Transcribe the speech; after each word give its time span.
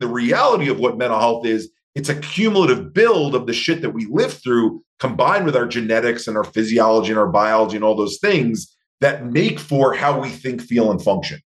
the 0.00 0.08
reality 0.08 0.68
of 0.70 0.80
what 0.80 0.96
mental 0.98 1.20
health 1.20 1.46
is, 1.46 1.70
it's 1.94 2.08
a 2.08 2.14
cumulative 2.14 2.94
build 2.94 3.34
of 3.34 3.46
the 3.46 3.52
shit 3.52 3.82
that 3.82 3.90
we 3.90 4.06
live 4.06 4.32
through 4.32 4.82
combined 4.98 5.44
with 5.44 5.54
our 5.54 5.66
genetics 5.66 6.26
and 6.26 6.36
our 6.38 6.44
physiology 6.44 7.10
and 7.10 7.18
our 7.18 7.28
biology 7.28 7.76
and 7.76 7.84
all 7.84 7.94
those 7.94 8.18
things 8.18 8.74
that 9.00 9.26
make 9.26 9.58
for 9.58 9.94
how 9.94 10.18
we 10.18 10.30
think, 10.30 10.62
feel, 10.62 10.90
and 10.90 11.02
function. 11.02 11.38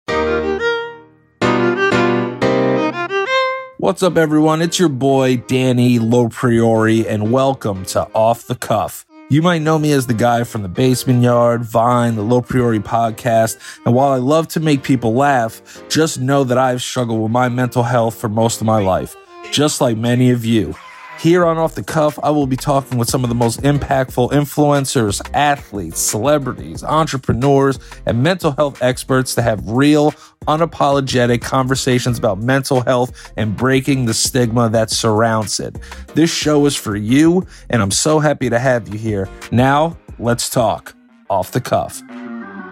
What's 3.78 4.02
up, 4.02 4.16
everyone? 4.16 4.62
It's 4.62 4.78
your 4.78 4.88
boy, 4.90 5.38
Danny 5.38 5.98
LoPriore, 5.98 7.06
and 7.08 7.32
welcome 7.32 7.84
to 7.86 8.06
Off 8.14 8.46
the 8.46 8.54
Cuff. 8.54 9.06
You 9.32 9.40
might 9.40 9.62
know 9.62 9.78
me 9.78 9.92
as 9.92 10.06
the 10.06 10.12
guy 10.12 10.44
from 10.44 10.60
the 10.60 10.68
Basement 10.68 11.22
Yard, 11.22 11.64
Vine, 11.64 12.16
the 12.16 12.22
Low 12.22 12.42
Priority 12.42 12.80
podcast, 12.80 13.56
and 13.86 13.94
while 13.94 14.10
I 14.12 14.18
love 14.18 14.46
to 14.48 14.60
make 14.60 14.82
people 14.82 15.14
laugh, 15.14 15.82
just 15.88 16.20
know 16.20 16.44
that 16.44 16.58
I've 16.58 16.82
struggled 16.82 17.22
with 17.22 17.32
my 17.32 17.48
mental 17.48 17.82
health 17.82 18.14
for 18.14 18.28
most 18.28 18.60
of 18.60 18.66
my 18.66 18.78
life, 18.78 19.16
just 19.50 19.80
like 19.80 19.96
many 19.96 20.32
of 20.32 20.44
you. 20.44 20.74
Here 21.18 21.44
on 21.44 21.56
Off 21.56 21.76
the 21.76 21.84
Cuff, 21.84 22.18
I 22.22 22.30
will 22.30 22.48
be 22.48 22.56
talking 22.56 22.98
with 22.98 23.08
some 23.08 23.22
of 23.22 23.28
the 23.28 23.34
most 23.34 23.62
impactful 23.62 24.32
influencers, 24.32 25.20
athletes, 25.34 26.00
celebrities, 26.00 26.82
entrepreneurs, 26.82 27.78
and 28.06 28.22
mental 28.22 28.50
health 28.50 28.82
experts 28.82 29.34
to 29.36 29.42
have 29.42 29.64
real, 29.68 30.10
unapologetic 30.48 31.40
conversations 31.40 32.18
about 32.18 32.42
mental 32.42 32.80
health 32.80 33.32
and 33.36 33.56
breaking 33.56 34.06
the 34.06 34.14
stigma 34.14 34.68
that 34.70 34.90
surrounds 34.90 35.60
it. 35.60 35.78
This 36.14 36.34
show 36.34 36.66
is 36.66 36.74
for 36.74 36.96
you, 36.96 37.46
and 37.70 37.82
I'm 37.82 37.92
so 37.92 38.18
happy 38.18 38.50
to 38.50 38.58
have 38.58 38.88
you 38.88 38.98
here. 38.98 39.28
Now, 39.52 39.96
let's 40.18 40.50
talk 40.50 40.92
Off 41.30 41.52
the 41.52 41.60
Cuff. 41.60 42.02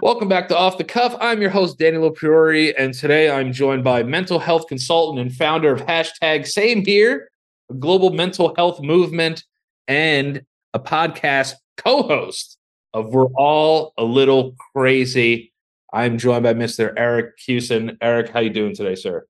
Welcome 0.02 0.28
back 0.28 0.48
to 0.48 0.56
Off 0.56 0.76
the 0.76 0.84
Cuff. 0.84 1.14
I'm 1.20 1.40
your 1.40 1.50
host, 1.50 1.78
Danny 1.78 1.98
LoPriore, 1.98 2.72
and 2.76 2.94
today 2.94 3.30
I'm 3.30 3.52
joined 3.52 3.84
by 3.84 4.02
mental 4.02 4.40
health 4.40 4.66
consultant 4.66 5.20
and 5.20 5.32
founder 5.32 5.72
of 5.72 5.82
hashtag 5.82 6.48
Same 6.48 6.84
Here, 6.84 7.29
a 7.70 7.74
global 7.74 8.10
mental 8.10 8.54
health 8.56 8.80
movement, 8.80 9.44
and 9.88 10.42
a 10.74 10.78
podcast 10.80 11.54
co-host 11.76 12.58
of 12.92 13.12
We're 13.12 13.26
All 13.36 13.92
a 13.96 14.04
Little 14.04 14.54
Crazy. 14.74 15.52
I'm 15.92 16.18
joined 16.18 16.44
by 16.44 16.54
Mr. 16.54 16.92
Eric 16.96 17.38
Kussin. 17.38 17.96
Eric, 18.00 18.30
how 18.30 18.40
you 18.40 18.50
doing 18.50 18.74
today, 18.74 18.94
sir? 18.94 19.26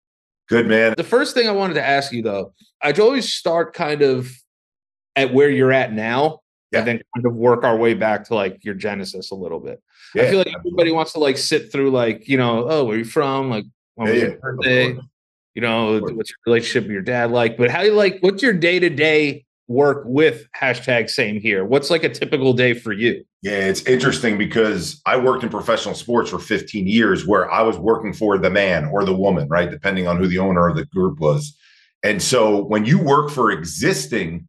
Good 0.48 0.66
man. 0.66 0.94
The 0.96 1.04
first 1.04 1.34
thing 1.34 1.48
I 1.48 1.52
wanted 1.52 1.74
to 1.74 1.86
ask 1.86 2.12
you 2.12 2.22
though, 2.22 2.52
I'd 2.82 2.98
always 2.98 3.32
start 3.32 3.72
kind 3.72 4.02
of 4.02 4.30
at 5.16 5.32
where 5.32 5.48
you're 5.48 5.72
at 5.72 5.92
now, 5.92 6.40
Yeah. 6.72 6.80
and 6.80 6.88
then 6.88 7.00
kind 7.14 7.26
of 7.26 7.36
work 7.36 7.64
our 7.64 7.76
way 7.76 7.94
back 7.94 8.24
to 8.24 8.34
like 8.34 8.64
your 8.64 8.74
genesis 8.74 9.30
a 9.30 9.34
little 9.34 9.60
bit. 9.60 9.82
I 10.16 10.28
feel 10.28 10.38
like 10.38 10.52
everybody 10.54 10.90
wants 10.90 11.12
to 11.12 11.20
like 11.20 11.38
sit 11.38 11.70
through 11.70 11.90
like, 11.92 12.28
you 12.28 12.36
know, 12.36 12.66
oh, 12.68 12.84
where 12.84 12.98
you 12.98 13.04
from? 13.04 13.48
Like 13.48 13.64
when 13.94 14.08
Yeah, 14.08 14.12
was 14.14 14.22
your 14.22 14.38
birthday? 14.38 14.98
You 15.60 15.66
know, 15.66 16.00
what's 16.00 16.30
your 16.30 16.38
relationship 16.46 16.84
with 16.84 16.92
your 16.92 17.02
dad 17.02 17.30
like? 17.30 17.58
But 17.58 17.70
how 17.70 17.82
you 17.82 17.92
like 17.92 18.16
what's 18.22 18.42
your 18.42 18.54
day-to-day 18.54 19.44
work 19.68 20.04
with 20.06 20.48
hashtag 20.58 21.10
same 21.10 21.38
here? 21.38 21.66
What's 21.66 21.90
like 21.90 22.02
a 22.02 22.08
typical 22.08 22.54
day 22.54 22.72
for 22.72 22.94
you? 22.94 23.22
Yeah, 23.42 23.68
it's 23.68 23.82
interesting 23.82 24.38
because 24.38 25.02
I 25.04 25.18
worked 25.18 25.42
in 25.44 25.50
professional 25.50 25.94
sports 25.94 26.30
for 26.30 26.38
15 26.38 26.86
years 26.86 27.26
where 27.26 27.50
I 27.50 27.60
was 27.60 27.76
working 27.76 28.14
for 28.14 28.38
the 28.38 28.48
man 28.48 28.86
or 28.86 29.04
the 29.04 29.14
woman, 29.14 29.48
right? 29.48 29.70
Depending 29.70 30.08
on 30.08 30.16
who 30.16 30.28
the 30.28 30.38
owner 30.38 30.66
of 30.66 30.76
the 30.76 30.86
group 30.86 31.20
was. 31.20 31.54
And 32.02 32.22
so 32.22 32.64
when 32.64 32.86
you 32.86 32.98
work 32.98 33.30
for 33.30 33.50
existing 33.50 34.48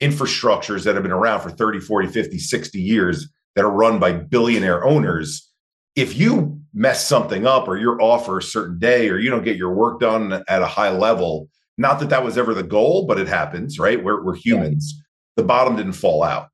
infrastructures 0.00 0.84
that 0.84 0.94
have 0.94 1.02
been 1.02 1.12
around 1.12 1.42
for 1.42 1.50
30, 1.50 1.80
40, 1.80 2.08
50, 2.08 2.38
60 2.38 2.80
years 2.80 3.28
that 3.54 3.66
are 3.66 3.70
run 3.70 3.98
by 3.98 4.12
billionaire 4.12 4.82
owners, 4.82 5.50
if 5.94 6.16
you 6.16 6.57
mess 6.78 7.06
something 7.06 7.44
up 7.44 7.66
or 7.66 7.76
you're 7.76 8.00
off 8.00 8.26
for 8.26 8.38
a 8.38 8.42
certain 8.42 8.78
day 8.78 9.08
or 9.08 9.18
you 9.18 9.28
don't 9.28 9.44
get 9.44 9.56
your 9.56 9.74
work 9.74 9.98
done 9.98 10.44
at 10.48 10.62
a 10.62 10.66
high 10.66 10.90
level, 10.90 11.48
not 11.76 11.98
that 11.98 12.08
that 12.10 12.24
was 12.24 12.38
ever 12.38 12.54
the 12.54 12.62
goal, 12.62 13.04
but 13.04 13.18
it 13.18 13.26
happens, 13.26 13.80
right? 13.80 14.02
We're, 14.02 14.24
we're 14.24 14.36
humans. 14.36 14.94
The 15.36 15.42
bottom 15.42 15.74
didn't 15.76 15.92
fall 15.92 16.22
out. 16.22 16.48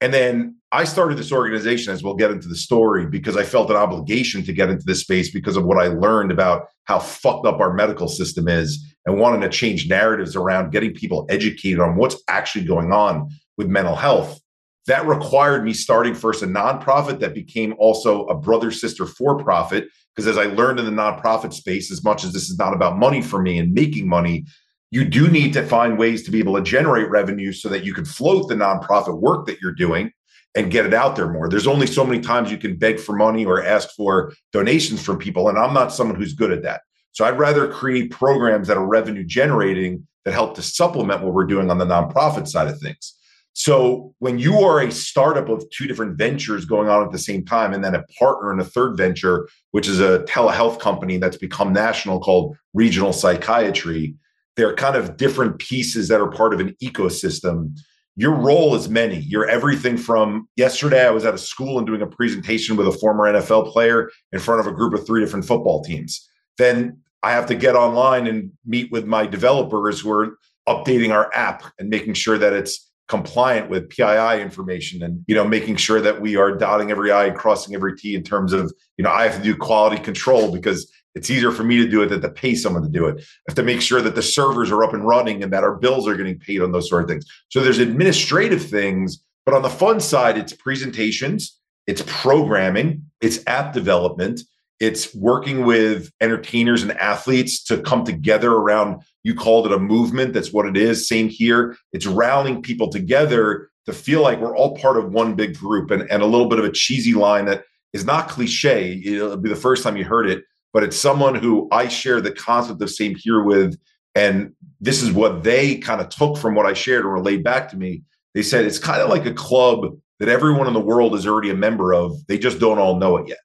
And 0.00 0.12
then 0.12 0.56
I 0.72 0.82
started 0.82 1.16
this 1.16 1.30
organization, 1.30 1.92
as 1.92 2.02
we'll 2.02 2.16
get 2.16 2.32
into 2.32 2.48
the 2.48 2.56
story, 2.56 3.06
because 3.06 3.36
I 3.36 3.44
felt 3.44 3.70
an 3.70 3.76
obligation 3.76 4.42
to 4.44 4.52
get 4.52 4.68
into 4.68 4.84
this 4.84 5.00
space 5.00 5.30
because 5.30 5.56
of 5.56 5.64
what 5.64 5.78
I 5.78 5.86
learned 5.86 6.32
about 6.32 6.66
how 6.84 6.98
fucked 6.98 7.46
up 7.46 7.60
our 7.60 7.72
medical 7.72 8.08
system 8.08 8.48
is 8.48 8.84
and 9.06 9.20
wanting 9.20 9.42
to 9.42 9.48
change 9.48 9.88
narratives 9.88 10.34
around 10.34 10.72
getting 10.72 10.92
people 10.92 11.24
educated 11.28 11.78
on 11.78 11.94
what's 11.94 12.20
actually 12.28 12.64
going 12.64 12.90
on 12.90 13.28
with 13.56 13.68
mental 13.68 13.94
health. 13.94 14.40
That 14.86 15.06
required 15.06 15.64
me 15.64 15.72
starting 15.72 16.14
first 16.14 16.42
a 16.42 16.46
nonprofit 16.46 17.20
that 17.20 17.34
became 17.34 17.74
also 17.78 18.26
a 18.26 18.34
brother 18.34 18.70
sister 18.70 19.06
for 19.06 19.38
profit. 19.38 19.88
Because 20.14 20.26
as 20.26 20.38
I 20.38 20.52
learned 20.52 20.78
in 20.78 20.84
the 20.84 20.90
nonprofit 20.90 21.52
space, 21.52 21.90
as 21.90 22.04
much 22.04 22.24
as 22.24 22.32
this 22.32 22.50
is 22.50 22.58
not 22.58 22.74
about 22.74 22.98
money 22.98 23.22
for 23.22 23.40
me 23.40 23.58
and 23.58 23.72
making 23.72 24.08
money, 24.08 24.44
you 24.90 25.04
do 25.04 25.28
need 25.28 25.54
to 25.54 25.64
find 25.64 25.98
ways 25.98 26.22
to 26.24 26.30
be 26.30 26.38
able 26.38 26.54
to 26.56 26.62
generate 26.62 27.08
revenue 27.08 27.52
so 27.52 27.68
that 27.70 27.84
you 27.84 27.94
can 27.94 28.04
float 28.04 28.48
the 28.48 28.54
nonprofit 28.54 29.18
work 29.18 29.46
that 29.46 29.58
you're 29.60 29.72
doing 29.72 30.10
and 30.54 30.70
get 30.70 30.84
it 30.84 30.92
out 30.92 31.16
there 31.16 31.32
more. 31.32 31.48
There's 31.48 31.66
only 31.66 31.86
so 31.86 32.04
many 32.04 32.20
times 32.20 32.50
you 32.50 32.58
can 32.58 32.76
beg 32.76 33.00
for 33.00 33.16
money 33.16 33.46
or 33.46 33.64
ask 33.64 33.88
for 33.96 34.34
donations 34.52 35.02
from 35.02 35.18
people. 35.18 35.48
And 35.48 35.56
I'm 35.56 35.72
not 35.72 35.94
someone 35.94 36.16
who's 36.16 36.34
good 36.34 36.52
at 36.52 36.62
that. 36.64 36.82
So 37.12 37.24
I'd 37.24 37.38
rather 37.38 37.68
create 37.68 38.10
programs 38.10 38.68
that 38.68 38.76
are 38.76 38.86
revenue 38.86 39.24
generating 39.24 40.06
that 40.24 40.32
help 40.32 40.54
to 40.56 40.62
supplement 40.62 41.22
what 41.22 41.32
we're 41.32 41.46
doing 41.46 41.70
on 41.70 41.78
the 41.78 41.86
nonprofit 41.86 42.46
side 42.46 42.68
of 42.68 42.78
things. 42.78 43.14
So 43.54 44.14
when 44.18 44.38
you 44.38 44.60
are 44.60 44.80
a 44.80 44.90
startup 44.90 45.48
of 45.48 45.68
two 45.70 45.86
different 45.86 46.16
ventures 46.16 46.64
going 46.64 46.88
on 46.88 47.04
at 47.04 47.12
the 47.12 47.18
same 47.18 47.44
time, 47.44 47.74
and 47.74 47.84
then 47.84 47.94
a 47.94 48.04
partner 48.18 48.52
in 48.52 48.60
a 48.60 48.64
third 48.64 48.96
venture, 48.96 49.48
which 49.72 49.88
is 49.88 50.00
a 50.00 50.20
telehealth 50.20 50.80
company 50.80 51.18
that's 51.18 51.36
become 51.36 51.72
national 51.72 52.20
called 52.20 52.56
Regional 52.72 53.12
Psychiatry, 53.12 54.14
they're 54.56 54.74
kind 54.74 54.96
of 54.96 55.16
different 55.16 55.58
pieces 55.58 56.08
that 56.08 56.20
are 56.20 56.30
part 56.30 56.54
of 56.54 56.60
an 56.60 56.74
ecosystem. 56.82 57.76
Your 58.16 58.34
role 58.34 58.74
is 58.74 58.88
many. 58.88 59.18
You're 59.18 59.48
everything 59.48 59.96
from 59.96 60.48
yesterday, 60.56 61.06
I 61.06 61.10
was 61.10 61.24
at 61.24 61.34
a 61.34 61.38
school 61.38 61.78
and 61.78 61.86
doing 61.86 62.02
a 62.02 62.06
presentation 62.06 62.76
with 62.76 62.86
a 62.86 62.92
former 62.92 63.24
NFL 63.24 63.72
player 63.72 64.10
in 64.32 64.38
front 64.38 64.60
of 64.60 64.66
a 64.66 64.72
group 64.72 64.94
of 64.94 65.06
three 65.06 65.20
different 65.20 65.46
football 65.46 65.82
teams. 65.82 66.28
Then 66.58 66.98
I 67.22 67.32
have 67.32 67.46
to 67.46 67.54
get 67.54 67.76
online 67.76 68.26
and 68.26 68.50
meet 68.66 68.90
with 68.90 69.06
my 69.06 69.26
developers 69.26 70.00
who 70.00 70.10
are 70.10 70.38
updating 70.68 71.12
our 71.12 71.32
app 71.34 71.64
and 71.78 71.88
making 71.88 72.14
sure 72.14 72.36
that 72.38 72.52
it's 72.52 72.91
compliant 73.08 73.68
with 73.68 73.90
PII 73.90 74.40
information 74.40 75.02
and 75.02 75.24
you 75.26 75.34
know 75.34 75.46
making 75.46 75.76
sure 75.76 76.00
that 76.00 76.20
we 76.20 76.36
are 76.36 76.56
dotting 76.56 76.90
every 76.90 77.10
I 77.10 77.26
and 77.26 77.36
crossing 77.36 77.74
every 77.74 77.96
T 77.96 78.14
in 78.14 78.22
terms 78.22 78.52
of 78.52 78.72
you 78.96 79.04
know 79.04 79.10
I 79.10 79.24
have 79.24 79.36
to 79.36 79.42
do 79.42 79.56
quality 79.56 80.02
control 80.02 80.52
because 80.52 80.90
it's 81.14 81.30
easier 81.30 81.52
for 81.52 81.64
me 81.64 81.76
to 81.78 81.88
do 81.88 82.02
it 82.02 82.06
than 82.06 82.22
to 82.22 82.30
pay 82.30 82.54
someone 82.54 82.82
to 82.82 82.88
do 82.88 83.06
it. 83.06 83.18
I 83.18 83.24
have 83.48 83.56
to 83.56 83.62
make 83.62 83.82
sure 83.82 84.00
that 84.00 84.14
the 84.14 84.22
servers 84.22 84.70
are 84.70 84.82
up 84.82 84.94
and 84.94 85.06
running 85.06 85.42
and 85.42 85.52
that 85.52 85.64
our 85.64 85.76
bills 85.76 86.08
are 86.08 86.16
getting 86.16 86.38
paid 86.38 86.62
on 86.62 86.72
those 86.72 86.88
sort 86.88 87.02
of 87.02 87.08
things. 87.08 87.26
So 87.50 87.60
there's 87.60 87.78
administrative 87.78 88.64
things, 88.64 89.22
but 89.44 89.54
on 89.54 89.62
the 89.62 89.68
fun 89.68 90.00
side, 90.00 90.38
it's 90.38 90.54
presentations, 90.54 91.58
it's 91.86 92.02
programming, 92.06 93.04
it's 93.20 93.40
app 93.46 93.74
development, 93.74 94.40
it's 94.80 95.14
working 95.14 95.64
with 95.64 96.10
entertainers 96.20 96.82
and 96.82 96.92
athletes 96.92 97.62
to 97.64 97.78
come 97.78 98.04
together 98.04 98.50
around 98.50 99.02
you 99.24 99.34
called 99.34 99.66
it 99.66 99.72
a 99.72 99.78
movement 99.78 100.32
that's 100.32 100.52
what 100.52 100.66
it 100.66 100.76
is 100.76 101.08
same 101.08 101.28
here. 101.28 101.76
It's 101.92 102.06
rallying 102.06 102.62
people 102.62 102.88
together 102.88 103.70
to 103.86 103.92
feel 103.92 104.22
like 104.22 104.40
we're 104.40 104.56
all 104.56 104.76
part 104.76 104.96
of 104.96 105.12
one 105.12 105.34
big 105.34 105.56
group 105.56 105.90
and, 105.90 106.02
and 106.10 106.22
a 106.22 106.26
little 106.26 106.48
bit 106.48 106.58
of 106.58 106.64
a 106.64 106.72
cheesy 106.72 107.14
line 107.14 107.46
that 107.46 107.64
is 107.92 108.04
not 108.04 108.28
cliche 108.28 109.02
it'll 109.04 109.36
be 109.36 109.48
the 109.48 109.56
first 109.56 109.82
time 109.82 109.96
you 109.96 110.04
heard 110.04 110.28
it 110.28 110.44
but 110.72 110.82
it's 110.82 110.96
someone 110.96 111.34
who 111.34 111.68
i 111.72 111.88
share 111.88 112.20
the 112.20 112.32
concept 112.32 112.80
of 112.80 112.90
same 112.90 113.14
here 113.14 113.42
with 113.42 113.78
and 114.14 114.52
this 114.80 115.02
is 115.02 115.10
what 115.10 115.42
they 115.42 115.76
kind 115.76 116.00
of 116.00 116.08
took 116.08 116.38
from 116.38 116.54
what 116.54 116.64
i 116.64 116.72
shared 116.72 117.04
and 117.04 117.12
relayed 117.12 117.44
back 117.44 117.68
to 117.68 117.76
me. 117.76 118.02
They 118.34 118.42
said 118.42 118.64
it's 118.64 118.78
kind 118.78 119.02
of 119.02 119.08
like 119.10 119.26
a 119.26 119.34
club 119.34 119.96
that 120.18 120.28
everyone 120.28 120.66
in 120.66 120.74
the 120.74 120.80
world 120.80 121.14
is 121.14 121.26
already 121.26 121.50
a 121.50 121.54
member 121.54 121.92
of. 121.92 122.14
They 122.26 122.38
just 122.38 122.58
don't 122.58 122.78
all 122.78 122.96
know 122.96 123.16
it 123.18 123.28
yet. 123.28 123.38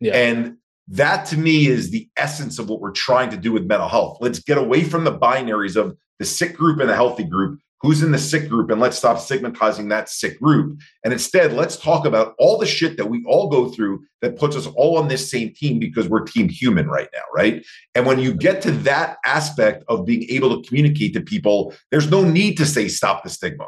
Yeah. 0.00 0.14
and 0.14 0.56
that 0.88 1.26
to 1.26 1.36
me 1.36 1.66
is 1.66 1.90
the 1.90 2.08
essence 2.16 2.58
of 2.58 2.68
what 2.68 2.80
we're 2.80 2.92
trying 2.92 3.30
to 3.30 3.36
do 3.36 3.52
with 3.52 3.64
mental 3.64 3.88
health. 3.88 4.18
Let's 4.20 4.38
get 4.38 4.58
away 4.58 4.84
from 4.84 5.04
the 5.04 5.18
binaries 5.18 5.76
of 5.76 5.96
the 6.18 6.24
sick 6.24 6.56
group 6.56 6.80
and 6.80 6.88
the 6.88 6.94
healthy 6.94 7.24
group. 7.24 7.60
Who's 7.82 8.02
in 8.02 8.10
the 8.10 8.18
sick 8.18 8.48
group? 8.48 8.70
And 8.70 8.80
let's 8.80 8.96
stop 8.96 9.18
stigmatizing 9.18 9.88
that 9.88 10.08
sick 10.08 10.40
group. 10.40 10.78
And 11.04 11.12
instead, 11.12 11.52
let's 11.52 11.76
talk 11.76 12.06
about 12.06 12.34
all 12.38 12.56
the 12.56 12.66
shit 12.66 12.96
that 12.96 13.06
we 13.06 13.22
all 13.26 13.48
go 13.48 13.68
through 13.68 14.02
that 14.22 14.38
puts 14.38 14.56
us 14.56 14.66
all 14.76 14.96
on 14.96 15.08
this 15.08 15.30
same 15.30 15.52
team 15.52 15.78
because 15.78 16.08
we're 16.08 16.24
team 16.24 16.48
human 16.48 16.88
right 16.88 17.08
now, 17.12 17.22
right? 17.34 17.64
And 17.94 18.06
when 18.06 18.18
you 18.18 18.32
get 18.32 18.62
to 18.62 18.70
that 18.70 19.18
aspect 19.26 19.84
of 19.88 20.06
being 20.06 20.24
able 20.30 20.56
to 20.60 20.66
communicate 20.66 21.12
to 21.14 21.20
people, 21.20 21.74
there's 21.90 22.10
no 22.10 22.24
need 22.24 22.56
to 22.56 22.64
say 22.64 22.88
stop 22.88 23.22
the 23.22 23.28
stigma. 23.28 23.66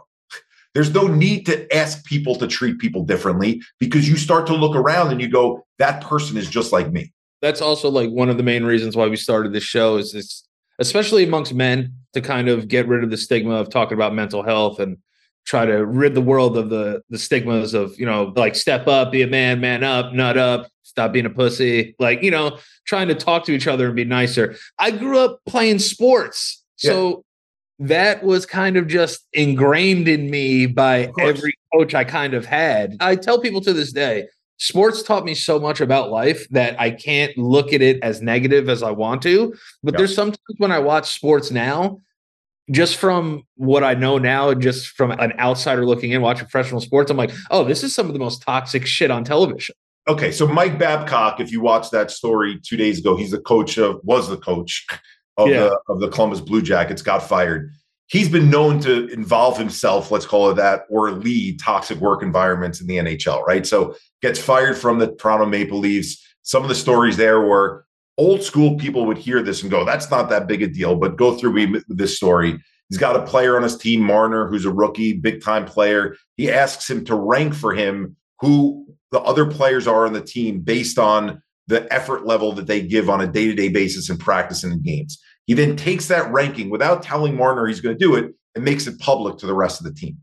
There's 0.75 0.93
no 0.93 1.07
need 1.07 1.47
to 1.47 1.75
ask 1.75 2.05
people 2.05 2.37
to 2.37 2.47
treat 2.47 2.79
people 2.79 3.05
differently 3.05 3.63
because 3.79 4.09
you 4.09 4.17
start 4.17 4.47
to 4.49 4.55
look 4.55 4.77
around 4.77 5.11
and 5.11 5.21
you 5.21 5.29
go, 5.29 5.65
that 5.79 6.03
person 6.03 6.37
is 6.37 6.49
just 6.49 6.73
like 6.73 6.91
me. 6.93 7.13
that's 7.41 7.61
also 7.61 7.89
like 7.89 8.11
one 8.11 8.29
of 8.29 8.37
the 8.37 8.43
main 8.43 8.65
reasons 8.65 8.97
why 8.97 9.07
we 9.07 9.17
started 9.17 9.53
this 9.53 9.63
show 9.63 9.97
is 9.97 10.13
this 10.13 10.45
especially 10.81 11.25
amongst 11.25 11.55
men 11.55 11.93
to 12.13 12.21
kind 12.21 12.49
of 12.49 12.69
get 12.69 12.87
rid 12.87 13.03
of 13.03 13.11
the 13.11 13.17
stigma 13.17 13.55
of 13.55 13.69
talking 13.71 13.95
about 13.95 14.15
mental 14.15 14.43
health 14.43 14.81
and 14.81 14.97
try 15.45 15.65
to 15.65 15.85
rid 15.87 16.15
the 16.15 16.21
world 16.21 16.59
of 16.59 16.69
the 16.69 17.01
the 17.11 17.19
stigmas 17.19 17.75
of 17.75 17.99
you 17.99 18.05
know 18.05 18.33
like 18.37 18.55
step 18.57 18.89
up 18.89 19.13
be 19.13 19.23
a 19.23 19.27
man 19.27 19.61
man 19.61 19.85
up 19.85 20.13
nut 20.13 20.37
up 20.37 20.69
stop 20.89 21.13
being 21.13 21.27
a 21.27 21.31
pussy, 21.31 21.95
like, 22.01 22.23
you 22.23 22.31
know, 22.31 22.59
trying 22.85 23.07
to 23.07 23.15
talk 23.15 23.45
to 23.45 23.53
each 23.53 23.69
other 23.69 23.87
and 23.87 23.95
be 23.95 24.05
nicer. 24.05 24.57
I 24.79 24.91
grew 24.91 25.19
up 25.19 25.41
playing 25.47 25.79
sports. 25.79 26.65
So. 26.77 27.25
That 27.79 28.23
was 28.23 28.45
kind 28.47 28.77
of 28.77 28.87
just 28.87 29.27
ingrained 29.33 30.09
in 30.09 30.31
me 30.31 30.67
by 30.67 31.13
every 31.21 31.55
coach 31.73 31.95
I 31.95 32.05
kind 32.05 32.35
of 32.35 32.45
had. 32.45 32.97
I 33.01 33.17
tell 33.17 33.41
people 33.41 33.61
to 33.63 33.73
this 33.73 33.93
day, 33.93 34.27
sports 34.59 35.03
taught 35.03 35.25
me 35.25 35.35
so 35.35 35.61
much 35.61 35.81
about 35.81 36.11
life 36.11 36.49
that 36.51 36.79
I 36.81 36.91
can't 36.91 37.37
look 37.39 37.73
at 37.73 37.81
it 37.81 38.03
as 38.03 38.21
negative 38.21 38.69
as 38.69 38.83
I 38.83 38.91
want 38.91 39.23
to. 39.23 39.55
But 39.83 39.95
yeah. 39.95 39.99
there's 39.99 40.15
sometimes 40.15 40.39
when 40.59 40.73
I 40.73 40.81
watch 40.81 41.15
sports 41.15 41.51
now, 41.51 42.01
just 42.71 42.97
from 42.97 43.45
what 43.55 43.85
I 43.85 43.95
know 43.95 44.19
now, 44.19 44.53
just 44.55 44.89
from 44.89 45.13
an 45.13 45.33
outsider 45.39 45.87
looking 45.87 46.11
in, 46.11 46.21
watching 46.21 46.47
professional 46.49 46.81
sports, 46.81 47.11
I'm 47.11 47.17
like, 47.17 47.33
oh, 47.51 47.65
this 47.65 47.83
is 47.83 47.95
some 47.95 48.09
of 48.09 48.13
the 48.13 48.19
most 48.19 48.43
toxic 48.43 48.87
shit 48.87 49.11
on 49.11 49.25
television. 49.25 49.75
Okay, 50.07 50.33
so 50.33 50.47
Mike 50.47 50.79
Babcock, 50.79 51.39
if 51.39 51.53
you 51.53 51.61
watch 51.61 51.91
that 51.91 52.11
story 52.11 52.59
two 52.63 52.77
days 52.77 52.99
ago, 52.99 53.17
he's 53.17 53.31
the 53.31 53.41
coach 53.41 53.79
of 53.79 54.01
was 54.03 54.29
the 54.29 54.39
coach 54.39 54.87
of 55.39 55.49
yeah. 55.49 55.61
the 55.61 55.81
of 55.89 56.01
the 56.01 56.09
Columbus 56.09 56.41
Blue 56.41 56.61
Jackets, 56.61 57.01
got 57.01 57.23
fired. 57.23 57.73
He's 58.09 58.29
been 58.29 58.51
known 58.51 58.81
to 58.81 59.07
involve 59.09 59.59
himself, 59.59 60.11
let's 60.11 60.27
call 60.27 60.51
it 60.51 60.55
that, 60.55 60.85
or 60.91 61.13
lead 61.13 61.61
toxic 61.61 61.99
work 61.99 62.23
environments 62.23 62.81
in 62.81 62.87
the 62.87 62.97
NHL, 62.97 63.47
right? 63.47 63.67
So 63.67 63.95
gets 64.23 64.39
fired 64.39 64.77
from 64.77 64.99
the 64.99 65.15
Toronto 65.17 65.47
Maple 65.47 65.79
Leafs. 65.79 66.25
Some 66.43 66.63
of 66.63 66.69
the 66.69 66.75
stories 66.75 67.17
there 67.17 67.43
were 67.43 67.87
old 68.17 68.43
school 68.43 68.77
people 68.77 69.07
would 69.07 69.19
hear 69.19 69.43
this 69.43 69.63
and 69.63 69.71
go, 69.71 69.85
that's 69.85 70.11
not 70.11 70.29
that 70.31 70.49
big 70.49 70.63
a 70.63 70.67
deal, 70.67 70.97
but 70.97 71.17
go 71.17 71.37
through 71.37 71.83
this 71.89 72.17
story. 72.17 72.59
He's 72.89 72.99
got 72.99 73.17
a 73.17 73.27
player 73.27 73.57
on 73.57 73.63
his 73.63 73.77
team, 73.77 74.01
Marner, 74.01 74.49
who's 74.49 74.65
a 74.65 74.73
rookie, 74.73 75.13
big 75.13 75.43
time 75.43 75.67
player. 75.67 76.17
He 76.37 76.51
asks 76.51 76.89
him 76.89 77.05
to 77.05 77.15
rank 77.15 77.55
for 77.55 77.75
him 77.75 78.17
who 78.41 78.87
the 79.13 79.21
other 79.21 79.47
players 79.47 79.87
are 79.87 80.07
on 80.07 80.15
the 80.15 80.23
team 80.23 80.61
based 80.61 80.99
on 80.99 81.43
the 81.67 81.91
effort 81.93 82.27
level 82.27 82.53
that 82.53 82.67
they 82.67 82.81
give 82.81 83.11
on 83.11 83.21
a 83.21 83.27
day 83.27 83.47
to 83.47 83.55
day 83.55 83.69
basis 83.69 84.09
in 84.09 84.17
practice 84.17 84.65
and 84.65 84.73
in 84.73 84.83
games. 84.83 85.23
He 85.49 85.55
then 85.55 85.75
takes 85.75 86.07
that 86.07 86.31
ranking 86.31 86.71
without 86.71 87.03
telling 87.03 87.37
Marner 87.37 87.67
he's 87.67 87.81
going 87.81 87.99
to 87.99 88.05
do 88.05 88.15
it 88.15 88.33
and 88.55 88.65
makes 88.65 88.87
it 88.87 89.01
public 89.01 89.39
to 89.39 89.47
the 89.47 89.55
rest 89.55 89.81
of 89.81 89.85
the 89.85 89.93
team. 89.93 90.19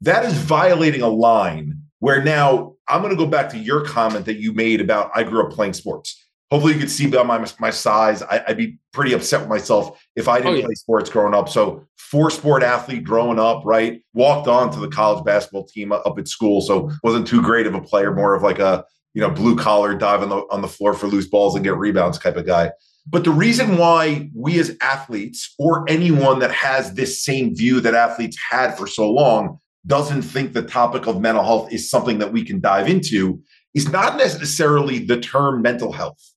That 0.00 0.24
is 0.24 0.32
violating 0.32 1.02
a 1.02 1.08
line 1.08 1.82
where 1.98 2.24
now 2.24 2.76
I'm 2.88 3.02
going 3.02 3.14
to 3.14 3.22
go 3.22 3.28
back 3.28 3.50
to 3.50 3.58
your 3.58 3.84
comment 3.84 4.24
that 4.24 4.38
you 4.38 4.54
made 4.54 4.80
about 4.80 5.10
I 5.14 5.24
grew 5.24 5.46
up 5.46 5.52
playing 5.52 5.74
sports 5.74 6.24
hopefully 6.50 6.74
you 6.74 6.80
could 6.80 6.90
see 6.90 7.06
by 7.06 7.22
my 7.22 7.44
my 7.58 7.70
size. 7.70 8.22
I, 8.22 8.42
would 8.48 8.56
be 8.56 8.78
pretty 8.92 9.12
upset 9.12 9.40
with 9.40 9.48
myself 9.48 10.02
if 10.16 10.28
I 10.28 10.38
didn't 10.38 10.52
oh, 10.52 10.56
yeah. 10.56 10.64
play 10.64 10.74
sports 10.74 11.10
growing 11.10 11.34
up. 11.34 11.48
So 11.48 11.86
four 11.96 12.30
sport 12.30 12.62
athlete 12.62 13.04
growing 13.04 13.38
up, 13.38 13.62
right? 13.64 14.02
Walked 14.14 14.48
on 14.48 14.70
to 14.72 14.80
the 14.80 14.88
college 14.88 15.24
basketball 15.24 15.66
team 15.66 15.92
up 15.92 16.18
at 16.18 16.28
school, 16.28 16.60
so 16.60 16.90
wasn't 17.02 17.26
too 17.26 17.42
great 17.42 17.66
of 17.66 17.74
a 17.74 17.80
player. 17.80 18.14
More 18.14 18.34
of 18.34 18.42
like 18.42 18.58
a 18.58 18.84
you 19.14 19.22
know 19.22 19.30
blue 19.30 19.56
collar 19.56 19.94
dive 19.94 20.22
on 20.22 20.28
the 20.28 20.36
on 20.50 20.62
the 20.62 20.68
floor 20.68 20.94
for 20.94 21.06
loose 21.06 21.26
balls 21.26 21.54
and 21.54 21.64
get 21.64 21.76
rebounds 21.76 22.18
type 22.18 22.36
of 22.36 22.46
guy. 22.46 22.70
But 23.10 23.24
the 23.24 23.30
reason 23.30 23.78
why 23.78 24.30
we 24.34 24.58
as 24.58 24.76
athletes 24.80 25.54
or 25.58 25.88
anyone 25.88 26.40
that 26.40 26.52
has 26.52 26.94
this 26.94 27.24
same 27.24 27.56
view 27.56 27.80
that 27.80 27.94
athletes 27.94 28.36
had 28.50 28.76
for 28.76 28.86
so 28.86 29.10
long 29.10 29.58
doesn't 29.86 30.22
think 30.22 30.52
the 30.52 30.62
topic 30.62 31.06
of 31.06 31.20
mental 31.20 31.44
health 31.44 31.72
is 31.72 31.90
something 31.90 32.18
that 32.18 32.32
we 32.32 32.44
can 32.44 32.60
dive 32.60 32.88
into 32.88 33.40
is 33.74 33.88
not 33.90 34.16
necessarily 34.16 34.98
the 34.98 35.18
term 35.18 35.62
mental 35.62 35.92
health 35.92 36.34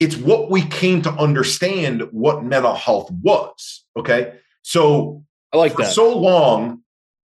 it's 0.00 0.16
what 0.16 0.50
we 0.50 0.62
came 0.62 1.02
to 1.02 1.10
understand 1.10 2.02
what 2.12 2.44
mental 2.44 2.74
health 2.74 3.10
was. 3.10 3.84
Okay. 3.96 4.34
So 4.62 5.24
I 5.52 5.56
like 5.56 5.72
for 5.72 5.82
that. 5.82 5.92
so 5.92 6.16
long, 6.16 6.82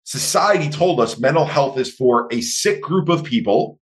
society 0.03 0.69
told 0.69 0.99
us 0.99 1.19
mental 1.19 1.45
health 1.45 1.77
is 1.77 1.93
for 1.93 2.27
a 2.31 2.41
sick 2.41 2.81
group 2.81 3.09
of 3.09 3.23
people 3.23 3.79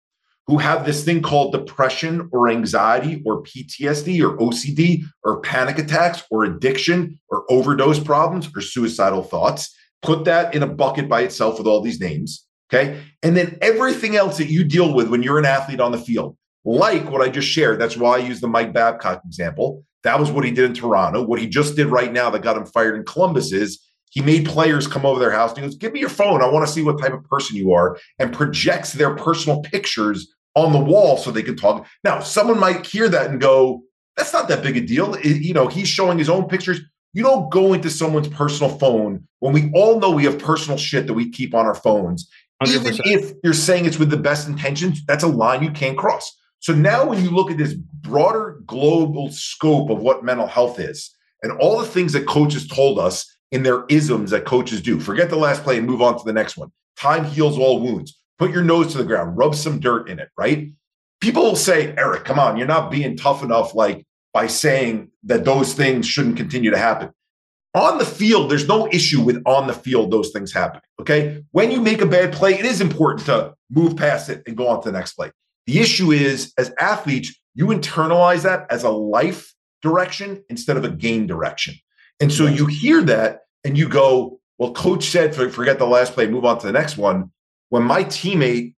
who 0.47 0.57
have 0.57 0.85
this 0.85 1.03
thing 1.03 1.21
called 1.21 1.53
depression 1.53 2.29
or 2.33 2.49
anxiety 2.49 3.21
or 3.25 3.43
PTSD 3.43 4.21
or 4.21 4.37
OCD 4.37 5.03
or 5.23 5.39
panic 5.41 5.77
attacks 5.79 6.23
or 6.29 6.43
addiction 6.43 7.19
or 7.29 7.45
overdose 7.49 7.99
problems 7.99 8.49
or 8.55 8.61
suicidal 8.61 9.23
thoughts. 9.23 9.73
Put 10.01 10.25
that 10.25 10.53
in 10.53 10.63
a 10.63 10.67
bucket 10.67 11.07
by 11.07 11.21
itself 11.21 11.57
with 11.57 11.67
all 11.67 11.81
these 11.81 11.99
names. 11.99 12.45
Okay. 12.71 13.01
And 13.21 13.37
then 13.37 13.57
everything 13.61 14.15
else 14.15 14.37
that 14.37 14.47
you 14.49 14.63
deal 14.63 14.93
with 14.93 15.09
when 15.09 15.23
you're 15.23 15.39
an 15.39 15.45
athlete 15.45 15.79
on 15.79 15.91
the 15.91 15.97
field 15.97 16.35
like 16.65 17.09
what 17.11 17.21
I 17.21 17.29
just 17.29 17.47
shared. 17.47 17.79
That's 17.79 17.97
why 17.97 18.15
I 18.15 18.19
use 18.19 18.39
the 18.39 18.47
Mike 18.47 18.73
Babcock 18.73 19.21
example. 19.25 19.83
That 20.03 20.19
was 20.19 20.31
what 20.31 20.43
he 20.43 20.51
did 20.51 20.65
in 20.65 20.73
Toronto. 20.73 21.23
What 21.23 21.39
he 21.39 21.47
just 21.47 21.75
did 21.75 21.87
right 21.87 22.11
now 22.11 22.29
that 22.29 22.41
got 22.41 22.57
him 22.57 22.65
fired 22.65 22.95
in 22.95 23.05
Columbus 23.05 23.51
is 23.51 23.79
he 24.13 24.21
made 24.21 24.45
players 24.45 24.85
come 24.85 25.07
over 25.07 25.19
their 25.19 25.31
house 25.31 25.49
and 25.51 25.59
he 25.59 25.63
goes, 25.63 25.75
Give 25.75 25.91
me 25.91 25.99
your 25.99 26.09
phone. 26.09 26.43
I 26.43 26.47
want 26.47 26.67
to 26.67 26.71
see 26.71 26.83
what 26.83 27.01
type 27.01 27.13
of 27.13 27.23
person 27.23 27.55
you 27.55 27.73
are, 27.73 27.97
and 28.19 28.31
projects 28.31 28.93
their 28.93 29.15
personal 29.15 29.61
pictures 29.61 30.31
on 30.53 30.71
the 30.71 30.79
wall 30.79 31.17
so 31.17 31.31
they 31.31 31.41
can 31.41 31.55
talk. 31.55 31.87
Now, 32.03 32.19
someone 32.19 32.59
might 32.59 32.85
hear 32.85 33.09
that 33.09 33.31
and 33.31 33.41
go, 33.41 33.81
That's 34.15 34.31
not 34.31 34.47
that 34.49 34.61
big 34.61 34.77
a 34.77 34.81
deal. 34.81 35.15
It, 35.15 35.41
you 35.41 35.55
know, 35.55 35.67
he's 35.67 35.87
showing 35.87 36.19
his 36.19 36.29
own 36.29 36.47
pictures. 36.47 36.79
You 37.13 37.23
don't 37.23 37.51
go 37.51 37.73
into 37.73 37.89
someone's 37.89 38.27
personal 38.27 38.77
phone 38.77 39.27
when 39.39 39.51
we 39.51 39.71
all 39.73 39.99
know 39.99 40.11
we 40.11 40.25
have 40.25 40.37
personal 40.37 40.77
shit 40.77 41.07
that 41.07 41.13
we 41.13 41.31
keep 41.31 41.55
on 41.55 41.65
our 41.65 41.75
phones. 41.75 42.29
100%. 42.61 42.75
Even 42.75 43.19
if 43.19 43.33
you're 43.43 43.53
saying 43.53 43.85
it's 43.85 43.97
with 43.97 44.11
the 44.11 44.17
best 44.17 44.47
intentions, 44.47 45.03
that's 45.07 45.23
a 45.23 45.27
line 45.27 45.63
you 45.63 45.71
can't 45.71 45.97
cross. 45.97 46.31
So 46.59 46.71
now, 46.71 47.03
when 47.09 47.23
you 47.23 47.31
look 47.31 47.49
at 47.49 47.57
this 47.57 47.73
broader 47.73 48.61
global 48.67 49.31
scope 49.31 49.89
of 49.89 50.01
what 50.01 50.23
mental 50.23 50.47
health 50.47 50.79
is 50.79 51.15
and 51.41 51.51
all 51.53 51.79
the 51.79 51.87
things 51.87 52.13
that 52.13 52.27
coaches 52.27 52.67
told 52.67 52.99
us 52.99 53.32
in 53.53 53.61
their 53.63 53.85
isms 53.87 54.31
that 54.31 54.45
coaches 54.45 54.81
do, 54.81 54.99
forget 54.99 55.29
the 55.29 55.35
last 55.37 55.63
play 55.63 55.77
and 55.77 55.85
move 55.85 56.01
on 56.01 56.17
to 56.17 56.23
the 56.25 56.33
next 56.33 56.57
one. 56.57 56.71
Time 56.97 57.23
heals 57.23 57.57
all 57.57 57.79
wounds. 57.79 58.19
Put 58.39 58.51
your 58.51 58.63
nose 58.63 58.91
to 58.91 58.97
the 58.97 59.03
ground, 59.03 59.37
rub 59.37 59.53
some 59.53 59.79
dirt 59.79 60.09
in 60.09 60.19
it, 60.19 60.29
right? 60.35 60.71
People 61.21 61.43
will 61.43 61.55
say, 61.55 61.93
Eric, 61.95 62.25
come 62.25 62.39
on, 62.39 62.57
you're 62.57 62.67
not 62.67 62.89
being 62.89 63.15
tough 63.15 63.43
enough, 63.43 63.75
like 63.75 64.05
by 64.33 64.47
saying 64.47 65.11
that 65.23 65.45
those 65.45 65.75
things 65.75 66.07
shouldn't 66.07 66.35
continue 66.35 66.71
to 66.71 66.77
happen. 66.77 67.11
On 67.75 67.99
the 67.99 68.05
field, 68.05 68.49
there's 68.49 68.67
no 68.67 68.87
issue 68.87 69.21
with 69.21 69.41
on 69.45 69.67
the 69.67 69.73
field 69.73 70.09
those 70.09 70.31
things 70.31 70.51
happening. 70.51 70.81
Okay. 70.99 71.43
When 71.51 71.71
you 71.71 71.79
make 71.79 72.01
a 72.01 72.07
bad 72.07 72.33
play, 72.33 72.53
it 72.57 72.65
is 72.65 72.81
important 72.81 73.25
to 73.27 73.53
move 73.69 73.95
past 73.95 74.29
it 74.29 74.41
and 74.47 74.57
go 74.57 74.67
on 74.67 74.81
to 74.81 74.91
the 74.91 74.97
next 74.97 75.13
play. 75.13 75.31
The 75.67 75.79
issue 75.79 76.11
is, 76.11 76.53
as 76.57 76.73
athletes, 76.79 77.39
you 77.53 77.67
internalize 77.67 78.43
that 78.43 78.65
as 78.71 78.83
a 78.83 78.89
life 78.89 79.53
direction 79.81 80.43
instead 80.49 80.77
of 80.77 80.83
a 80.83 80.89
game 80.89 81.27
direction. 81.27 81.75
And 82.19 82.31
so 82.31 82.45
you 82.45 82.65
hear 82.65 83.01
that 83.03 83.41
and 83.63 83.77
you 83.77 83.89
go, 83.89 84.39
well, 84.57 84.73
coach 84.73 85.05
said, 85.05 85.35
forget 85.35 85.79
the 85.79 85.85
last 85.85 86.13
play, 86.13 86.27
move 86.27 86.45
on 86.45 86.59
to 86.59 86.67
the 86.67 86.73
next 86.73 86.97
one. 86.97 87.31
When 87.69 87.83
my 87.83 88.03
teammate 88.03 88.75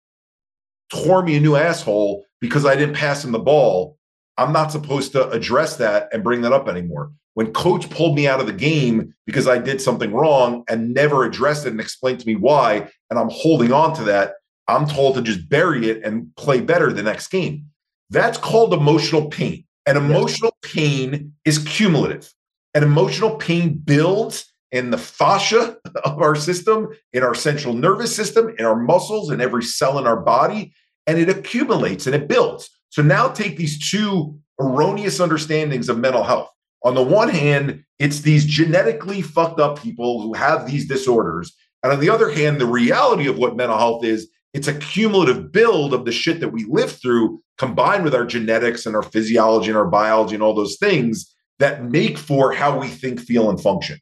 tore 0.91 1.24
me 1.24 1.38
a 1.38 1.39
new 1.39 1.56
asshole 1.56 2.25
because 2.39 2.65
I 2.65 2.75
didn't 2.75 2.95
pass 2.95 3.24
him 3.24 3.31
the 3.31 3.39
ball, 3.39 3.97
I'm 4.38 4.53
not 4.53 4.71
supposed 4.71 5.12
to 5.13 5.30
address 5.30 5.77
that 5.77 6.09
and 6.13 6.24
bring 6.24 6.41
that 6.41 6.53
up 6.53 6.68
anymore. 6.68 7.12
When 7.33 7.51
coach 7.51 7.89
pulled 7.89 8.15
me 8.15 8.27
out 8.27 8.39
of 8.39 8.45
the 8.45 8.53
game 8.53 9.13
because 9.25 9.47
I 9.47 9.57
did 9.57 9.81
something 9.81 10.13
wrong 10.13 10.63
and 10.69 10.94
never 10.94 11.25
addressed 11.25 11.66
it 11.66 11.71
and 11.71 11.80
explained 11.80 12.19
to 12.19 12.28
me 12.28 12.35
why, 12.35 12.87
and 13.09 13.19
I'm 13.19 13.30
holding 13.31 13.73
on 13.73 13.95
to 13.95 14.04
that, 14.04 14.35
I'm 14.68 14.87
told 14.87 15.16
to 15.16 15.21
just 15.21 15.49
bury 15.49 15.90
it 15.90 16.04
and 16.04 16.33
play 16.35 16.61
better 16.61 16.94
the 16.94 17.04
next 17.04 17.28
game. 17.28 17.66
That's 18.09 18.37
called 18.37 18.73
emotional 18.73 19.30
pain. 19.30 19.66
And 19.85 19.97
emotional 19.97 20.56
pain 20.61 21.33
is 21.44 21.57
cumulative. 21.57 22.31
And 22.73 22.83
emotional 22.83 23.35
pain 23.35 23.73
builds 23.75 24.51
in 24.71 24.89
the 24.89 24.97
fascia 24.97 25.77
of 26.03 26.21
our 26.21 26.35
system, 26.35 26.89
in 27.13 27.23
our 27.23 27.35
central 27.35 27.73
nervous 27.73 28.15
system, 28.15 28.53
in 28.57 28.65
our 28.65 28.75
muscles, 28.75 29.30
in 29.30 29.39
every 29.39 29.63
cell 29.63 29.99
in 29.99 30.07
our 30.07 30.19
body, 30.19 30.73
and 31.06 31.19
it 31.19 31.30
accumulates 31.30 32.07
and 32.07 32.15
it 32.15 32.27
builds. 32.27 32.69
So 32.89 33.01
now 33.01 33.27
take 33.27 33.56
these 33.56 33.89
two 33.92 34.39
erroneous 34.59 35.19
understandings 35.19 35.89
of 35.89 35.99
mental 35.99 36.23
health. 36.23 36.49
On 36.83 36.95
the 36.95 37.03
one 37.03 37.30
hand, 37.30 37.83
it's 37.99 38.21
these 38.21 38.45
genetically 38.45 39.21
fucked 39.21 39.59
up 39.59 39.81
people 39.81 40.21
who 40.21 40.33
have 40.33 40.65
these 40.65 40.87
disorders. 40.87 41.56
And 41.83 41.94
on 41.94 41.99
the 41.99 42.09
other 42.09 42.31
hand, 42.31 42.59
the 42.59 42.65
reality 42.65 43.27
of 43.27 43.37
what 43.37 43.56
mental 43.56 43.77
health 43.77 44.03
is 44.03 44.30
it's 44.53 44.68
a 44.68 44.77
cumulative 44.77 45.51
build 45.51 45.94
of 45.94 46.06
the 46.06 46.11
shit 46.11 46.39
that 46.39 46.49
we 46.49 46.65
live 46.65 46.92
through 46.92 47.42
combined 47.57 48.03
with 48.03 48.13
our 48.13 48.25
genetics 48.25 48.85
and 48.85 48.95
our 48.95 49.01
physiology 49.01 49.69
and 49.69 49.77
our 49.77 49.87
biology 49.87 50.35
and 50.35 50.44
all 50.44 50.53
those 50.53 50.77
things 50.77 51.33
that 51.64 51.82
make 51.82 52.18
for 52.18 52.52
how 52.52 52.78
we 52.78 52.90
think, 52.90 53.22
feel, 53.22 53.50
and 53.50 53.60
function. 53.60 53.98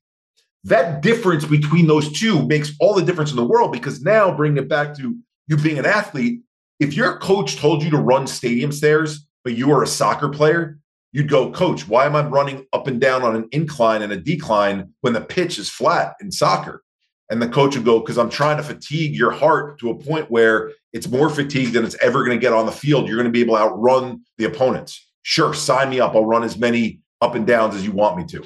That 0.63 1.03
difference 1.03 1.45
between 1.45 1.85
those 1.85 2.11
two 2.11 2.43
makes 2.47 2.73
all 2.79 2.95
the 2.95 3.03
difference 3.03 3.29
in 3.29 3.35
the 3.35 3.45
world 3.45 3.71
because 3.71 4.01
now, 4.01 4.35
bringing 4.35 4.63
it 4.63 4.67
back 4.67 4.95
to 4.97 5.15
you 5.47 5.57
being 5.57 5.77
an 5.77 5.85
athlete, 5.85 6.41
if 6.79 6.95
your 6.95 7.19
coach 7.19 7.57
told 7.57 7.83
you 7.83 7.91
to 7.91 7.99
run 7.99 8.25
stadium 8.25 8.71
stairs, 8.71 9.27
but 9.43 9.53
you 9.53 9.71
are 9.71 9.83
a 9.83 9.87
soccer 9.87 10.27
player, 10.27 10.79
you'd 11.11 11.29
go, 11.29 11.51
Coach, 11.51 11.87
why 11.87 12.07
am 12.07 12.15
I 12.15 12.25
running 12.25 12.65
up 12.73 12.87
and 12.87 12.99
down 12.99 13.21
on 13.21 13.35
an 13.35 13.47
incline 13.51 14.01
and 14.01 14.11
a 14.11 14.17
decline 14.17 14.91
when 15.01 15.13
the 15.13 15.21
pitch 15.21 15.59
is 15.59 15.69
flat 15.69 16.15
in 16.19 16.31
soccer? 16.31 16.81
And 17.29 17.39
the 17.39 17.47
coach 17.47 17.75
would 17.75 17.85
go, 17.85 17.99
because 17.99 18.17
I'm 18.17 18.31
trying 18.31 18.57
to 18.57 18.63
fatigue 18.63 19.15
your 19.15 19.29
heart 19.29 19.79
to 19.81 19.91
a 19.91 19.95
point 19.95 20.31
where 20.31 20.71
it's 20.93 21.07
more 21.07 21.29
fatigued 21.29 21.73
than 21.73 21.85
it's 21.85 21.95
ever 22.01 22.25
going 22.25 22.37
to 22.37 22.41
get 22.41 22.53
on 22.53 22.65
the 22.65 22.71
field. 22.71 23.07
You're 23.07 23.17
going 23.17 23.25
to 23.25 23.31
be 23.31 23.41
able 23.41 23.55
to 23.55 23.61
outrun 23.61 24.23
the 24.39 24.45
opponents. 24.45 25.09
Sure, 25.21 25.53
sign 25.53 25.91
me 25.91 25.99
up. 25.99 26.15
I'll 26.15 26.25
run 26.25 26.43
as 26.43 26.57
many 26.57 27.01
up 27.21 27.35
and 27.35 27.45
downs 27.45 27.75
as 27.75 27.85
you 27.85 27.91
want 27.91 28.17
me 28.17 28.25
to. 28.25 28.43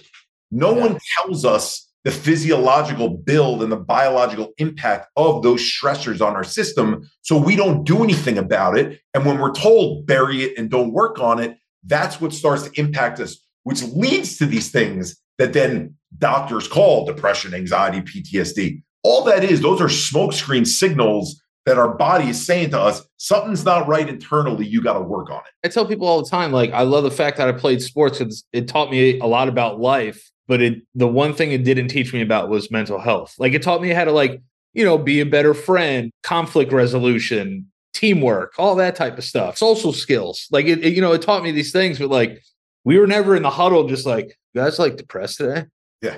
No 0.51 0.75
yeah. 0.75 0.82
one 0.82 1.00
tells 1.17 1.46
us 1.46 1.91
the 2.03 2.12
physiological 2.12 3.10
build 3.10 3.63
and 3.63 3.72
the 3.72 3.77
biological 3.77 4.53
impact 4.60 5.08
of 5.15 5.41
those 5.41 5.62
stressors 5.62 6.22
on 6.25 6.36
our 6.36 6.44
system. 6.44 7.10
So 7.24 7.36
we 7.36 7.55
don't 7.55 7.84
do 7.84 8.03
anything 8.03 8.38
about 8.38 8.77
it. 8.77 9.00
And 9.15 9.25
when 9.25 9.39
we're 9.39 9.53
told 9.53 10.05
bury 10.05 10.44
it 10.44 10.58
and 10.58 10.70
don't 10.70 10.94
work 10.94 11.20
on 11.20 11.39
it, 11.39 11.58
that's 11.84 12.22
what 12.22 12.32
starts 12.32 12.63
to 12.63 12.79
impact 12.79 13.20
us, 13.20 13.38
which 13.63 13.82
leads 13.84 14.38
to 14.38 14.46
these 14.46 14.72
things 14.72 15.20
that 15.39 15.53
then 15.53 15.96
doctors 16.20 16.67
call 16.67 17.05
depression, 17.05 17.53
anxiety, 17.53 18.01
PTSD. 18.01 18.84
All 19.03 19.24
that 19.25 19.44
is, 19.44 19.62
those 19.62 19.82
are 19.82 19.88
smokescreen 19.88 20.65
signals 20.65 21.41
that 21.66 21.78
our 21.78 21.94
body 21.94 22.30
is 22.30 22.46
saying 22.46 22.70
to 22.72 22.80
us, 22.80 23.02
something's 23.18 23.66
not 23.66 23.88
right 23.88 24.08
internally. 24.08 24.66
You 24.66 24.82
got 24.82 24.94
to 24.94 25.02
work 25.02 25.30
on 25.30 25.40
it. 25.40 25.68
I 25.68 25.70
tell 25.70 25.86
people 25.86 26.08
all 26.08 26.22
the 26.22 26.30
time, 26.30 26.52
like, 26.52 26.72
I 26.72 26.84
love 26.84 27.04
the 27.04 27.12
fact 27.12 27.38
that 27.38 27.48
I 27.48 27.52
played 27.52 27.82
sports 27.82 28.20
because 28.20 28.46
it 28.54 28.68
taught 28.68 28.92
me 28.92 29.20
a 29.20 29.26
lot 29.26 29.48
about 29.48 29.80
life. 29.80 30.32
But 30.48 30.62
it, 30.62 30.84
the 30.94 31.08
one 31.08 31.34
thing 31.34 31.52
it 31.52 31.64
didn't 31.64 31.88
teach 31.88 32.14
me 32.14 32.22
about 32.22 32.50
was 32.50 32.70
mental 32.70 33.00
health. 33.00 33.34
Like, 33.40 33.54
it 33.54 33.64
taught 33.64 33.82
me 33.82 33.90
how 33.90 34.06
to, 34.06 34.12
like, 34.12 34.44
you 34.74 34.86
know, 34.86 34.98
be 34.98 35.20
a 35.22 35.26
better 35.26 35.56
friend, 35.56 36.12
conflict 36.22 36.72
resolution, 36.72 37.72
teamwork, 37.96 38.54
all 38.60 38.76
that 38.76 38.96
type 38.96 39.18
of 39.18 39.24
stuff, 39.24 39.58
social 39.58 39.92
skills. 39.92 40.48
Like, 40.52 40.68
it, 40.68 40.86
it 40.86 40.94
you 40.94 41.02
know, 41.02 41.14
it 41.14 41.24
taught 41.24 41.42
me 41.42 41.52
these 41.52 41.72
things, 41.72 41.98
but 41.98 42.10
like, 42.10 42.44
we 42.84 43.00
were 43.00 43.08
never 43.08 43.36
in 43.36 43.42
the 43.42 43.50
huddle 43.50 43.88
just 43.88 44.06
like, 44.06 44.38
you 44.54 44.62
guys 44.62 44.78
like 44.78 44.98
depressed 44.98 45.38
today? 45.38 45.66
Yeah. 46.02 46.18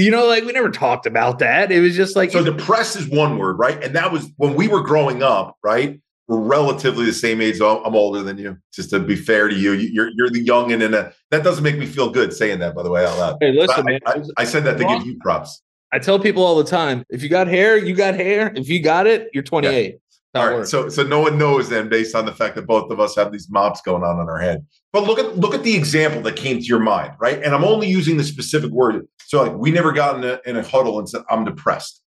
You 0.00 0.10
know, 0.10 0.26
like 0.26 0.44
we 0.44 0.52
never 0.52 0.70
talked 0.70 1.04
about 1.04 1.40
that. 1.40 1.70
It 1.70 1.80
was 1.80 1.94
just 1.94 2.16
like 2.16 2.30
so. 2.30 2.42
Depressed 2.42 2.96
is 2.96 3.06
one 3.08 3.36
word, 3.36 3.58
right? 3.58 3.82
And 3.82 3.94
that 3.94 4.10
was 4.10 4.30
when 4.36 4.54
we 4.54 4.66
were 4.66 4.80
growing 4.80 5.22
up, 5.22 5.56
right? 5.62 6.00
We're 6.26 6.38
relatively 6.38 7.04
the 7.04 7.12
same 7.12 7.40
age. 7.40 7.58
So 7.58 7.84
I'm 7.84 7.94
older 7.94 8.22
than 8.22 8.38
you. 8.38 8.56
Just 8.72 8.90
to 8.90 9.00
be 9.00 9.14
fair 9.14 9.48
to 9.48 9.54
you, 9.54 9.72
you're 9.72 10.10
you're 10.14 10.30
the 10.30 10.40
young 10.40 10.72
and 10.72 10.82
in 10.82 10.94
a 10.94 11.12
that 11.30 11.44
doesn't 11.44 11.62
make 11.62 11.76
me 11.76 11.84
feel 11.86 12.08
good 12.08 12.32
saying 12.32 12.60
that. 12.60 12.74
By 12.74 12.82
the 12.82 12.90
way, 12.90 13.04
out 13.04 13.18
loud. 13.18 13.36
Hey, 13.40 13.52
listen, 13.52 13.86
I, 13.88 13.98
I, 14.06 14.22
I, 14.38 14.44
said 14.44 14.64
that 14.64 14.78
to 14.78 14.84
give 14.84 15.04
you 15.04 15.18
props. 15.18 15.60
I 15.92 15.98
tell 15.98 16.18
people 16.18 16.44
all 16.44 16.56
the 16.56 16.64
time: 16.64 17.04
if 17.10 17.22
you 17.22 17.28
got 17.28 17.46
hair, 17.46 17.76
you 17.76 17.94
got 17.94 18.14
hair. 18.14 18.52
If 18.54 18.68
you 18.68 18.82
got 18.82 19.06
it, 19.06 19.28
you're 19.34 19.42
28. 19.42 19.98
All 20.34 20.58
right. 20.58 20.66
So 20.66 20.88
so 20.88 21.02
no 21.02 21.20
one 21.20 21.38
knows 21.38 21.68
then 21.68 21.88
based 21.88 22.14
on 22.14 22.24
the 22.24 22.32
fact 22.32 22.54
that 22.54 22.66
both 22.66 22.90
of 22.92 23.00
us 23.00 23.16
have 23.16 23.32
these 23.32 23.50
mops 23.50 23.80
going 23.80 24.04
on 24.04 24.20
in 24.20 24.28
our 24.28 24.38
head. 24.38 24.64
But 24.92 25.04
look 25.04 25.18
at 25.18 25.36
look 25.36 25.54
at 25.54 25.64
the 25.64 25.74
example 25.74 26.22
that 26.22 26.36
came 26.36 26.58
to 26.58 26.64
your 26.64 26.78
mind, 26.78 27.14
right? 27.18 27.42
And 27.42 27.54
I'm 27.54 27.64
only 27.64 27.88
using 27.88 28.16
the 28.16 28.24
specific 28.24 28.70
word. 28.70 29.06
So 29.26 29.42
like 29.42 29.54
we 29.54 29.72
never 29.72 29.92
got 29.92 30.16
in 30.16 30.24
a, 30.24 30.40
in 30.46 30.56
a 30.56 30.62
huddle 30.62 30.98
and 30.98 31.08
said 31.08 31.22
I'm 31.30 31.44
depressed. 31.44 32.02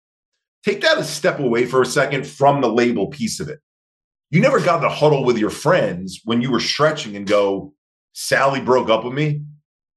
Take 0.65 0.83
that 0.83 0.99
a 0.99 1.05
step 1.05 1.41
away 1.41 1.67
for 1.67 1.83
a 1.83 1.87
second 1.87 2.25
from 2.25 2.61
the 2.61 2.69
label 2.69 3.09
piece 3.09 3.41
of 3.41 3.49
it. 3.49 3.59
You 4.31 4.41
never 4.41 4.61
got 4.61 4.79
in 4.79 4.85
a 4.85 4.95
huddle 4.95 5.25
with 5.25 5.37
your 5.37 5.51
friends 5.51 6.21
when 6.25 6.41
you 6.41 6.51
were 6.51 6.61
stretching 6.61 7.17
and 7.17 7.27
go, 7.27 7.75
Sally 8.13 8.61
broke 8.61 8.89
up 8.89 9.05
with 9.05 9.13
me, 9.13 9.43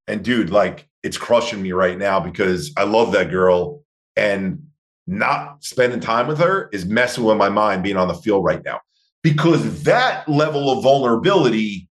and 0.08 0.24
dude, 0.24 0.50
like 0.50 0.88
it's 1.04 1.18
crushing 1.18 1.62
me 1.62 1.72
right 1.72 1.98
now 1.98 2.20
because 2.20 2.74
I 2.76 2.84
love 2.84 3.12
that 3.12 3.30
girl 3.30 3.84
and 4.16 4.64
not 5.08 5.64
spending 5.64 6.00
time 6.00 6.28
with 6.28 6.40
her 6.40 6.70
is 6.74 6.86
messing 6.86 7.24
with 7.24 7.38
my 7.38 7.50
mind 7.50 7.84
being 7.84 7.98
on 7.98 8.08
the 8.08 8.14
field 8.14 8.44
right 8.44 8.64
now 8.64 8.80
because 9.24 9.84
that 9.84 10.28
level 10.28 10.70
of 10.72 10.84
vulnerability 10.84 11.90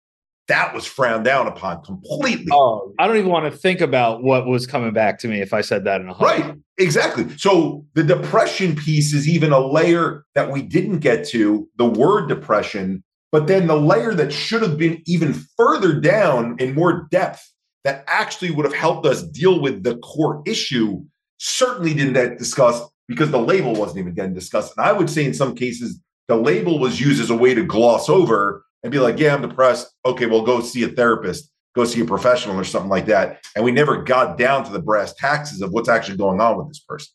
that 0.50 0.74
was 0.74 0.84
frowned 0.84 1.24
down 1.24 1.46
upon 1.46 1.80
completely. 1.84 2.48
Oh, 2.50 2.92
I 2.98 3.06
don't 3.06 3.16
even 3.16 3.30
want 3.30 3.50
to 3.50 3.56
think 3.56 3.80
about 3.80 4.24
what 4.24 4.48
was 4.48 4.66
coming 4.66 4.92
back 4.92 5.20
to 5.20 5.28
me 5.28 5.40
if 5.40 5.54
I 5.54 5.60
said 5.60 5.84
that 5.84 6.00
in 6.00 6.08
a 6.08 6.12
hundred. 6.12 6.44
Right, 6.44 6.56
exactly. 6.76 7.28
So 7.38 7.86
the 7.94 8.02
depression 8.02 8.74
piece 8.74 9.14
is 9.14 9.28
even 9.28 9.52
a 9.52 9.60
layer 9.60 10.24
that 10.34 10.50
we 10.50 10.62
didn't 10.62 10.98
get 10.98 11.24
to, 11.28 11.68
the 11.76 11.86
word 11.86 12.28
depression, 12.28 13.04
but 13.30 13.46
then 13.46 13.68
the 13.68 13.76
layer 13.76 14.12
that 14.12 14.32
should 14.32 14.62
have 14.62 14.76
been 14.76 15.00
even 15.06 15.34
further 15.56 16.00
down 16.00 16.56
in 16.58 16.74
more 16.74 17.06
depth 17.12 17.48
that 17.84 18.02
actually 18.08 18.50
would 18.50 18.64
have 18.64 18.74
helped 18.74 19.06
us 19.06 19.22
deal 19.22 19.60
with 19.60 19.84
the 19.84 19.98
core 19.98 20.42
issue 20.46 21.00
certainly 21.38 21.94
didn't 21.94 22.14
get 22.14 22.38
discussed 22.38 22.89
because 23.10 23.32
the 23.32 23.40
label 23.40 23.74
wasn't 23.74 23.98
even 23.98 24.14
getting 24.14 24.32
discussed. 24.32 24.72
And 24.76 24.86
I 24.86 24.92
would 24.92 25.10
say 25.10 25.24
in 25.24 25.34
some 25.34 25.56
cases, 25.56 26.00
the 26.28 26.36
label 26.36 26.78
was 26.78 27.00
used 27.00 27.20
as 27.20 27.28
a 27.28 27.36
way 27.36 27.54
to 27.54 27.64
gloss 27.64 28.08
over 28.08 28.64
and 28.84 28.92
be 28.92 29.00
like, 29.00 29.18
yeah, 29.18 29.34
I'm 29.34 29.42
depressed. 29.42 29.92
Okay, 30.06 30.26
well, 30.26 30.42
go 30.42 30.60
see 30.60 30.84
a 30.84 30.88
therapist, 30.88 31.50
go 31.74 31.84
see 31.84 32.02
a 32.02 32.04
professional 32.04 32.58
or 32.58 32.62
something 32.62 32.88
like 32.88 33.06
that. 33.06 33.44
And 33.56 33.64
we 33.64 33.72
never 33.72 34.00
got 34.00 34.38
down 34.38 34.64
to 34.64 34.70
the 34.70 34.80
brass 34.80 35.12
taxes 35.14 35.60
of 35.60 35.72
what's 35.72 35.88
actually 35.88 36.18
going 36.18 36.40
on 36.40 36.56
with 36.56 36.68
this 36.68 36.78
person. 36.78 37.12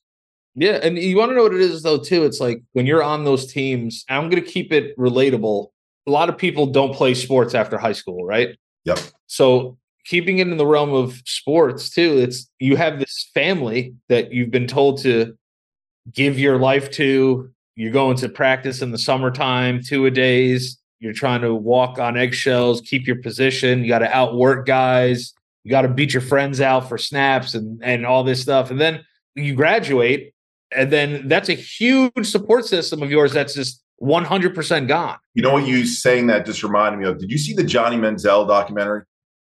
Yeah. 0.53 0.79
And 0.83 0.97
you 0.97 1.15
want 1.15 1.31
to 1.31 1.35
know 1.35 1.43
what 1.43 1.53
it 1.53 1.61
is, 1.61 1.81
though, 1.81 1.97
too? 1.97 2.25
It's 2.25 2.41
like 2.41 2.61
when 2.73 2.85
you're 2.85 3.03
on 3.03 3.23
those 3.23 3.49
teams, 3.49 4.03
I'm 4.09 4.29
going 4.29 4.43
to 4.43 4.49
keep 4.49 4.73
it 4.73 4.97
relatable. 4.97 5.69
A 6.07 6.11
lot 6.11 6.27
of 6.27 6.37
people 6.37 6.65
don't 6.65 6.93
play 6.93 7.13
sports 7.13 7.55
after 7.55 7.77
high 7.77 7.93
school, 7.93 8.25
right? 8.25 8.49
Yep. 8.83 8.99
So 9.27 9.77
keeping 10.03 10.39
it 10.39 10.49
in 10.49 10.57
the 10.57 10.67
realm 10.67 10.93
of 10.93 11.21
sports, 11.25 11.89
too, 11.89 12.17
it's 12.17 12.51
you 12.59 12.75
have 12.75 12.99
this 12.99 13.31
family 13.33 13.95
that 14.09 14.33
you've 14.33 14.51
been 14.51 14.67
told 14.67 15.01
to 15.03 15.37
give 16.11 16.39
your 16.39 16.57
life 16.57 16.91
to. 16.91 17.49
You're 17.75 17.91
going 17.91 18.17
to 18.17 18.29
practice 18.29 18.81
in 18.81 18.91
the 18.91 18.97
summertime, 18.97 19.81
two 19.83 20.05
a 20.05 20.11
days. 20.11 20.77
You're 20.99 21.13
trying 21.13 21.41
to 21.41 21.53
walk 21.53 21.99
on 21.99 22.17
eggshells, 22.17 22.81
keep 22.81 23.05
your 23.05 23.17
position. 23.17 23.83
You 23.83 23.89
got 23.89 23.99
to 23.99 24.15
outwork 24.15 24.65
guys. 24.65 25.33
You 25.63 25.71
got 25.71 25.81
to 25.81 25.89
beat 25.89 26.13
your 26.13 26.21
friends 26.21 26.61
out 26.61 26.87
for 26.87 26.97
snaps 26.97 27.53
and 27.53 27.83
and 27.83 28.05
all 28.05 28.23
this 28.23 28.41
stuff. 28.41 28.71
And 28.71 28.79
then 28.79 29.03
you 29.35 29.55
graduate, 29.55 30.33
and 30.73 30.91
then 30.91 31.27
that's 31.27 31.49
a 31.49 31.53
huge 31.53 32.25
support 32.25 32.65
system 32.65 33.03
of 33.03 33.11
yours 33.11 33.33
that's 33.33 33.53
just 33.53 33.81
100% 34.01 34.87
gone. 34.87 35.17
You 35.33 35.41
know 35.41 35.53
what 35.53 35.67
you 35.67 35.85
saying 35.85 36.27
that 36.27 36.45
just 36.45 36.63
reminded 36.63 36.99
me 36.99 37.05
of? 37.07 37.17
Did 37.17 37.31
you 37.31 37.37
see 37.37 37.53
the 37.53 37.63
Johnny 37.63 37.97
Manziel 37.97 38.47
documentary? 38.47 39.03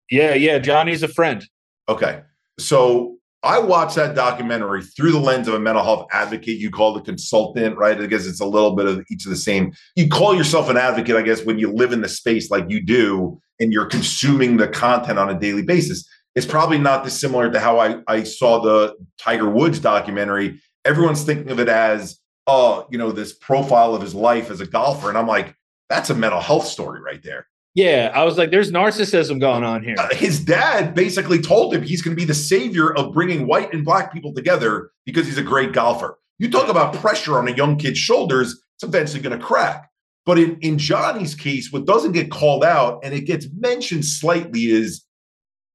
Yeah, 0.09 0.33
yeah. 0.33 0.59
Johnny's 0.59 1.03
a 1.03 1.07
friend. 1.07 1.45
Okay. 1.89 2.21
So 2.59 3.16
I 3.43 3.59
watched 3.59 3.95
that 3.95 4.15
documentary 4.15 4.83
through 4.83 5.11
the 5.11 5.19
lens 5.19 5.47
of 5.47 5.53
a 5.53 5.59
mental 5.59 5.83
health 5.83 6.07
advocate. 6.11 6.57
You 6.57 6.71
call 6.71 6.93
the 6.93 7.01
consultant, 7.01 7.77
right? 7.77 7.99
I 7.99 8.07
guess 8.07 8.25
it's 8.25 8.41
a 8.41 8.45
little 8.45 8.75
bit 8.75 8.87
of 8.87 9.05
each 9.11 9.25
of 9.25 9.29
the 9.29 9.37
same. 9.37 9.73
You 9.95 10.09
call 10.09 10.35
yourself 10.35 10.69
an 10.69 10.77
advocate, 10.77 11.15
I 11.15 11.21
guess, 11.21 11.45
when 11.45 11.59
you 11.59 11.71
live 11.71 11.93
in 11.93 12.01
the 12.01 12.09
space 12.09 12.49
like 12.49 12.65
you 12.69 12.81
do 12.81 13.39
and 13.59 13.71
you're 13.71 13.85
consuming 13.85 14.57
the 14.57 14.67
content 14.67 15.19
on 15.19 15.29
a 15.29 15.39
daily 15.39 15.61
basis. 15.61 16.07
It's 16.35 16.45
probably 16.45 16.77
not 16.77 17.03
dissimilar 17.03 17.51
to 17.51 17.59
how 17.59 17.79
I, 17.79 17.99
I 18.07 18.23
saw 18.23 18.59
the 18.59 18.95
Tiger 19.19 19.49
Woods 19.49 19.79
documentary. 19.79 20.61
Everyone's 20.85 21.23
thinking 21.23 21.51
of 21.51 21.59
it 21.59 21.69
as, 21.69 22.19
oh, 22.47 22.87
you 22.91 22.97
know, 22.97 23.11
this 23.11 23.33
profile 23.33 23.95
of 23.95 24.01
his 24.01 24.13
life 24.15 24.51
as 24.51 24.61
a 24.61 24.67
golfer. 24.67 25.09
And 25.09 25.17
I'm 25.17 25.27
like, 25.27 25.55
that's 25.89 26.09
a 26.09 26.15
mental 26.15 26.41
health 26.41 26.65
story 26.65 27.01
right 27.01 27.21
there. 27.23 27.47
Yeah, 27.77 28.11
I 28.11 28.23
was 28.23 28.39
like, 28.39 28.49
there's 28.49 28.71
narcissism 28.71 29.39
going 29.39 29.63
on 29.63 29.83
here. 29.83 29.93
Uh, 29.99 30.09
his 30.15 30.43
dad 30.43 30.95
basically 30.95 31.39
told 31.39 31.75
him 31.75 31.83
he's 31.83 32.01
going 32.01 32.17
to 32.17 32.19
be 32.19 32.25
the 32.25 32.33
savior 32.33 32.91
of 32.91 33.13
bringing 33.13 33.45
white 33.45 33.71
and 33.71 33.85
black 33.85 34.11
people 34.11 34.33
together 34.33 34.89
because 35.05 35.27
he's 35.27 35.37
a 35.37 35.43
great 35.43 35.73
golfer. 35.73 36.17
You 36.39 36.49
talk 36.49 36.69
about 36.69 36.95
pressure 36.95 37.37
on 37.37 37.47
a 37.47 37.51
young 37.51 37.77
kid's 37.77 37.99
shoulders, 37.99 38.59
it's 38.73 38.83
eventually 38.83 39.21
going 39.21 39.39
to 39.39 39.45
crack. 39.45 39.91
But 40.25 40.39
in, 40.39 40.57
in 40.61 40.79
Johnny's 40.79 41.35
case, 41.35 41.71
what 41.71 41.85
doesn't 41.85 42.13
get 42.13 42.31
called 42.31 42.63
out 42.63 43.01
and 43.03 43.13
it 43.13 43.25
gets 43.25 43.45
mentioned 43.55 44.05
slightly 44.05 44.71
is 44.71 45.05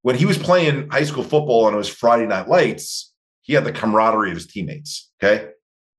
when 0.03 0.17
he 0.17 0.27
was 0.27 0.39
playing 0.39 0.91
high 0.91 1.05
school 1.05 1.23
football 1.23 1.69
and 1.69 1.75
it 1.75 1.79
was 1.79 1.89
Friday 1.89 2.27
night 2.27 2.49
lights, 2.49 3.15
he 3.43 3.53
had 3.53 3.63
the 3.63 3.71
camaraderie 3.71 4.31
of 4.31 4.37
his 4.37 4.49
teammates. 4.49 5.09
Okay. 5.23 5.51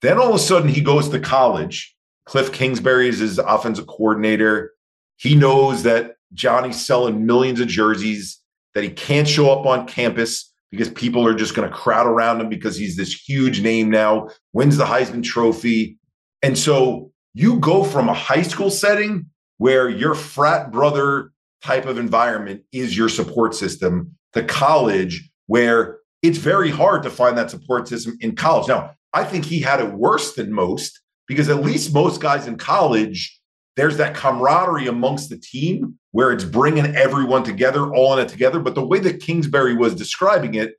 Then 0.01 0.17
all 0.17 0.27
of 0.27 0.35
a 0.35 0.39
sudden 0.39 0.67
he 0.67 0.81
goes 0.81 1.07
to 1.07 1.21
college. 1.21 1.95
Kliff 2.27 2.51
Kingsbury 2.51 3.07
is 3.07 3.19
his 3.19 3.39
offensive 3.39 3.87
coordinator. 3.87 4.73
He 5.17 5.35
knows 5.35 5.83
that 5.83 6.15
Johnny's 6.33 6.83
selling 6.83 7.25
millions 7.25 7.59
of 7.59 7.67
jerseys, 7.67 8.39
that 8.73 8.83
he 8.83 8.89
can't 8.89 9.27
show 9.27 9.51
up 9.51 9.65
on 9.65 9.87
campus 9.87 10.51
because 10.71 10.89
people 10.89 11.25
are 11.27 11.35
just 11.35 11.53
going 11.53 11.69
to 11.69 11.75
crowd 11.75 12.07
around 12.07 12.41
him 12.41 12.49
because 12.49 12.75
he's 12.75 12.97
this 12.97 13.13
huge 13.13 13.61
name 13.61 13.89
now, 13.89 14.29
wins 14.53 14.77
the 14.77 14.85
Heisman 14.85 15.23
Trophy. 15.23 15.97
And 16.41 16.57
so 16.57 17.11
you 17.33 17.59
go 17.59 17.83
from 17.83 18.09
a 18.09 18.13
high 18.13 18.41
school 18.41 18.71
setting 18.71 19.27
where 19.57 19.87
your 19.87 20.15
frat 20.15 20.71
brother 20.71 21.31
type 21.61 21.85
of 21.85 21.97
environment 21.97 22.63
is 22.71 22.97
your 22.97 23.09
support 23.09 23.55
system 23.55 24.15
to 24.33 24.43
college 24.43 25.29
where 25.47 25.99
it's 26.21 26.37
very 26.37 26.71
hard 26.71 27.03
to 27.03 27.09
find 27.09 27.37
that 27.37 27.51
support 27.51 27.87
system 27.87 28.17
in 28.19 28.35
college. 28.35 28.67
Now, 28.67 28.95
I 29.13 29.23
think 29.23 29.45
he 29.45 29.59
had 29.59 29.79
it 29.79 29.93
worse 29.93 30.33
than 30.33 30.51
most 30.51 30.99
because 31.27 31.49
at 31.49 31.63
least 31.63 31.93
most 31.93 32.19
guys 32.19 32.47
in 32.47 32.57
college 32.57 33.39
there's 33.75 33.97
that 33.97 34.15
camaraderie 34.15 34.87
amongst 34.87 35.29
the 35.29 35.37
team 35.37 35.97
where 36.11 36.31
it's 36.31 36.43
bringing 36.43 36.95
everyone 36.95 37.43
together, 37.43 37.91
all 37.93 38.17
in 38.17 38.25
it 38.25 38.29
together. 38.29 38.59
But 38.59 38.75
the 38.75 38.85
way 38.85 38.99
that 38.99 39.21
Kingsbury 39.21 39.75
was 39.75 39.95
describing 39.95 40.55
it, 40.55 40.75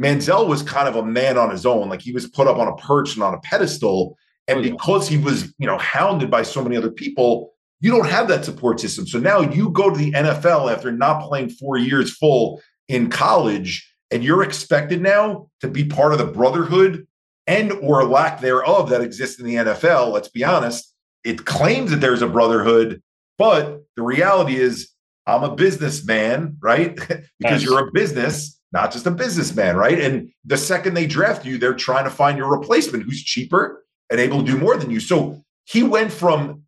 Manziel 0.00 0.46
was 0.46 0.62
kind 0.62 0.88
of 0.88 0.96
a 0.96 1.04
man 1.04 1.38
on 1.38 1.50
his 1.50 1.66
own. 1.66 1.88
Like 1.88 2.02
he 2.02 2.12
was 2.12 2.26
put 2.26 2.46
up 2.46 2.58
on 2.58 2.68
a 2.68 2.76
perch 2.76 3.14
and 3.14 3.22
on 3.22 3.34
a 3.34 3.40
pedestal. 3.40 4.16
And 4.46 4.58
oh, 4.58 4.62
because 4.62 5.08
he 5.08 5.18
was, 5.18 5.52
you 5.58 5.66
know, 5.66 5.78
hounded 5.78 6.30
by 6.30 6.42
so 6.42 6.62
many 6.62 6.76
other 6.76 6.90
people, 6.90 7.52
you 7.80 7.90
don't 7.90 8.08
have 8.08 8.28
that 8.28 8.44
support 8.44 8.78
system. 8.78 9.06
So 9.06 9.18
now 9.18 9.40
you 9.40 9.70
go 9.70 9.90
to 9.90 9.96
the 9.96 10.12
NFL 10.12 10.72
after 10.72 10.92
not 10.92 11.26
playing 11.26 11.50
four 11.50 11.76
years 11.76 12.16
full 12.16 12.62
in 12.88 13.10
college, 13.10 13.92
and 14.10 14.22
you're 14.22 14.44
expected 14.44 15.02
now 15.02 15.50
to 15.60 15.68
be 15.68 15.84
part 15.84 16.12
of 16.12 16.18
the 16.18 16.26
brotherhood 16.26 17.06
and 17.48 17.72
or 17.72 18.04
lack 18.04 18.40
thereof 18.40 18.90
that 18.90 19.00
exists 19.00 19.40
in 19.40 19.46
the 19.46 19.56
NFL. 19.56 20.12
Let's 20.12 20.28
be 20.28 20.44
honest 20.44 20.94
it 21.26 21.44
claims 21.44 21.90
that 21.90 22.00
there's 22.00 22.22
a 22.22 22.26
brotherhood, 22.26 23.02
but 23.38 23.82
the 23.96 24.02
reality 24.02 24.56
is 24.56 24.90
I'm 25.26 25.42
a 25.42 25.54
businessman, 25.54 26.56
right? 26.60 26.96
because 27.38 27.62
you're 27.62 27.88
a 27.88 27.92
business 27.92 28.56
not 28.72 28.92
just 28.92 29.06
a 29.06 29.10
businessman, 29.10 29.76
right? 29.76 29.98
And 29.98 30.30
the 30.44 30.58
second 30.58 30.94
they 30.94 31.06
draft 31.06 31.46
you, 31.46 31.56
they're 31.56 31.74
trying 31.74 32.04
to 32.04 32.10
find 32.10 32.36
your 32.36 32.50
replacement 32.50 33.04
who's 33.04 33.22
cheaper 33.22 33.84
and 34.10 34.20
able 34.20 34.40
to 34.40 34.44
do 34.44 34.58
more 34.58 34.76
than 34.76 34.90
you. 34.90 35.00
So 35.00 35.42
he 35.64 35.82
went 35.82 36.12
from 36.12 36.62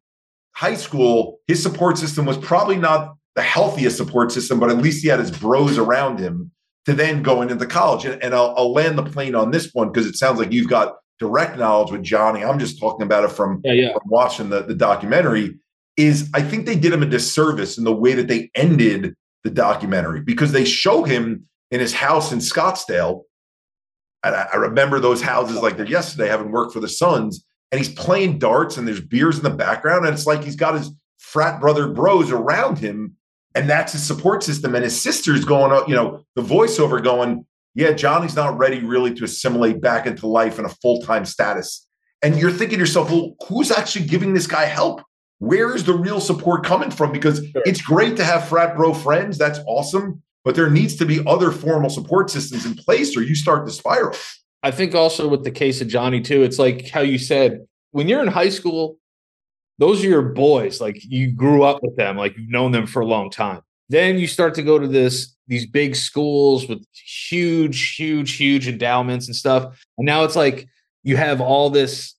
high 0.53 0.75
school, 0.75 1.41
his 1.47 1.63
support 1.63 1.99
system 1.99 2.25
was 2.25 2.39
probably 2.39 2.77
not 2.77 3.15
the 3.35 3.43
healthiest 3.43 3.97
support 3.97 4.33
system, 4.33 4.59
but 4.59 4.71
at 4.71 4.79
least 4.79 5.03
he 5.03 5.09
had 5.09 5.21
his 5.21 5.31
bros 5.31 5.79
around 5.79 6.19
him 6.19 6.51
to 6.87 6.95
then 6.95 7.23
going 7.23 7.51
into 7.51 7.67
college. 7.67 8.05
And, 8.05 8.23
and 8.23 8.35
I'll, 8.35 8.55
I'll 8.57 8.73
land 8.73 8.97
the 8.97 9.05
plane 9.05 9.35
on 9.35 9.51
this 9.51 9.73
one 9.73 9.93
because 9.93 10.07
it 10.07 10.17
sounds 10.17 10.39
like 10.39 10.51
you've 10.51 10.69
got 10.71 10.97
direct 11.19 11.59
knowledge 11.59 11.91
with 11.91 12.03
Johnny. 12.03 12.45
I'm 12.45 12.59
just 12.59 12.79
talking 12.79 13.03
about 13.03 13.25
it 13.25 13.33
from, 13.33 13.61
yeah, 13.65 13.73
yeah. 13.73 13.93
from 13.93 14.03
watching 14.07 14.49
the, 14.51 14.63
the 14.63 14.75
documentary. 14.75 15.59
Is 15.97 16.31
I 16.33 16.43
think 16.43 16.65
they 16.65 16.77
did 16.77 16.93
him 16.93 17.03
a 17.03 17.07
disservice 17.07 17.77
in 17.77 17.83
the 17.83 17.93
way 17.93 18.15
that 18.15 18.29
they 18.29 18.53
ended 18.55 19.17
the 19.43 19.51
documentary 19.51 20.21
because 20.21 20.53
they 20.53 20.65
show 20.65 21.03
him 21.03 21.49
in 21.73 21.81
his 21.81 21.93
house 21.93 22.31
in 22.31 22.39
Scottsdale. 22.39 23.23
And 24.23 24.35
I, 24.35 24.49
I 24.53 24.57
remember 24.57 25.01
those 25.01 25.21
houses 25.21 25.57
like 25.57 25.77
they're 25.77 25.87
yesterday, 25.87 26.29
having 26.29 26.53
worked 26.53 26.73
for 26.73 26.79
the 26.79 26.89
Suns, 26.89 27.45
and 27.71 27.79
he's 27.79 27.93
playing 27.93 28.39
darts 28.39 28.77
and 28.77 28.87
there's 28.87 29.01
beers 29.01 29.39
in 29.39 29.43
the 29.43 29.51
background. 29.51 30.07
And 30.07 30.15
it's 30.15 30.27
like 30.27 30.43
he's 30.43 30.57
got 30.57 30.75
his 30.75 30.91
frat 31.19 31.61
brother 31.61 31.89
bros 31.89 32.31
around 32.31 32.79
him. 32.79 33.17
And 33.55 33.69
that's 33.69 33.93
his 33.93 34.07
support 34.07 34.43
system. 34.43 34.75
And 34.75 34.85
his 34.85 35.01
sister's 35.01 35.45
going 35.45 35.73
up, 35.73 35.89
you 35.89 35.95
know, 35.95 36.23
the 36.37 36.43
voiceover 36.43 37.03
going, 37.03 37.45
yeah, 37.79 37.93
Johnny's 37.93 38.35
not 38.35 38.59
ready 38.59 38.81
really 38.81 39.15
to 39.15 39.25
assimilate 39.25 39.81
back 39.81 40.05
into 40.05 40.27
life 40.27 40.59
in 40.59 40.65
a 40.65 40.69
full 40.69 41.01
time 41.03 41.25
status. 41.25 41.87
And 42.25 42.37
you're 42.37 42.51
thinking 42.51 42.79
to 42.79 42.81
yourself, 42.81 43.09
well, 43.09 43.37
who's 43.47 43.71
actually 43.71 44.07
giving 44.07 44.35
this 44.35 44.49
guy 44.49 44.65
help? 44.65 45.01
Where 45.39 45.73
is 45.73 45.85
the 45.85 45.95
real 45.95 46.21
support 46.21 46.67
coming 46.67 46.91
from? 46.91 47.13
Because 47.13 47.39
sure. 47.39 47.63
it's 47.65 47.81
great 47.81 48.17
to 48.17 48.25
have 48.25 48.49
frat 48.49 48.77
bro 48.77 48.93
friends. 48.93 49.39
That's 49.39 49.61
awesome. 49.69 50.21
But 50.45 50.57
there 50.57 50.69
needs 50.69 50.97
to 50.97 51.07
be 51.07 51.25
other 51.25 51.53
formal 51.53 51.89
support 51.89 52.31
systems 52.31 52.67
in 52.67 52.75
place 52.75 53.17
or 53.17 53.23
you 53.23 53.37
start 53.37 53.65
to 53.69 53.73
spiral. 53.73 54.17
I 54.65 54.73
think 54.73 54.97
also 54.97 55.29
with 55.29 55.45
the 55.45 55.53
case 55.53 55.81
of 55.81 55.87
Johnny, 55.87 56.21
too, 56.21 56.43
it's 56.43 56.59
like 56.59 56.89
how 56.89 57.03
you 57.03 57.17
said, 57.17 57.65
when 57.93 58.09
you're 58.09 58.23
in 58.23 58.27
high 58.27 58.49
school, 58.49 58.99
those 59.79 60.03
are 60.03 60.09
your 60.09 60.23
boys. 60.23 60.81
Like 60.81 60.99
you 61.05 61.31
grew 61.31 61.63
up 61.63 61.79
with 61.81 61.95
them, 61.97 62.17
like 62.17 62.37
you've 62.37 62.51
known 62.51 62.73
them 62.73 62.89
for 62.89 63.03
a 63.03 63.07
long 63.07 63.31
time. 63.31 63.61
Then 63.89 64.19
you 64.19 64.27
start 64.27 64.55
to 64.55 64.63
go 64.63 64.79
to 64.79 64.87
this 64.87 65.35
these 65.49 65.67
big 65.67 65.97
schools 65.97 66.69
with 66.69 66.85
huge, 66.93 67.95
huge, 67.97 68.37
huge 68.37 68.69
endowments 68.69 69.27
and 69.27 69.35
stuff. 69.35 69.83
And 69.97 70.05
now 70.05 70.25
it's 70.25 70.37
like 70.37 70.69
you 71.03 71.17
have 71.17 71.41
all 71.41 71.71
this 71.71 72.15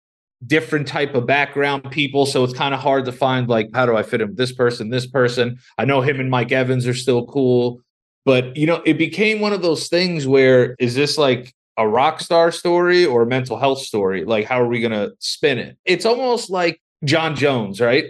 different 0.45 0.88
type 0.88 1.13
of 1.15 1.25
background 1.27 1.89
people. 1.91 2.25
So 2.25 2.43
it's 2.43 2.53
kind 2.53 2.73
of 2.73 2.79
hard 2.79 3.05
to 3.05 3.11
find 3.11 3.47
like, 3.47 3.69
how 3.73 3.85
do 3.85 3.95
I 3.95 4.03
fit 4.03 4.21
in 4.21 4.29
with 4.29 4.38
this 4.38 4.51
person, 4.51 4.89
this 4.89 5.05
person? 5.05 5.59
I 5.77 5.85
know 5.85 6.01
him 6.01 6.19
and 6.19 6.31
Mike 6.31 6.51
Evans 6.51 6.88
are 6.88 6.93
still 6.93 7.25
cool. 7.27 7.81
But 8.25 8.57
you 8.57 8.65
know, 8.65 8.81
it 8.85 8.97
became 8.97 9.39
one 9.39 9.53
of 9.53 9.61
those 9.61 9.88
things 9.88 10.27
where 10.27 10.75
is 10.79 10.95
this 10.95 11.17
like 11.17 11.53
a 11.77 11.88
rock 11.88 12.19
star 12.19 12.51
story 12.51 13.05
or 13.05 13.21
a 13.21 13.27
mental 13.27 13.57
health 13.57 13.79
story? 13.79 14.25
Like, 14.25 14.45
how 14.45 14.59
are 14.61 14.67
we 14.67 14.81
gonna 14.81 15.09
spin 15.19 15.59
it? 15.59 15.77
It's 15.85 16.05
almost 16.05 16.49
like 16.49 16.81
Jon 17.05 17.35
Jones, 17.35 17.79
right? 17.79 18.05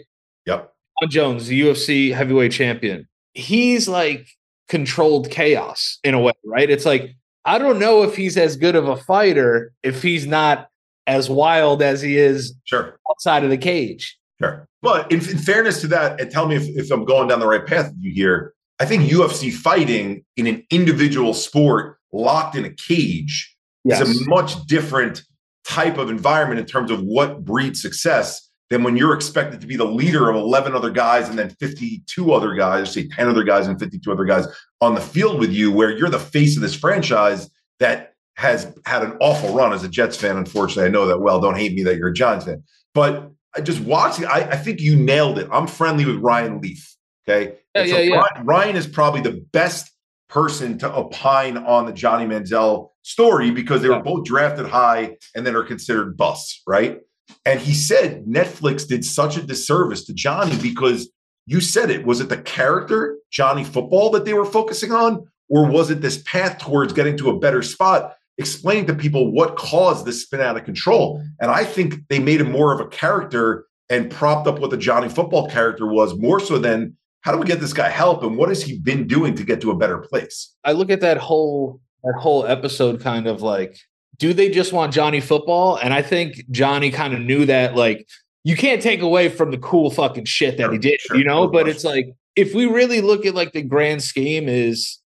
Yep. 0.46 0.74
Jon 1.02 1.10
Jones, 1.10 1.48
the 1.48 1.62
UFC 1.62 2.14
heavyweight 2.14 2.52
champion. 2.52 3.08
He's 3.34 3.88
like 3.88 4.28
controlled 4.68 5.30
chaos 5.30 6.00
in 6.04 6.14
a 6.14 6.20
way, 6.20 6.34
right? 6.46 6.70
It's 6.70 6.86
like, 6.86 7.16
I 7.46 7.58
don't 7.58 7.80
know 7.80 8.04
if 8.04 8.16
he's 8.16 8.38
as 8.38 8.56
good 8.58 8.76
of 8.76 8.88
a 8.88 8.98
fighter 8.98 9.74
if 9.84 10.02
he's 10.02 10.28
not 10.28 10.70
as 11.08 11.30
wild 11.30 11.82
as 11.82 12.02
he 12.02 12.18
is 12.18 12.54
sure. 12.66 13.00
outside 13.10 13.44
of 13.44 13.50
the 13.50 13.58
cage. 13.58 14.18
Sure. 14.42 14.68
But 14.82 15.12
in, 15.12 15.20
in 15.20 15.38
fairness 15.38 15.82
to 15.82 15.88
that, 15.88 16.22
and 16.22 16.32
tell 16.32 16.48
me 16.48 16.56
if, 16.56 16.64
if 16.68 16.92
I'm 16.92 17.04
going 17.04 17.28
down 17.28 17.40
the 17.40 17.48
right 17.48 17.66
path 17.66 17.88
with 17.88 17.98
you 18.00 18.14
here, 18.14 18.54
I 18.80 18.86
think 18.86 19.10
UFC 19.10 19.52
fighting 19.52 20.24
in 20.38 20.48
an 20.48 20.66
individual 20.70 21.34
sport 21.34 21.98
locked 22.14 22.56
in 22.56 22.64
a 22.64 22.70
cage 22.70 23.56
yes. 23.84 24.02
is 24.02 24.26
a 24.26 24.30
much 24.30 24.66
different 24.68 25.24
type 25.68 25.98
of 25.98 26.10
environment 26.10 26.60
in 26.60 26.66
terms 26.66 26.90
of 26.90 27.02
what 27.02 27.44
breeds 27.44 27.82
success 27.82 28.49
than 28.70 28.84
when 28.84 28.96
you're 28.96 29.14
expected 29.14 29.62
to 29.62 29.68
be 29.68 29.76
the 29.76 29.86
leader 29.86 30.30
of 30.30 30.36
11 30.36 30.76
other 30.76 30.92
guys 30.92 31.28
and 31.28 31.38
then 31.38 31.50
52 31.50 32.32
other 32.32 32.54
guys, 32.54 32.94
say 32.94 33.08
10 33.08 33.28
other 33.28 33.44
guys 33.44 33.68
and 33.68 33.80
52 33.80 34.12
other 34.12 34.26
guys 34.26 34.46
on 34.82 34.96
the 34.96 35.02
field 35.02 35.40
with 35.40 35.52
you, 35.52 35.72
where 35.72 35.96
you're 35.98 36.10
the 36.10 36.20
face 36.20 36.56
of 36.56 36.62
this 36.62 36.76
franchise 36.76 37.50
that 37.80 38.14
has 38.36 38.74
had 38.86 39.04
an 39.04 39.18
awful 39.20 39.54
run 39.54 39.74
as 39.74 39.84
a 39.84 39.90
Jets 39.90 40.16
fan. 40.16 40.38
Unfortunately, 40.38 40.86
I 40.86 40.90
know 40.90 41.08
that 41.08 41.20
well. 41.20 41.42
Don't 41.42 41.58
hate 41.58 41.74
me 41.74 41.84
that 41.84 41.98
you're 41.98 42.10
a 42.10 42.14
Giants 42.14 42.46
fan. 42.46 42.64
But 42.94 43.32
I 43.56 43.62
just 43.62 43.82
watching, 43.82 44.26
I, 44.26 44.52
I 44.52 44.56
think 44.56 44.80
you 44.80 44.96
nailed 44.96 45.40
it. 45.40 45.48
I'm 45.52 45.68
friendly 45.68 46.06
with 46.06 46.18
Ryan 46.18 46.62
Leaf. 46.62 46.96
Okay. 47.28 47.58
Yeah, 47.76 47.86
so 47.86 47.98
yeah, 47.98 48.00
yeah. 48.00 48.16
Ryan, 48.16 48.46
Ryan 48.46 48.76
is 48.76 48.88
probably 48.88 49.22
the 49.22 49.46
best 49.52 49.92
person 50.30 50.78
to 50.78 50.96
opine 50.96 51.58
on 51.58 51.86
the 51.86 51.92
Johnny 51.92 52.26
Manziel 52.26 52.90
story 53.02 53.52
because 53.52 53.82
they 53.82 53.90
were 53.90 54.02
both 54.02 54.26
drafted 54.26 54.68
high 54.68 55.18
and 55.36 55.46
then 55.46 55.56
are 55.56 55.64
considered 55.64 56.16
busts, 56.16 56.62
right? 56.68 57.00
And 57.46 57.60
he 57.60 57.74
said 57.74 58.26
Netflix 58.26 58.88
did 58.88 59.06
such 59.06 59.38
a 59.38 59.42
disservice 59.42 60.06
to 60.06 60.14
Johnny 60.14 60.58
because 60.62 61.10
you 61.46 61.62
said 61.62 61.90
it. 61.90 62.06
Was 62.06 62.22
it 62.22 62.30
the 62.30 62.38
character, 62.38 63.18
Johnny 63.32 63.64
football, 63.64 64.12
that 64.12 64.26
they 64.26 64.34
were 64.34 64.46
focusing 64.46 64.92
on? 64.92 65.28
Or 65.50 65.68
was 65.68 65.90
it 65.90 66.02
this 66.02 66.22
path 66.24 66.60
towards 66.60 66.94
getting 66.94 67.18
to 67.18 67.30
a 67.30 67.40
better 67.40 67.64
spot? 67.64 68.16
Explaining 68.38 68.86
to 68.86 68.94
people 68.94 69.32
what 69.32 69.58
caused 69.58 70.06
this 70.06 70.22
spin 70.22 70.42
out 70.42 70.58
of 70.58 70.64
control. 70.64 71.24
And 71.42 71.50
I 71.50 71.66
think 71.66 72.08
they 72.08 72.20
made 72.20 72.40
him 72.40 72.52
more 72.52 72.74
of 72.74 72.80
a 72.80 72.88
character 72.88 73.66
and 73.90 74.12
propped 74.12 74.48
up 74.48 74.60
what 74.60 74.70
the 74.70 74.78
Johnny 74.78 75.10
football 75.10 75.50
character 75.50 75.88
was 75.88 76.16
more 76.18 76.40
so 76.40 76.60
than 76.60 76.96
how 77.22 77.32
do 77.32 77.38
we 77.38 77.46
get 77.46 77.60
this 77.60 77.74
guy 77.74 77.90
help 77.90 78.24
and 78.24 78.38
what 78.38 78.50
has 78.50 78.62
he 78.62 78.78
been 78.78 79.08
doing 79.08 79.36
to 79.36 79.44
get 79.44 79.60
to 79.62 79.72
a 79.72 79.76
better 79.76 79.98
place? 79.98 80.56
I 80.64 80.74
look 80.74 80.90
at 80.90 81.02
that 81.02 81.18
whole 81.18 81.82
that 82.04 82.16
whole 82.18 82.46
episode 82.46 83.02
kind 83.02 83.28
of 83.28 83.42
like 83.42 83.78
do 84.20 84.34
they 84.34 84.50
just 84.50 84.72
want 84.72 84.94
Johnny 84.94 85.22
football? 85.22 85.78
And 85.78 85.94
I 85.94 86.02
think 86.02 86.44
Johnny 86.52 86.92
kind 86.92 87.14
of 87.14 87.22
knew 87.22 87.46
that, 87.46 87.76
like, 87.76 88.08
you 88.44 88.56
can't 88.56 88.82
take 88.82 89.02
away 89.02 89.30
from 89.30 89.52
the 89.52 89.58
cool 89.58 89.90
fucking 89.90 90.26
shit 90.26 90.58
that 90.58 90.64
sure, 90.64 90.72
he 90.74 90.78
did, 90.78 91.02
sure, 91.02 91.18
you 91.18 91.24
know? 91.24 91.48
But 91.48 91.68
it's 91.68 91.84
like, 91.84 92.14
if 92.36 92.54
we 92.54 92.66
really 92.66 93.02
look 93.02 93.26
at 93.26 93.36
like 93.36 93.54
the 93.54 93.62
grand 93.62 94.04
scheme, 94.04 94.48
is 94.48 95.00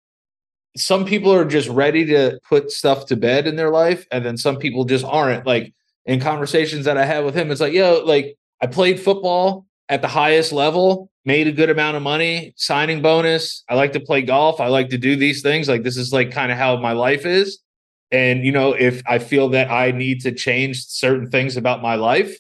some 0.76 1.06
people 1.06 1.34
are 1.34 1.46
just 1.46 1.70
ready 1.70 2.06
to 2.06 2.40
put 2.48 2.72
stuff 2.72 3.06
to 3.08 3.16
bed 3.16 3.48
in 3.48 3.56
their 3.56 3.70
life, 3.70 4.06
and 4.12 4.26
then 4.26 4.38
some 4.38 4.58
people 4.58 4.86
just 4.86 5.06
aren't. 5.06 5.46
Like 5.46 5.74
in 6.06 6.20
conversations 6.20 6.86
that 6.86 6.98
I 6.98 7.06
had 7.06 7.26
with 7.26 7.36
him, 7.36 7.52
it's 7.52 7.62
like, 7.62 7.74
yo, 7.74 8.04
like 8.06 8.38
I 8.62 8.68
played 8.68 9.00
football 9.00 9.66
at 9.90 10.02
the 10.02 10.08
highest 10.08 10.52
level, 10.52 11.10
made 11.26 11.48
a 11.48 11.52
good 11.52 11.70
amount 11.70 11.98
of 11.98 12.04
money, 12.04 12.54
signing 12.56 13.02
bonus. 13.02 13.64
I 13.70 13.76
like 13.76 13.94
to 13.94 14.00
play 14.00 14.22
golf. 14.22 14.60
I 14.62 14.68
like 14.68 14.90
to 14.90 14.98
do 14.98 15.16
these 15.16 15.42
things. 15.42 15.68
Like 15.68 15.84
this 15.84 15.98
is 15.98 16.14
like 16.14 16.32
kind 16.32 16.52
of 16.52 16.58
how 16.58 16.78
my 16.78 16.94
life 16.94 17.26
is. 17.26 17.60
And, 18.14 18.46
you 18.46 18.52
know, 18.52 18.74
if 18.74 19.02
I 19.08 19.18
feel 19.18 19.50
that 19.50 19.72
I 19.72 19.90
need 19.92 20.22
to 20.22 20.32
change 20.32 20.86
certain 20.86 21.32
things 21.32 21.58
about 21.58 21.82
my 21.82 21.96
life, 21.96 22.38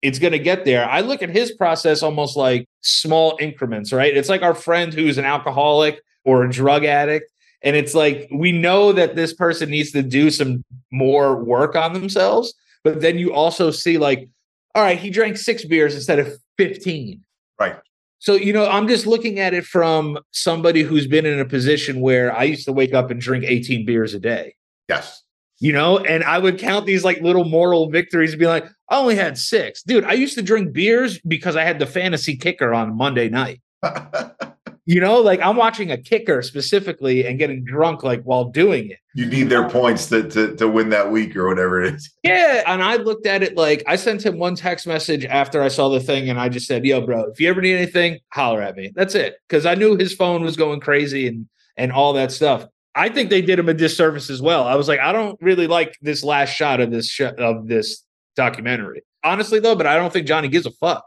it's 0.00 0.20
going 0.20 0.32
to 0.32 0.38
get 0.38 0.64
there. 0.64 0.88
I 0.88 1.00
look 1.00 1.22
at 1.22 1.28
his 1.28 1.50
process 1.52 2.04
almost 2.04 2.36
like 2.36 2.68
small 2.82 3.36
increments, 3.40 3.92
right? 3.92 4.16
It's 4.16 4.28
like 4.28 4.42
our 4.42 4.54
friend 4.54 4.94
who's 4.94 5.18
an 5.18 5.24
alcoholic 5.24 6.00
or 6.24 6.44
a 6.44 6.50
drug 6.50 6.84
addict. 6.84 7.30
And 7.62 7.74
it's 7.74 7.94
like, 7.94 8.28
we 8.32 8.52
know 8.52 8.92
that 8.92 9.16
this 9.16 9.34
person 9.34 9.70
needs 9.70 9.90
to 9.90 10.02
do 10.02 10.30
some 10.30 10.64
more 10.92 11.42
work 11.42 11.74
on 11.74 11.92
themselves. 11.92 12.54
But 12.84 13.00
then 13.00 13.18
you 13.18 13.32
also 13.34 13.72
see, 13.72 13.98
like, 13.98 14.28
all 14.74 14.82
right, 14.82 14.98
he 14.98 15.10
drank 15.10 15.36
six 15.36 15.64
beers 15.64 15.96
instead 15.96 16.20
of 16.20 16.32
15. 16.58 17.20
Right. 17.60 17.76
So, 18.20 18.34
you 18.34 18.52
know, 18.52 18.68
I'm 18.68 18.86
just 18.86 19.06
looking 19.06 19.40
at 19.40 19.52
it 19.52 19.64
from 19.64 20.18
somebody 20.30 20.82
who's 20.82 21.08
been 21.08 21.26
in 21.26 21.40
a 21.40 21.44
position 21.44 22.00
where 22.00 22.36
I 22.36 22.44
used 22.44 22.64
to 22.66 22.72
wake 22.72 22.94
up 22.94 23.10
and 23.10 23.20
drink 23.20 23.44
18 23.44 23.84
beers 23.84 24.14
a 24.14 24.20
day. 24.20 24.54
Yes. 24.92 25.22
You 25.58 25.72
know, 25.72 25.98
and 25.98 26.24
I 26.24 26.38
would 26.38 26.58
count 26.58 26.86
these 26.86 27.04
like 27.04 27.20
little 27.20 27.44
moral 27.44 27.88
victories 27.88 28.32
and 28.32 28.40
be 28.40 28.46
like, 28.46 28.66
I 28.88 28.98
only 28.98 29.14
had 29.14 29.38
six. 29.38 29.82
Dude, 29.82 30.04
I 30.04 30.14
used 30.14 30.34
to 30.34 30.42
drink 30.42 30.72
beers 30.72 31.20
because 31.20 31.54
I 31.54 31.62
had 31.62 31.78
the 31.78 31.86
fantasy 31.86 32.36
kicker 32.36 32.74
on 32.74 32.96
Monday 32.96 33.28
night. 33.28 33.62
you 34.84 35.00
know, 35.00 35.20
like 35.20 35.40
I'm 35.40 35.56
watching 35.56 35.92
a 35.92 35.96
kicker 35.96 36.42
specifically 36.42 37.24
and 37.24 37.38
getting 37.38 37.64
drunk 37.64 38.02
like 38.02 38.22
while 38.24 38.46
doing 38.46 38.90
it. 38.90 38.98
You 39.14 39.26
need 39.26 39.50
their 39.50 39.68
points 39.68 40.08
to, 40.08 40.28
to, 40.30 40.56
to 40.56 40.66
win 40.66 40.88
that 40.88 41.12
week 41.12 41.36
or 41.36 41.46
whatever 41.46 41.80
it 41.82 41.94
is. 41.94 42.12
Yeah. 42.24 42.64
And 42.66 42.82
I 42.82 42.96
looked 42.96 43.26
at 43.26 43.42
it 43.42 43.56
like 43.56 43.84
I 43.86 43.96
sent 43.96 44.26
him 44.26 44.38
one 44.38 44.56
text 44.56 44.86
message 44.86 45.24
after 45.24 45.62
I 45.62 45.68
saw 45.68 45.88
the 45.88 46.00
thing 46.00 46.28
and 46.28 46.40
I 46.40 46.48
just 46.48 46.66
said, 46.66 46.84
Yo, 46.84 47.00
bro, 47.00 47.30
if 47.30 47.40
you 47.40 47.48
ever 47.48 47.60
need 47.60 47.76
anything, 47.76 48.18
holler 48.32 48.62
at 48.62 48.76
me. 48.76 48.92
That's 48.96 49.14
it. 49.14 49.36
Cause 49.48 49.64
I 49.64 49.76
knew 49.76 49.96
his 49.96 50.12
phone 50.12 50.42
was 50.42 50.56
going 50.56 50.80
crazy 50.80 51.28
and 51.28 51.46
and 51.76 51.92
all 51.92 52.12
that 52.14 52.32
stuff. 52.32 52.66
I 52.94 53.08
think 53.08 53.30
they 53.30 53.42
did 53.42 53.58
him 53.58 53.68
a 53.68 53.74
disservice 53.74 54.28
as 54.28 54.42
well. 54.42 54.64
I 54.64 54.74
was 54.74 54.88
like, 54.88 55.00
I 55.00 55.12
don't 55.12 55.40
really 55.40 55.66
like 55.66 55.96
this 56.02 56.22
last 56.22 56.50
shot 56.50 56.80
of 56.80 56.90
this 56.90 57.08
sh- 57.08 57.22
of 57.38 57.66
this 57.66 58.04
documentary, 58.36 59.02
honestly 59.24 59.60
though. 59.60 59.74
But 59.74 59.86
I 59.86 59.96
don't 59.96 60.12
think 60.12 60.26
Johnny 60.26 60.48
gives 60.48 60.66
a 60.66 60.72
fuck. 60.72 61.04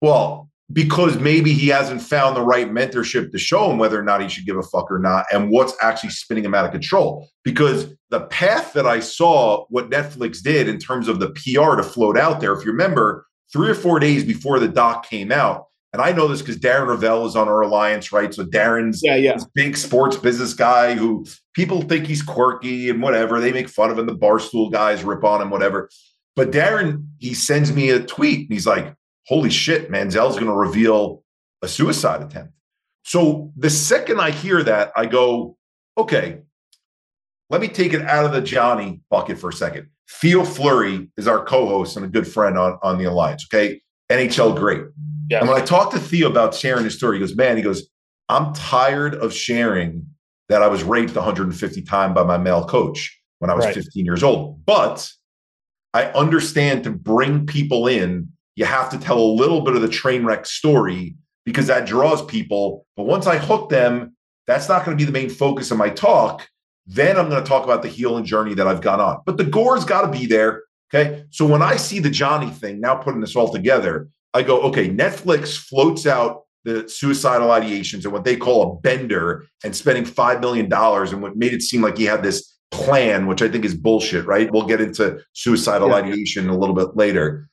Well, 0.00 0.50
because 0.72 1.18
maybe 1.18 1.52
he 1.52 1.68
hasn't 1.68 2.00
found 2.00 2.36
the 2.36 2.42
right 2.42 2.70
mentorship 2.70 3.32
to 3.32 3.38
show 3.38 3.70
him 3.70 3.78
whether 3.78 3.98
or 3.98 4.02
not 4.02 4.22
he 4.22 4.28
should 4.28 4.46
give 4.46 4.56
a 4.56 4.62
fuck 4.62 4.90
or 4.90 4.98
not, 4.98 5.26
and 5.32 5.50
what's 5.50 5.74
actually 5.82 6.10
spinning 6.10 6.44
him 6.44 6.54
out 6.54 6.64
of 6.64 6.70
control. 6.70 7.28
Because 7.44 7.94
the 8.10 8.20
path 8.26 8.72
that 8.74 8.86
I 8.86 9.00
saw, 9.00 9.66
what 9.68 9.90
Netflix 9.90 10.42
did 10.42 10.68
in 10.68 10.78
terms 10.78 11.08
of 11.08 11.18
the 11.18 11.30
PR 11.30 11.76
to 11.76 11.82
float 11.82 12.16
out 12.16 12.40
there, 12.40 12.52
if 12.52 12.64
you 12.64 12.70
remember, 12.70 13.26
three 13.52 13.68
or 13.68 13.74
four 13.74 13.98
days 13.98 14.24
before 14.24 14.60
the 14.60 14.68
doc 14.68 15.08
came 15.08 15.32
out, 15.32 15.66
and 15.92 16.00
I 16.00 16.12
know 16.12 16.28
this 16.28 16.40
because 16.40 16.58
Darren 16.58 16.86
Rovell 16.86 17.26
is 17.26 17.34
on 17.34 17.48
our 17.48 17.62
alliance, 17.62 18.12
right? 18.12 18.32
So 18.32 18.44
Darren's 18.44 19.02
yeah, 19.02 19.16
yeah. 19.16 19.34
this 19.34 19.46
big 19.54 19.76
sports 19.76 20.16
business 20.16 20.54
guy 20.54 20.94
who 20.94 21.26
people 21.54 21.82
think 21.82 22.06
he's 22.06 22.22
quirky 22.22 22.90
and 22.90 23.02
whatever. 23.02 23.40
They 23.40 23.52
make 23.52 23.68
fun 23.68 23.90
of 23.90 23.98
him. 23.98 24.06
The 24.06 24.16
barstool 24.16 24.70
guys 24.70 25.02
rip 25.02 25.24
on 25.24 25.42
him, 25.42 25.50
whatever. 25.50 25.90
But 26.36 26.52
Darren, 26.52 27.06
he 27.18 27.34
sends 27.34 27.72
me 27.72 27.90
a 27.90 28.00
tweet 28.00 28.48
and 28.48 28.52
he's 28.52 28.66
like, 28.66 28.94
holy 29.26 29.50
shit, 29.50 29.90
Manziel's 29.90 30.36
going 30.36 30.46
to 30.46 30.52
reveal 30.52 31.24
a 31.60 31.68
suicide 31.68 32.22
attempt. 32.22 32.52
So 33.04 33.52
the 33.56 33.70
second 33.70 34.20
I 34.20 34.30
hear 34.30 34.62
that, 34.62 34.92
I 34.96 35.06
go, 35.06 35.56
okay, 35.98 36.38
let 37.48 37.60
me 37.60 37.66
take 37.66 37.94
it 37.94 38.02
out 38.02 38.24
of 38.24 38.32
the 38.32 38.40
Johnny 38.40 39.00
bucket 39.10 39.38
for 39.38 39.50
a 39.50 39.52
second. 39.52 39.88
Theo 40.08 40.44
Fleury 40.44 41.08
is 41.16 41.26
our 41.26 41.44
co-host 41.44 41.96
and 41.96 42.04
a 42.04 42.08
good 42.08 42.28
friend 42.28 42.56
on, 42.56 42.78
on 42.82 42.98
the 42.98 43.04
Alliance. 43.04 43.46
Okay. 43.52 43.80
NHL 44.10 44.56
great. 44.56 44.82
Yeah. 45.30 45.38
And 45.38 45.48
when 45.48 45.56
I 45.56 45.64
talked 45.64 45.92
to 45.92 46.00
Theo 46.00 46.28
about 46.28 46.54
sharing 46.54 46.84
his 46.84 46.96
story, 46.96 47.16
he 47.16 47.20
goes, 47.20 47.36
Man, 47.36 47.56
he 47.56 47.62
goes, 47.62 47.88
I'm 48.28 48.52
tired 48.52 49.14
of 49.14 49.32
sharing 49.32 50.06
that 50.48 50.62
I 50.62 50.66
was 50.66 50.82
raped 50.82 51.14
150 51.14 51.82
times 51.82 52.14
by 52.14 52.24
my 52.24 52.36
male 52.36 52.64
coach 52.64 53.16
when 53.38 53.48
I 53.50 53.54
was 53.54 53.64
right. 53.64 53.74
15 53.74 54.04
years 54.04 54.24
old. 54.24 54.64
But 54.66 55.08
I 55.94 56.06
understand 56.06 56.84
to 56.84 56.90
bring 56.90 57.46
people 57.46 57.86
in, 57.86 58.28
you 58.56 58.64
have 58.64 58.90
to 58.90 58.98
tell 58.98 59.20
a 59.20 59.22
little 59.22 59.60
bit 59.62 59.76
of 59.76 59.82
the 59.82 59.88
train 59.88 60.24
wreck 60.24 60.46
story 60.46 61.14
because 61.44 61.68
that 61.68 61.86
draws 61.86 62.24
people. 62.26 62.86
But 62.96 63.04
once 63.04 63.26
I 63.26 63.38
hook 63.38 63.70
them, 63.70 64.16
that's 64.48 64.68
not 64.68 64.84
going 64.84 64.96
to 64.96 65.00
be 65.00 65.06
the 65.06 65.16
main 65.16 65.30
focus 65.30 65.70
of 65.70 65.78
my 65.78 65.90
talk. 65.90 66.48
Then 66.86 67.16
I'm 67.16 67.28
going 67.28 67.42
to 67.42 67.48
talk 67.48 67.62
about 67.62 67.82
the 67.82 67.88
healing 67.88 68.24
journey 68.24 68.54
that 68.54 68.66
I've 68.66 68.80
gone 68.80 69.00
on. 69.00 69.20
But 69.24 69.36
the 69.36 69.44
gore's 69.44 69.84
got 69.84 70.02
to 70.02 70.18
be 70.18 70.26
there. 70.26 70.64
Okay. 70.92 71.24
So 71.30 71.46
when 71.46 71.62
I 71.62 71.76
see 71.76 72.00
the 72.00 72.10
Johnny 72.10 72.50
thing, 72.50 72.80
now 72.80 72.96
putting 72.96 73.20
this 73.20 73.36
all 73.36 73.52
together, 73.52 74.08
I 74.34 74.42
go, 74.42 74.60
okay, 74.62 74.88
Netflix 74.88 75.56
floats 75.56 76.06
out 76.06 76.42
the 76.64 76.88
suicidal 76.88 77.48
ideations 77.48 78.04
and 78.04 78.12
what 78.12 78.24
they 78.24 78.36
call 78.36 78.62
a 78.62 78.80
bender 78.80 79.46
and 79.64 79.74
spending 79.74 80.04
$5 80.04 80.40
million 80.40 80.72
and 80.72 81.22
what 81.22 81.36
made 81.36 81.54
it 81.54 81.62
seem 81.62 81.82
like 81.82 81.96
he 81.96 82.04
had 82.04 82.22
this 82.22 82.54
plan, 82.70 83.26
which 83.26 83.42
I 83.42 83.48
think 83.48 83.64
is 83.64 83.74
bullshit, 83.74 84.26
right? 84.26 84.50
We'll 84.52 84.66
get 84.66 84.80
into 84.80 85.20
suicidal 85.32 85.88
yeah. 85.88 85.96
ideation 85.96 86.48
a 86.48 86.56
little 86.56 86.74
bit 86.74 86.96
later. 86.96 87.48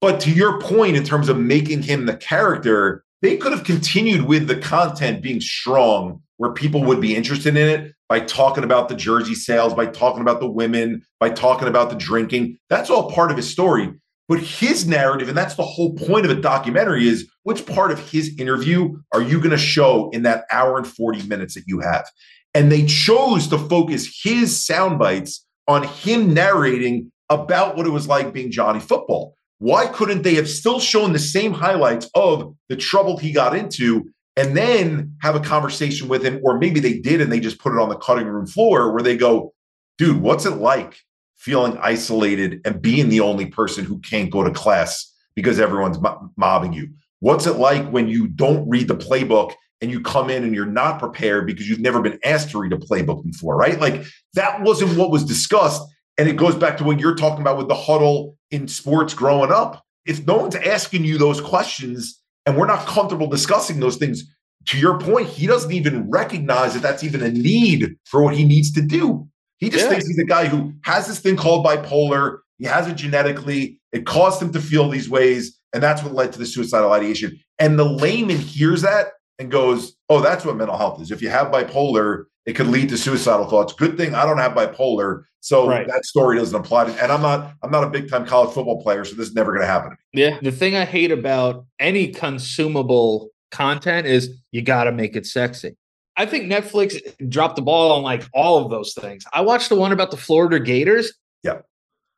But 0.00 0.20
to 0.20 0.30
your 0.30 0.60
point, 0.60 0.96
in 0.96 1.04
terms 1.04 1.28
of 1.28 1.38
making 1.38 1.82
him 1.82 2.06
the 2.06 2.16
character, 2.16 3.04
they 3.20 3.36
could 3.36 3.52
have 3.52 3.64
continued 3.64 4.26
with 4.26 4.46
the 4.46 4.56
content 4.56 5.22
being 5.22 5.40
strong 5.40 6.22
where 6.36 6.52
people 6.52 6.84
would 6.84 7.00
be 7.00 7.16
interested 7.16 7.56
in 7.56 7.68
it 7.68 7.94
by 8.08 8.20
talking 8.20 8.64
about 8.64 8.88
the 8.88 8.94
jersey 8.94 9.34
sales, 9.34 9.74
by 9.74 9.86
talking 9.86 10.22
about 10.22 10.40
the 10.40 10.48
women, 10.48 11.04
by 11.18 11.28
talking 11.28 11.68
about 11.68 11.90
the 11.90 11.96
drinking. 11.96 12.56
That's 12.70 12.90
all 12.90 13.10
part 13.10 13.30
of 13.30 13.36
his 13.36 13.50
story. 13.50 13.92
But 14.28 14.40
his 14.40 14.86
narrative, 14.86 15.28
and 15.28 15.36
that's 15.36 15.54
the 15.54 15.62
whole 15.62 15.94
point 15.94 16.26
of 16.26 16.30
a 16.30 16.40
documentary, 16.40 17.08
is 17.08 17.28
which 17.44 17.64
part 17.64 17.90
of 17.90 18.10
his 18.10 18.38
interview 18.38 18.98
are 19.12 19.22
you 19.22 19.38
going 19.38 19.50
to 19.50 19.58
show 19.58 20.10
in 20.10 20.22
that 20.24 20.44
hour 20.52 20.76
and 20.76 20.86
40 20.86 21.26
minutes 21.26 21.54
that 21.54 21.64
you 21.66 21.80
have? 21.80 22.06
And 22.54 22.70
they 22.70 22.84
chose 22.84 23.48
to 23.48 23.58
focus 23.58 24.20
his 24.22 24.64
sound 24.64 24.98
bites 24.98 25.46
on 25.66 25.84
him 25.84 26.34
narrating 26.34 27.10
about 27.30 27.76
what 27.76 27.86
it 27.86 27.90
was 27.90 28.06
like 28.06 28.32
being 28.34 28.50
Johnny 28.50 28.80
Football. 28.80 29.34
Why 29.58 29.86
couldn't 29.86 30.22
they 30.22 30.34
have 30.34 30.48
still 30.48 30.78
shown 30.78 31.12
the 31.12 31.18
same 31.18 31.52
highlights 31.52 32.08
of 32.14 32.54
the 32.68 32.76
trouble 32.76 33.16
he 33.16 33.32
got 33.32 33.56
into 33.56 34.10
and 34.36 34.56
then 34.56 35.16
have 35.22 35.36
a 35.36 35.40
conversation 35.40 36.06
with 36.06 36.22
him? 36.22 36.40
Or 36.44 36.58
maybe 36.58 36.80
they 36.80 36.98
did 36.98 37.20
and 37.20 37.32
they 37.32 37.40
just 37.40 37.58
put 37.58 37.72
it 37.72 37.80
on 37.80 37.88
the 37.88 37.96
cutting 37.96 38.26
room 38.26 38.46
floor 38.46 38.92
where 38.92 39.02
they 39.02 39.16
go, 39.16 39.52
dude, 39.96 40.20
what's 40.20 40.46
it 40.46 40.56
like 40.56 40.98
feeling 41.38 41.78
isolated 41.78 42.60
and 42.64 42.82
being 42.82 43.08
the 43.08 43.20
only 43.20 43.46
person 43.46 43.84
who 43.84 43.98
can't 44.00 44.30
go 44.30 44.44
to 44.44 44.50
class 44.50 45.12
because 45.34 45.58
everyone's 45.58 45.98
mobbing 46.36 46.72
you? 46.72 46.88
What's 47.20 47.46
it 47.46 47.56
like 47.56 47.88
when 47.90 48.08
you 48.08 48.28
don't 48.28 48.68
read 48.68 48.88
the 48.88 48.96
playbook 48.96 49.54
and 49.80 49.90
you 49.90 50.00
come 50.00 50.30
in 50.30 50.44
and 50.44 50.54
you're 50.54 50.66
not 50.66 50.98
prepared 50.98 51.46
because 51.46 51.68
you've 51.68 51.80
never 51.80 52.00
been 52.02 52.18
asked 52.24 52.50
to 52.50 52.58
read 52.58 52.72
a 52.72 52.76
playbook 52.76 53.24
before, 53.24 53.56
right? 53.56 53.78
Like 53.80 54.04
that 54.34 54.62
wasn't 54.62 54.96
what 54.98 55.10
was 55.10 55.24
discussed. 55.24 55.82
And 56.16 56.28
it 56.28 56.36
goes 56.36 56.56
back 56.56 56.76
to 56.78 56.84
what 56.84 56.98
you're 56.98 57.14
talking 57.14 57.40
about 57.40 57.58
with 57.58 57.68
the 57.68 57.76
huddle 57.76 58.36
in 58.50 58.66
sports 58.66 59.14
growing 59.14 59.52
up. 59.52 59.84
If 60.04 60.26
no 60.26 60.36
one's 60.36 60.56
asking 60.56 61.04
you 61.04 61.18
those 61.18 61.40
questions 61.40 62.20
and 62.44 62.56
we're 62.56 62.66
not 62.66 62.86
comfortable 62.86 63.28
discussing 63.28 63.78
those 63.78 63.96
things, 63.96 64.24
to 64.66 64.78
your 64.78 64.98
point, 64.98 65.28
he 65.28 65.46
doesn't 65.46 65.72
even 65.72 66.10
recognize 66.10 66.74
that 66.74 66.82
that's 66.82 67.04
even 67.04 67.22
a 67.22 67.30
need 67.30 67.96
for 68.04 68.22
what 68.22 68.36
he 68.36 68.44
needs 68.44 68.72
to 68.72 68.82
do. 68.82 69.28
He 69.58 69.68
just 69.70 69.84
yeah. 69.84 69.90
thinks 69.90 70.06
he's 70.06 70.18
a 70.18 70.24
guy 70.24 70.46
who 70.46 70.72
has 70.82 71.06
this 71.06 71.20
thing 71.20 71.36
called 71.36 71.66
bipolar. 71.66 72.38
He 72.58 72.64
has 72.66 72.86
it 72.86 72.96
genetically. 72.96 73.80
It 73.92 74.06
caused 74.06 74.40
him 74.40 74.52
to 74.52 74.60
feel 74.60 74.88
these 74.88 75.08
ways. 75.08 75.58
And 75.72 75.82
that's 75.82 76.02
what 76.02 76.14
led 76.14 76.32
to 76.32 76.38
the 76.38 76.46
suicidal 76.46 76.92
ideation. 76.92 77.38
And 77.58 77.78
the 77.78 77.84
layman 77.84 78.38
hears 78.38 78.82
that 78.82 79.08
and 79.38 79.50
goes, 79.50 79.94
Oh, 80.08 80.20
that's 80.20 80.44
what 80.44 80.56
mental 80.56 80.76
health 80.76 81.00
is. 81.00 81.10
If 81.10 81.20
you 81.22 81.28
have 81.28 81.48
bipolar, 81.48 82.24
it 82.46 82.54
could 82.54 82.68
lead 82.68 82.88
to 82.88 82.96
suicidal 82.96 83.46
thoughts. 83.46 83.72
Good 83.72 83.96
thing 83.96 84.14
I 84.14 84.24
don't 84.24 84.38
have 84.38 84.52
bipolar. 84.52 85.24
So 85.40 85.68
right. 85.68 85.86
that 85.86 86.04
story 86.04 86.38
doesn't 86.38 86.58
apply 86.58 86.84
to 86.86 87.02
and 87.02 87.12
I'm 87.12 87.22
not 87.22 87.54
I'm 87.62 87.70
not 87.70 87.84
a 87.84 87.90
big 87.90 88.08
time 88.08 88.26
college 88.26 88.52
football 88.52 88.82
player, 88.82 89.04
so 89.04 89.14
this 89.14 89.28
is 89.28 89.34
never 89.34 89.52
gonna 89.52 89.66
happen 89.66 89.90
to 89.90 89.96
me. 89.96 90.22
Yeah. 90.22 90.38
The 90.40 90.50
thing 90.50 90.74
I 90.74 90.84
hate 90.84 91.12
about 91.12 91.66
any 91.78 92.08
consumable 92.08 93.30
content 93.50 94.06
is 94.06 94.36
you 94.50 94.62
gotta 94.62 94.92
make 94.92 95.16
it 95.16 95.26
sexy. 95.26 95.76
I 96.18 96.26
think 96.26 96.52
Netflix 96.52 97.00
dropped 97.28 97.56
the 97.56 97.62
ball 97.62 97.92
on 97.92 98.02
like 98.02 98.28
all 98.34 98.62
of 98.62 98.70
those 98.70 98.92
things. 98.92 99.24
I 99.32 99.40
watched 99.40 99.68
the 99.68 99.76
one 99.76 99.92
about 99.92 100.10
the 100.10 100.16
Florida 100.16 100.58
Gators. 100.58 101.12
Yeah. 101.44 101.60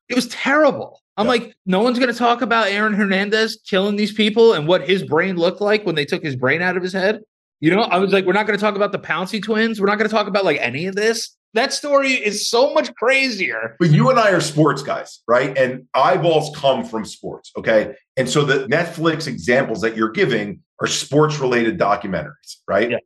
It 0.08 0.16
was 0.16 0.26
terrible. 0.28 1.02
I'm 1.18 1.26
yeah. 1.26 1.32
like, 1.32 1.54
no 1.66 1.82
one's 1.82 1.98
going 1.98 2.10
to 2.10 2.18
talk 2.18 2.40
about 2.40 2.68
Aaron 2.68 2.94
Hernandez 2.94 3.60
killing 3.68 3.96
these 3.96 4.12
people 4.12 4.54
and 4.54 4.66
what 4.66 4.88
his 4.88 5.02
brain 5.02 5.36
looked 5.36 5.60
like 5.60 5.84
when 5.84 5.94
they 5.94 6.06
took 6.06 6.22
his 6.22 6.34
brain 6.34 6.62
out 6.62 6.78
of 6.78 6.82
his 6.82 6.94
head. 6.94 7.20
You 7.60 7.70
know, 7.70 7.82
I 7.82 7.98
was 7.98 8.10
like, 8.10 8.24
we're 8.24 8.32
not 8.32 8.46
going 8.46 8.58
to 8.58 8.62
talk 8.62 8.74
about 8.74 8.92
the 8.92 8.98
Pouncey 8.98 9.42
twins. 9.42 9.78
We're 9.78 9.86
not 9.86 9.98
going 9.98 10.08
to 10.08 10.14
talk 10.14 10.28
about 10.28 10.46
like 10.46 10.58
any 10.60 10.86
of 10.86 10.96
this. 10.96 11.36
That 11.52 11.74
story 11.74 12.12
is 12.12 12.48
so 12.48 12.72
much 12.72 12.94
crazier. 12.94 13.76
But 13.78 13.90
you 13.90 14.08
and 14.08 14.18
I 14.18 14.30
are 14.30 14.40
sports 14.40 14.82
guys, 14.82 15.20
right? 15.28 15.56
And 15.58 15.86
eyeballs 15.92 16.56
come 16.56 16.84
from 16.84 17.04
sports. 17.04 17.52
Okay. 17.58 17.94
And 18.16 18.28
so 18.28 18.44
the 18.44 18.66
Netflix 18.68 19.26
examples 19.26 19.82
that 19.82 19.94
you're 19.94 20.12
giving 20.12 20.62
are 20.80 20.86
sports 20.86 21.38
related 21.38 21.78
documentaries, 21.78 22.56
right? 22.66 22.92
Yeah. 22.92 22.98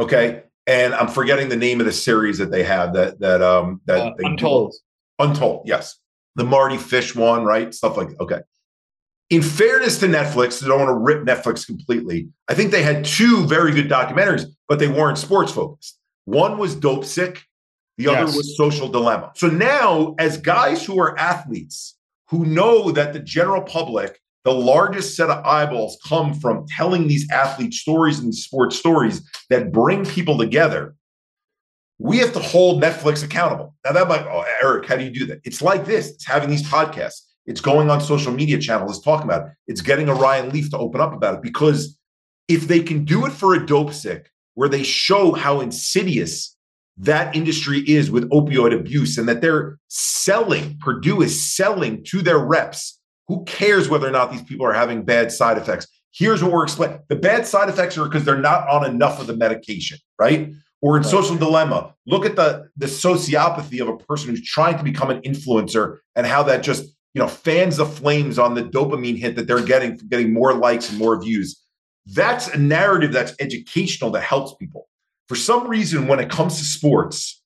Okay. 0.00 0.42
And 0.66 0.94
I'm 0.94 1.08
forgetting 1.08 1.48
the 1.48 1.56
name 1.56 1.80
of 1.80 1.86
the 1.86 1.92
series 1.92 2.38
that 2.38 2.50
they 2.50 2.62
have 2.62 2.94
that 2.94 3.18
that 3.20 3.42
um 3.42 3.80
that 3.86 4.00
uh, 4.00 4.12
Untold. 4.18 4.72
Do. 4.72 5.24
Untold, 5.24 5.62
yes. 5.66 5.98
The 6.36 6.44
Mardy 6.44 6.78
Fish 6.78 7.14
one, 7.14 7.44
right? 7.44 7.74
Stuff 7.74 7.96
like 7.96 8.08
okay. 8.20 8.40
In 9.30 9.42
fairness 9.42 9.98
to 10.00 10.06
Netflix, 10.06 10.62
I 10.62 10.68
don't 10.68 10.78
want 10.78 10.90
to 10.90 10.94
rip 10.94 11.24
Netflix 11.24 11.66
completely. 11.66 12.28
I 12.48 12.54
think 12.54 12.70
they 12.70 12.82
had 12.82 13.04
two 13.04 13.46
very 13.46 13.72
good 13.72 13.88
documentaries, 13.88 14.44
but 14.68 14.78
they 14.78 14.88
weren't 14.88 15.18
sports 15.18 15.50
focused. 15.52 15.98
One 16.26 16.58
was 16.58 16.76
Dopesick, 16.76 17.38
the 17.96 18.04
yes. 18.04 18.14
other 18.14 18.36
was 18.36 18.56
Social 18.56 18.88
Dilemma. 18.88 19.32
So 19.34 19.48
now, 19.48 20.14
as 20.18 20.36
guys 20.36 20.84
who 20.84 21.00
are 21.00 21.18
athletes 21.18 21.96
who 22.28 22.46
know 22.46 22.90
that 22.92 23.12
the 23.12 23.18
general 23.20 23.62
public 23.62 24.21
the 24.44 24.52
largest 24.52 25.16
set 25.16 25.30
of 25.30 25.44
eyeballs 25.44 25.98
come 26.06 26.34
from 26.34 26.66
telling 26.68 27.06
these 27.06 27.30
athlete 27.30 27.74
stories 27.74 28.18
and 28.18 28.34
sports 28.34 28.76
stories 28.76 29.22
that 29.50 29.72
bring 29.72 30.04
people 30.04 30.36
together. 30.36 30.94
We 31.98 32.18
have 32.18 32.32
to 32.32 32.40
hold 32.40 32.82
Netflix 32.82 33.22
accountable. 33.22 33.74
Now 33.84 33.92
that 33.92 34.08
might, 34.08 34.26
oh, 34.26 34.44
Eric, 34.62 34.86
how 34.86 34.96
do 34.96 35.04
you 35.04 35.10
do 35.10 35.26
that? 35.26 35.40
It's 35.44 35.62
like 35.62 35.86
this. 35.86 36.10
It's 36.10 36.26
having 36.26 36.50
these 36.50 36.64
podcasts. 36.64 37.20
It's 37.46 37.60
going 37.60 37.90
on 37.90 38.00
social 38.00 38.32
media 38.32 38.58
channels. 38.58 38.96
It's 38.96 39.04
talking 39.04 39.26
about 39.26 39.46
it. 39.46 39.52
It's 39.68 39.80
getting 39.80 40.08
a 40.08 40.14
Ryan 40.14 40.50
Leaf 40.50 40.70
to 40.70 40.78
open 40.78 41.00
up 41.00 41.12
about 41.12 41.36
it 41.36 41.42
because 41.42 41.96
if 42.48 42.66
they 42.66 42.80
can 42.80 43.04
do 43.04 43.26
it 43.26 43.32
for 43.32 43.54
a 43.54 43.60
Dopesick, 43.60 44.26
where 44.54 44.68
they 44.68 44.82
show 44.82 45.32
how 45.32 45.60
insidious 45.60 46.56
that 46.98 47.34
industry 47.34 47.80
is 47.88 48.10
with 48.10 48.28
opioid 48.30 48.74
abuse 48.78 49.16
and 49.16 49.28
that 49.28 49.40
they're 49.40 49.78
selling, 49.88 50.76
Purdue 50.80 51.22
is 51.22 51.54
selling 51.54 52.04
to 52.04 52.20
their 52.20 52.38
reps 52.38 53.00
who 53.32 53.44
cares 53.44 53.88
whether 53.88 54.06
or 54.06 54.10
not 54.10 54.30
these 54.30 54.42
people 54.42 54.66
are 54.66 54.74
having 54.74 55.04
bad 55.04 55.32
side 55.32 55.56
effects? 55.56 55.86
Here's 56.12 56.42
what 56.42 56.52
we're 56.52 56.64
explaining. 56.64 57.00
The 57.08 57.16
bad 57.16 57.46
side 57.46 57.70
effects 57.70 57.96
are 57.96 58.04
because 58.04 58.24
they're 58.24 58.36
not 58.36 58.68
on 58.68 58.84
enough 58.84 59.18
of 59.20 59.26
the 59.26 59.34
medication, 59.34 59.96
right? 60.18 60.52
Or 60.82 60.98
in 60.98 61.02
right. 61.02 61.10
social 61.10 61.36
dilemma, 61.36 61.94
look 62.06 62.26
at 62.26 62.36
the, 62.36 62.68
the 62.76 62.84
sociopathy 62.86 63.80
of 63.80 63.88
a 63.88 63.96
person 63.96 64.28
who's 64.28 64.44
trying 64.44 64.76
to 64.76 64.84
become 64.84 65.08
an 65.08 65.22
influencer 65.22 66.00
and 66.14 66.26
how 66.26 66.42
that 66.42 66.62
just, 66.62 66.84
you 67.14 67.22
know, 67.22 67.28
fans 67.28 67.78
the 67.78 67.86
flames 67.86 68.38
on 68.38 68.52
the 68.54 68.64
dopamine 68.64 69.16
hit 69.16 69.36
that 69.36 69.46
they're 69.46 69.64
getting 69.64 69.96
from 69.96 70.08
getting 70.08 70.34
more 70.34 70.52
likes 70.52 70.90
and 70.90 70.98
more 70.98 71.18
views. 71.18 71.58
That's 72.04 72.48
a 72.48 72.58
narrative 72.58 73.12
that's 73.12 73.34
educational 73.40 74.10
that 74.10 74.24
helps 74.24 74.54
people. 74.56 74.88
For 75.28 75.36
some 75.36 75.66
reason, 75.68 76.06
when 76.06 76.20
it 76.20 76.28
comes 76.28 76.58
to 76.58 76.64
sports, 76.64 77.42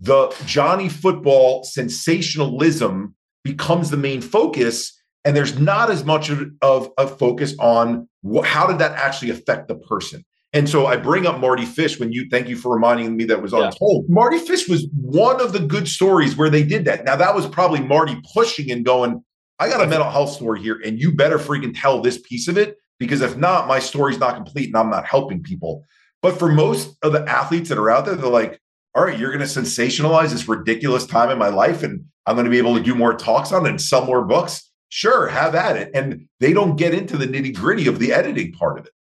the 0.00 0.34
Johnny 0.44 0.90
football 0.90 1.64
sensationalism 1.64 3.14
becomes 3.44 3.90
the 3.90 3.96
main 3.96 4.20
focus 4.20 5.00
and 5.24 5.36
there's 5.36 5.58
not 5.58 5.90
as 5.90 6.04
much 6.04 6.28
of, 6.28 6.50
of 6.62 6.90
a 6.98 7.06
focus 7.06 7.54
on 7.58 8.08
wh- 8.22 8.44
how 8.44 8.66
did 8.66 8.78
that 8.78 8.92
actually 8.92 9.30
affect 9.30 9.68
the 9.68 9.74
person 9.74 10.24
and 10.52 10.68
so 10.68 10.86
i 10.86 10.96
bring 10.96 11.26
up 11.26 11.38
mardy 11.38 11.64
fish 11.64 11.98
when 11.98 12.12
you 12.12 12.26
thank 12.30 12.48
you 12.48 12.56
for 12.56 12.74
reminding 12.74 13.16
me 13.16 13.24
that 13.24 13.42
was 13.42 13.52
yeah. 13.52 13.66
untold 13.66 14.04
mardy 14.08 14.38
fish 14.38 14.68
was 14.68 14.86
one 14.92 15.40
of 15.40 15.52
the 15.52 15.60
good 15.60 15.88
stories 15.88 16.36
where 16.36 16.50
they 16.50 16.62
did 16.62 16.84
that 16.84 17.04
now 17.04 17.16
that 17.16 17.34
was 17.34 17.46
probably 17.46 17.80
mardy 17.80 18.20
pushing 18.32 18.70
and 18.70 18.84
going 18.84 19.22
i 19.58 19.68
got 19.68 19.80
a 19.80 19.86
mental 19.86 20.10
health 20.10 20.30
story 20.30 20.60
here 20.60 20.80
and 20.84 21.00
you 21.00 21.12
better 21.14 21.38
freaking 21.38 21.72
tell 21.74 22.00
this 22.00 22.18
piece 22.18 22.48
of 22.48 22.58
it 22.58 22.76
because 22.98 23.20
if 23.20 23.36
not, 23.36 23.66
my 23.66 23.78
story's 23.78 24.18
not 24.18 24.36
complete 24.36 24.68
and 24.68 24.76
I'm 24.76 24.90
not 24.90 25.06
helping 25.06 25.42
people. 25.42 25.84
But 26.22 26.38
for 26.38 26.48
most 26.48 26.96
of 27.02 27.12
the 27.12 27.22
athletes 27.28 27.68
that 27.68 27.78
are 27.78 27.90
out 27.90 28.06
there, 28.06 28.14
they're 28.14 28.30
like, 28.30 28.60
all 28.94 29.04
right, 29.04 29.18
you're 29.18 29.32
going 29.32 29.46
to 29.46 29.60
sensationalize 29.60 30.30
this 30.30 30.48
ridiculous 30.48 31.06
time 31.06 31.30
in 31.30 31.38
my 31.38 31.48
life 31.48 31.82
and 31.82 32.04
I'm 32.26 32.36
going 32.36 32.46
to 32.46 32.50
be 32.50 32.58
able 32.58 32.76
to 32.76 32.82
do 32.82 32.94
more 32.94 33.14
talks 33.14 33.52
on 33.52 33.66
it 33.66 33.70
and 33.70 33.80
sell 33.80 34.06
more 34.06 34.24
books. 34.24 34.70
Sure, 34.96 35.26
have 35.26 35.56
at 35.56 35.76
it. 35.76 35.90
And 35.92 36.28
they 36.38 36.52
don't 36.52 36.76
get 36.76 36.94
into 36.94 37.16
the 37.16 37.26
nitty 37.26 37.56
gritty 37.56 37.88
of 37.88 37.98
the 37.98 38.12
editing 38.12 38.52
part 38.52 38.78
of 38.78 38.86
it. 38.86 38.92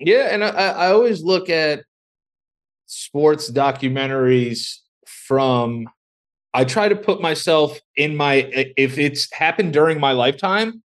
Yeah. 0.00 0.30
And 0.32 0.42
I, 0.42 0.48
I 0.48 0.90
always 0.90 1.22
look 1.22 1.48
at 1.48 1.84
sports 2.86 3.48
documentaries 3.48 4.78
from, 5.06 5.88
I 6.52 6.64
try 6.64 6.88
to 6.88 6.96
put 6.96 7.20
myself 7.20 7.78
in 7.94 8.16
my, 8.16 8.50
if 8.76 8.98
it's 8.98 9.32
happened 9.32 9.72
during 9.72 10.00
my 10.00 10.10
lifetime, 10.10 10.82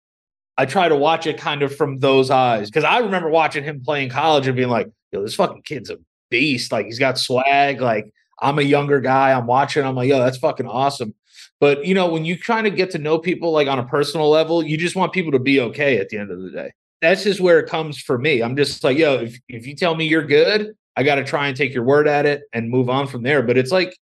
I 0.57 0.65
try 0.65 0.87
to 0.87 0.95
watch 0.95 1.27
it 1.27 1.37
kind 1.37 1.61
of 1.61 1.75
from 1.75 1.99
those 1.99 2.29
eyes. 2.29 2.71
Cause 2.71 2.85
I 2.85 2.99
remember 2.99 3.29
watching 3.29 3.65
him 3.65 3.81
play 3.83 4.01
in 4.01 4.09
college 4.09 4.47
and 4.47 4.55
being 4.55 4.69
like, 4.69 4.87
yo, 5.11 5.23
this 5.23 5.35
fucking 5.35 5.63
kid's 5.63 5.89
a 5.89 5.97
beast. 6.29 6.71
Like 6.71 6.85
he's 6.85 6.99
got 6.99 7.17
swag. 7.17 7.81
Like 7.81 8.13
I'm 8.39 8.59
a 8.59 8.63
younger 8.63 9.01
guy. 9.01 9.33
I'm 9.33 9.45
watching. 9.45 9.83
I'm 9.83 9.95
like, 9.95 10.07
yo, 10.07 10.19
that's 10.19 10.37
fucking 10.37 10.67
awesome. 10.67 11.13
But 11.59 11.85
you 11.85 11.93
know, 11.93 12.07
when 12.07 12.25
you 12.25 12.37
kind 12.37 12.67
of 12.67 12.75
get 12.75 12.91
to 12.91 12.97
know 12.97 13.17
people 13.17 13.51
like 13.51 13.67
on 13.67 13.79
a 13.79 13.85
personal 13.85 14.29
level, 14.29 14.63
you 14.63 14.77
just 14.77 14.95
want 14.95 15.13
people 15.13 15.31
to 15.31 15.39
be 15.39 15.59
okay 15.59 15.97
at 15.97 16.09
the 16.09 16.17
end 16.17 16.31
of 16.31 16.41
the 16.41 16.51
day. 16.51 16.71
That's 17.01 17.23
just 17.23 17.39
where 17.39 17.59
it 17.59 17.69
comes 17.69 17.99
for 17.99 18.17
me. 18.17 18.41
I'm 18.41 18.55
just 18.55 18.83
like, 18.83 18.97
yo, 18.97 19.15
if, 19.15 19.39
if 19.47 19.67
you 19.67 19.75
tell 19.75 19.95
me 19.95 20.07
you're 20.07 20.25
good, 20.25 20.73
I 20.95 21.03
got 21.03 21.15
to 21.15 21.23
try 21.23 21.47
and 21.47 21.55
take 21.55 21.73
your 21.73 21.83
word 21.83 22.07
at 22.07 22.25
it 22.25 22.43
and 22.53 22.69
move 22.69 22.89
on 22.89 23.07
from 23.07 23.23
there. 23.23 23.43
But 23.43 23.57
it's 23.57 23.71
like 23.71 23.95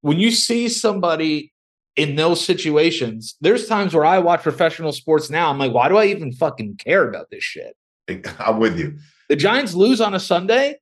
when 0.00 0.18
you 0.18 0.30
see 0.30 0.68
somebody 0.68 1.52
in 1.96 2.14
those 2.14 2.44
situations, 2.44 3.36
there's 3.40 3.66
times 3.66 3.94
where 3.94 4.04
I 4.04 4.18
watch 4.18 4.42
professional 4.42 4.92
sports 4.92 5.28
now. 5.28 5.50
I'm 5.50 5.58
like, 5.58 5.72
why 5.72 5.88
do 5.88 5.96
I 5.96 6.06
even 6.06 6.32
fucking 6.32 6.76
care 6.76 7.08
about 7.08 7.30
this 7.30 7.42
shit? 7.42 7.76
I'm 8.38 8.58
with 8.58 8.78
you. 8.78 8.96
The 9.28 9.36
Giants 9.36 9.74
lose 9.74 10.00
on 10.00 10.14
a 10.14 10.20
Sunday 10.20 10.76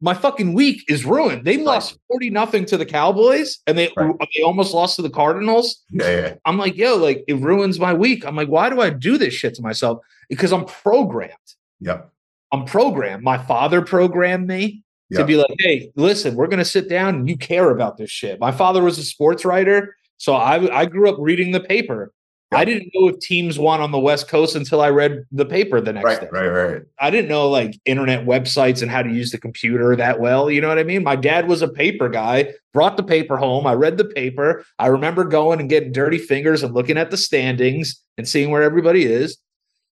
my 0.00 0.14
fucking 0.14 0.52
week 0.52 0.84
is 0.88 1.04
ruined. 1.04 1.44
They 1.44 1.56
lost 1.56 1.98
40 2.08 2.30
nothing 2.30 2.64
to 2.66 2.76
the 2.76 2.84
Cowboys 2.84 3.58
and 3.66 3.78
they 3.78 3.90
right. 3.96 4.14
they 4.34 4.42
almost 4.42 4.74
lost 4.74 4.96
to 4.96 5.02
the 5.02 5.10
Cardinals. 5.10 5.82
Yeah, 5.90 6.10
yeah, 6.10 6.34
I'm 6.44 6.58
like, 6.58 6.76
yo, 6.76 6.96
like 6.96 7.24
it 7.26 7.36
ruins 7.36 7.80
my 7.80 7.94
week. 7.94 8.26
I'm 8.26 8.36
like, 8.36 8.48
why 8.48 8.68
do 8.68 8.80
I 8.80 8.90
do 8.90 9.16
this 9.16 9.32
shit 9.32 9.54
to 9.54 9.62
myself? 9.62 10.00
Because 10.28 10.52
I'm 10.52 10.66
programmed. 10.66 11.32
Yep. 11.80 12.10
I'm 12.52 12.64
programmed. 12.64 13.22
My 13.22 13.38
father 13.38 13.82
programmed 13.82 14.46
me 14.46 14.82
yep. 15.08 15.20
to 15.20 15.26
be 15.26 15.36
like, 15.36 15.54
hey, 15.60 15.90
listen, 15.96 16.36
we're 16.36 16.46
gonna 16.46 16.64
sit 16.64 16.88
down 16.88 17.14
and 17.14 17.28
you 17.28 17.36
care 17.36 17.70
about 17.70 17.96
this 17.96 18.10
shit. 18.10 18.38
My 18.38 18.52
father 18.52 18.82
was 18.82 18.98
a 18.98 19.02
sports 19.02 19.44
writer. 19.44 19.96
So 20.18 20.34
I 20.34 20.80
I 20.80 20.86
grew 20.86 21.08
up 21.08 21.16
reading 21.18 21.52
the 21.52 21.60
paper. 21.60 22.12
I 22.52 22.64
didn't 22.64 22.92
know 22.94 23.08
if 23.08 23.18
teams 23.18 23.58
won 23.58 23.80
on 23.80 23.90
the 23.90 23.98
West 23.98 24.28
Coast 24.28 24.54
until 24.54 24.80
I 24.80 24.90
read 24.90 25.24
the 25.32 25.44
paper 25.44 25.80
the 25.80 25.92
next 25.92 26.04
right, 26.04 26.20
day. 26.20 26.28
Right, 26.30 26.46
right, 26.46 26.82
I 27.00 27.10
didn't 27.10 27.28
know 27.28 27.48
like 27.50 27.78
internet 27.84 28.24
websites 28.24 28.82
and 28.82 28.90
how 28.90 29.02
to 29.02 29.10
use 29.10 29.32
the 29.32 29.38
computer 29.38 29.96
that 29.96 30.20
well. 30.20 30.48
You 30.48 30.60
know 30.60 30.68
what 30.68 30.78
I 30.78 30.84
mean? 30.84 31.02
My 31.02 31.16
dad 31.16 31.48
was 31.48 31.62
a 31.62 31.68
paper 31.68 32.08
guy, 32.08 32.52
brought 32.72 32.96
the 32.96 33.02
paper 33.02 33.36
home. 33.36 33.66
I 33.66 33.72
read 33.72 33.96
the 33.98 34.04
paper. 34.04 34.64
I 34.78 34.86
remember 34.86 35.24
going 35.24 35.58
and 35.58 35.68
getting 35.68 35.92
dirty 35.92 36.18
fingers 36.18 36.62
and 36.62 36.72
looking 36.72 36.96
at 36.96 37.10
the 37.10 37.16
standings 37.16 38.00
and 38.16 38.28
seeing 38.28 38.50
where 38.50 38.62
everybody 38.62 39.04
is. 39.04 39.38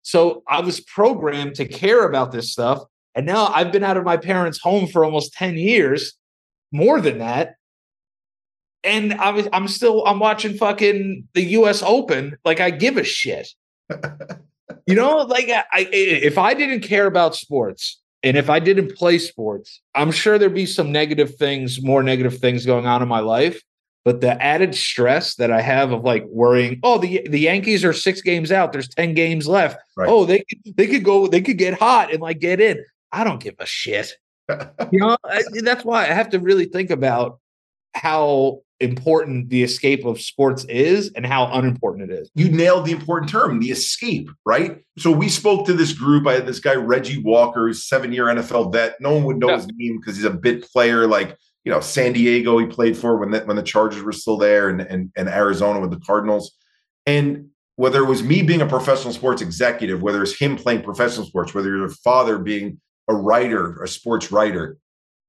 So 0.03 0.45
I 0.47 0.61
was 0.61 0.81
programmed 0.81 1.57
to 1.57 1.67
care 1.67 2.07
about 2.07 2.31
this 2.31 2.53
stuff. 2.53 2.85
And 3.17 3.27
now 3.27 3.47
I've 3.49 3.73
been 3.73 3.85
out 3.85 3.97
of 3.97 4.05
my 4.05 4.17
parents' 4.17 4.61
home 4.61 4.87
for 4.87 5.05
almost 5.05 5.33
10 5.35 5.57
years, 5.57 6.15
more 6.73 7.01
than 7.01 7.19
that 7.19 7.55
and 8.85 9.15
I 9.15 9.31
was 9.31 9.49
I'm 9.53 9.69
still 9.69 10.05
I'm 10.07 10.19
watching 10.19 10.57
fucking 10.57 11.29
the 11.35 11.43
U.S. 11.43 11.83
Open. 11.83 12.37
Like 12.45 12.61
I 12.61 12.71
give 12.71 12.97
a 12.97 13.05
shit. 13.05 13.49
you 14.87 14.95
know, 14.95 15.19
like 15.23 15.49
I, 15.49 15.65
I 15.73 15.89
if 15.93 16.39
I 16.39 16.55
didn't 16.55 16.81
care 16.81 17.07
about 17.07 17.35
sports 17.35 18.01
and 18.23 18.37
if 18.37 18.49
I 18.49 18.59
didn't 18.59 18.97
play 18.97 19.19
sports, 19.19 19.81
I'm 19.95 20.11
sure 20.11 20.39
there'd 20.39 20.55
be 20.55 20.67
some 20.67 20.93
negative 20.93 21.37
things, 21.37 21.83
more 21.83 22.03
negative 22.03 22.39
things 22.39 22.65
going 22.65 22.87
on 22.87 23.03
in 23.03 23.09
my 23.09 23.21
life. 23.21 23.61
But 24.05 24.21
the 24.21 24.41
added 24.43 24.75
stress 24.75 25.37
that 25.37 25.51
I 25.51 25.63
have 25.63 25.91
of 25.91 26.05
like 26.05 26.25
worrying, 26.27 26.79
oh, 26.83 26.99
the 26.99 27.27
the 27.29 27.41
Yankees 27.41 27.85
are 27.85 27.95
six 27.95 28.21
games 28.21 28.53
out. 28.53 28.73
There's 28.73 28.89
ten 28.89 29.15
games 29.15 29.49
left. 29.49 29.79
Right. 29.97 30.09
Oh, 30.09 30.27
they 30.27 30.45
they 30.77 30.87
could 30.87 31.05
go, 31.05 31.27
they 31.27 31.41
could 31.41 31.57
get 31.57 31.79
hot 31.79 32.13
and 32.13 32.21
like 32.21 32.39
get 32.39 32.61
in. 32.61 32.85
I 33.13 33.25
don't 33.25 33.43
give 33.43 33.55
a 33.59 33.67
shit. 33.67 34.13
you 34.93 34.99
know, 34.99 35.17
I, 35.25 35.43
that's 35.63 35.85
why 35.87 36.03
I 36.03 36.13
have 36.13 36.29
to 36.31 36.39
really 36.39 36.67
think 36.67 36.91
about 36.91 37.39
how 37.95 38.61
important 38.81 39.49
the 39.51 39.63
escape 39.63 40.05
of 40.05 40.21
sports 40.21 40.65
is 40.65 41.11
and 41.15 41.25
how 41.25 41.51
unimportant 41.53 42.11
it 42.11 42.15
is. 42.15 42.31
You 42.35 42.51
nailed 42.51 42.87
the 42.87 42.93
important 42.93 43.31
term, 43.31 43.61
the 43.61 43.71
escape, 43.71 44.29
right? 44.45 44.85
So 44.99 45.11
we 45.11 45.29
spoke 45.29 45.67
to 45.67 45.73
this 45.73 45.93
group. 45.93 46.27
I 46.27 46.35
had 46.35 46.47
this 46.47 46.61
guy, 46.61 46.75
Reggie 46.75 47.23
Walker, 47.23 47.73
seven 47.73 48.13
year 48.13 48.27
NFL 48.27 48.73
vet. 48.73 49.01
No 49.01 49.15
one 49.15 49.25
would 49.25 49.39
know 49.39 49.51
yeah. 49.51 49.57
his 49.57 49.69
name 49.75 49.99
because 49.99 50.17
he's 50.17 50.25
a 50.25 50.31
bit 50.31 50.71
player 50.71 51.07
like, 51.07 51.37
you 51.65 51.73
know, 51.73 51.81
San 51.81 52.13
Diego 52.13 52.59
he 52.59 52.67
played 52.67 52.97
for 52.97 53.17
when 53.17 53.31
the, 53.31 53.41
when 53.41 53.57
the 53.57 53.63
Chargers 53.63 54.03
were 54.03 54.13
still 54.13 54.37
there 54.37 54.69
and, 54.69 54.81
and, 54.81 55.11
and 55.17 55.29
Arizona 55.29 55.81
with 55.81 55.91
the 55.91 56.01
Cardinals. 56.01 56.57
And 57.07 57.51
whether 57.77 58.01
it 58.03 58.07
was 58.07 58.23
me 58.23 58.43
being 58.43 58.61
a 58.61 58.67
professional 58.67 59.13
sports 59.13 59.43
executive, 59.43 60.03
whether 60.03 60.23
it's 60.23 60.39
him 60.39 60.57
playing 60.57 60.83
professional 60.83 61.27
sports, 61.27 61.55
whether 61.55 61.75
your 61.75 61.89
father 61.89 62.39
being 62.39 62.81
a 63.09 63.15
writer, 63.15 63.83
a 63.83 63.89
sports 63.89 64.31
writer, 64.31 64.79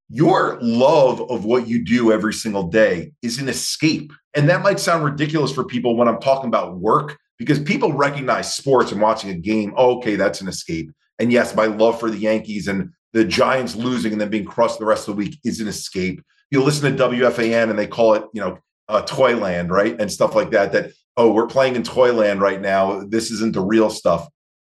your 0.09 0.59
love 0.61 1.21
of 1.31 1.45
what 1.45 1.67
you 1.67 1.83
do 1.83 2.11
every 2.11 2.33
single 2.33 2.63
day 2.63 3.11
is 3.21 3.39
an 3.39 3.49
escape. 3.49 4.11
And 4.35 4.49
that 4.49 4.61
might 4.61 4.79
sound 4.79 5.03
ridiculous 5.03 5.51
for 5.51 5.63
people 5.63 5.95
when 5.95 6.07
I'm 6.07 6.19
talking 6.19 6.47
about 6.47 6.77
work 6.77 7.17
because 7.37 7.59
people 7.59 7.93
recognize 7.93 8.55
sports 8.55 8.91
and 8.91 9.01
watching 9.01 9.29
a 9.29 9.35
game. 9.35 9.73
Oh, 9.75 9.97
okay, 9.97 10.15
that's 10.15 10.41
an 10.41 10.47
escape. 10.47 10.91
And 11.19 11.31
yes, 11.31 11.55
my 11.55 11.65
love 11.65 11.99
for 11.99 12.09
the 12.09 12.17
Yankees 12.17 12.67
and 12.67 12.91
the 13.13 13.25
Giants 13.25 13.75
losing 13.75 14.11
and 14.11 14.21
then 14.21 14.29
being 14.29 14.45
crushed 14.45 14.79
the 14.79 14.85
rest 14.85 15.07
of 15.07 15.15
the 15.15 15.19
week 15.19 15.39
is 15.43 15.59
an 15.59 15.67
escape. 15.67 16.21
You 16.51 16.61
listen 16.61 16.95
to 16.95 17.03
WFAN 17.03 17.69
and 17.69 17.79
they 17.79 17.87
call 17.87 18.13
it, 18.13 18.23
you 18.33 18.41
know, 18.41 18.59
uh, 18.87 19.01
Toyland, 19.01 19.71
right? 19.71 19.99
And 19.99 20.11
stuff 20.11 20.35
like 20.35 20.51
that. 20.51 20.71
That, 20.73 20.91
oh, 21.17 21.31
we're 21.31 21.47
playing 21.47 21.75
in 21.75 21.83
Toyland 21.83 22.41
right 22.41 22.61
now. 22.61 23.03
This 23.07 23.31
isn't 23.31 23.53
the 23.53 23.61
real 23.61 23.89
stuff. 23.89 24.27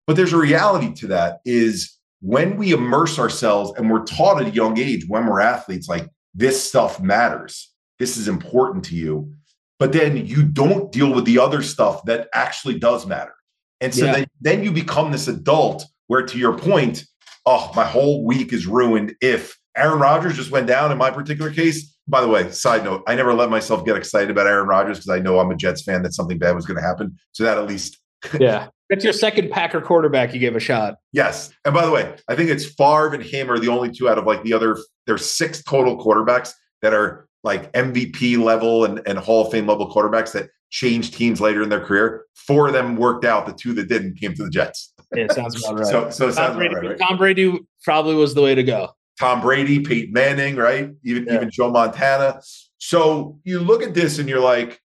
But 0.06 0.16
there's 0.16 0.34
a 0.34 0.38
reality 0.38 0.92
to 0.96 1.06
that 1.08 1.38
is 1.44 1.93
when 2.24 2.56
we 2.56 2.72
immerse 2.72 3.18
ourselves 3.18 3.74
and 3.76 3.90
we're 3.90 4.02
taught 4.04 4.40
at 4.40 4.48
a 4.48 4.50
young 4.50 4.78
age 4.78 5.04
when 5.06 5.26
we're 5.26 5.40
athletes, 5.40 5.88
like 5.88 6.08
this 6.32 6.66
stuff 6.66 6.98
matters, 6.98 7.70
this 7.98 8.16
is 8.16 8.28
important 8.28 8.82
to 8.86 8.94
you. 8.94 9.30
But 9.78 9.92
then 9.92 10.26
you 10.26 10.42
don't 10.42 10.90
deal 10.90 11.12
with 11.12 11.26
the 11.26 11.38
other 11.38 11.60
stuff 11.60 12.02
that 12.06 12.30
actually 12.32 12.78
does 12.78 13.06
matter. 13.06 13.34
And 13.82 13.94
so 13.94 14.06
yeah. 14.06 14.12
then, 14.12 14.26
then 14.40 14.64
you 14.64 14.72
become 14.72 15.12
this 15.12 15.28
adult 15.28 15.84
where, 16.06 16.24
to 16.24 16.38
your 16.38 16.56
point, 16.56 17.04
oh, 17.44 17.70
my 17.76 17.84
whole 17.84 18.24
week 18.24 18.54
is 18.54 18.66
ruined 18.66 19.14
if 19.20 19.58
Aaron 19.76 19.98
Rodgers 19.98 20.36
just 20.36 20.50
went 20.50 20.66
down 20.66 20.90
in 20.90 20.96
my 20.96 21.10
particular 21.10 21.50
case. 21.50 21.94
By 22.08 22.22
the 22.22 22.28
way, 22.28 22.50
side 22.50 22.84
note, 22.84 23.02
I 23.06 23.16
never 23.16 23.34
let 23.34 23.50
myself 23.50 23.84
get 23.84 23.96
excited 23.96 24.30
about 24.30 24.46
Aaron 24.46 24.66
Rodgers 24.66 24.96
because 24.96 25.10
I 25.10 25.18
know 25.18 25.40
I'm 25.40 25.50
a 25.50 25.56
Jets 25.56 25.82
fan 25.82 26.02
that 26.04 26.14
something 26.14 26.38
bad 26.38 26.54
was 26.54 26.64
going 26.64 26.78
to 26.78 26.86
happen. 26.86 27.18
So 27.32 27.44
that 27.44 27.58
at 27.58 27.66
least 27.66 27.98
yeah 28.40 28.68
that's 28.90 29.04
your 29.04 29.12
second 29.12 29.50
Packer 29.50 29.80
quarterback 29.80 30.34
you 30.34 30.40
gave 30.40 30.56
a 30.56 30.60
shot. 30.60 30.96
Yes. 31.12 31.50
And 31.64 31.74
by 31.74 31.84
the 31.84 31.90
way, 31.90 32.16
I 32.28 32.34
think 32.34 32.50
it's 32.50 32.66
Favre 32.66 33.14
and 33.14 33.22
him 33.22 33.50
are 33.50 33.58
the 33.58 33.68
only 33.68 33.90
two 33.90 34.08
out 34.08 34.18
of 34.18 34.26
like 34.26 34.42
the 34.42 34.52
other, 34.52 34.78
there's 35.06 35.28
six 35.28 35.62
total 35.62 35.96
quarterbacks 35.96 36.52
that 36.82 36.92
are 36.92 37.28
like 37.42 37.72
MVP 37.72 38.38
level 38.42 38.84
and, 38.84 39.00
and 39.06 39.18
Hall 39.18 39.46
of 39.46 39.52
Fame 39.52 39.66
level 39.66 39.90
quarterbacks 39.90 40.32
that 40.32 40.50
changed 40.70 41.14
teams 41.14 41.40
later 41.40 41.62
in 41.62 41.68
their 41.68 41.80
career. 41.80 42.24
Four 42.34 42.68
of 42.68 42.72
them 42.72 42.96
worked 42.96 43.24
out. 43.24 43.46
The 43.46 43.52
two 43.52 43.72
that 43.74 43.88
didn't 43.88 44.16
came 44.16 44.34
to 44.34 44.44
the 44.44 44.50
Jets. 44.50 44.92
Yeah, 45.14 45.32
sounds 45.32 45.62
about 45.62 45.78
right. 45.78 45.86
so, 45.86 46.10
so 46.10 46.32
Tom 46.32 46.56
Brady, 46.56 46.74
right, 46.74 46.84
right? 46.84 46.98
Tom 46.98 47.16
Brady 47.16 47.60
probably 47.84 48.16
was 48.16 48.34
the 48.34 48.42
way 48.42 48.54
to 48.54 48.62
go. 48.62 48.90
Tom 49.20 49.40
Brady, 49.40 49.80
Peyton 49.80 50.12
Manning, 50.12 50.56
right? 50.56 50.90
Even 51.04 51.26
yeah. 51.26 51.34
even 51.36 51.50
Joe 51.50 51.70
Montana. 51.70 52.40
So 52.78 53.38
you 53.44 53.60
look 53.60 53.82
at 53.82 53.94
this 53.94 54.18
and 54.18 54.28
you're 54.28 54.40
like, 54.40 54.80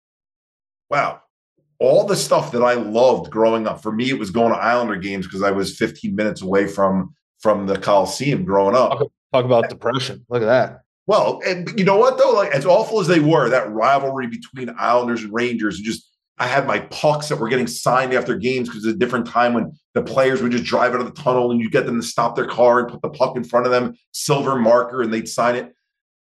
wow, 0.89 1.21
all 1.79 2.05
the 2.05 2.15
stuff 2.15 2.51
that 2.51 2.63
I 2.63 2.73
loved 2.73 3.31
growing 3.31 3.67
up. 3.67 3.81
For 3.81 3.91
me, 3.91 4.09
it 4.09 4.19
was 4.19 4.31
going 4.31 4.51
to 4.51 4.57
Islander 4.57 4.95
games 4.95 5.25
because 5.25 5.43
I 5.43 5.51
was 5.51 5.77
15 5.77 6.15
minutes 6.15 6.41
away 6.41 6.67
from 6.67 7.13
from 7.39 7.67
the 7.67 7.77
Coliseum 7.77 8.43
growing 8.45 8.75
up. 8.75 8.91
Talk, 8.91 9.11
talk 9.33 9.45
about 9.45 9.69
depression. 9.69 10.25
Look 10.29 10.41
at 10.41 10.47
that. 10.47 10.81
Well, 11.07 11.41
and 11.45 11.71
you 11.77 11.85
know 11.85 11.97
what 11.97 12.17
though? 12.17 12.31
Like 12.31 12.51
as 12.51 12.65
awful 12.65 12.99
as 12.99 13.07
they 13.07 13.19
were, 13.19 13.49
that 13.49 13.71
rivalry 13.71 14.27
between 14.27 14.73
Islanders 14.79 15.23
and 15.23 15.33
Rangers, 15.33 15.77
and 15.77 15.85
just 15.85 16.09
I 16.37 16.47
had 16.47 16.67
my 16.67 16.79
pucks 16.79 17.29
that 17.29 17.39
were 17.39 17.47
getting 17.47 17.67
signed 17.67 18.13
after 18.13 18.35
games 18.35 18.67
because 18.67 18.85
it's 18.85 18.95
a 18.95 18.99
different 18.99 19.27
time 19.27 19.53
when 19.53 19.71
the 19.93 20.01
players 20.01 20.41
would 20.41 20.51
just 20.51 20.65
drive 20.65 20.93
out 20.93 20.99
of 20.99 21.05
the 21.05 21.21
tunnel 21.21 21.51
and 21.51 21.61
you 21.61 21.69
get 21.69 21.85
them 21.85 22.01
to 22.01 22.05
stop 22.05 22.35
their 22.35 22.47
car 22.47 22.79
and 22.79 22.89
put 22.89 23.01
the 23.01 23.09
puck 23.09 23.37
in 23.37 23.43
front 23.43 23.65
of 23.65 23.71
them, 23.71 23.95
silver 24.11 24.55
marker, 24.57 25.01
and 25.01 25.13
they'd 25.13 25.29
sign 25.29 25.55
it. 25.55 25.73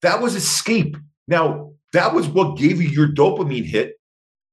That 0.03 0.21
was 0.21 0.37
escape. 0.37 0.97
Now, 1.27 1.73
that 1.93 2.15
was 2.15 2.29
what 2.29 2.59
gave 2.59 2.81
you 2.81 2.89
your 2.89 3.09
dopamine 3.09 3.65
hit 3.65 3.95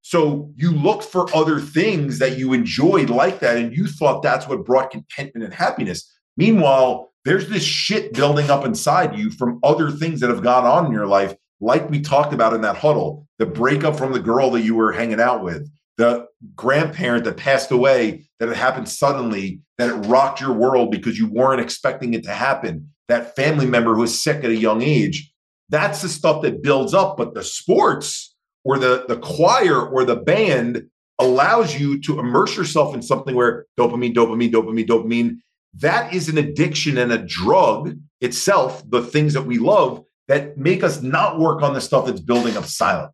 so 0.02 0.52
you 0.56 0.72
looked 0.72 1.04
for 1.04 1.34
other 1.36 1.60
things 1.60 2.20
that 2.20 2.38
you 2.38 2.54
enjoyed 2.54 3.10
like 3.10 3.40
that, 3.40 3.58
and 3.58 3.76
you 3.76 3.88
thought 3.88 4.24
that's 4.24 4.48
what 4.48 4.66
brought 4.66 4.92
contentment 4.92 5.44
and 5.44 5.54
happiness. 5.54 6.12
Meanwhile, 6.38 7.12
there's 7.24 7.50
this 7.50 7.64
shit 7.64 8.14
building 8.14 8.50
up 8.50 8.66
inside 8.66 9.18
you 9.18 9.30
from 9.30 9.60
other 9.64 9.92
things 9.92 10.20
that 10.20 10.30
have 10.30 10.42
gone 10.44 10.66
on 10.66 10.88
in 10.88 10.92
your 10.92 11.08
life, 11.08 11.36
like 11.60 11.90
we 11.90 12.02
talked 12.02 12.34
about 12.34 12.54
in 12.54 12.62
that 12.62 12.78
huddle 12.78 13.28
the 13.38 13.46
breakup 13.48 13.98
from 13.98 14.14
the 14.14 14.20
girl 14.20 14.52
that 14.52 14.62
you 14.62 14.76
were 14.76 14.92
hanging 14.92 15.20
out 15.20 15.44
with, 15.44 15.68
the 15.98 16.28
grandparent 16.56 17.24
that 17.24 17.38
passed 17.38 17.72
away, 17.72 18.24
that 18.40 18.50
it 18.50 18.56
happened 18.56 18.88
suddenly, 18.88 19.62
that 19.80 19.90
it 19.90 20.08
rocked 20.08 20.40
your 20.40 20.54
world 20.54 20.92
because 20.92 21.18
you 21.18 21.28
weren't 21.28 21.60
expecting 21.60 22.14
it 22.14 22.24
to 22.24 22.32
happen, 22.32 22.92
that 23.08 23.36
family 23.36 23.66
member 23.66 23.96
who 23.96 24.02
was 24.02 24.22
sick 24.22 24.44
at 24.44 24.52
a 24.52 24.56
young 24.56 24.84
age. 24.84 25.34
That's 25.70 26.04
the 26.04 26.10
stuff 26.10 26.44
that 26.44 26.62
builds 26.62 26.94
up. 26.94 27.18
But 27.18 27.34
the 27.34 27.44
sports 27.44 28.31
or 28.64 28.78
the, 28.78 29.06
the 29.08 29.18
choir 29.18 29.86
or 29.86 30.06
the 30.06 30.16
band 30.16 30.88
allows 31.20 31.80
you 31.80 32.00
to 32.02 32.20
immerse 32.20 32.58
yourself 32.58 32.96
in 32.96 33.02
something 33.02 33.36
where 33.36 33.66
dopamine, 33.80 34.14
dopamine, 34.14 34.52
dopamine, 34.52 34.88
dopamine. 34.88 35.38
That 35.76 36.14
is 36.14 36.28
an 36.30 36.38
addiction 36.38 36.98
and 36.98 37.12
a 37.12 37.18
drug 37.18 37.98
itself, 38.20 38.84
the 38.90 39.02
things 39.02 39.34
that 39.34 39.44
we 39.44 39.58
love 39.58 40.04
that 40.28 40.58
make 40.58 40.84
us 40.84 41.02
not 41.02 41.40
work 41.40 41.62
on 41.62 41.74
the 41.74 41.82
stuff 41.82 42.06
that's 42.06 42.20
building 42.20 42.58
up 42.58 42.66
silent. 42.66 43.12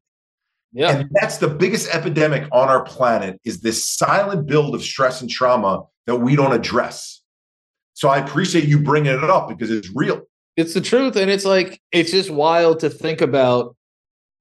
Yeah. 0.74 0.98
And 0.98 1.10
that's 1.14 1.38
the 1.38 1.48
biggest 1.48 1.94
epidemic 1.94 2.48
on 2.52 2.70
our 2.70 2.84
planet 2.84 3.40
is 3.44 3.62
this 3.62 3.86
silent 3.86 4.48
build 4.48 4.76
of 4.76 4.84
stress 4.84 5.22
and 5.22 5.30
trauma 5.30 5.84
that 6.08 6.18
we 6.18 6.36
don't 6.36 6.54
address. 6.54 7.22
So 7.94 8.10
I 8.10 8.20
appreciate 8.20 8.66
you 8.66 8.80
bringing 8.80 9.14
it 9.14 9.24
up 9.24 9.48
because 9.48 9.72
it's 9.72 9.90
real. 9.96 10.22
It's 10.56 10.74
the 10.74 10.82
truth. 10.82 11.16
And 11.16 11.32
it's 11.32 11.46
like, 11.46 11.82
it's 11.92 12.12
just 12.12 12.30
wild 12.30 12.80
to 12.82 12.90
think 12.90 13.22
about. 13.22 13.76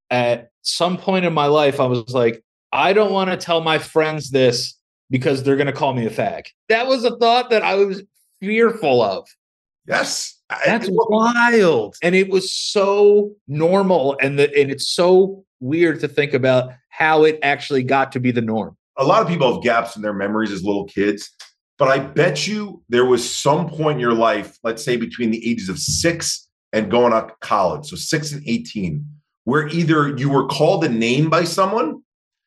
At 0.08 0.50
some 0.66 0.96
point 0.98 1.24
in 1.24 1.32
my 1.32 1.46
life, 1.46 1.80
I 1.80 1.86
was 1.86 2.12
like, 2.12 2.42
I 2.72 2.92
don't 2.92 3.12
want 3.12 3.30
to 3.30 3.36
tell 3.36 3.60
my 3.60 3.78
friends 3.78 4.30
this 4.30 4.74
because 5.10 5.42
they're 5.42 5.56
going 5.56 5.66
to 5.66 5.72
call 5.72 5.94
me 5.94 6.06
a 6.06 6.10
fag. 6.10 6.46
That 6.68 6.86
was 6.86 7.04
a 7.04 7.16
thought 7.16 7.50
that 7.50 7.62
I 7.62 7.76
was 7.76 8.02
fearful 8.40 9.02
of. 9.02 9.28
Yes. 9.86 10.38
That's 10.64 10.88
wild. 10.90 11.96
And 12.02 12.14
it 12.14 12.28
was 12.28 12.52
so 12.52 13.32
normal 13.48 14.16
and 14.20 14.38
the, 14.38 14.44
and 14.56 14.70
it's 14.70 14.88
so 14.88 15.44
weird 15.60 16.00
to 16.00 16.08
think 16.08 16.34
about 16.34 16.70
how 16.88 17.24
it 17.24 17.38
actually 17.42 17.82
got 17.82 18.12
to 18.12 18.20
be 18.20 18.30
the 18.30 18.42
norm. 18.42 18.76
A 18.96 19.04
lot 19.04 19.22
of 19.22 19.28
people 19.28 19.52
have 19.52 19.62
gaps 19.62 19.96
in 19.96 20.02
their 20.02 20.12
memories 20.12 20.50
as 20.50 20.64
little 20.64 20.84
kids, 20.84 21.30
but 21.78 21.88
I 21.88 21.98
bet 21.98 22.46
you 22.46 22.82
there 22.88 23.04
was 23.04 23.28
some 23.28 23.68
point 23.68 23.96
in 23.96 24.00
your 24.00 24.14
life, 24.14 24.58
let's 24.62 24.84
say 24.84 24.96
between 24.96 25.30
the 25.30 25.48
ages 25.48 25.68
of 25.68 25.78
six 25.78 26.48
and 26.72 26.90
going 26.90 27.12
to 27.12 27.32
college, 27.40 27.86
so 27.86 27.96
six 27.96 28.32
and 28.32 28.42
18, 28.46 29.04
where 29.46 29.68
either 29.68 30.16
you 30.16 30.28
were 30.28 30.46
called 30.46 30.84
a 30.84 30.88
name 30.88 31.30
by 31.30 31.44
someone 31.44 32.02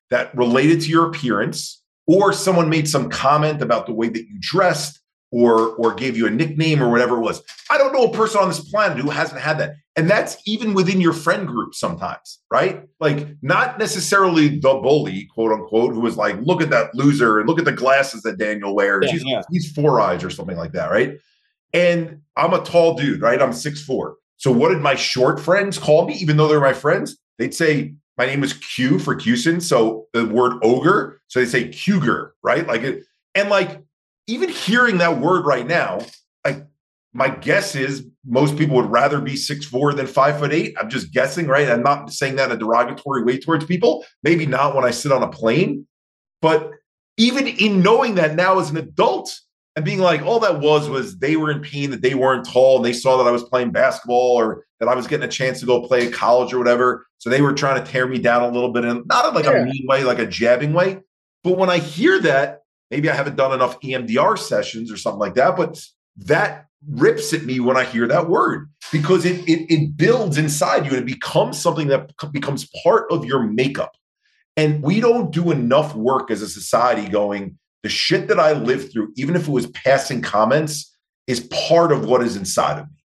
that 0.10 0.36
related 0.36 0.82
to 0.82 0.90
your 0.90 1.08
appearance, 1.08 1.82
or 2.08 2.34
someone 2.34 2.70
made 2.70 2.88
some 2.88 3.10
comment 3.10 3.62
about 3.62 3.86
the 3.86 3.94
way 3.94 4.10
that 4.10 4.28
you 4.28 4.38
dressed 4.40 5.00
or 5.32 5.76
or 5.76 5.94
gave 5.94 6.18
you 6.18 6.28
a 6.28 6.30
nickname 6.30 6.82
or 6.82 6.90
whatever 6.90 7.16
it 7.18 7.22
was. 7.22 7.42
I 7.70 7.78
don't 7.78 7.94
know 7.94 8.06
a 8.06 8.14
person 8.14 8.42
on 8.42 8.50
this 8.50 8.68
planet 8.70 8.98
who 8.98 9.10
hasn't 9.10 9.40
had 9.40 9.60
that. 9.60 9.76
And 9.96 10.10
that's 10.10 10.38
even 10.46 10.74
within 10.74 11.00
your 11.00 11.14
friend 11.14 11.48
group 11.48 11.74
sometimes, 11.74 12.40
right? 12.52 12.84
Like 13.00 13.28
not 13.42 13.78
necessarily 13.78 14.60
the 14.60 14.74
bully, 14.74 15.30
quote 15.34 15.52
unquote, 15.52 15.94
who 15.94 16.02
was 16.02 16.18
like, 16.18 16.36
look 16.42 16.62
at 16.62 16.70
that 16.72 16.96
loser 16.96 17.40
and 17.40 17.48
look 17.48 17.60
at 17.60 17.66
the 17.66 17.72
glasses 17.72 18.24
that 18.24 18.38
Daniel 18.38 18.76
wears. 18.76 19.06
Yeah, 19.06 19.12
he's, 19.12 19.26
yeah. 19.26 19.42
he's 19.52 19.72
four 19.72 20.02
eyes 20.02 20.24
or 20.24 20.30
something 20.30 20.58
like 20.58 20.72
that, 20.74 20.90
right? 20.90 21.18
And 21.74 22.22
I'm 22.36 22.54
a 22.54 22.64
tall 22.64 22.96
dude, 22.96 23.22
right? 23.22 23.42
I'm 23.42 23.54
six 23.54 23.84
four. 23.84 24.16
So 24.40 24.52
what 24.52 24.70
did 24.70 24.82
my 24.82 24.96
short 24.96 25.40
friends 25.40 25.78
call 25.78 26.08
me, 26.08 26.16
even 26.16 26.38
though 26.38 26.48
they're 26.48 26.60
my 26.60 26.74
friends? 26.74 27.18
They'd 27.38 27.54
say, 27.54 27.94
my 28.18 28.26
name 28.26 28.44
is 28.44 28.54
Q 28.54 29.00
for 29.00 29.16
Kussin. 29.16 29.62
So 29.62 30.08
the 30.14 30.26
word 30.26 30.60
ogre. 30.64 31.22
So 31.28 31.40
they 31.40 31.46
say 31.46 31.70
Cougar, 31.70 32.34
right? 32.42 32.68
Like 32.68 32.82
it, 32.82 33.04
and 33.36 33.50
like 33.50 33.82
even 34.28 34.50
hearing 34.50 34.98
that 34.98 35.20
word 35.20 35.46
right 35.46 35.68
now, 35.68 36.00
like 36.44 36.66
my 37.14 37.30
guess 37.30 37.76
is 37.76 38.06
most 38.26 38.58
people 38.58 38.76
would 38.76 38.92
rather 38.92 39.22
be 39.22 39.36
six 39.36 39.66
four 39.66 39.94
than 39.94 40.08
five 40.08 40.40
foot 40.40 40.54
eight. 40.54 40.76
I'm 40.80 40.90
just 40.90 41.14
guessing, 41.14 41.48
right? 41.48 41.70
I'm 41.70 41.84
not 41.84 42.12
saying 42.12 42.36
that 42.36 42.52
in 42.52 42.58
a 42.58 42.60
derogatory 42.60 43.24
way 43.24 43.40
towards 43.40 43.66
people. 43.66 44.06
Maybe 44.24 44.46
not 44.46 44.76
when 44.76 44.86
I 44.86 44.92
sit 44.92 45.12
on 45.12 45.24
a 45.24 45.30
plane, 45.30 45.88
but 46.42 46.72
even 47.18 47.48
in 47.48 47.82
knowing 47.82 48.16
that 48.16 48.36
now 48.36 48.60
as 48.60 48.70
an 48.70 48.78
adult 48.78 49.38
and 49.76 49.86
being 49.86 50.00
like, 50.00 50.22
all 50.24 50.40
that 50.40 50.60
was 50.60 50.90
was 50.90 51.20
they 51.20 51.36
were 51.36 51.52
in 51.52 51.62
pain 51.62 51.92
that 51.92 52.02
they 52.02 52.16
weren't 52.16 52.46
tall 52.46 52.78
and 52.78 52.86
they 52.86 52.94
saw 52.94 53.18
that 53.18 53.28
I 53.28 53.32
was 53.32 53.44
playing 53.44 53.72
basketball 53.72 54.40
or 54.40 54.66
that 54.80 54.90
I 54.90 54.96
was 54.96 55.08
getting 55.08 55.28
a 55.28 55.32
chance 55.32 55.60
to 55.60 55.66
go 55.66 55.88
play 55.88 56.08
at 56.08 56.14
college 56.14 56.54
or 56.54 56.58
whatever. 56.58 57.06
So 57.18 57.30
they 57.30 57.42
were 57.42 57.54
trying 57.54 57.84
to 57.84 57.90
tear 57.90 58.08
me 58.08 58.18
down 58.18 58.44
a 58.44 58.50
little 58.50 58.72
bit 58.72 58.86
and 58.86 59.06
not 59.06 59.28
in 59.28 59.34
like 59.34 59.46
yeah. 59.46 59.62
a 59.62 59.66
mean 59.66 59.86
way, 59.88 60.04
like 60.04 60.20
a 60.20 60.26
jabbing 60.26 60.74
way. 60.74 61.00
But 61.44 61.58
when 61.58 61.70
I 61.70 61.78
hear 61.78 62.20
that, 62.22 62.64
maybe 62.92 63.10
I 63.10 63.16
haven't 63.16 63.36
done 63.36 63.54
enough 63.54 63.80
EMDR 63.82 64.38
sessions 64.38 64.92
or 64.92 64.98
something 64.98 65.20
like 65.20 65.36
that, 65.36 65.56
but 65.56 65.80
that 66.18 66.66
rips 66.88 67.34
at 67.34 67.44
me 67.44 67.60
when 67.60 67.78
I 67.78 67.84
hear 67.84 68.08
that 68.08 68.30
word 68.30 68.70
because 68.92 69.26
it, 69.26 69.48
it, 69.48 69.72
it 69.72 69.98
builds 69.98 70.38
inside 70.38 70.86
you 70.86 70.92
and 70.92 71.02
it 71.02 71.14
becomes 71.14 71.60
something 71.60 71.88
that 71.88 72.12
becomes 72.32 72.70
part 72.84 73.12
of 73.12 73.26
your 73.26 73.44
makeup. 73.44 73.92
And 74.58 74.82
we 74.82 75.00
don't 75.00 75.32
do 75.32 75.52
enough 75.52 75.96
work 75.96 76.32
as 76.32 76.42
a 76.42 76.50
society 76.50 77.08
going, 77.08 77.58
the 77.84 77.90
shit 77.90 78.28
that 78.28 78.40
I 78.40 78.54
lived 78.54 78.92
through, 78.92 79.14
even 79.16 79.36
if 79.36 79.48
it 79.48 79.52
was 79.52 79.68
passing 79.68 80.22
comments, 80.22 80.96
is 81.28 81.42
part 81.52 81.92
of 81.92 82.06
what 82.06 82.22
is 82.22 82.36
inside 82.36 82.80
of 82.80 82.88
me. 82.88 82.96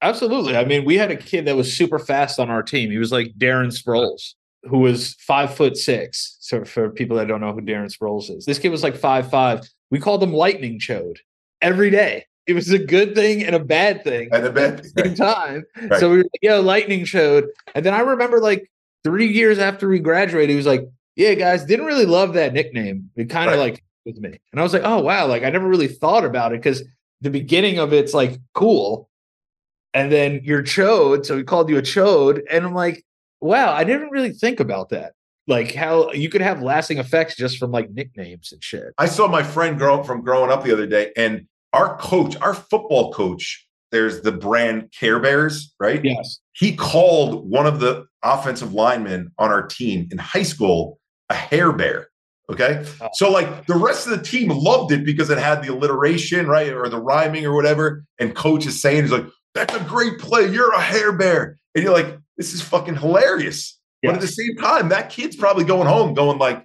Absolutely. 0.00 0.56
I 0.56 0.64
mean, 0.64 0.84
we 0.84 0.96
had 0.96 1.10
a 1.10 1.16
kid 1.16 1.46
that 1.46 1.56
was 1.56 1.76
super 1.76 1.98
fast 1.98 2.38
on 2.38 2.50
our 2.50 2.62
team. 2.62 2.90
He 2.90 2.98
was 2.98 3.12
like 3.12 3.32
Darren 3.38 3.72
Sproles 3.76 4.34
who 4.64 4.78
was 4.78 5.14
five 5.14 5.54
foot 5.54 5.76
six. 5.76 6.36
So 6.40 6.64
for 6.64 6.90
people 6.90 7.16
that 7.16 7.28
don't 7.28 7.40
know 7.40 7.52
who 7.52 7.60
Darren 7.60 7.92
Sproles 7.94 8.34
is, 8.34 8.44
this 8.44 8.58
kid 8.58 8.70
was 8.70 8.82
like 8.82 8.96
five 8.96 9.30
five. 9.30 9.68
We 9.90 10.00
called 10.00 10.22
him 10.22 10.32
Lightning 10.32 10.78
Chode 10.78 11.18
every 11.60 11.90
day. 11.90 12.26
It 12.46 12.54
was 12.54 12.70
a 12.70 12.78
good 12.78 13.14
thing 13.14 13.44
and 13.44 13.54
a 13.54 13.60
bad 13.60 14.04
thing 14.04 14.30
and 14.32 14.46
a 14.46 14.52
bad 14.52 14.80
thing. 14.80 14.92
At 14.96 15.04
the 15.04 15.04
same 15.04 15.14
time. 15.14 15.64
Right. 15.82 16.00
So 16.00 16.10
we 16.10 16.18
were 16.18 16.22
like, 16.22 16.42
yo, 16.42 16.60
Lightning 16.60 17.04
Chode. 17.04 17.48
And 17.74 17.84
then 17.84 17.94
I 17.94 18.00
remember 18.00 18.40
like 18.40 18.70
three 19.04 19.28
years 19.28 19.58
after 19.58 19.88
we 19.88 19.98
graduated, 19.98 20.50
he 20.50 20.56
was 20.56 20.66
like, 20.66 20.88
Yeah, 21.16 21.34
guys, 21.34 21.64
didn't 21.64 21.86
really 21.86 22.06
love 22.06 22.34
that 22.34 22.52
nickname. 22.52 23.10
It 23.16 23.30
kind 23.30 23.50
of 23.50 23.58
right. 23.58 23.70
like 23.70 23.84
with 24.08 24.18
me. 24.18 24.40
And 24.52 24.60
I 24.60 24.62
was 24.62 24.72
like, 24.72 24.82
oh 24.84 24.98
wow, 25.00 25.26
like 25.26 25.44
I 25.44 25.50
never 25.50 25.68
really 25.68 25.88
thought 25.88 26.24
about 26.24 26.52
it 26.52 26.62
because 26.62 26.82
the 27.20 27.30
beginning 27.30 27.78
of 27.78 27.92
it's 27.92 28.14
like 28.14 28.38
cool. 28.54 29.08
And 29.94 30.10
then 30.12 30.40
you're 30.42 30.62
chode. 30.62 31.24
So 31.26 31.36
we 31.36 31.44
called 31.44 31.68
you 31.68 31.78
a 31.78 31.82
chode. 31.82 32.42
And 32.50 32.64
I'm 32.64 32.74
like, 32.74 33.04
wow, 33.40 33.72
I 33.72 33.84
didn't 33.84 34.10
really 34.10 34.32
think 34.32 34.60
about 34.60 34.90
that. 34.90 35.12
Like 35.46 35.74
how 35.74 36.12
you 36.12 36.28
could 36.28 36.42
have 36.42 36.62
lasting 36.62 36.98
effects 36.98 37.36
just 37.36 37.58
from 37.58 37.70
like 37.70 37.90
nicknames 37.90 38.52
and 38.52 38.62
shit. 38.62 38.92
I 38.98 39.06
saw 39.06 39.28
my 39.28 39.42
friend 39.42 39.78
grow 39.78 39.98
up 40.00 40.06
from 40.06 40.22
growing 40.22 40.50
up 40.50 40.62
the 40.62 40.72
other 40.72 40.86
day, 40.86 41.10
and 41.16 41.46
our 41.72 41.96
coach, 41.96 42.36
our 42.42 42.52
football 42.52 43.12
coach, 43.12 43.66
there's 43.90 44.20
the 44.20 44.32
brand 44.32 44.92
Care 44.92 45.18
Bears, 45.18 45.74
right? 45.80 46.04
Yes. 46.04 46.40
He 46.52 46.76
called 46.76 47.48
one 47.48 47.66
of 47.66 47.80
the 47.80 48.06
offensive 48.22 48.74
linemen 48.74 49.32
on 49.38 49.50
our 49.50 49.66
team 49.66 50.08
in 50.10 50.18
high 50.18 50.42
school 50.42 50.98
a 51.30 51.34
hair 51.34 51.72
bear. 51.72 52.08
Okay. 52.50 52.84
Oh. 53.00 53.08
So, 53.14 53.30
like, 53.30 53.66
the 53.66 53.74
rest 53.74 54.06
of 54.06 54.16
the 54.16 54.24
team 54.24 54.48
loved 54.48 54.92
it 54.92 55.04
because 55.04 55.30
it 55.30 55.38
had 55.38 55.62
the 55.62 55.72
alliteration, 55.72 56.46
right? 56.46 56.72
Or 56.72 56.88
the 56.88 57.00
rhyming 57.00 57.44
or 57.44 57.54
whatever. 57.54 58.04
And 58.18 58.34
coach 58.34 58.66
is 58.66 58.80
saying, 58.80 59.02
he's 59.02 59.12
like, 59.12 59.26
that's 59.54 59.74
a 59.74 59.80
great 59.80 60.18
play. 60.18 60.48
You're 60.48 60.72
a 60.72 60.80
hair 60.80 61.12
bear. 61.12 61.58
And 61.74 61.84
you're 61.84 61.92
like, 61.92 62.18
this 62.36 62.54
is 62.54 62.62
fucking 62.62 62.96
hilarious. 62.96 63.78
But 64.02 64.14
at 64.14 64.20
the 64.20 64.28
same 64.28 64.56
time, 64.56 64.90
that 64.90 65.10
kid's 65.10 65.36
probably 65.36 65.64
going 65.64 65.88
home 65.88 66.14
going 66.14 66.38
like, 66.38 66.64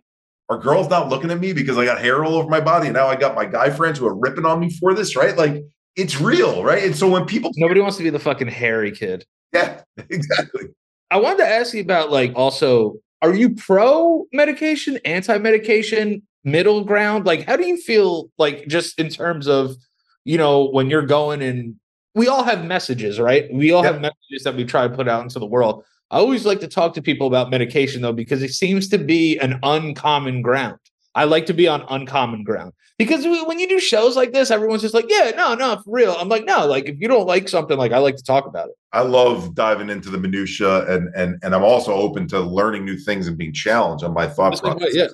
are 0.50 0.58
girls 0.58 0.90
not 0.90 1.10
looking 1.10 1.32
at 1.32 1.40
me 1.40 1.54
because 1.54 1.78
I 1.78 1.86
got 1.86 2.00
hair 2.00 2.24
all 2.24 2.36
over 2.36 2.50
my 2.50 2.60
body 2.60 2.88
and 2.88 2.94
now 2.94 3.08
I 3.08 3.16
got 3.16 3.36
my 3.36 3.46
guy 3.46 3.70
friends 3.70 4.00
who 4.00 4.08
are 4.08 4.16
ripping 4.16 4.46
on 4.46 4.60
me 4.60 4.70
for 4.70 4.94
this, 4.94 5.16
right? 5.16 5.36
Like 5.36 5.64
it's 5.96 6.20
real, 6.20 6.64
right? 6.64 6.84
And 6.84 6.96
so 6.96 7.08
when 7.10 7.26
people 7.26 7.52
nobody 7.56 7.80
wants 7.80 7.98
to 7.98 8.04
be 8.04 8.10
the 8.10 8.20
fucking 8.20 8.48
hairy 8.48 8.92
kid. 8.92 9.26
Yeah, 9.54 9.82
exactly. 10.10 10.64
I 11.12 11.18
wanted 11.18 11.38
to 11.40 11.48
ask 11.48 11.74
you 11.74 11.82
about 11.82 12.12
like 12.12 12.34
also, 12.36 12.96
are 13.24 13.34
you 13.34 13.56
pro 13.56 14.26
medication, 14.34 15.00
anti 15.06 15.38
medication, 15.38 16.22
middle 16.44 16.84
ground? 16.84 17.26
Like, 17.26 17.48
how 17.48 17.56
do 17.56 17.66
you 17.66 17.78
feel 17.78 18.30
like 18.38 18.68
just 18.68 19.00
in 19.00 19.08
terms 19.10 19.48
of, 19.48 19.78
you 20.26 20.38
know, 20.38 20.70
when 20.70 20.90
you're 20.90 21.06
going 21.06 21.42
and 21.42 21.76
we 22.16 22.28
all 22.28 22.44
have 22.44 22.66
messages, 22.66 23.20
right? 23.20 23.52
We 23.52 23.72
all 23.72 23.84
yep. 23.84 23.94
have 23.94 24.02
messages 24.02 24.44
that 24.44 24.56
we 24.56 24.66
try 24.66 24.88
to 24.88 24.94
put 24.94 25.08
out 25.08 25.24
into 25.24 25.40
the 25.40 25.46
world. 25.46 25.86
I 26.12 26.18
always 26.18 26.46
like 26.46 26.60
to 26.60 26.68
talk 26.68 26.94
to 26.96 27.02
people 27.02 27.26
about 27.26 27.50
medication 27.50 28.02
though, 28.02 28.14
because 28.14 28.44
it 28.44 28.54
seems 28.54 28.90
to 28.90 28.98
be 28.98 29.40
an 29.40 29.58
uncommon 29.64 30.42
ground. 30.42 30.78
I 31.16 31.26
like 31.26 31.46
to 31.48 31.54
be 31.54 31.68
on 31.68 31.86
uncommon 31.90 32.44
ground 32.44 32.74
because 32.98 33.26
when 33.26 33.60
you 33.60 33.68
do 33.68 33.80
shows 33.80 34.16
like 34.16 34.34
this, 34.34 34.52
everyone's 34.52 34.82
just 34.82 34.94
like, 34.94 35.06
yeah, 35.08 35.32
no, 35.36 35.54
no, 35.56 35.82
for 35.84 35.92
real. 35.92 36.16
I'm 36.18 36.30
like, 36.30 36.46
no, 36.46 36.66
like 36.66 36.86
if 36.86 37.00
you 37.00 37.08
don't 37.08 37.28
like 37.28 37.50
something, 37.50 37.78
like 37.78 37.92
I 37.92 38.00
like 38.00 38.16
to 38.18 38.24
talk 38.24 38.46
about 38.46 38.70
it. 38.70 38.76
I 38.92 39.02
love 39.02 39.56
diving 39.56 39.90
into 39.90 40.10
the 40.10 40.18
minutia 40.18 40.86
and 40.92 41.14
and 41.16 41.38
and 41.44 41.54
I'm 41.56 41.64
also 41.64 41.94
open 41.94 42.28
to 42.30 42.40
learning 42.40 42.86
new 42.86 42.98
things 42.98 43.28
and 43.28 43.38
being 43.38 43.54
challenged 43.54 44.04
on 44.04 44.14
my 44.14 44.28
thought 44.28 44.60
process. 44.60 44.94
yeah. 44.94 45.08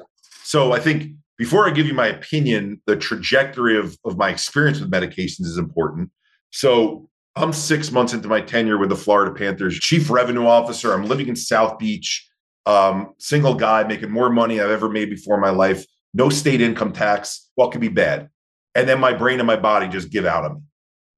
So 0.44 0.72
I 0.72 0.80
think 0.80 1.14
before 1.38 1.68
I 1.68 1.72
give 1.72 1.88
you 1.88 1.94
my 1.94 2.08
opinion, 2.08 2.82
the 2.86 2.98
trajectory 2.98 3.78
of, 3.78 3.98
of 4.04 4.18
my 4.18 4.30
experience 4.30 4.80
with 4.80 4.92
medications 4.92 5.46
is 5.46 5.58
important. 5.58 6.12
So 6.52 7.10
I'm 7.36 7.54
six 7.54 7.92
months 7.92 8.14
into 8.14 8.28
my 8.28 8.42
tenure 8.42 8.78
with 8.78 8.90
the 8.90 8.96
Florida 8.96 9.34
Panthers, 9.34 9.80
chief 9.80 10.10
revenue 10.10 10.46
officer. 10.46 10.94
I'm 10.94 11.06
living 11.06 11.30
in 11.30 11.38
South 11.38 11.80
Beach, 11.80 12.28
um, 12.66 13.14
single 13.20 13.54
guy 13.54 13.84
making 13.86 14.12
more 14.12 14.30
money 14.30 14.60
I've 14.60 14.70
ever 14.70 14.90
made 14.90 15.10
before 15.10 15.36
in 15.36 15.42
my 15.42 15.50
life. 15.50 15.86
No 16.14 16.30
state 16.30 16.62
income 16.62 16.92
tax. 16.92 17.50
What 17.56 17.72
could 17.72 17.82
be 17.82 17.90
bad? 17.90 18.30
And 18.76 18.88
then 18.88 19.00
my 19.00 19.14
brain 19.14 19.40
and 19.40 19.48
my 19.48 19.56
body 19.56 19.88
just 19.88 20.12
give 20.12 20.26
out 20.26 20.46
on 20.46 20.56
me. 20.56 20.62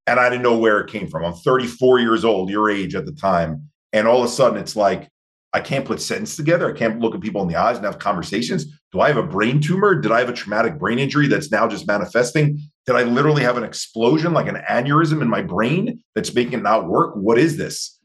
And 0.08 0.20
I 0.20 0.30
didn't 0.30 0.44
know 0.44 0.58
where 0.58 0.80
it 0.80 0.90
came 0.90 1.08
from. 1.08 1.24
I'm 1.24 1.34
34 1.34 2.00
years 2.00 2.26
old, 2.26 2.50
your 2.50 2.70
age 2.70 2.96
at 2.96 3.06
the 3.06 3.12
time. 3.12 3.70
And 3.94 4.08
all 4.08 4.20
of 4.20 4.26
a 4.26 4.30
sudden, 4.30 4.60
it's 4.60 4.76
like, 4.76 5.10
I 5.54 5.60
can't 5.60 5.86
put 5.86 6.02
sentences 6.02 6.38
together. 6.38 6.70
I 6.70 6.78
can't 6.78 7.00
look 7.00 7.14
at 7.14 7.22
people 7.22 7.42
in 7.42 7.48
the 7.50 7.58
eyes 7.58 7.76
and 7.76 7.86
have 7.86 8.00
conversations. 8.00 8.66
Do 8.92 9.02
I 9.02 9.10
have 9.10 9.18
a 9.18 9.24
brain 9.24 9.60
tumor? 9.60 9.96
Did 9.96 10.12
I 10.12 10.20
have 10.20 10.30
a 10.30 10.34
traumatic 10.34 10.80
brain 10.80 10.98
injury 10.98 11.28
that's 11.28 11.52
now 11.52 11.68
just 11.68 11.88
manifesting? 11.88 12.60
Did 12.86 12.96
I 12.96 13.04
literally 13.04 13.44
have 13.44 13.58
an 13.58 13.64
explosion, 13.64 14.34
like 14.34 14.48
an 14.48 14.62
aneurysm 14.70 15.22
in 15.22 15.30
my 15.30 15.42
brain 15.42 16.02
that's 16.16 16.34
making 16.34 16.54
it 16.54 16.64
not 16.64 16.88
work? 16.88 17.16
What 17.16 17.38
is 17.38 17.58
this? 17.58 18.00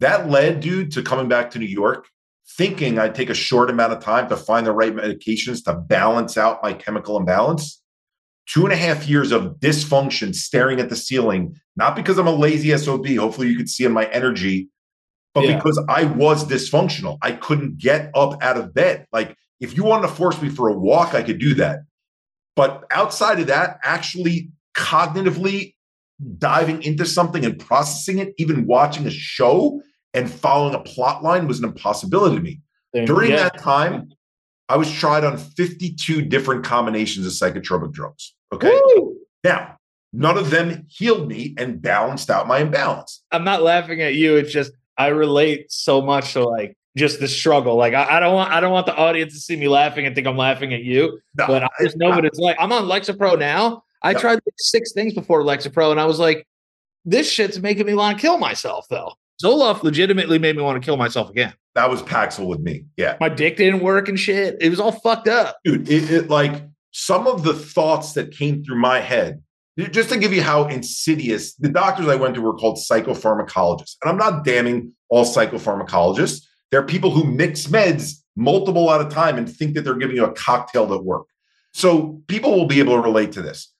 That 0.00 0.28
led, 0.28 0.60
dude, 0.60 0.92
to 0.92 1.02
coming 1.02 1.28
back 1.28 1.50
to 1.52 1.58
New 1.58 1.66
York, 1.66 2.06
thinking 2.56 2.98
I'd 2.98 3.14
take 3.14 3.30
a 3.30 3.34
short 3.34 3.70
amount 3.70 3.92
of 3.92 4.00
time 4.02 4.28
to 4.28 4.36
find 4.36 4.66
the 4.66 4.72
right 4.72 4.94
medications 4.94 5.64
to 5.64 5.74
balance 5.74 6.36
out 6.36 6.62
my 6.62 6.72
chemical 6.72 7.16
imbalance. 7.16 7.82
Two 8.48 8.64
and 8.64 8.72
a 8.72 8.76
half 8.76 9.08
years 9.08 9.32
of 9.32 9.56
dysfunction, 9.58 10.34
staring 10.34 10.78
at 10.78 10.88
the 10.88 10.96
ceiling, 10.96 11.56
not 11.76 11.96
because 11.96 12.16
I'm 12.16 12.28
a 12.28 12.34
lazy 12.34 12.76
SOB. 12.76 13.06
Hopefully, 13.16 13.48
you 13.48 13.56
could 13.56 13.68
see 13.68 13.84
in 13.84 13.92
my 13.92 14.06
energy 14.06 14.68
but 15.36 15.44
yeah. 15.44 15.56
because 15.56 15.78
I 15.86 16.04
was 16.04 16.46
dysfunctional. 16.46 17.18
I 17.20 17.32
couldn't 17.32 17.76
get 17.76 18.10
up 18.14 18.42
out 18.42 18.56
of 18.56 18.72
bed. 18.72 19.06
Like 19.12 19.36
if 19.60 19.76
you 19.76 19.84
wanted 19.84 20.08
to 20.08 20.14
force 20.14 20.40
me 20.40 20.48
for 20.48 20.68
a 20.68 20.72
walk, 20.72 21.12
I 21.12 21.22
could 21.22 21.38
do 21.38 21.52
that. 21.56 21.80
But 22.56 22.84
outside 22.90 23.38
of 23.40 23.48
that, 23.48 23.78
actually 23.84 24.50
cognitively 24.74 25.74
diving 26.38 26.82
into 26.82 27.04
something 27.04 27.44
and 27.44 27.58
processing 27.58 28.18
it, 28.18 28.32
even 28.38 28.66
watching 28.66 29.06
a 29.06 29.10
show 29.10 29.82
and 30.16 30.30
following 30.30 30.74
a 30.74 30.80
plot 30.80 31.22
line 31.22 31.46
was 31.46 31.58
an 31.58 31.66
impossibility 31.66 32.36
to 32.36 32.42
me. 32.42 32.60
During 33.04 33.32
yeah. 33.32 33.44
that 33.44 33.58
time, 33.58 34.10
I 34.68 34.76
was 34.76 34.90
tried 34.90 35.22
on 35.22 35.36
52 35.36 36.22
different 36.22 36.64
combinations 36.64 37.26
of 37.26 37.32
psychotropic 37.32 37.92
drugs. 37.92 38.34
Okay. 38.52 38.80
Woo! 38.96 39.16
Now, 39.44 39.76
none 40.12 40.38
of 40.38 40.50
them 40.50 40.86
healed 40.88 41.28
me 41.28 41.54
and 41.58 41.80
balanced 41.80 42.30
out 42.30 42.48
my 42.48 42.58
imbalance. 42.58 43.22
I'm 43.30 43.44
not 43.44 43.62
laughing 43.62 44.00
at 44.00 44.14
you. 44.14 44.36
It's 44.36 44.50
just 44.50 44.72
I 44.96 45.08
relate 45.08 45.70
so 45.70 46.00
much 46.00 46.32
to 46.32 46.44
like 46.44 46.76
just 46.96 47.20
the 47.20 47.28
struggle. 47.28 47.76
Like 47.76 47.92
I, 47.92 48.16
I, 48.16 48.20
don't 48.20 48.34
want 48.34 48.50
I 48.50 48.60
don't 48.60 48.72
want 48.72 48.86
the 48.86 48.96
audience 48.96 49.34
to 49.34 49.40
see 49.40 49.56
me 49.56 49.68
laughing 49.68 50.06
and 50.06 50.14
think 50.14 50.26
I'm 50.26 50.38
laughing 50.38 50.72
at 50.72 50.82
you. 50.82 51.20
No, 51.36 51.46
but 51.46 51.64
I 51.64 51.68
just 51.82 51.98
know 51.98 52.08
what 52.08 52.24
it's 52.24 52.38
like. 52.38 52.56
I'm 52.58 52.72
on 52.72 52.84
Lexapro 52.84 53.38
now. 53.38 53.84
I 54.02 54.14
no. 54.14 54.20
tried 54.20 54.34
like 54.34 54.54
six 54.56 54.92
things 54.92 55.12
before 55.12 55.42
Lexapro, 55.42 55.90
and 55.90 56.00
I 56.00 56.06
was 56.06 56.18
like, 56.18 56.46
this 57.04 57.30
shit's 57.30 57.58
making 57.58 57.86
me 57.86 57.94
want 57.94 58.16
to 58.16 58.22
kill 58.22 58.38
myself 58.38 58.86
though. 58.88 59.12
Zoloft 59.42 59.82
legitimately 59.82 60.38
made 60.38 60.56
me 60.56 60.62
want 60.62 60.80
to 60.80 60.84
kill 60.84 60.96
myself 60.96 61.30
again. 61.30 61.52
That 61.74 61.90
was 61.90 62.02
Paxil 62.02 62.46
with 62.46 62.60
me. 62.60 62.86
Yeah. 62.96 63.16
My 63.20 63.28
dick 63.28 63.56
didn't 63.58 63.80
work 63.80 64.08
and 64.08 64.18
shit. 64.18 64.56
It 64.60 64.70
was 64.70 64.80
all 64.80 64.92
fucked 64.92 65.28
up. 65.28 65.58
Dude, 65.64 65.88
it, 65.90 66.10
it 66.10 66.30
like 66.30 66.62
some 66.92 67.26
of 67.26 67.42
the 67.42 67.52
thoughts 67.52 68.14
that 68.14 68.32
came 68.32 68.64
through 68.64 68.78
my 68.78 69.00
head 69.00 69.42
just 69.90 70.08
to 70.08 70.18
give 70.18 70.32
you 70.32 70.42
how 70.42 70.66
insidious 70.68 71.54
the 71.54 71.68
doctors 71.68 72.08
I 72.08 72.14
went 72.14 72.34
to 72.36 72.40
were 72.40 72.54
called 72.54 72.78
psychopharmacologists. 72.78 73.96
And 74.02 74.10
I'm 74.10 74.16
not 74.16 74.44
damning 74.44 74.92
all 75.10 75.26
psychopharmacologists. 75.26 76.46
There 76.70 76.80
are 76.80 76.86
people 76.86 77.10
who 77.10 77.24
mix 77.24 77.66
meds 77.66 78.22
multiple 78.36 78.90
at 78.90 79.00
a 79.00 79.08
time 79.08 79.36
and 79.36 79.48
think 79.48 79.74
that 79.74 79.82
they're 79.82 79.94
giving 79.94 80.16
you 80.16 80.24
a 80.24 80.32
cocktail 80.32 80.86
that 80.86 81.04
work. 81.04 81.26
So 81.74 82.22
people 82.26 82.52
will 82.52 82.66
be 82.66 82.78
able 82.78 82.94
to 82.94 83.02
relate 83.02 83.32
to 83.32 83.42
this. 83.42 83.70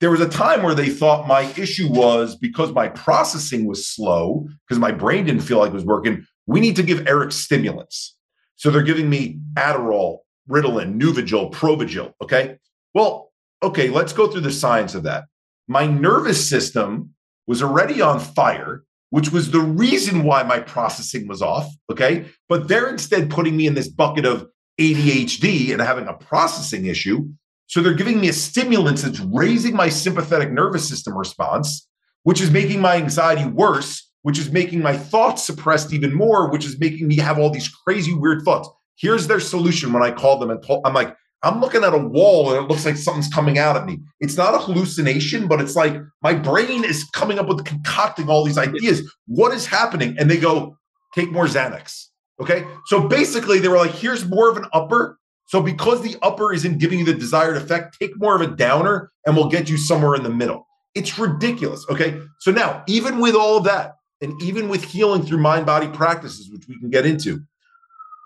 There 0.00 0.10
was 0.10 0.20
a 0.20 0.28
time 0.28 0.62
where 0.62 0.74
they 0.74 0.90
thought 0.90 1.26
my 1.26 1.42
issue 1.56 1.90
was 1.90 2.36
because 2.36 2.72
my 2.72 2.88
processing 2.88 3.66
was 3.66 3.86
slow, 3.86 4.46
because 4.66 4.78
my 4.78 4.92
brain 4.92 5.24
didn't 5.24 5.42
feel 5.42 5.58
like 5.58 5.70
it 5.70 5.74
was 5.74 5.84
working. 5.84 6.26
We 6.46 6.60
need 6.60 6.76
to 6.76 6.82
give 6.82 7.06
Eric 7.06 7.32
stimulants. 7.32 8.14
So 8.56 8.70
they're 8.70 8.82
giving 8.82 9.08
me 9.08 9.38
Adderall, 9.54 10.18
Ritalin, 10.50 11.00
Nuvigil, 11.00 11.52
Provigil. 11.52 12.12
Okay. 12.22 12.58
Well, 12.94 13.32
okay, 13.62 13.88
let's 13.88 14.12
go 14.12 14.26
through 14.26 14.42
the 14.42 14.52
science 14.52 14.94
of 14.94 15.02
that 15.04 15.24
my 15.68 15.86
nervous 15.86 16.48
system 16.48 17.14
was 17.46 17.62
already 17.62 18.00
on 18.00 18.20
fire, 18.20 18.84
which 19.10 19.32
was 19.32 19.50
the 19.50 19.60
reason 19.60 20.24
why 20.24 20.42
my 20.42 20.58
processing 20.60 21.26
was 21.28 21.42
off. 21.42 21.68
Okay. 21.90 22.26
But 22.48 22.68
they're 22.68 22.88
instead 22.88 23.30
putting 23.30 23.56
me 23.56 23.66
in 23.66 23.74
this 23.74 23.88
bucket 23.88 24.24
of 24.24 24.48
ADHD 24.80 25.72
and 25.72 25.80
having 25.80 26.06
a 26.06 26.14
processing 26.14 26.86
issue. 26.86 27.28
So 27.66 27.82
they're 27.82 27.94
giving 27.94 28.20
me 28.20 28.28
a 28.28 28.32
stimulant 28.32 28.98
that's 28.98 29.20
raising 29.20 29.74
my 29.74 29.88
sympathetic 29.88 30.52
nervous 30.52 30.88
system 30.88 31.16
response, 31.16 31.88
which 32.22 32.40
is 32.40 32.50
making 32.50 32.80
my 32.80 32.96
anxiety 32.96 33.44
worse, 33.44 34.10
which 34.22 34.38
is 34.38 34.50
making 34.50 34.82
my 34.82 34.96
thoughts 34.96 35.44
suppressed 35.44 35.92
even 35.92 36.14
more, 36.14 36.50
which 36.50 36.64
is 36.64 36.78
making 36.78 37.08
me 37.08 37.16
have 37.16 37.38
all 37.38 37.50
these 37.50 37.68
crazy, 37.68 38.14
weird 38.14 38.42
thoughts. 38.42 38.68
Here's 38.96 39.26
their 39.26 39.40
solution 39.40 39.92
when 39.92 40.02
I 40.02 40.10
call 40.10 40.38
them 40.38 40.50
and 40.50 40.64
I'm 40.84 40.94
like, 40.94 41.14
I'm 41.42 41.60
looking 41.60 41.84
at 41.84 41.94
a 41.94 41.98
wall 41.98 42.52
and 42.52 42.64
it 42.64 42.68
looks 42.68 42.84
like 42.84 42.96
something's 42.96 43.28
coming 43.28 43.58
out 43.58 43.76
at 43.76 43.84
me. 43.84 44.00
It's 44.20 44.36
not 44.36 44.54
a 44.54 44.58
hallucination, 44.58 45.46
but 45.46 45.60
it's 45.60 45.76
like 45.76 45.94
my 46.22 46.34
brain 46.34 46.82
is 46.82 47.04
coming 47.12 47.38
up 47.38 47.46
with 47.46 47.64
concocting 47.64 48.28
all 48.28 48.44
these 48.44 48.58
ideas. 48.58 49.02
What 49.26 49.52
is 49.52 49.66
happening? 49.66 50.16
And 50.18 50.30
they 50.30 50.38
go, 50.38 50.76
take 51.14 51.30
more 51.30 51.46
Xanax. 51.46 52.06
Okay. 52.40 52.64
So 52.86 53.06
basically, 53.06 53.58
they 53.58 53.68
were 53.68 53.76
like, 53.76 53.92
here's 53.92 54.26
more 54.26 54.50
of 54.50 54.56
an 54.56 54.66
upper. 54.72 55.18
So 55.46 55.62
because 55.62 56.02
the 56.02 56.16
upper 56.22 56.52
isn't 56.52 56.78
giving 56.78 56.98
you 56.98 57.04
the 57.04 57.14
desired 57.14 57.56
effect, 57.56 57.96
take 57.98 58.18
more 58.18 58.34
of 58.34 58.40
a 58.40 58.48
downer 58.48 59.10
and 59.24 59.36
we'll 59.36 59.48
get 59.48 59.68
you 59.68 59.76
somewhere 59.76 60.14
in 60.14 60.22
the 60.22 60.30
middle. 60.30 60.66
It's 60.94 61.18
ridiculous. 61.18 61.84
Okay. 61.88 62.20
So 62.40 62.50
now, 62.50 62.82
even 62.86 63.20
with 63.20 63.34
all 63.34 63.58
of 63.58 63.64
that, 63.64 63.96
and 64.22 64.40
even 64.42 64.68
with 64.68 64.82
healing 64.82 65.22
through 65.22 65.38
mind 65.38 65.66
body 65.66 65.88
practices, 65.88 66.50
which 66.50 66.66
we 66.68 66.78
can 66.80 66.90
get 66.90 67.04
into, 67.04 67.40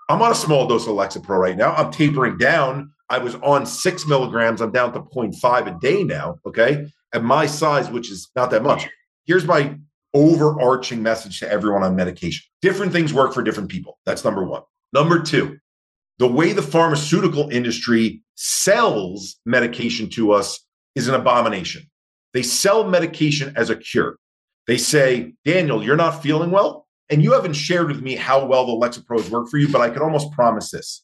I'm 0.09 0.21
on 0.21 0.31
a 0.31 0.35
small 0.35 0.67
dose 0.67 0.87
of 0.87 0.93
Lexapro 0.93 1.37
right 1.37 1.57
now. 1.57 1.73
I'm 1.73 1.91
tapering 1.91 2.37
down 2.37 2.91
I 3.11 3.17
was 3.17 3.35
on 3.35 3.65
six 3.65 4.07
milligrams. 4.07 4.61
I'm 4.61 4.71
down 4.71 4.93
to 4.93 5.01
0.5 5.01 5.67
a 5.67 5.79
day 5.81 6.03
now. 6.03 6.39
Okay. 6.45 6.87
At 7.13 7.23
my 7.23 7.45
size, 7.45 7.91
which 7.91 8.09
is 8.09 8.29
not 8.37 8.51
that 8.51 8.63
much. 8.63 8.87
Here's 9.25 9.45
my 9.45 9.77
overarching 10.13 11.03
message 11.03 11.39
to 11.39 11.49
everyone 11.49 11.83
on 11.83 11.95
medication 11.95 12.43
different 12.61 12.91
things 12.91 13.13
work 13.13 13.33
for 13.33 13.43
different 13.43 13.69
people. 13.69 13.99
That's 14.05 14.23
number 14.23 14.43
one. 14.45 14.61
Number 14.93 15.21
two, 15.21 15.57
the 16.19 16.27
way 16.27 16.53
the 16.53 16.61
pharmaceutical 16.61 17.49
industry 17.49 18.21
sells 18.35 19.37
medication 19.45 20.09
to 20.11 20.31
us 20.31 20.59
is 20.95 21.07
an 21.07 21.15
abomination. 21.15 21.83
They 22.33 22.43
sell 22.43 22.87
medication 22.87 23.53
as 23.55 23.69
a 23.69 23.75
cure. 23.75 24.17
They 24.67 24.77
say, 24.77 25.33
Daniel, 25.43 25.83
you're 25.83 25.95
not 25.95 26.21
feeling 26.21 26.51
well. 26.51 26.87
And 27.09 27.23
you 27.23 27.33
haven't 27.33 27.53
shared 27.53 27.87
with 27.87 28.01
me 28.01 28.15
how 28.15 28.45
well 28.45 28.65
the 28.65 28.73
Lexapros 28.73 29.29
work 29.29 29.49
for 29.49 29.57
you, 29.57 29.67
but 29.67 29.81
I 29.81 29.89
can 29.89 30.01
almost 30.01 30.31
promise 30.31 30.71
this 30.71 31.03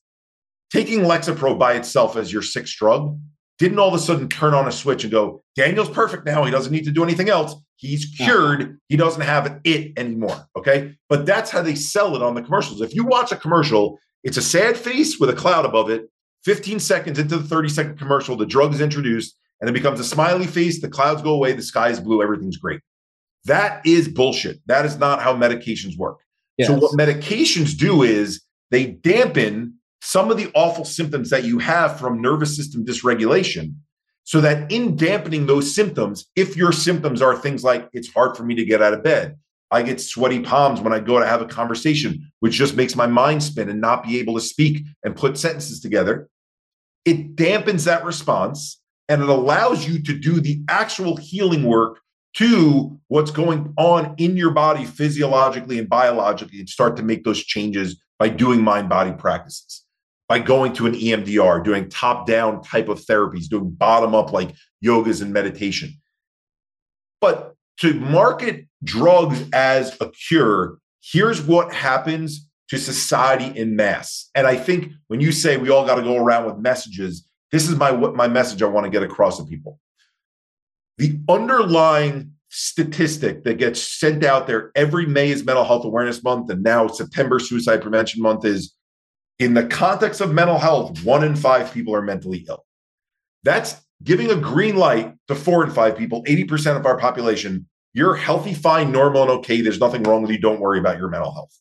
taking 0.72 1.02
Lexapro 1.02 1.58
by 1.58 1.74
itself 1.74 2.16
as 2.18 2.32
your 2.32 2.42
sixth 2.42 2.76
drug 2.78 3.18
didn't 3.58 3.80
all 3.80 3.88
of 3.88 3.94
a 3.94 4.00
sudden 4.00 4.30
turn 4.30 4.54
on 4.54 4.68
a 4.68 4.72
switch 4.72 5.04
and 5.04 5.12
go, 5.12 5.44
Daniel's 5.56 5.90
perfect 5.90 6.26
now. 6.26 6.44
He 6.44 6.52
doesn't 6.52 6.72
need 6.72 6.86
to 6.86 6.92
do 6.92 7.04
anything 7.04 7.30
else. 7.30 7.56
He's 7.78 8.06
cured. 8.06 8.80
He 8.88 8.98
doesn't 8.98 9.22
have 9.22 9.60
it 9.64 9.98
anymore. 9.98 10.48
Okay. 10.56 10.96
But 11.10 11.26
that's 11.26 11.50
how 11.50 11.62
they 11.62 11.76
sell 11.76 12.16
it 12.16 12.22
on 12.22 12.36
the 12.36 12.42
commercials. 12.42 12.82
If 12.82 12.94
you 12.94 13.06
watch 13.06 13.32
a 13.32 13.36
commercial, 13.36 13.98
it's 14.24 14.38
a 14.38 14.42
sad 14.42 14.78
face 14.78 15.20
with 15.20 15.30
a 15.30 15.34
cloud 15.34 15.66
above 15.66 15.90
it. 15.90 16.10
15 16.44 16.80
seconds 16.80 17.20
into 17.20 17.38
the 17.38 17.48
30 17.48 17.70
second 17.70 17.98
commercial, 17.98 18.36
the 18.36 18.46
drug 18.46 18.74
is 18.74 18.82
introduced 18.82 19.36
and 19.60 19.70
it 19.70 19.74
becomes 19.74 20.00
a 20.00 20.04
smiley 20.04 20.48
face. 20.48 20.82
The 20.82 20.90
clouds 20.90 21.22
go 21.22 21.34
away. 21.34 21.54
The 21.54 21.62
sky 21.62 21.90
is 21.90 22.00
blue. 22.00 22.22
Everything's 22.22 22.58
great. 22.58 22.82
That 23.46 23.86
is 23.86 24.08
bullshit. 24.08 24.60
That 24.68 24.86
is 24.86 24.98
not 24.98 25.22
how 25.22 25.36
medications 25.36 25.98
work. 25.98 26.20
Yes. 26.58 26.68
So, 26.68 26.76
what 26.76 26.92
medications 26.94 27.78
do 27.78 28.04
is 28.04 28.42
they 28.72 28.88
dampen 28.88 29.76
some 30.02 30.32
of 30.32 30.38
the 30.38 30.52
awful 30.54 30.86
symptoms 30.86 31.30
that 31.30 31.44
you 31.44 31.60
have 31.60 32.00
from 32.00 32.22
nervous 32.22 32.56
system 32.56 32.86
dysregulation 32.86 33.76
so 34.24 34.42
that 34.42 34.72
in 34.72 34.96
dampening 34.96 35.46
those 35.46 35.74
symptoms 35.74 36.26
if 36.36 36.56
your 36.56 36.72
symptoms 36.72 37.22
are 37.22 37.36
things 37.36 37.64
like 37.64 37.90
it's 37.94 38.12
hard 38.14 38.36
for 38.36 38.44
me 38.44 38.56
to 38.56 38.66
get 38.66 38.82
out 38.82 38.94
of 38.94 39.04
bed 39.04 39.38
i 39.72 39.82
get 39.82 40.02
sweaty 40.02 40.40
palms 40.40 40.82
when 40.82 40.94
i 40.94 41.00
go 41.00 41.20
to 41.20 41.26
have 41.26 41.42
a 41.42 41.46
conversation 41.46 42.32
which 42.40 42.54
just 42.54 42.76
makes 42.76 42.96
my 42.96 43.08
mind 43.08 43.42
spin 43.42 43.70
and 43.70 43.82
not 43.82 44.04
be 44.04 44.20
able 44.20 44.34
to 44.34 44.42
speak 44.42 44.86
and 45.04 45.16
put 45.16 45.38
sentences 45.38 45.80
together 45.80 46.30
it 47.06 47.36
dampens 47.36 47.86
that 47.86 48.04
response 48.04 48.82
and 49.10 49.22
it 49.22 49.30
allows 49.30 49.88
you 49.88 50.02
to 50.02 50.14
do 50.14 50.40
the 50.40 50.62
actual 50.70 51.16
healing 51.16 51.64
work 51.64 52.00
to 52.34 53.00
what's 53.08 53.32
going 53.32 53.74
on 53.78 54.14
in 54.18 54.38
your 54.38 54.52
body 54.52 54.86
physiologically 54.86 55.80
and 55.80 55.90
biologically 55.90 56.60
and 56.60 56.70
start 56.70 56.98
to 56.98 57.04
make 57.04 57.24
those 57.24 57.44
changes 57.44 58.02
by 58.20 58.30
doing 58.30 58.62
mind 58.62 58.90
body 58.90 59.12
practices 59.12 59.86
by 60.28 60.40
going 60.40 60.74
to 60.74 60.86
an 60.86 60.94
EMDR, 60.94 61.64
doing 61.64 61.90
top 61.90 62.28
down 62.28 62.62
type 62.62 62.90
of 62.90 63.00
therapies, 63.00 63.48
doing 63.48 63.70
bottom 63.70 64.14
up 64.14 64.34
like 64.34 64.54
yogas 64.84 65.22
and 65.22 65.32
meditation. 65.32 65.94
But 67.22 67.56
to 67.80 67.94
market 67.94 68.68
drugs 68.84 69.44
as 69.54 69.96
a 70.02 70.10
cure, 70.12 70.78
here's 71.02 71.42
what 71.42 71.74
happens 71.74 72.48
to 72.70 72.78
society 72.78 73.58
in 73.58 73.76
mass. 73.76 74.30
And 74.36 74.46
I 74.46 74.56
think 74.56 74.92
when 75.08 75.22
you 75.22 75.32
say 75.32 75.58
we 75.58 75.70
all 75.70 75.86
got 75.86 75.96
to 75.96 76.02
go 76.02 76.18
around 76.18 76.46
with 76.46 76.58
messages, 76.58 77.28
this 77.52 77.70
is 77.70 77.76
my 77.76 77.92
my 77.92 78.28
message 78.28 78.62
I 78.62 78.66
want 78.66 78.86
to 78.86 78.90
get 78.90 79.04
across 79.04 79.38
to 79.38 79.46
people. 79.46 79.80
The 80.98 81.20
underlying 81.30 82.34
statistic 82.50 83.44
that 83.44 83.58
gets 83.58 83.82
sent 83.82 84.24
out 84.24 84.48
there 84.48 84.72
every 84.76 85.06
May 85.06 85.30
is 85.30 85.46
Mental 85.46 85.64
Health 85.64 85.86
Awareness 85.86 86.24
Month, 86.24 86.50
and 86.50 86.64
now 86.64 86.88
September 86.88 87.40
Suicide 87.40 87.82
Prevention 87.82 88.22
Month 88.22 88.46
is 88.46 88.74
in 89.40 89.54
the 89.54 89.68
context 89.68 90.20
of 90.20 90.34
mental 90.34 90.58
health, 90.58 91.04
one 91.04 91.24
in 91.24 91.36
five 91.36 91.72
people 91.72 91.94
are 91.96 92.02
mentally 92.02 92.46
ill. 92.50 92.66
That's 93.44 93.76
giving 94.04 94.32
a 94.32 94.36
green 94.36 94.76
light 94.76 95.16
to 95.28 95.36
four 95.36 95.64
in 95.64 95.72
five 95.72 95.98
people, 95.98 96.24
80% 96.26 96.78
of 96.78 96.86
our 96.86 96.98
population. 96.98 97.68
You're 97.94 98.16
healthy, 98.16 98.54
fine, 98.54 98.92
normal, 98.92 99.24
and 99.24 99.32
okay. 99.32 99.62
There's 99.62 99.80
nothing 99.80 100.04
wrong 100.04 100.22
with 100.22 100.32
you. 100.32 100.38
Don't 100.38 100.60
worry 100.60 100.80
about 100.80 100.98
your 100.98 101.10
mental 101.10 101.32
health. 101.32 101.58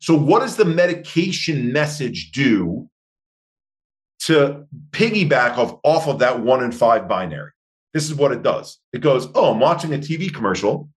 So, 0.00 0.16
what 0.16 0.40
does 0.40 0.56
the 0.56 0.64
medication 0.64 1.72
message 1.72 2.30
do 2.32 2.88
to 4.20 4.66
piggyback 4.90 5.58
off, 5.58 5.78
off 5.82 6.08
of 6.08 6.20
that 6.20 6.40
one 6.40 6.64
in 6.64 6.72
five 6.72 7.06
binary? 7.08 7.50
This 7.92 8.04
is 8.04 8.14
what 8.14 8.32
it 8.32 8.42
does. 8.42 8.78
It 8.92 9.00
goes, 9.00 9.28
Oh, 9.34 9.52
I'm 9.52 9.60
watching 9.60 9.94
a 9.94 9.98
TV 9.98 10.32
commercial. 10.32 10.88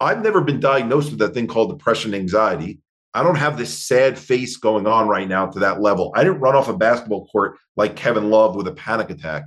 I've 0.00 0.22
never 0.22 0.40
been 0.40 0.60
diagnosed 0.60 1.10
with 1.10 1.20
that 1.20 1.34
thing 1.34 1.46
called 1.46 1.70
depression 1.70 2.14
anxiety. 2.14 2.80
I 3.14 3.22
don't 3.22 3.36
have 3.36 3.58
this 3.58 3.86
sad 3.86 4.18
face 4.18 4.56
going 4.56 4.86
on 4.86 5.06
right 5.06 5.28
now 5.28 5.46
to 5.46 5.58
that 5.60 5.80
level. 5.80 6.12
I 6.16 6.24
didn't 6.24 6.40
run 6.40 6.56
off 6.56 6.68
a 6.68 6.76
basketball 6.76 7.26
court 7.26 7.56
like 7.76 7.94
Kevin 7.94 8.30
Love 8.30 8.56
with 8.56 8.66
a 8.66 8.72
panic 8.72 9.10
attack. 9.10 9.44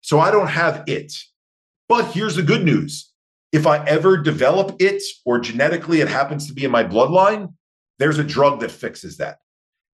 So 0.00 0.20
I 0.20 0.30
don't 0.30 0.48
have 0.48 0.84
it. 0.86 1.12
But 1.88 2.06
here's 2.12 2.36
the 2.36 2.42
good 2.42 2.64
news 2.64 3.12
if 3.52 3.66
I 3.66 3.84
ever 3.86 4.16
develop 4.16 4.76
it 4.78 5.02
or 5.24 5.38
genetically 5.38 6.00
it 6.00 6.08
happens 6.08 6.46
to 6.46 6.52
be 6.52 6.64
in 6.64 6.70
my 6.70 6.84
bloodline, 6.84 7.54
there's 7.98 8.18
a 8.18 8.24
drug 8.24 8.60
that 8.60 8.70
fixes 8.70 9.16
that. 9.16 9.38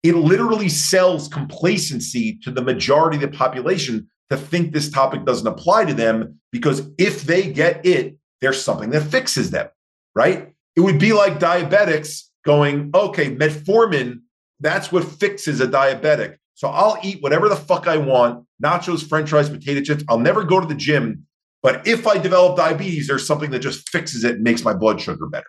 It 0.02 0.14
literally 0.14 0.68
sells 0.68 1.28
complacency 1.28 2.38
to 2.42 2.50
the 2.50 2.62
majority 2.62 3.16
of 3.16 3.30
the 3.30 3.36
population 3.36 4.08
to 4.30 4.36
think 4.36 4.72
this 4.72 4.90
topic 4.90 5.24
doesn't 5.24 5.46
apply 5.46 5.84
to 5.86 5.94
them 5.94 6.40
because 6.52 6.88
if 6.96 7.24
they 7.24 7.52
get 7.52 7.84
it, 7.84 8.16
there's 8.40 8.62
something 8.62 8.90
that 8.90 9.02
fixes 9.02 9.50
them, 9.50 9.68
right? 10.14 10.52
It 10.76 10.80
would 10.80 10.98
be 10.98 11.12
like 11.12 11.38
diabetics 11.38 12.22
going, 12.44 12.90
okay, 12.94 13.34
metformin, 13.34 14.20
that's 14.60 14.90
what 14.90 15.04
fixes 15.04 15.60
a 15.60 15.66
diabetic. 15.66 16.36
So 16.60 16.68
I'll 16.68 16.98
eat 17.02 17.22
whatever 17.22 17.48
the 17.48 17.56
fuck 17.56 17.88
I 17.88 17.96
want 17.96 18.44
nachos, 18.62 19.08
french 19.08 19.30
fries, 19.30 19.48
potato 19.48 19.80
chips. 19.80 20.04
I'll 20.10 20.18
never 20.18 20.44
go 20.44 20.60
to 20.60 20.66
the 20.66 20.74
gym. 20.74 21.24
But 21.62 21.86
if 21.86 22.06
I 22.06 22.18
develop 22.18 22.58
diabetes, 22.58 23.08
there's 23.08 23.26
something 23.26 23.50
that 23.52 23.60
just 23.60 23.88
fixes 23.88 24.24
it 24.24 24.34
and 24.34 24.42
makes 24.42 24.62
my 24.62 24.74
blood 24.74 25.00
sugar 25.00 25.26
better. 25.26 25.46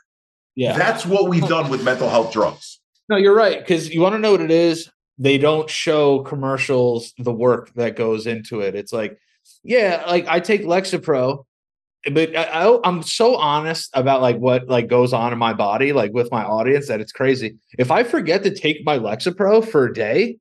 Yeah. 0.56 0.78
That's 0.78 1.06
what 1.06 1.28
we've 1.28 1.46
done 1.46 1.70
with 1.70 1.84
mental 1.84 2.08
health 2.08 2.32
drugs. 2.32 2.80
No, 3.10 3.18
you're 3.18 3.36
right. 3.36 3.60
Because 3.60 3.94
you 3.94 4.00
want 4.00 4.16
to 4.16 4.20
know 4.20 4.32
what 4.32 4.40
it 4.40 4.52
is? 4.52 4.90
They 5.18 5.38
don't 5.38 5.70
show 5.70 6.24
commercials 6.24 7.12
the 7.18 7.34
work 7.34 7.74
that 7.74 7.98
goes 7.98 8.26
into 8.26 8.62
it. 8.62 8.74
It's 8.74 8.94
like, 8.94 9.18
yeah, 9.66 10.06
like 10.08 10.30
I 10.30 10.40
take 10.40 10.62
Lexapro, 10.62 11.44
but 12.10 12.38
I, 12.38 12.44
I, 12.44 12.80
I'm 12.86 13.04
so 13.04 13.36
honest 13.36 13.90
about 13.94 14.22
like 14.22 14.38
what 14.38 14.70
like 14.70 14.88
goes 14.88 15.12
on 15.12 15.34
in 15.34 15.40
my 15.40 15.52
body, 15.52 15.92
like 15.92 16.14
with 16.14 16.32
my 16.32 16.46
audience, 16.46 16.88
that 16.88 17.02
it's 17.02 17.12
crazy. 17.12 17.58
If 17.78 17.92
I 17.92 18.04
forget 18.04 18.44
to 18.44 18.56
take 18.56 18.86
my 18.86 18.98
Lexapro 18.98 19.68
for 19.68 19.88
a 19.88 19.94
day, 19.94 20.38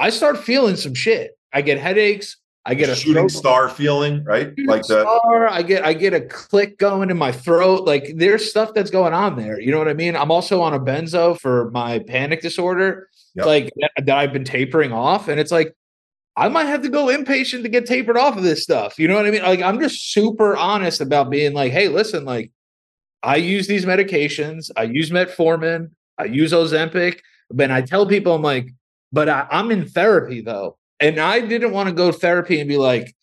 I 0.00 0.10
start 0.10 0.38
feeling 0.38 0.76
some 0.76 0.94
shit. 0.94 1.38
I 1.52 1.62
get 1.62 1.78
headaches. 1.78 2.36
I 2.66 2.74
get 2.74 2.88
a 2.90 2.94
shooting 2.94 3.14
throat- 3.28 3.30
star 3.30 3.68
feeling, 3.68 4.22
right? 4.24 4.48
shooting 4.48 4.66
Like 4.66 4.82
that. 4.82 5.00
star. 5.02 5.48
I 5.48 5.62
get 5.62 5.84
I 5.84 5.92
get 5.94 6.12
a 6.14 6.20
click 6.20 6.78
going 6.78 7.10
in 7.10 7.16
my 7.16 7.32
throat. 7.32 7.84
Like 7.86 8.12
there's 8.16 8.48
stuff 8.48 8.74
that's 8.74 8.90
going 8.90 9.12
on 9.14 9.36
there. 9.36 9.58
You 9.60 9.70
know 9.72 9.78
what 9.78 9.88
I 9.88 9.94
mean? 9.94 10.14
I'm 10.16 10.30
also 10.30 10.60
on 10.60 10.74
a 10.74 10.80
benzo 10.80 11.38
for 11.38 11.70
my 11.70 12.00
panic 12.00 12.42
disorder, 12.42 13.08
Yep. 13.34 13.46
like 13.46 13.70
that, 13.76 13.92
that 14.06 14.16
I've 14.18 14.32
been 14.32 14.44
tapering 14.44 14.92
off, 14.92 15.28
and 15.28 15.38
it's 15.40 15.52
like 15.52 15.74
I 16.36 16.48
might 16.48 16.66
have 16.66 16.82
to 16.82 16.88
go 16.88 17.06
inpatient 17.06 17.62
to 17.62 17.68
get 17.68 17.86
tapered 17.86 18.16
off 18.16 18.36
of 18.36 18.42
this 18.42 18.62
stuff. 18.62 18.98
You 18.98 19.08
know 19.08 19.14
what 19.16 19.26
I 19.26 19.30
mean? 19.30 19.42
Like 19.42 19.62
I'm 19.62 19.80
just 19.80 20.12
super 20.12 20.56
honest 20.56 21.00
about 21.00 21.30
being 21.30 21.54
like, 21.54 21.72
hey, 21.72 21.88
listen, 21.88 22.24
like 22.24 22.50
I 23.22 23.36
use 23.36 23.66
these 23.68 23.84
medications. 23.86 24.70
I 24.76 24.84
use 24.84 25.10
metformin. 25.10 25.90
I 26.18 26.24
use 26.24 26.52
Ozempic. 26.52 27.20
But 27.50 27.70
I 27.70 27.80
tell 27.82 28.06
people, 28.06 28.34
I'm 28.34 28.42
like, 28.42 28.68
but 29.12 29.28
I, 29.28 29.46
I'm 29.50 29.70
in 29.70 29.86
therapy 29.86 30.40
though. 30.40 30.76
And 30.98 31.18
I 31.18 31.40
didn't 31.40 31.72
want 31.72 31.88
to 31.88 31.94
go 31.94 32.10
to 32.10 32.18
therapy 32.18 32.60
and 32.60 32.68
be 32.68 32.76
like, 32.76 33.14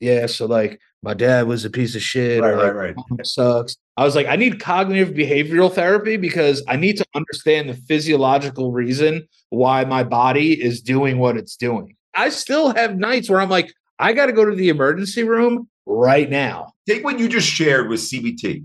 yeah, 0.00 0.26
so 0.26 0.46
like 0.46 0.80
my 1.02 1.14
dad 1.14 1.46
was 1.46 1.64
a 1.64 1.70
piece 1.70 1.94
of 1.94 2.02
shit. 2.02 2.42
Right, 2.42 2.54
like, 2.54 2.74
right, 2.74 2.94
right. 2.96 3.26
Sucks. 3.26 3.76
I 3.96 4.04
was 4.04 4.16
like, 4.16 4.26
I 4.26 4.36
need 4.36 4.60
cognitive 4.60 5.14
behavioral 5.14 5.72
therapy 5.72 6.16
because 6.16 6.62
I 6.66 6.76
need 6.76 6.96
to 6.96 7.04
understand 7.14 7.68
the 7.68 7.74
physiological 7.74 8.72
reason 8.72 9.26
why 9.50 9.84
my 9.84 10.04
body 10.04 10.60
is 10.60 10.80
doing 10.80 11.18
what 11.18 11.36
it's 11.36 11.56
doing. 11.56 11.96
I 12.14 12.30
still 12.30 12.74
have 12.74 12.96
nights 12.96 13.30
where 13.30 13.40
I'm 13.40 13.50
like, 13.50 13.72
I 13.98 14.12
got 14.12 14.26
to 14.26 14.32
go 14.32 14.44
to 14.44 14.56
the 14.56 14.68
emergency 14.68 15.22
room 15.22 15.68
right 15.86 16.28
now. 16.28 16.72
take 16.88 17.04
what 17.04 17.18
you 17.18 17.28
just 17.28 17.48
shared 17.48 17.88
with 17.88 18.00
CBT, 18.00 18.64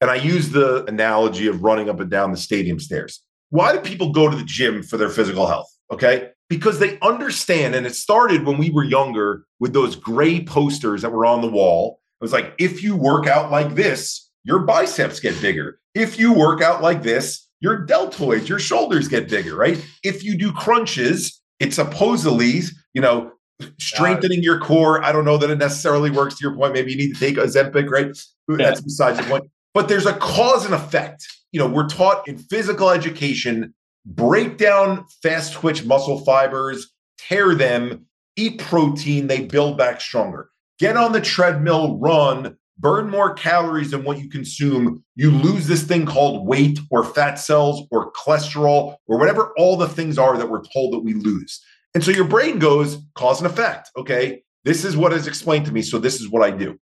and 0.00 0.10
I 0.10 0.16
use 0.16 0.50
the 0.50 0.84
analogy 0.86 1.46
of 1.46 1.62
running 1.62 1.90
up 1.90 2.00
and 2.00 2.10
down 2.10 2.30
the 2.30 2.36
stadium 2.36 2.80
stairs. 2.80 3.22
Why 3.50 3.72
do 3.72 3.80
people 3.80 4.12
go 4.12 4.30
to 4.30 4.36
the 4.36 4.44
gym 4.44 4.82
for 4.82 4.96
their 4.96 5.10
physical 5.10 5.46
health? 5.46 5.68
Okay. 5.90 6.30
Because 6.48 6.78
they 6.78 6.98
understand, 7.00 7.74
and 7.74 7.86
it 7.86 7.94
started 7.94 8.44
when 8.44 8.58
we 8.58 8.70
were 8.70 8.84
younger 8.84 9.44
with 9.60 9.72
those 9.72 9.96
gray 9.96 10.44
posters 10.44 11.02
that 11.02 11.12
were 11.12 11.26
on 11.26 11.40
the 11.40 11.48
wall. 11.48 12.00
It 12.20 12.24
was 12.24 12.32
like, 12.32 12.54
if 12.58 12.82
you 12.82 12.96
work 12.96 13.26
out 13.26 13.50
like 13.50 13.74
this, 13.74 14.30
your 14.44 14.60
biceps 14.60 15.20
get 15.20 15.40
bigger. 15.40 15.78
If 15.94 16.18
you 16.18 16.32
work 16.32 16.60
out 16.60 16.82
like 16.82 17.02
this, 17.02 17.46
your 17.60 17.86
deltoids, 17.86 18.48
your 18.48 18.58
shoulders 18.58 19.06
get 19.06 19.28
bigger, 19.28 19.54
right? 19.54 19.84
If 20.02 20.24
you 20.24 20.36
do 20.36 20.52
crunches, 20.52 21.40
it 21.60 21.74
supposedly, 21.74 22.62
you 22.94 23.00
know, 23.00 23.32
strengthening 23.78 24.42
your 24.42 24.58
core. 24.58 25.04
I 25.04 25.12
don't 25.12 25.24
know 25.24 25.36
that 25.36 25.50
it 25.50 25.58
necessarily 25.58 26.10
works 26.10 26.36
to 26.38 26.42
your 26.42 26.56
point. 26.56 26.72
Maybe 26.72 26.92
you 26.92 26.96
need 26.96 27.14
to 27.14 27.20
take 27.20 27.36
Ozempic, 27.36 27.90
right? 27.90 28.16
That's 28.48 28.80
besides 28.80 29.18
the 29.18 29.24
point. 29.24 29.44
But 29.74 29.88
there's 29.88 30.06
a 30.06 30.14
cause 30.14 30.64
and 30.64 30.74
effect. 30.74 31.26
You 31.52 31.60
know, 31.60 31.68
we're 31.68 31.88
taught 31.88 32.26
in 32.26 32.38
physical 32.38 32.90
education 32.90 33.74
break 34.06 34.56
down 34.56 35.06
fast 35.22 35.52
twitch 35.54 35.84
muscle 35.84 36.24
fibers, 36.24 36.90
tear 37.18 37.54
them, 37.54 38.06
eat 38.36 38.58
protein, 38.58 39.26
they 39.26 39.44
build 39.44 39.76
back 39.76 40.00
stronger. 40.00 40.50
Get 40.78 40.96
on 40.96 41.12
the 41.12 41.20
treadmill, 41.20 41.98
run, 41.98 42.56
burn 42.78 43.10
more 43.10 43.34
calories 43.34 43.90
than 43.90 44.04
what 44.04 44.18
you 44.18 44.28
consume. 44.28 45.04
You 45.14 45.30
lose 45.30 45.66
this 45.66 45.82
thing 45.82 46.06
called 46.06 46.46
weight 46.46 46.78
or 46.90 47.04
fat 47.04 47.34
cells 47.34 47.86
or 47.90 48.10
cholesterol 48.12 48.96
or 49.06 49.18
whatever 49.18 49.52
all 49.58 49.76
the 49.76 49.88
things 49.88 50.18
are 50.18 50.38
that 50.38 50.48
we're 50.48 50.64
told 50.72 50.94
that 50.94 51.00
we 51.00 51.12
lose. 51.14 51.60
And 51.94 52.02
so 52.02 52.10
your 52.10 52.24
brain 52.24 52.58
goes 52.58 52.98
cause 53.14 53.40
and 53.40 53.50
effect. 53.50 53.90
Okay, 53.96 54.42
this 54.64 54.84
is 54.84 54.96
what 54.96 55.12
is 55.12 55.26
explained 55.26 55.66
to 55.66 55.72
me. 55.72 55.82
So 55.82 55.98
this 55.98 56.20
is 56.20 56.30
what 56.30 56.42
I 56.42 56.50
do. 56.50 56.78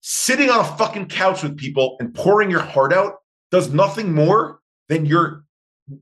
Sitting 0.00 0.50
on 0.50 0.60
a 0.60 0.76
fucking 0.76 1.06
couch 1.06 1.42
with 1.42 1.56
people 1.56 1.96
and 1.98 2.14
pouring 2.14 2.50
your 2.50 2.60
heart 2.60 2.92
out 2.92 3.14
does 3.50 3.72
nothing 3.72 4.14
more 4.14 4.60
than 4.88 5.06
your 5.06 5.44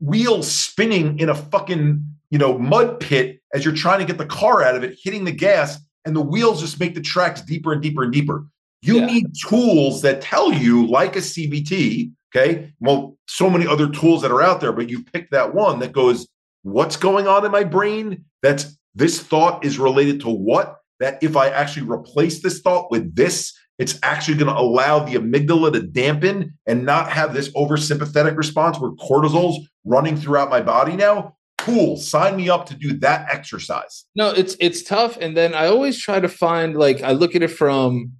wheels 0.00 0.50
spinning 0.50 1.18
in 1.18 1.28
a 1.28 1.34
fucking 1.34 2.04
you 2.30 2.38
know 2.38 2.58
mud 2.58 3.00
pit 3.00 3.40
as 3.54 3.64
you're 3.64 3.74
trying 3.74 3.98
to 3.98 4.04
get 4.04 4.18
the 4.18 4.26
car 4.26 4.62
out 4.62 4.76
of 4.76 4.84
it, 4.84 4.98
hitting 5.02 5.24
the 5.24 5.32
gas, 5.32 5.78
and 6.04 6.14
the 6.14 6.20
wheels 6.20 6.60
just 6.60 6.78
make 6.78 6.94
the 6.94 7.00
tracks 7.00 7.40
deeper 7.42 7.72
and 7.72 7.82
deeper 7.82 8.02
and 8.04 8.12
deeper. 8.12 8.46
You 8.82 9.00
Yeah. 9.00 9.06
need 9.06 9.26
tools 9.48 10.02
that 10.02 10.20
tell 10.22 10.52
you, 10.52 10.86
like 10.86 11.16
a 11.16 11.20
CBT, 11.20 12.12
okay? 12.34 12.72
Well, 12.80 13.16
so 13.26 13.50
many 13.50 13.66
other 13.66 13.88
tools 13.88 14.22
that 14.22 14.30
are 14.30 14.40
out 14.40 14.60
there, 14.60 14.72
but 14.72 14.88
you 14.88 15.02
pick 15.02 15.30
that 15.30 15.54
one 15.54 15.80
that 15.80 15.92
goes, 15.92 16.26
what's 16.62 16.96
going 16.96 17.26
on 17.26 17.44
in 17.44 17.50
my 17.50 17.64
brain? 17.64 18.24
That's 18.42 18.78
this 18.94 19.20
thought 19.20 19.64
is 19.64 19.78
related 19.78 20.20
to 20.22 20.30
what? 20.30 20.79
That 21.00 21.22
if 21.22 21.36
I 21.36 21.48
actually 21.48 21.88
replace 21.88 22.42
this 22.42 22.60
thought 22.60 22.90
with 22.90 23.14
this, 23.14 23.52
it's 23.78 23.98
actually 24.02 24.36
going 24.36 24.54
to 24.54 24.60
allow 24.60 24.98
the 25.00 25.14
amygdala 25.14 25.72
to 25.72 25.82
dampen 25.82 26.56
and 26.66 26.84
not 26.84 27.10
have 27.10 27.32
this 27.32 27.48
oversympathetic 27.54 28.36
response 28.36 28.78
where 28.78 28.90
cortisol's 28.92 29.66
running 29.84 30.16
throughout 30.16 30.50
my 30.50 30.60
body 30.60 30.94
now. 30.96 31.36
Cool. 31.58 31.96
Sign 31.96 32.36
me 32.36 32.48
up 32.48 32.66
to 32.66 32.74
do 32.74 32.92
that 32.98 33.28
exercise. 33.30 34.04
No, 34.14 34.30
it's 34.30 34.56
it's 34.60 34.82
tough. 34.82 35.16
And 35.20 35.36
then 35.36 35.54
I 35.54 35.66
always 35.66 35.98
try 35.98 36.20
to 36.20 36.28
find 36.28 36.76
like 36.76 37.02
I 37.02 37.12
look 37.12 37.34
at 37.34 37.42
it 37.42 37.50
from 37.50 38.12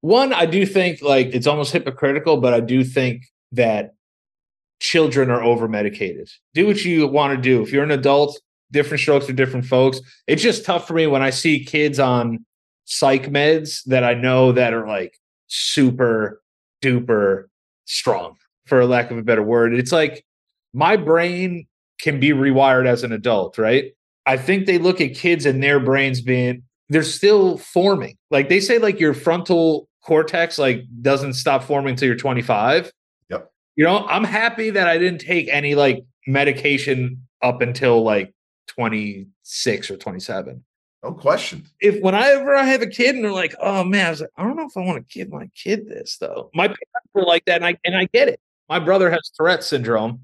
one, 0.00 0.32
I 0.32 0.46
do 0.46 0.64
think 0.64 1.02
like 1.02 1.28
it's 1.28 1.46
almost 1.46 1.72
hypocritical, 1.72 2.40
but 2.40 2.54
I 2.54 2.60
do 2.60 2.84
think 2.84 3.24
that 3.52 3.94
children 4.80 5.30
are 5.30 5.42
over 5.42 5.68
medicated. 5.68 6.28
Do 6.54 6.66
what 6.66 6.84
you 6.84 7.06
want 7.08 7.36
to 7.36 7.40
do. 7.40 7.62
If 7.62 7.72
you're 7.72 7.84
an 7.84 7.90
adult, 7.90 8.40
different 8.70 9.00
strokes 9.00 9.26
for 9.26 9.32
different 9.32 9.66
folks. 9.66 10.00
It's 10.26 10.42
just 10.42 10.64
tough 10.64 10.86
for 10.86 10.94
me 10.94 11.06
when 11.06 11.22
I 11.22 11.30
see 11.30 11.64
kids 11.64 11.98
on 11.98 12.44
psych 12.84 13.30
meds 13.30 13.82
that 13.84 14.04
I 14.04 14.14
know 14.14 14.52
that 14.52 14.72
are 14.72 14.86
like 14.86 15.18
super 15.46 16.42
duper 16.82 17.44
strong, 17.84 18.36
for 18.66 18.84
lack 18.84 19.10
of 19.10 19.18
a 19.18 19.22
better 19.22 19.42
word. 19.42 19.74
It's 19.74 19.92
like 19.92 20.24
my 20.72 20.96
brain 20.96 21.66
can 22.00 22.20
be 22.20 22.30
rewired 22.30 22.86
as 22.86 23.02
an 23.02 23.12
adult, 23.12 23.58
right? 23.58 23.92
I 24.26 24.36
think 24.36 24.66
they 24.66 24.78
look 24.78 25.00
at 25.00 25.14
kids 25.14 25.46
and 25.46 25.62
their 25.62 25.80
brains 25.80 26.20
being 26.20 26.62
they're 26.88 27.02
still 27.02 27.58
forming. 27.58 28.16
Like 28.30 28.48
they 28.48 28.60
say, 28.60 28.78
like 28.78 28.98
your 28.98 29.14
frontal 29.14 29.88
cortex 30.04 30.58
like 30.58 30.84
doesn't 31.02 31.34
stop 31.34 31.62
forming 31.62 31.90
until 31.90 32.06
you're 32.06 32.16
25. 32.16 32.90
Yep. 33.30 33.50
You 33.76 33.84
know, 33.84 34.06
I'm 34.06 34.24
happy 34.24 34.70
that 34.70 34.88
I 34.88 34.96
didn't 34.98 35.20
take 35.20 35.48
any 35.48 35.74
like 35.74 36.04
medication 36.26 37.26
up 37.42 37.60
until 37.60 38.02
like 38.02 38.32
26 38.68 39.90
or 39.90 39.96
27. 39.96 40.64
No 41.04 41.12
question. 41.12 41.64
If 41.80 42.00
whenever 42.02 42.54
I 42.56 42.64
have 42.64 42.82
a 42.82 42.86
kid 42.86 43.14
and 43.14 43.24
they're 43.24 43.32
like, 43.32 43.54
oh 43.60 43.84
man, 43.84 44.06
I 44.06 44.10
was 44.10 44.20
like, 44.20 44.30
I 44.36 44.42
don't 44.42 44.56
know 44.56 44.66
if 44.66 44.76
I 44.76 44.80
want 44.80 45.08
to 45.08 45.14
give 45.18 45.30
my 45.30 45.48
kid 45.54 45.88
this 45.88 46.16
though. 46.20 46.50
My 46.54 46.66
parents 46.66 47.08
were 47.14 47.22
like 47.22 47.44
that, 47.44 47.56
and 47.56 47.66
I 47.66 47.76
and 47.84 47.96
I 47.96 48.06
get 48.12 48.28
it. 48.28 48.40
My 48.68 48.78
brother 48.80 49.10
has 49.10 49.30
Tourette 49.36 49.62
syndrome, 49.64 50.22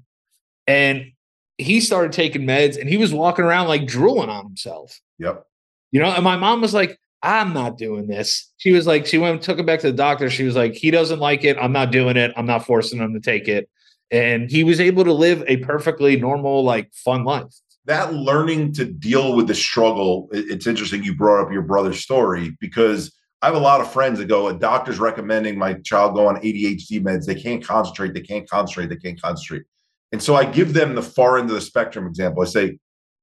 and 0.67 1.11
he 1.57 1.79
started 1.79 2.11
taking 2.11 2.41
meds 2.41 2.77
and 2.77 2.89
he 2.89 2.97
was 2.97 3.13
walking 3.13 3.45
around 3.45 3.69
like 3.69 3.87
drooling 3.87 4.29
on 4.29 4.45
himself. 4.45 4.99
Yep. 5.19 5.45
You 5.91 6.01
know, 6.01 6.11
and 6.11 6.21
my 6.23 6.35
mom 6.35 6.59
was 6.59 6.73
like, 6.73 6.99
I'm 7.23 7.53
not 7.53 7.77
doing 7.77 8.07
this. 8.07 8.51
She 8.57 8.73
was 8.73 8.85
like, 8.85 9.05
she 9.05 9.17
went 9.17 9.35
and 9.35 9.41
took 9.41 9.57
him 9.57 9.65
back 9.65 9.79
to 9.79 9.87
the 9.87 9.95
doctor. 9.97 10.29
She 10.29 10.43
was 10.43 10.57
like, 10.57 10.73
he 10.73 10.91
doesn't 10.91 11.19
like 11.19 11.45
it. 11.45 11.57
I'm 11.57 11.71
not 11.71 11.91
doing 11.93 12.17
it. 12.17 12.33
I'm 12.35 12.45
not 12.45 12.65
forcing 12.65 12.99
him 12.99 13.13
to 13.13 13.21
take 13.21 13.47
it. 13.47 13.69
and 14.11 14.51
he 14.51 14.63
was 14.63 14.79
able 14.79 15.03
to 15.03 15.13
live 15.13 15.43
a 15.47 15.57
perfectly 15.57 16.15
normal, 16.19 16.63
like 16.63 16.93
fun 16.93 17.23
life. 17.23 17.53
That 17.85 18.13
learning 18.13 18.73
to 18.73 18.85
deal 18.85 19.35
with 19.35 19.47
the 19.47 19.55
struggle, 19.55 20.27
it's 20.31 20.67
interesting 20.67 21.03
you 21.03 21.15
brought 21.15 21.45
up 21.45 21.51
your 21.51 21.61
brother's 21.61 21.99
story 21.99 22.57
because 22.59 23.15
I 23.41 23.47
have 23.47 23.55
a 23.55 23.59
lot 23.59 23.79
of 23.79 23.91
friends 23.91 24.17
that 24.17 24.25
go, 24.25 24.47
a 24.47 24.53
doctor's 24.53 24.97
recommending 24.97 25.57
my 25.57 25.75
child 25.75 26.15
go 26.15 26.27
on 26.27 26.37
ADHD 26.37 27.03
meds. 27.03 27.25
They 27.25 27.35
can't 27.35 27.63
concentrate, 27.63 28.13
they 28.13 28.21
can't 28.21 28.49
concentrate, 28.49 28.87
they 28.87 28.95
can't 28.95 29.21
concentrate. 29.21 29.63
And 30.11 30.23
so 30.23 30.35
I 30.35 30.45
give 30.45 30.73
them 30.73 30.95
the 30.95 31.03
far 31.03 31.37
end 31.37 31.49
of 31.49 31.55
the 31.55 31.61
spectrum 31.61 32.07
example. 32.07 32.41
I 32.41 32.45
say, 32.45 32.79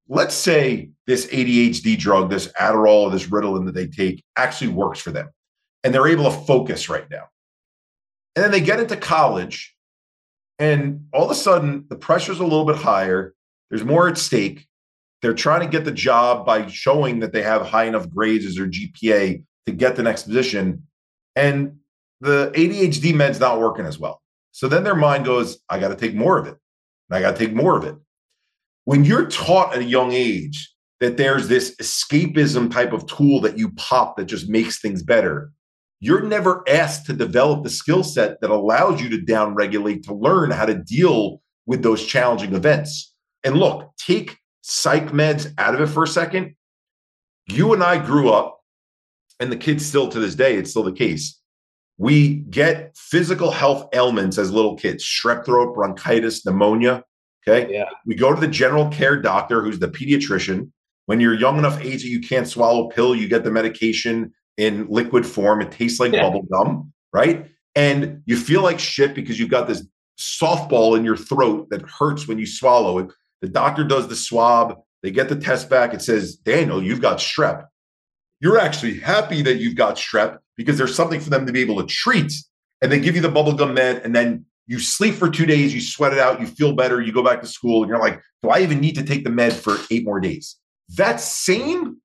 let's 0.09 0.35
say 0.35 0.91
this 1.07 1.27
ADHD 1.27 1.99
drug, 1.99 2.31
this 2.31 2.49
Adderall 2.61 3.05
or 3.05 3.11
this 3.11 3.27
Ritalin 3.27 3.67
that 3.67 3.75
they 3.75 3.87
take 3.87 4.23
actually 4.37 4.69
works 4.69 5.01
for 5.01 5.11
them 5.11 5.31
and 5.83 5.95
they're 5.95 6.07
able 6.07 6.25
to 6.25 6.31
focus 6.31 6.89
right 6.89 7.09
now. 7.11 7.25
And 8.37 8.45
then 8.45 8.51
they 8.51 8.61
get 8.61 8.79
into 8.79 8.97
college 8.97 9.75
and 10.59 11.07
all 11.13 11.25
of 11.25 11.31
a 11.31 11.35
sudden 11.35 11.87
the 11.89 11.97
pressure's 11.97 12.41
a 12.41 12.45
little 12.45 12.65
bit 12.65 12.77
higher. 12.77 13.35
There's 13.73 13.85
more 13.87 14.07
at 14.07 14.19
stake. 14.19 14.67
They're 15.23 15.33
trying 15.33 15.63
to 15.63 15.67
get 15.67 15.87
the 15.87 15.93
job 15.93 16.45
by 16.45 16.67
showing 16.67 17.21
that 17.21 17.33
they 17.33 17.41
have 17.41 17.63
high 17.63 17.85
enough 17.85 18.11
grades 18.11 18.45
as 18.45 18.57
their 18.57 18.69
GPA 18.69 19.43
to 19.65 19.73
get 19.73 19.97
the 19.97 20.03
next 20.03 20.25
position. 20.25 20.87
And 21.37 21.79
the 22.21 22.53
ADHD 22.55 23.15
med's 23.15 23.41
not 23.41 23.59
working 23.59 23.87
as 23.87 23.99
well. 23.99 24.21
So 24.51 24.69
then 24.69 24.85
their 24.85 24.95
mind 24.95 25.25
goes, 25.25 25.59
I 25.71 25.79
got 25.79 25.89
to 25.89 25.97
take 25.97 26.15
more 26.15 26.37
of 26.37 26.47
it. 26.47 26.57
I 27.11 27.23
got 27.23 27.35
to 27.35 27.47
take 27.47 27.55
more 27.55 27.79
of 27.79 27.85
it. 27.85 27.95
When 28.85 29.07
you're 29.07 29.27
taught 29.27 29.73
at 29.75 29.81
a 29.81 29.85
young 29.85 30.13
age 30.13 30.71
that 31.01 31.17
there's 31.17 31.49
this 31.49 31.75
escapism 31.77 32.71
type 32.71 32.93
of 32.93 33.07
tool 33.07 33.41
that 33.41 33.57
you 33.57 33.71
pop 33.73 34.19
that 34.19 34.27
just 34.27 34.51
makes 34.51 34.81
things 34.81 35.03
better, 35.03 35.51
you're 36.01 36.23
never 36.23 36.63
asked 36.69 37.07
to 37.07 37.15
develop 37.15 37.63
the 37.63 37.71
skill 37.71 38.05
set 38.05 38.39
that 38.43 38.51
allows 38.51 39.01
you 39.01 39.09
to 39.09 39.19
downregulate 39.19 40.03
to 40.03 40.15
learn 40.15 40.51
how 40.51 40.67
to 40.67 40.75
deal 40.75 41.41
with 41.65 41.83
those 41.83 42.05
challenging 42.05 42.55
events. 42.55 43.12
And 43.45 43.57
look, 43.57 43.93
take 43.97 44.39
psych 44.63 45.09
meds 45.09 45.53
out 45.59 45.75
of 45.75 45.81
it 45.81 45.89
for 45.89 46.05
a 46.05 46.09
second. 46.09 46.55
You 47.49 47.73
and 47.73 47.83
I 47.83 48.05
grew 48.05 48.31
up, 48.31 48.61
and 49.41 49.51
the 49.51 49.57
kids 49.57 49.85
still 49.85 50.09
to 50.09 50.21
this 50.21 50.35
day, 50.35 50.57
it's 50.57 50.71
still 50.71 50.85
the 50.85 50.93
case. 50.93 51.41
We 51.99 52.37
get 52.37 52.97
physical 52.97 53.51
health 53.51 53.89
ailments 53.93 54.39
as 54.39 54.53
little 54.53 54.77
kids, 54.77 55.05
strep 55.05 55.45
throat, 55.45 55.75
bronchitis, 55.75 56.45
pneumonia. 56.47 57.05
Okay. 57.47 57.73
Yeah. 57.73 57.89
We 58.07 58.15
go 58.15 58.33
to 58.33 58.41
the 58.41 58.49
general 58.49 58.89
care 58.89 59.21
doctor, 59.21 59.63
who's 59.63 59.79
the 59.79 59.89
pediatrician. 59.89 60.71
When 61.07 61.19
you're 61.21 61.35
young 61.35 61.59
enough 61.59 61.81
age 61.81 62.03
that 62.03 62.09
you 62.09 62.21
can't 62.21 62.47
swallow 62.47 62.89
a 62.89 62.91
pill, 62.93 63.15
you 63.17 63.29
get 63.29 63.43
the 63.43 63.51
medication 63.51 64.33
in 64.57 64.87
liquid 64.89 65.27
form. 65.27 65.61
It 65.61 65.73
tastes 65.73 65.99
like 65.99 66.13
yeah. 66.13 66.23
bubble 66.23 66.43
gum, 66.43 66.93
right? 67.13 67.49
And 67.75 68.23
you 68.27 68.37
feel 68.37 68.63
like 68.63 68.79
shit 68.79 69.15
because 69.15 69.39
you've 69.39 69.51
got 69.51 69.67
this 69.67 69.85
softball 70.19 70.97
in 70.97 71.05
your 71.05 71.17
throat 71.17 71.69
that 71.71 71.83
hurts 71.83 72.29
when 72.29 72.39
you 72.39 72.47
swallow 72.47 72.99
it. 72.99 73.11
The 73.43 73.49
doctor 73.49 73.85
does 73.85 74.09
the 74.09 74.17
swab. 74.17 74.79
They 75.03 75.11
get 75.11 75.29
the 75.29 75.37
test 75.37 75.69
back. 75.69 75.93
It 75.93 76.01
says, 76.01 76.37
Daniel, 76.37 76.83
you've 76.83 77.03
got 77.03 77.19
strep. 77.19 77.67
You're 78.41 78.59
actually 78.59 79.01
happy 79.01 79.43
that 79.43 79.57
you've 79.57 79.77
got 79.77 79.97
strep 79.97 80.39
because 80.57 80.79
there's 80.79 80.95
something 80.95 81.21
for 81.21 81.29
them 81.29 81.45
to 81.47 81.53
be 81.53 81.61
able 81.61 81.81
to 81.81 81.87
treat. 81.87 82.33
And 82.81 82.91
they 82.91 83.01
give 83.01 83.15
you 83.15 83.21
the 83.21 83.29
bubblegum 83.29 83.75
med, 83.75 84.03
and 84.05 84.15
then 84.15 84.45
you 84.67 84.79
sleep 84.79 85.15
for 85.15 85.29
two 85.29 85.47
days, 85.47 85.75
you 85.75 85.81
sweat 85.81 86.13
it 86.13 86.19
out, 86.19 86.41
you 86.41 86.47
feel 86.47 86.73
better, 86.73 87.01
you 87.01 87.13
go 87.13 87.23
back 87.23 87.41
to 87.43 87.47
school, 87.47 87.83
and 87.83 87.89
you're 87.89 88.01
like, 88.01 88.21
do 88.43 88.51
I 88.51 88.61
even 88.61 88.81
need 88.81 88.95
to 88.97 89.05
take 89.05 89.25
the 89.25 89.31
med 89.31 89.53
for 89.53 89.77
eight 89.91 90.05
more 90.05 90.19
days? 90.19 90.57
That 90.97 91.21
same 91.21 91.99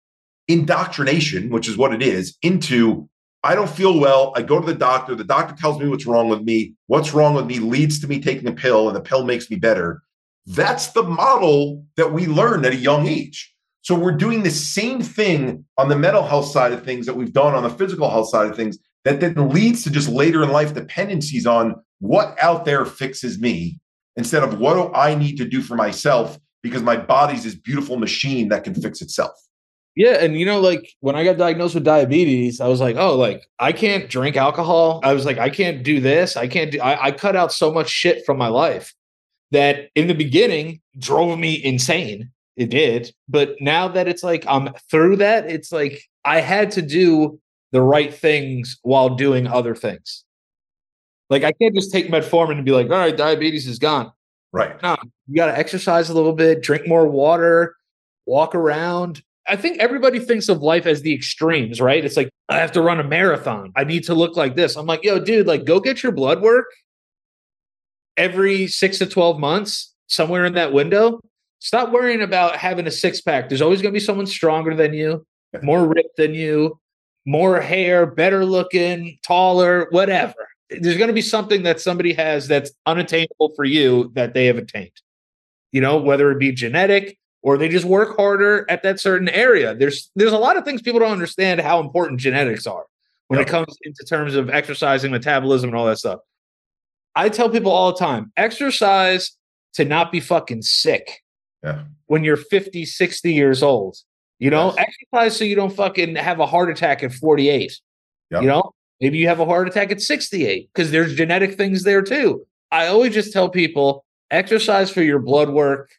indoctrination, 0.47 1.49
which 1.49 1.67
is 1.67 1.77
what 1.77 1.93
it 1.93 2.01
is, 2.01 2.37
into 2.41 3.09
I 3.43 3.55
don't 3.55 3.69
feel 3.69 3.99
well. 3.99 4.33
I 4.35 4.41
go 4.41 4.59
to 4.59 4.65
the 4.65 4.73
doctor. 4.73 5.15
The 5.15 5.23
doctor 5.23 5.55
tells 5.55 5.79
me 5.79 5.87
what's 5.87 6.05
wrong 6.05 6.27
with 6.27 6.41
me. 6.41 6.73
What's 6.87 7.13
wrong 7.13 7.33
with 7.33 7.45
me 7.45 7.59
leads 7.59 7.99
to 8.01 8.07
me 8.07 8.19
taking 8.19 8.47
a 8.47 8.51
pill, 8.51 8.87
and 8.87 8.95
the 8.95 9.01
pill 9.01 9.23
makes 9.23 9.49
me 9.49 9.55
better. 9.57 10.01
That's 10.47 10.87
the 10.87 11.03
model 11.03 11.85
that 11.97 12.13
we 12.13 12.25
learned 12.25 12.65
at 12.65 12.71
a 12.71 12.77
young 12.77 13.05
age. 13.05 13.53
So 13.81 13.95
we're 13.95 14.15
doing 14.15 14.43
the 14.43 14.51
same 14.51 15.01
thing 15.01 15.65
on 15.77 15.89
the 15.89 15.97
mental 15.97 16.23
health 16.23 16.47
side 16.47 16.71
of 16.71 16.83
things 16.83 17.05
that 17.05 17.15
we've 17.15 17.33
done 17.33 17.53
on 17.53 17.63
the 17.63 17.69
physical 17.69 18.09
health 18.09 18.29
side 18.29 18.49
of 18.49 18.55
things 18.55 18.77
that 19.03 19.19
then 19.19 19.49
leads 19.49 19.83
to 19.83 19.91
just 19.91 20.07
later 20.09 20.43
in 20.43 20.49
life 20.49 20.73
dependencies 20.73 21.45
on 21.45 21.75
what 21.99 22.41
out 22.41 22.63
there 22.63 22.85
fixes 22.85 23.39
me 23.39 23.79
instead 24.15 24.41
of 24.41 24.59
what 24.59 24.75
do 24.75 24.93
I 24.93 25.15
need 25.15 25.35
to 25.37 25.45
do 25.45 25.61
for 25.61 25.75
myself 25.75 26.39
because 26.63 26.81
my 26.81 26.95
body's 26.95 27.43
this 27.43 27.55
beautiful 27.55 27.97
machine 27.97 28.47
that 28.49 28.63
can 28.63 28.73
fix 28.73 29.01
itself. 29.01 29.31
Yeah, 29.95 30.23
and 30.23 30.39
you 30.39 30.45
know, 30.45 30.59
like 30.59 30.93
when 30.99 31.15
I 31.15 31.23
got 31.23 31.37
diagnosed 31.37 31.75
with 31.75 31.83
diabetes, 31.83 32.61
I 32.61 32.67
was 32.67 32.79
like, 32.79 32.95
oh, 32.97 33.15
like 33.15 33.43
I 33.59 33.71
can't 33.71 34.09
drink 34.09 34.37
alcohol. 34.37 35.01
I 35.03 35.13
was 35.13 35.25
like, 35.25 35.39
I 35.39 35.49
can't 35.49 35.83
do 35.83 35.99
this. 35.99 36.37
I 36.37 36.47
can't 36.47 36.71
do. 36.71 36.79
I, 36.79 37.07
I 37.07 37.11
cut 37.11 37.35
out 37.35 37.51
so 37.51 37.71
much 37.71 37.89
shit 37.89 38.25
from 38.25 38.37
my 38.37 38.47
life 38.47 38.93
that 39.51 39.89
in 39.95 40.07
the 40.07 40.13
beginning 40.13 40.81
drove 40.97 41.37
me 41.37 41.63
insane. 41.63 42.31
It 42.55 42.71
did, 42.71 43.13
but 43.29 43.55
now 43.61 43.87
that 43.87 44.07
it's 44.07 44.23
like 44.23 44.43
I'm 44.47 44.73
through 44.89 45.17
that, 45.17 45.47
it's 45.49 45.71
like 45.71 46.01
I 46.25 46.41
had 46.41 46.71
to 46.71 46.81
do 46.81 47.39
the 47.71 47.83
right 47.83 48.11
things 48.11 48.79
while 48.81 49.09
doing 49.09 49.45
other 49.45 49.75
things. 49.75 50.23
Like 51.29 51.43
I 51.43 51.51
can't 51.51 51.75
just 51.75 51.91
take 51.91 52.07
metformin 52.07 52.53
and 52.53 52.65
be 52.65 52.71
like, 52.71 52.87
all 52.87 52.97
right, 52.97 53.15
diabetes 53.15 53.67
is 53.67 53.77
gone. 53.77 54.11
Right. 54.51 54.81
No, 54.81 54.97
you 55.27 55.35
got 55.35 55.47
to 55.47 55.57
exercise 55.57 56.09
a 56.09 56.15
little 56.15 56.33
bit, 56.33 56.63
drink 56.63 56.87
more 56.87 57.07
water, 57.07 57.75
walk 58.25 58.55
around, 58.55 59.21
I 59.47 59.55
think 59.55 59.79
everybody 59.79 60.19
thinks 60.19 60.49
of 60.49 60.61
life 60.61 60.85
as 60.85 61.01
the 61.01 61.13
extremes, 61.13 61.79
right? 61.79 62.03
It's 62.03 62.17
like, 62.17 62.29
I 62.49 62.57
have 62.57 62.71
to 62.73 62.81
run 62.81 62.99
a 62.99 63.03
marathon. 63.03 63.71
I 63.75 63.83
need 63.83 64.03
to 64.05 64.13
look 64.13 64.35
like 64.35 64.55
this. 64.55 64.75
I'm 64.75 64.85
like, 64.85 65.03
yo, 65.03 65.19
dude, 65.19 65.47
like, 65.47 65.63
go 65.63 65.79
get 65.79 66.03
your 66.03 66.11
blood 66.11 66.41
work 66.41 66.65
every 68.17 68.67
six 68.67 68.97
to 68.99 69.05
12 69.05 69.39
months, 69.39 69.93
somewhere 70.07 70.45
in 70.45 70.53
that 70.53 70.73
window. 70.73 71.19
Stop 71.59 71.91
worrying 71.91 72.21
about 72.21 72.55
having 72.55 72.87
a 72.87 72.91
six 72.91 73.21
pack. 73.21 73.49
There's 73.49 73.61
always 73.61 73.81
going 73.81 73.93
to 73.93 73.99
be 73.99 74.03
someone 74.03 74.27
stronger 74.27 74.75
than 74.75 74.93
you, 74.93 75.25
more 75.63 75.87
ripped 75.87 76.17
than 76.17 76.33
you, 76.33 76.79
more 77.25 77.59
hair, 77.59 78.05
better 78.05 78.45
looking, 78.45 79.17
taller, 79.25 79.87
whatever. 79.91 80.47
There's 80.69 80.97
going 80.97 81.07
to 81.07 81.13
be 81.13 81.21
something 81.21 81.63
that 81.63 81.79
somebody 81.79 82.13
has 82.13 82.47
that's 82.47 82.71
unattainable 82.85 83.53
for 83.55 83.65
you 83.65 84.11
that 84.15 84.33
they 84.33 84.45
have 84.45 84.57
attained. 84.57 84.91
You 85.71 85.81
know, 85.81 85.97
whether 85.97 86.31
it 86.31 86.39
be 86.39 86.51
genetic, 86.51 87.17
or 87.41 87.57
they 87.57 87.69
just 87.69 87.85
work 87.85 88.17
harder 88.17 88.65
at 88.69 88.83
that 88.83 88.99
certain 88.99 89.29
area. 89.29 89.75
There's 89.75 90.09
there's 90.15 90.33
a 90.33 90.37
lot 90.37 90.57
of 90.57 90.65
things 90.65 90.81
people 90.81 90.99
don't 90.99 91.11
understand 91.11 91.61
how 91.61 91.79
important 91.79 92.19
genetics 92.19 92.67
are 92.67 92.85
when 93.27 93.39
yep. 93.39 93.47
it 93.47 93.51
comes 93.51 93.77
into 93.83 94.03
terms 94.03 94.35
of 94.35 94.49
exercising, 94.49 95.11
metabolism, 95.11 95.69
and 95.69 95.77
all 95.77 95.85
that 95.85 95.97
stuff. 95.97 96.19
I 97.17 97.29
tell 97.29 97.49
people 97.49 97.71
all 97.71 97.91
the 97.91 97.97
time, 97.97 98.31
exercise 98.37 99.35
to 99.73 99.83
not 99.83 100.11
be 100.11 100.19
fucking 100.19 100.61
sick. 100.61 101.23
Yeah. 101.63 101.85
When 102.05 102.23
you're 102.23 102.37
50, 102.37 102.85
60 102.85 103.33
years 103.33 103.63
old. 103.63 103.97
You 104.39 104.51
know, 104.51 104.71
yes. 104.77 104.87
exercise 104.87 105.35
so 105.35 105.45
you 105.45 105.55
don't 105.55 105.75
fucking 105.75 106.15
have 106.15 106.39
a 106.39 106.45
heart 106.45 106.69
attack 106.69 107.01
at 107.01 107.11
48. 107.11 107.79
Yep. 108.29 108.41
You 108.41 108.47
know, 108.47 108.71
maybe 109.01 109.17
you 109.17 109.27
have 109.27 109.39
a 109.39 109.45
heart 109.45 109.67
attack 109.67 109.91
at 109.91 109.99
68 109.99 110.69
because 110.71 110.91
there's 110.91 111.15
genetic 111.15 111.55
things 111.55 111.83
there 111.83 112.03
too. 112.03 112.45
I 112.71 112.85
always 112.85 113.15
just 113.15 113.33
tell 113.33 113.49
people 113.49 114.05
exercise 114.29 114.91
for 114.91 115.01
your 115.01 115.17
blood 115.17 115.49
work, 115.49 115.89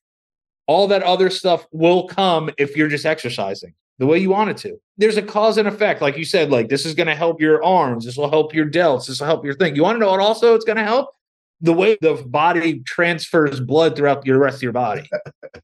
all 0.68 0.86
that 0.86 1.02
other 1.02 1.30
stuff 1.30 1.66
will 1.72 2.06
come 2.06 2.50
if 2.58 2.76
you're 2.76 2.88
just 2.88 3.06
exercising 3.06 3.74
the 3.98 4.06
way 4.06 4.18
you 4.18 4.30
want 4.30 4.50
it 4.50 4.56
to. 4.58 4.80
There's 4.96 5.16
a 5.16 5.22
cause 5.22 5.58
and 5.58 5.68
effect. 5.68 6.00
Like 6.00 6.16
you 6.16 6.24
said, 6.24 6.50
like 6.50 6.68
this 6.68 6.86
is 6.86 6.94
going 6.94 7.06
to 7.08 7.14
help 7.14 7.40
your 7.40 7.62
arms. 7.62 8.04
This 8.04 8.16
will 8.16 8.30
help 8.30 8.54
your 8.54 8.66
delts. 8.66 9.06
This 9.06 9.20
will 9.20 9.26
help 9.26 9.44
your 9.44 9.54
thing. 9.54 9.76
You 9.76 9.82
want 9.82 9.96
to 9.96 10.00
know 10.00 10.10
what 10.10 10.20
also 10.20 10.54
it's 10.54 10.64
going 10.64 10.76
to 10.76 10.84
help? 10.84 11.10
The 11.60 11.72
way 11.72 11.98
the 12.00 12.14
body 12.26 12.80
transfers 12.80 13.60
blood 13.60 13.96
throughout 13.96 14.22
the 14.22 14.32
rest 14.32 14.56
of 14.56 14.62
your 14.62 14.72
body. 14.72 15.08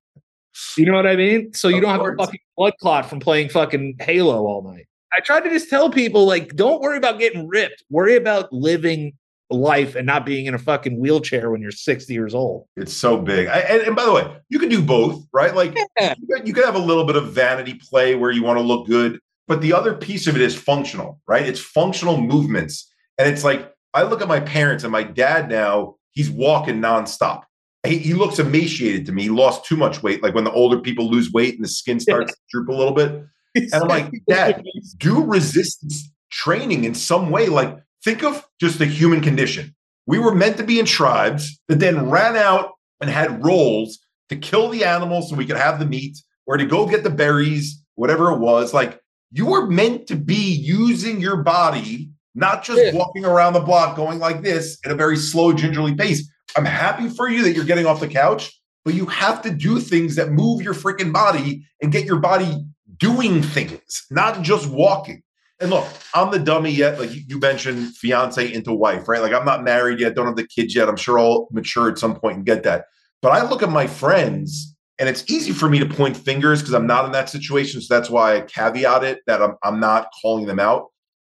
you 0.77 0.87
know 0.87 0.95
what 0.95 1.07
I 1.07 1.17
mean? 1.17 1.55
So 1.55 1.69
you 1.69 1.77
of 1.77 1.83
don't 1.83 1.91
have 1.93 2.15
a 2.15 2.17
fucking 2.17 2.41
blood 2.57 2.75
clot 2.81 3.09
from 3.09 3.21
playing 3.21 3.51
fucking 3.51 3.97
Halo 4.01 4.45
all 4.47 4.63
night. 4.63 4.87
I 5.13 5.21
try 5.21 5.39
to 5.41 5.49
just 5.49 5.71
tell 5.71 5.91
people, 5.91 6.27
like, 6.27 6.57
don't 6.57 6.81
worry 6.81 6.97
about 6.97 7.21
getting 7.21 7.47
ripped. 7.47 7.85
Worry 7.89 8.17
about 8.17 8.53
living 8.53 9.13
life 9.51 9.95
and 9.95 10.07
not 10.07 10.25
being 10.25 10.47
in 10.47 10.55
a 10.55 10.59
fucking 10.59 10.99
wheelchair 10.99 11.51
when 11.51 11.61
you're 11.61 11.71
60 11.71 12.13
years 12.13 12.35
old. 12.35 12.67
It's 12.77 12.93
so 12.93 13.19
big. 13.19 13.49
I, 13.49 13.59
and, 13.61 13.83
and, 13.83 13.97
by 13.97 14.05
the 14.05 14.13
way, 14.13 14.37
you 14.49 14.59
can 14.59 14.69
do 14.69 14.83
both, 14.83 15.25
right? 15.33 15.55
Like 15.55 15.77
yeah. 16.01 16.15
you 16.45 16.53
can 16.53 16.65
have 16.65 16.75
a 16.75 16.81
little 16.81 17.05
bit 17.05 17.17
of 17.17 17.33
vanity 17.33 17.75
play 17.75 18.15
where 18.15 18.31
you 18.31 18.43
want 18.43 18.59
to 18.59 18.63
look 18.63 18.87
good, 18.87 19.21
but 19.47 19.61
the 19.61 19.73
other 19.73 19.95
piece 19.95 20.27
of 20.27 20.35
it 20.35 20.43
is 20.43 20.55
functional, 20.57 21.21
right? 21.29 21.47
It's 21.47 21.61
functional 21.61 22.21
movements. 22.21 22.91
And 23.19 23.29
it's 23.29 23.45
like, 23.45 23.73
I 23.93 24.03
look 24.03 24.23
at 24.23 24.29
my 24.29 24.41
parents 24.41 24.83
and 24.85 24.93
my 24.93 25.03
dad 25.03 25.49
now, 25.49 25.97
he's 26.13 26.31
walking 26.31 26.81
nonstop. 26.81 27.43
He, 27.87 27.99
he 27.99 28.15
looks 28.15 28.39
emaciated 28.39 29.07
to 29.07 29.13
me. 29.13 29.25
He 29.25 29.29
lost 29.29 29.67
too 29.67 29.77
much 29.77 30.03
weight. 30.03 30.23
Like 30.23 30.35
when 30.35 30.45
the 30.45 30.53
older 30.53 30.79
people 30.79 31.11
lose 31.11 31.31
weight 31.31 31.55
and 31.55 31.63
the 31.63 31.69
skin 31.69 32.01
starts 32.01 32.31
yeah. 32.31 32.35
to 32.35 32.41
droop 32.51 32.69
a 32.69 32.73
little 32.73 32.95
bit. 32.95 33.25
And 33.57 33.73
I'm 33.73 33.87
like, 33.87 34.11
Dad, 34.29 34.65
do 34.97 35.23
resistance 35.23 36.11
training 36.33 36.83
in 36.83 36.93
some 36.93 37.31
way. 37.31 37.47
Like 37.47 37.79
Think 38.05 38.23
of 38.23 38.47
just 38.61 38.79
the 38.79 38.85
human 38.85 39.23
condition. 39.23 39.75
We 40.07 40.19
were 40.19 40.35
meant 40.35 40.59
to 40.59 40.63
be 40.63 40.79
in 40.79 40.85
tribes 40.85 41.59
that 41.69 41.81
then 41.81 42.11
ran 42.11 42.37
out 42.37 42.73
and 43.01 43.09
had 43.09 43.43
roles 43.43 43.99
to 44.29 44.37
kill 44.37 44.69
the 44.69 44.85
animals 44.85 45.31
so 45.31 45.37
we 45.37 45.47
could 45.47 45.57
have 45.57 45.79
the 45.79 45.87
meat 45.87 46.19
or 46.47 46.59
to 46.59 46.67
go 46.67 46.87
get 46.87 47.03
the 47.03 47.11
berries, 47.11 47.83
whatever 47.95 48.31
it 48.31 48.39
was. 48.39 48.75
Like 48.75 49.01
you 49.33 49.47
were 49.47 49.67
meant 49.67 50.07
to 50.09 50.17
be 50.17 50.53
using 50.53 51.19
your 51.19 51.39
body, 51.39 52.11
not 52.35 52.63
just 52.63 52.83
yeah. 52.83 52.93
walking 52.95 53.25
around 53.25 53.55
the 53.55 53.61
block 53.61 53.97
going 53.97 54.19
like 54.19 54.43
this 54.43 54.79
at 54.85 54.93
a 54.93 54.95
very 54.95 55.17
slow, 55.17 55.55
gingerly 55.55 55.95
pace. 55.95 56.31
I'm 56.57 56.67
happy 56.67 57.09
for 57.09 57.29
you 57.29 57.43
that 57.43 57.53
you're 57.53 57.65
getting 57.65 57.87
off 57.87 58.01
the 58.01 58.09
couch, 58.09 58.53
but 58.85 58.95
you 58.95 59.07
have 59.07 59.41
to 59.43 59.51
do 59.51 59.81
things 59.81 60.15
that 60.17 60.31
move 60.31 60.61
your 60.61 60.75
freaking 60.75 61.13
body 61.13 61.67
and 61.81 61.91
get 61.91 62.05
your 62.05 62.19
body 62.21 62.65
doing 62.99 63.43
things, 63.43 64.07
not 64.11 64.43
just 64.43 64.69
walking. 64.69 65.24
And 65.65 65.73
look, 65.73 65.89
I'm 66.13 66.31
the 66.31 66.39
dummy 66.39 66.71
yet. 66.71 67.01
Like 67.01 67.09
you 67.11 67.39
mentioned, 67.39 67.97
fiance 67.97 68.53
into 68.53 68.75
wife, 68.75 69.09
right? 69.09 69.23
Like 69.23 69.33
I'm 69.33 69.47
not 69.47 69.65
married 69.65 69.99
yet, 69.99 70.15
don't 70.15 70.27
have 70.27 70.37
the 70.37 70.47
kids 70.47 70.75
yet. 70.75 70.91
I'm 70.91 70.97
sure 70.97 71.19
I'll 71.19 71.49
mature 71.53 71.89
at 71.89 71.97
some 71.97 72.15
point 72.15 72.37
and 72.37 72.45
get 72.45 72.65
that. 72.65 72.85
But 73.23 73.33
I 73.33 73.49
look 73.49 73.63
at 73.63 73.71
my 73.71 73.87
friends, 73.87 74.77
and 74.99 75.09
it's 75.09 75.25
easy 75.31 75.53
for 75.53 75.71
me 75.71 75.79
to 75.79 75.87
point 75.87 76.19
fingers 76.19 76.61
because 76.61 76.75
I'm 76.75 76.87
not 76.87 77.07
in 77.07 77.13
that 77.13 77.31
situation. 77.31 77.81
So 77.81 77.95
that's 77.95 78.11
why 78.11 78.37
I 78.37 78.41
caveat 78.43 79.05
it 79.05 79.21
that 79.27 79.41
I'm, 79.41 79.55
I'm 79.63 79.81
not 79.81 80.09
calling 80.21 80.45
them 80.45 80.61
out. 80.61 80.91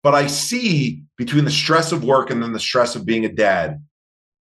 But 0.03 0.17
I 0.17 0.27
see 0.27 1.05
between 1.17 1.45
the 1.45 1.51
stress 1.53 1.93
of 1.93 2.03
work 2.03 2.29
and 2.31 2.43
then 2.43 2.53
the 2.53 2.59
stress 2.59 2.97
of 2.97 3.07
being 3.07 3.25
a 3.25 3.33
dad, 3.33 3.81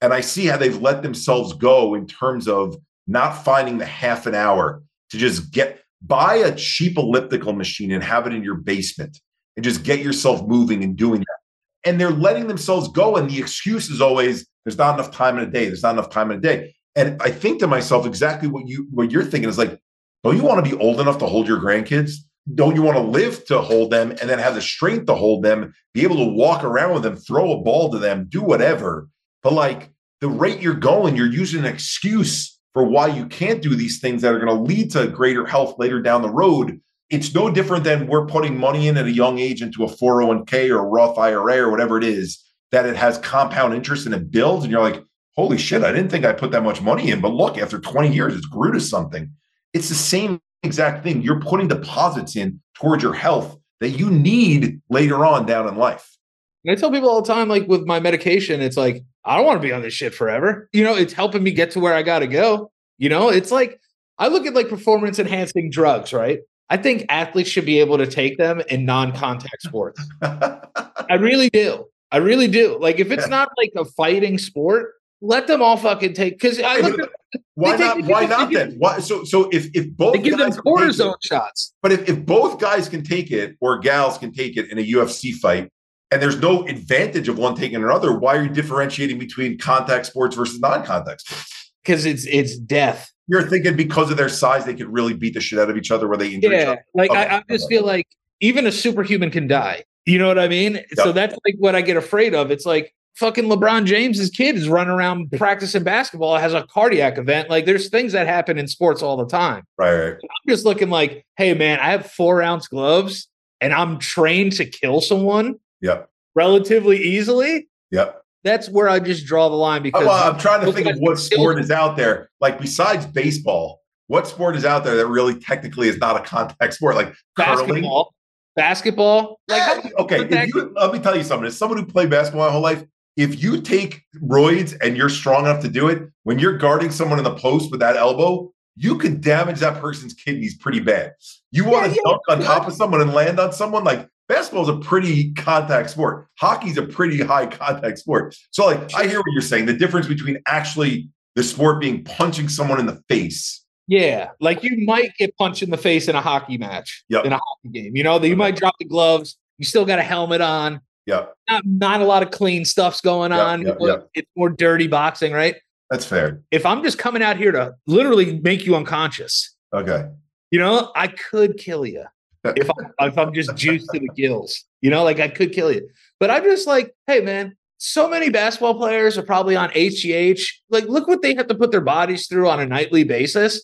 and 0.02 0.16
I 0.16 0.22
see 0.22 0.48
how 0.48 0.58
they've 0.58 0.82
let 0.82 1.04
themselves 1.04 1.54
go 1.54 1.94
in 1.94 2.08
terms 2.08 2.48
of 2.48 2.76
not 3.06 3.34
finding 3.46 3.78
the 3.78 3.86
half 3.86 4.26
an 4.26 4.34
hour 4.34 4.82
to 5.12 5.18
just 5.20 5.52
get 5.52 5.84
buy 6.02 6.38
a 6.38 6.56
cheap 6.56 6.98
elliptical 6.98 7.54
machine 7.54 7.92
and 7.92 8.04
have 8.04 8.26
it 8.26 8.34
in 8.34 8.44
your 8.44 8.56
basement 8.56 9.20
and 9.56 9.64
just 9.64 9.84
get 9.84 10.00
yourself 10.00 10.46
moving 10.48 10.84
and 10.84 10.96
doing 10.96 11.22
that. 11.22 11.90
And 11.90 12.00
they're 12.00 12.12
letting 12.12 12.48
themselves 12.48 12.88
go. 12.90 13.16
And 13.16 13.30
the 13.30 13.40
excuse 13.40 13.90
is 13.90 14.02
always 14.02 14.48
there's 14.66 14.78
not 14.78 14.96
enough 14.96 15.12
time 15.12 15.38
in 15.38 15.48
a 15.48 15.52
day. 15.52 15.66
There's 15.66 15.84
not 15.84 15.94
enough 15.94 16.10
time 16.10 16.32
in 16.32 16.38
a 16.38 16.42
day. 16.42 16.76
And 16.96 17.22
I 17.22 17.30
think 17.30 17.60
to 17.60 17.68
myself 17.68 18.06
exactly 18.06 18.48
what 18.48 18.68
you 18.68 18.88
what 18.92 19.12
you're 19.12 19.24
thinking 19.24 19.50
is 19.50 19.58
like, 19.58 19.80
don't 20.24 20.38
you 20.38 20.44
want 20.44 20.64
to 20.64 20.70
be 20.70 20.82
old 20.82 21.00
enough 21.00 21.20
to 21.20 21.28
hold 21.28 21.48
your 21.48 21.60
grandkids? 21.60 22.14
Don't 22.54 22.76
you 22.76 22.82
want 22.82 22.98
to 22.98 23.04
live 23.04 23.46
to 23.46 23.60
hold 23.60 23.92
them 23.92 24.12
and 24.12 24.30
then 24.30 24.40
have 24.40 24.56
the 24.56 24.62
strength 24.62 25.08
to 25.08 25.16
hold 25.16 25.44
them, 25.44 25.74
be 25.94 26.04
able 26.04 26.18
to 26.18 26.32
walk 26.32 26.64
around 26.64 26.94
with 26.94 27.04
them, 27.04 27.16
throw 27.16 27.52
a 27.52 27.62
ball 27.62 27.92
to 27.92 27.98
them, 27.98 28.28
do 28.30 28.42
whatever? 28.42 29.08
But 29.42 29.54
like 29.54 29.92
the 30.22 30.30
rate 30.30 30.62
you're 30.62 30.74
going, 30.74 31.16
you're 31.16 31.26
using 31.28 31.60
an 31.60 31.66
excuse 31.66 32.60
for 32.74 32.84
why 32.84 33.08
you 33.08 33.26
can't 33.26 33.62
do 33.62 33.76
these 33.76 34.00
things 34.00 34.22
that 34.22 34.34
are 34.34 34.40
going 34.40 34.56
to 34.56 34.64
lead 34.64 34.92
to 34.92 35.08
greater 35.08 35.46
health 35.46 35.76
later 35.80 36.02
down 36.02 36.22
the 36.22 36.30
road 36.30 36.80
it's 37.10 37.34
no 37.34 37.52
different 37.52 37.84
than 37.84 38.08
we're 38.08 38.26
putting 38.26 38.58
money 38.58 38.88
in 38.88 38.98
at 38.98 39.06
a 39.06 39.12
young 39.12 39.40
age 39.40 39.62
into 39.62 39.84
a 39.84 39.88
401k 39.88 40.70
or 40.70 40.80
a 40.80 40.86
Roth 40.86 41.18
IRA 41.18 41.58
or 41.58 41.70
whatever 41.70 41.98
it 41.98 42.04
is 42.04 42.44
that 42.72 42.86
it 42.86 42.96
has 42.96 43.18
compound 43.20 43.74
interest 43.74 44.06
and 44.06 44.16
it 44.16 44.32
builds. 44.32 44.64
And 44.64 44.72
you're 44.72 44.82
like, 44.82 45.04
holy 45.36 45.58
shit, 45.58 45.84
I 45.84 45.92
didn't 45.92 46.10
think 46.10 46.26
I 46.26 46.34
put 46.34 46.52
that 46.52 46.64
much 46.64 46.82
money 46.82 47.12
in. 47.12 47.22
But 47.22 47.34
look, 47.34 47.58
after 47.58 47.80
20 47.80 48.14
years, 48.14 48.36
it's 48.36 48.46
grew 48.46 48.72
to 48.72 48.80
something. 48.80 49.32
It's 49.74 49.90
the 49.90 49.96
same 49.96 50.42
exact 50.64 51.04
thing. 51.04 51.22
You're 51.22 51.42
putting 51.42 51.68
deposits 51.68 52.36
in 52.36 52.60
towards 52.74 53.04
your 53.04 53.14
health 53.14 53.58
that 53.82 53.90
you 53.90 54.10
need 54.10 54.82
later 54.90 55.26
on 55.26 55.46
down 55.46 55.68
in 55.68 55.76
life. 55.76 56.18
And 56.64 56.76
I 56.76 56.80
tell 56.80 56.92
people 56.92 57.10
all 57.10 57.22
the 57.22 57.32
time, 57.32 57.48
like 57.48 57.68
with 57.68 57.86
my 57.86 58.00
medication, 58.00 58.62
it's 58.62 58.78
like, 58.78 59.04
I 59.24 59.38
don't 59.38 59.46
want 59.46 59.62
to 59.62 59.68
be 59.68 59.74
on 59.74 59.82
this 59.82 59.94
shit 59.94 60.16
forever. 60.16 60.70
You 60.74 60.84
know, 60.84 60.96
it's 60.96 61.14
helping 61.14 61.44
me 61.44 61.52
get 61.52 61.72
to 61.72 61.80
where 61.80 61.94
I 61.94 62.02
got 62.02 62.20
to 62.20 62.28
go. 62.28 62.72
You 62.98 63.10
know, 63.10 63.30
it's 63.30 63.52
like, 63.52 63.80
I 64.18 64.30
look 64.30 64.48
at 64.48 64.54
like 64.54 64.70
performance 64.70 65.20
enhancing 65.20 65.70
drugs, 65.70 66.14
right? 66.14 66.40
I 66.70 66.78
think 66.78 67.06
athletes 67.10 67.50
should 67.50 67.66
be 67.66 67.80
able 67.80 67.98
to 67.98 68.08
take 68.08 68.38
them 68.38 68.62
in 68.70 68.86
non-contact 68.86 69.62
sports. 69.62 70.02
I 70.22 71.16
really 71.20 71.50
do. 71.50 71.86
I 72.12 72.18
really 72.18 72.48
do. 72.48 72.78
Like 72.80 73.00
if 73.00 73.12
it's 73.12 73.28
not 73.28 73.50
like 73.58 73.72
a 73.76 73.86
fighting 73.86 74.38
sport, 74.38 74.94
let 75.22 75.48
them 75.48 75.62
all 75.62 75.78
fucking 75.78 76.14
take 76.14 76.40
because 76.40 76.60
I 76.60 76.80
uh, 76.80 76.90
look 76.90 77.00
at, 77.00 77.10
why 77.56 77.76
not 77.76 78.02
why 78.04 78.26
not 78.26 78.52
then? 78.52 78.76
Why 78.78 79.00
so 79.00 79.24
so 79.24 79.50
if 79.52 79.70
if 79.74 79.96
both 79.96 80.14
they 80.14 80.22
give 80.22 80.38
them 80.38 80.52
cortisone 80.52 81.16
it, 81.16 81.24
shots. 81.24 81.74
But 81.82 81.92
if, 81.92 82.08
if 82.10 82.26
both 82.26 82.60
guys 82.60 82.90
can 82.90 83.04
take 83.04 83.32
it 83.32 83.56
or 83.60 83.80
gals 83.80 84.18
can 84.18 84.32
take 84.32 84.58
it 84.58 84.72
in 84.72 84.78
a 84.78 84.84
UFC 84.84 85.34
fight 85.34 85.70
and 86.12 86.22
there's 86.22 86.40
no 86.40 86.66
advantage 86.66 87.28
of 87.28 87.38
one 87.38 87.56
taking 87.56 87.78
another, 87.78 88.18
why 88.18 88.36
are 88.36 88.44
you 88.44 88.50
differentiating 88.50 89.18
between 89.18 89.58
contact 89.58 90.06
sports 90.06 90.36
versus 90.36 90.60
non-contact 90.60 91.22
sports? 91.22 91.65
Because 91.86 92.06
it's 92.06 92.26
it's 92.26 92.58
death. 92.58 93.12
You're 93.28 93.48
thinking 93.48 93.76
because 93.76 94.12
of 94.12 94.18
their 94.18 94.30
size, 94.30 94.66
they 94.66 94.76
could 94.76 94.92
really 94.92 95.14
beat 95.14 95.34
the 95.34 95.42
shit 95.42 95.60
out 95.60 95.70
of 95.70 95.78
each 95.78 95.92
other 95.92 96.08
where 96.08 96.18
they 96.18 96.34
injure 96.34 96.52
yeah, 96.52 96.62
each 96.62 96.68
other. 96.68 96.86
Like 96.94 97.12
okay. 97.12 97.26
I, 97.26 97.38
I, 97.38 97.44
just 97.50 97.68
feel 97.68 97.86
like 97.86 98.08
even 98.40 98.68
a 98.68 98.72
superhuman 98.72 99.32
can 99.32 99.48
die. 99.48 99.84
You 100.06 100.20
know 100.20 100.28
what 100.28 100.38
I 100.38 100.48
mean? 100.48 100.76
Yep. 100.76 100.86
So 100.98 101.12
that's 101.12 101.36
like 101.46 101.56
what 101.58 101.76
I 101.76 101.82
get 101.82 101.98
afraid 101.98 102.36
of. 102.36 102.52
It's 102.52 102.66
like 102.66 102.94
fucking 103.16 103.46
LeBron 103.46 103.86
James's 103.86 104.30
kid 104.30 104.56
is 104.56 104.70
running 104.70 104.94
around 104.94 105.32
practicing 105.38 105.84
basketball, 105.84 106.38
has 106.38 106.54
a 106.54 106.64
cardiac 106.68 107.18
event. 107.18 107.50
Like 107.50 107.66
there's 107.66 107.90
things 107.90 108.14
that 108.14 108.28
happen 108.28 108.60
in 108.60 108.68
sports 108.68 109.02
all 109.02 109.18
the 109.18 109.26
time. 109.26 109.64
Right, 109.78 109.96
right. 109.96 110.14
I'm 110.14 110.50
just 110.50 110.66
looking 110.66 110.90
like, 110.90 111.26
hey 111.38 111.56
man, 111.56 111.80
I 111.80 111.92
have 111.92 112.12
four 112.12 112.44
ounce 112.44 112.68
gloves 112.68 113.28
and 113.60 113.74
I'm 113.74 113.98
trained 113.98 114.54
to 114.54 114.66
kill 114.66 115.02
someone. 115.02 115.56
Yep. 115.82 116.10
Relatively 116.36 117.02
easily. 117.02 117.68
Yep 117.92 118.25
that's 118.46 118.70
where 118.70 118.88
I 118.88 119.00
just 119.00 119.26
draw 119.26 119.50
the 119.50 119.56
line 119.56 119.82
because 119.82 120.06
well, 120.06 120.32
I'm 120.32 120.40
trying 120.40 120.64
to 120.64 120.72
think 120.72 120.88
of 120.88 120.98
what 121.00 121.18
sport 121.18 121.60
is 121.60 121.72
out 121.72 121.98
there. 121.98 122.30
Like 122.40 122.62
besides 122.62 123.06
baseball, 123.08 123.82
what 124.08 124.28
sport 124.28 124.56
is 124.56 124.64
out 124.64 124.84
there 124.84 124.96
that 124.96 125.08
really 125.08 125.38
technically 125.38 125.90
is 125.90 125.98
not 125.98 126.16
a 126.16 126.20
contact 126.24 126.76
sport? 126.76 126.96
Like 126.96 127.14
basketball. 127.36 127.66
Curling? 127.68 128.12
Basketball. 128.56 129.40
Like 129.50 129.94
okay, 130.00 130.48
you, 130.54 130.72
let 130.76 130.94
me 130.94 131.00
tell 131.00 131.18
you 131.18 131.24
something. 131.24 131.48
As 131.48 131.58
someone 131.58 131.80
who 131.80 131.88
played 131.88 132.12
basketball 132.12 132.46
my 132.46 132.52
whole 132.52 132.62
life, 132.62 132.84
if 133.18 133.42
you 133.42 133.60
take 133.62 134.04
roids 134.22 134.78
and 134.80 134.96
you're 134.96 135.10
strong 135.10 135.46
enough 135.46 135.62
to 135.64 135.68
do 135.68 135.88
it, 135.88 136.04
when 136.24 136.38
you're 136.38 136.58
guarding 136.58 136.92
someone 136.92 137.18
in 137.18 137.24
the 137.24 137.36
post 137.36 137.72
with 137.72 137.80
that 137.80 137.98
elbow, 137.98 138.54
you 138.76 138.98
can 138.98 139.20
damage 139.20 139.60
that 139.62 139.82
person's 139.82 140.14
kidneys 140.14 140.56
pretty 140.56 140.82
bad. 140.82 141.14
You 141.52 141.66
want 141.66 141.86
to 141.86 141.92
yeah, 141.92 142.12
dunk 142.12 142.22
on 142.30 142.42
top 142.42 142.68
of 142.68 142.74
someone 142.74 143.02
and 143.02 143.12
land 143.12 143.40
on 143.40 143.54
someone, 143.54 143.84
like 143.84 144.08
basketball 144.28 144.64
is 144.64 144.70
a 144.70 144.78
pretty 144.78 145.34
contact 145.34 145.90
sport. 145.90 146.28
Hockey's 146.40 146.78
a 146.78 146.84
pretty 146.84 147.22
high 147.22 147.48
contact 147.48 148.00
sport. 148.00 148.36
So, 148.52 148.66
like, 148.66 148.94
I 148.96 149.08
hear 149.08 149.20
what 149.20 149.32
you're 149.32 149.42
saying. 149.42 149.66
The 149.66 149.74
difference 149.74 150.08
between 150.08 150.40
actually 150.48 151.10
the 151.36 151.44
sport 151.44 151.82
being 151.82 152.04
punching 152.04 152.50
someone 152.50 152.80
in 152.80 152.86
the 152.86 153.02
face. 153.10 153.64
Yeah, 153.88 154.30
like 154.40 154.64
you 154.64 154.84
might 154.86 155.12
get 155.18 155.38
punched 155.38 155.62
in 155.62 155.70
the 155.70 155.78
face 155.78 156.08
in 156.08 156.16
a 156.16 156.22
hockey 156.22 156.58
match, 156.58 157.04
yep. 157.08 157.26
in 157.26 157.34
a 157.34 157.38
hockey 157.38 157.70
game. 157.72 157.96
You 157.96 158.04
know, 158.04 158.18
that 158.18 158.28
you 158.28 158.36
might 158.36 158.56
drop 158.56 158.74
the 158.80 158.86
gloves. 158.86 159.38
You 159.60 159.66
still 159.66 159.86
got 159.86 160.00
a 160.00 160.04
helmet 160.04 160.42
on. 160.42 160.82
Yeah, 161.06 161.26
not, 161.48 161.64
not 161.66 162.02
a 162.02 162.06
lot 162.06 162.24
of 162.24 162.32
clean 162.32 162.66
stuff's 162.66 163.02
going 163.02 163.32
yep, 163.32 163.40
on. 163.40 163.62
Yep, 163.62 164.10
it's 164.16 164.30
more 164.36 164.50
dirty 164.50 164.88
boxing, 164.88 165.34
right? 165.34 165.56
That's 165.92 166.04
fair. 166.04 166.42
If 166.50 166.66
I'm 166.66 166.84
just 166.84 166.98
coming 166.98 167.22
out 167.22 167.38
here 167.38 167.52
to 167.52 167.76
literally 167.86 168.40
make 168.40 168.66
you 168.66 168.76
unconscious, 168.76 169.56
okay, 169.72 170.10
you 170.50 170.58
know, 170.58 170.92
I 170.96 171.08
could 171.08 171.58
kill 171.58 171.86
you 171.86 172.06
if 172.56 172.70
I'm, 172.70 173.08
if 173.08 173.18
I'm 173.18 173.34
just 173.34 173.56
juiced 173.56 173.90
to 173.94 174.00
the 174.00 174.10
gills, 174.16 174.64
you 174.82 174.90
know, 174.90 175.04
like 175.04 175.20
I 175.20 175.28
could 175.28 175.52
kill 175.52 175.72
you. 175.72 175.88
But 176.20 176.30
I'm 176.30 176.44
just 176.44 176.68
like, 176.68 176.94
hey, 177.08 177.22
man, 177.22 177.56
so 177.78 178.08
many 178.08 178.30
basketball 178.30 178.76
players 178.76 179.18
are 179.18 179.24
probably 179.24 179.56
on 179.56 179.70
HGH. 179.70 180.42
Like, 180.70 180.86
look 180.86 181.08
what 181.08 181.22
they 181.22 181.36
have 181.36 181.48
to 181.48 181.56
put 181.56 181.72
their 181.72 181.82
bodies 181.82 182.28
through 182.28 182.50
on 182.50 182.60
a 182.60 182.66
nightly 182.66 183.04
basis 183.04 183.64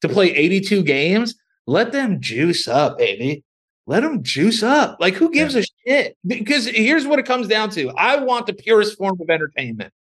to 0.00 0.08
play 0.08 0.34
82 0.34 0.82
games. 0.82 1.34
Let 1.66 1.92
them 1.92 2.20
juice 2.20 2.66
up, 2.66 2.98
baby. 2.98 3.44
Let 3.86 4.00
them 4.00 4.22
juice 4.22 4.62
up. 4.62 4.96
Like, 5.00 5.14
who 5.14 5.30
gives 5.30 5.54
yeah. 5.54 5.60
a 5.60 5.64
shit? 5.86 6.16
Because 6.26 6.66
here's 6.66 7.06
what 7.06 7.18
it 7.18 7.26
comes 7.26 7.48
down 7.48 7.70
to 7.70 7.90
I 7.90 8.16
want 8.16 8.46
the 8.46 8.52
purest 8.52 8.98
form 8.98 9.18
of 9.20 9.30
entertainment. 9.30 9.92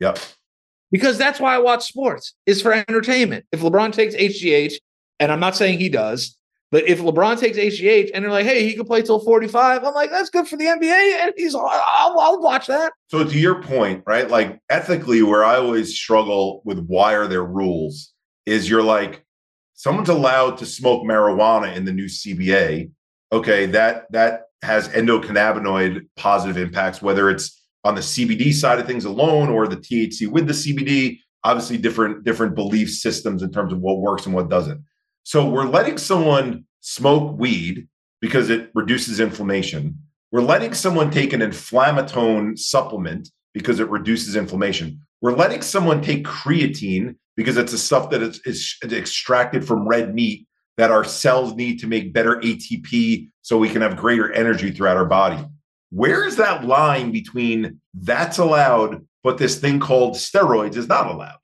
Yep. 0.00 0.18
Because 0.90 1.18
that's 1.18 1.40
why 1.40 1.54
I 1.54 1.58
watch 1.58 1.86
sports, 1.86 2.34
is 2.46 2.62
for 2.62 2.72
entertainment. 2.72 3.44
If 3.50 3.60
LeBron 3.60 3.92
takes 3.92 4.14
HGH, 4.14 4.74
and 5.18 5.32
I'm 5.32 5.40
not 5.40 5.56
saying 5.56 5.78
he 5.78 5.88
does, 5.88 6.36
but 6.72 6.88
if 6.88 7.00
LeBron 7.00 7.38
takes 7.38 7.58
HGH 7.58 8.10
and 8.12 8.24
they're 8.24 8.32
like, 8.32 8.44
hey, 8.44 8.66
he 8.66 8.74
could 8.74 8.86
play 8.86 9.02
till 9.02 9.20
45, 9.20 9.84
I'm 9.84 9.94
like, 9.94 10.10
that's 10.10 10.30
good 10.30 10.48
for 10.48 10.56
the 10.56 10.64
NBA. 10.64 11.22
And 11.22 11.32
he's, 11.36 11.54
I'll, 11.54 12.18
I'll 12.18 12.40
watch 12.40 12.66
that. 12.66 12.92
So 13.08 13.22
to 13.24 13.38
your 13.38 13.62
point, 13.62 14.02
right? 14.06 14.28
Like 14.28 14.58
ethically, 14.68 15.22
where 15.22 15.44
I 15.44 15.56
always 15.56 15.96
struggle 15.96 16.62
with 16.64 16.84
why 16.86 17.14
are 17.14 17.28
there 17.28 17.44
rules 17.44 18.12
is 18.46 18.68
you're 18.68 18.82
like, 18.82 19.24
someone's 19.74 20.08
allowed 20.08 20.58
to 20.58 20.66
smoke 20.66 21.04
marijuana 21.04 21.74
in 21.76 21.84
the 21.84 21.92
new 21.92 22.06
CBA. 22.06 22.90
Okay, 23.32 23.66
that 23.66 24.10
that 24.12 24.42
has 24.62 24.88
endocannabinoid 24.88 26.06
positive 26.16 26.56
impacts, 26.56 27.02
whether 27.02 27.30
it's 27.30 27.64
on 27.84 27.94
the 27.94 28.00
CBD 28.00 28.52
side 28.52 28.80
of 28.80 28.86
things 28.86 29.04
alone 29.04 29.48
or 29.48 29.68
the 29.68 29.76
THC 29.76 30.28
with 30.28 30.46
the 30.46 30.52
CBD. 30.52 31.20
Obviously, 31.44 31.78
different 31.78 32.24
different 32.24 32.56
belief 32.56 32.90
systems 32.90 33.42
in 33.42 33.52
terms 33.52 33.72
of 33.72 33.80
what 33.80 33.98
works 33.98 34.26
and 34.26 34.34
what 34.34 34.48
doesn't. 34.48 34.82
So 35.26 35.44
we're 35.44 35.64
letting 35.64 35.98
someone 35.98 36.66
smoke 36.82 37.36
weed 37.36 37.88
because 38.20 38.48
it 38.48 38.70
reduces 38.76 39.18
inflammation. 39.18 39.98
We're 40.30 40.40
letting 40.40 40.72
someone 40.72 41.10
take 41.10 41.32
an 41.32 41.40
inflammatone 41.40 42.56
supplement 42.56 43.30
because 43.52 43.80
it 43.80 43.90
reduces 43.90 44.36
inflammation. 44.36 45.00
We're 45.20 45.34
letting 45.34 45.62
someone 45.62 46.00
take 46.00 46.24
creatine 46.24 47.16
because 47.36 47.56
it's 47.56 47.72
a 47.72 47.78
stuff 47.78 48.10
that 48.10 48.22
is, 48.22 48.40
is 48.46 48.76
extracted 48.84 49.66
from 49.66 49.88
red 49.88 50.14
meat 50.14 50.46
that 50.76 50.92
our 50.92 51.02
cells 51.02 51.56
need 51.56 51.80
to 51.80 51.88
make 51.88 52.12
better 52.12 52.36
ATP 52.36 53.28
so 53.42 53.58
we 53.58 53.68
can 53.68 53.82
have 53.82 53.96
greater 53.96 54.30
energy 54.32 54.70
throughout 54.70 54.96
our 54.96 55.06
body. 55.06 55.44
Where 55.90 56.24
is 56.24 56.36
that 56.36 56.64
line 56.66 57.10
between 57.10 57.80
that's 57.94 58.38
allowed, 58.38 59.04
but 59.24 59.38
this 59.38 59.58
thing 59.58 59.80
called 59.80 60.14
steroids 60.14 60.76
is 60.76 60.86
not 60.86 61.10
allowed? 61.10 61.38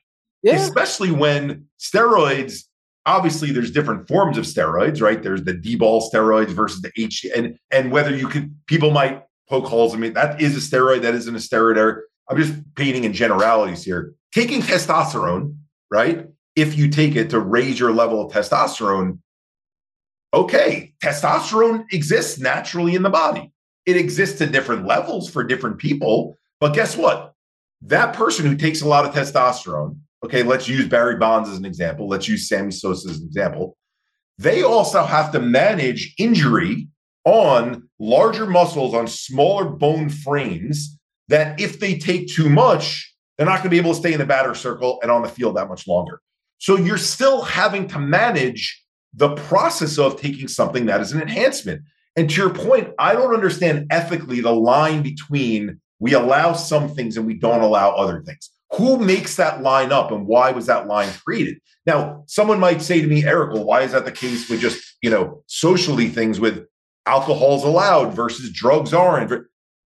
Yeah. 0.45 0.55
Especially 0.55 1.11
when 1.11 1.67
steroids 1.81 2.63
obviously 3.07 3.51
there's 3.53 3.71
different 3.71 4.07
forms 4.09 4.39
of 4.39 4.45
steroids, 4.45 5.03
right? 5.03 5.23
There's 5.23 5.45
the 5.45 5.55
D-bol 5.55 6.09
steroids 6.11 6.51
versus 6.51 6.83
the 6.83 6.93
H 6.97 7.27
and 7.35 7.59
and 7.71 7.91
whether 7.91 8.15
you 8.15 8.29
could 8.29 8.55
people 8.67 8.91
might 8.91 9.23
poke 9.49 9.67
holes. 9.67 9.95
I 9.95 9.99
mean, 9.99 10.13
that 10.15 10.41
is 10.41 10.57
a 10.57 10.61
steroid, 10.61 11.03
that 11.03 11.15
isn't 11.15 11.35
a 11.35 11.39
steroid. 11.39 12.01
I'm 12.29 12.37
just 12.37 12.55
painting 12.77 13.05
in 13.05 13.13
generalities 13.13 13.85
here. 13.85 14.15
taking 14.33 14.61
testosterone, 14.61 15.57
right? 15.91 16.27
If 16.57 16.77
you 16.77 16.89
take 16.89 17.17
it 17.17 17.31
to 17.31 17.41
raise 17.41 17.79
your 17.79 17.93
level 17.93 18.25
of 18.25 18.33
testosterone, 18.33 19.19
okay, 20.35 20.95
testosterone 21.03 21.85
exists 21.93 22.39
naturally 22.39 22.95
in 22.95 23.03
the 23.03 23.11
body. 23.11 23.53
It 23.87 23.97
exists 23.97 24.41
at 24.41 24.53
different 24.53 24.87
levels 24.87 25.29
for 25.31 25.45
different 25.45 25.79
people. 25.79 26.39
But 26.61 26.75
guess 26.75 26.97
what? 26.97 27.35
That 27.83 28.15
person 28.15 28.47
who 28.47 28.57
takes 28.57 28.81
a 28.81 28.89
lot 28.89 29.05
of 29.05 29.15
testosterone, 29.15 29.99
okay, 30.25 30.43
let's 30.43 30.69
use 30.69 30.89
Barry 30.89 31.17
Bonds 31.17 31.49
as 31.49 31.59
an 31.59 31.65
example. 31.65 32.09
Let's 32.09 32.29
use 32.29 32.49
Sammy 32.49 32.71
Sosa 32.71 33.11
as 33.11 33.19
an 33.19 33.27
example. 33.27 33.77
They 34.39 34.63
also 34.63 35.05
have 35.05 35.33
to 35.33 35.41
manage 35.41 36.15
injury 36.19 36.89
on 37.25 37.89
larger 37.99 38.47
muscles 38.47 38.95
on 38.95 39.07
smaller 39.07 39.65
bone 39.67 40.09
frames 40.09 40.99
that 41.29 41.61
if 41.61 41.79
they 41.79 41.99
take 41.99 42.29
too 42.29 42.49
much, 42.49 43.15
they're 43.37 43.47
not 43.47 43.57
going 43.59 43.65
to 43.65 43.71
be 43.71 43.79
able 43.79 43.93
to 43.93 43.99
stay 43.99 44.13
in 44.13 44.19
the 44.19 44.27
batter 44.27 44.55
circle 44.55 44.99
and 45.03 45.11
on 45.11 45.23
the 45.23 45.29
field 45.29 45.57
that 45.57 45.69
much 45.69 45.87
longer. 45.87 46.21
So 46.59 46.77
you're 46.77 46.99
still 46.99 47.43
having 47.43 47.89
to 47.89 47.99
manage 47.99 48.83
the 49.15 49.35
process 49.35 49.99
of 49.99 50.21
taking 50.21 50.49
something 50.49 50.87
that 50.87 51.01
is 51.01 51.13
an 51.13 51.21
enhancement. 51.21 51.83
And 52.17 52.29
to 52.31 52.37
your 52.37 52.51
point, 52.51 52.91
I 52.99 53.15
don't 53.15 53.35
understand 53.35 53.87
ethically 53.91 54.41
the 54.41 54.53
line 54.53 55.03
between 55.03 55.81
we 55.99 56.15
allow 56.15 56.53
some 56.53 56.89
things 56.89 57.17
and 57.17 57.27
we 57.27 57.35
don't 57.35 57.63
allow 57.63 57.91
other 57.93 58.23
things. 58.23 58.51
Who 58.77 58.99
makes 58.99 59.37
that 59.37 59.63
line 59.63 59.93
up 59.93 60.11
and 60.13 60.27
why 60.27 60.51
was 60.51 60.67
that 60.67 60.87
line 60.87 61.11
created? 61.25 61.59
Now, 61.85 62.25
someone 62.27 62.61
might 62.61 62.81
say 62.81 63.01
to 63.01 63.07
me, 63.07 63.25
Eric, 63.25 63.53
well, 63.53 63.65
why 63.65 63.83
is 63.83 63.93
that 63.93 64.05
the 64.05 64.13
case 64.13 64.49
with 64.49 64.61
just, 64.61 64.97
you 65.03 65.11
know, 65.11 65.43
socially 65.47 66.09
things 66.09 66.41
with 66.41 66.67
alcohol's 67.07 67.65
allowed 67.65 68.15
versus 68.15 68.51
drugs 68.51 68.95
aren't? 68.95 69.31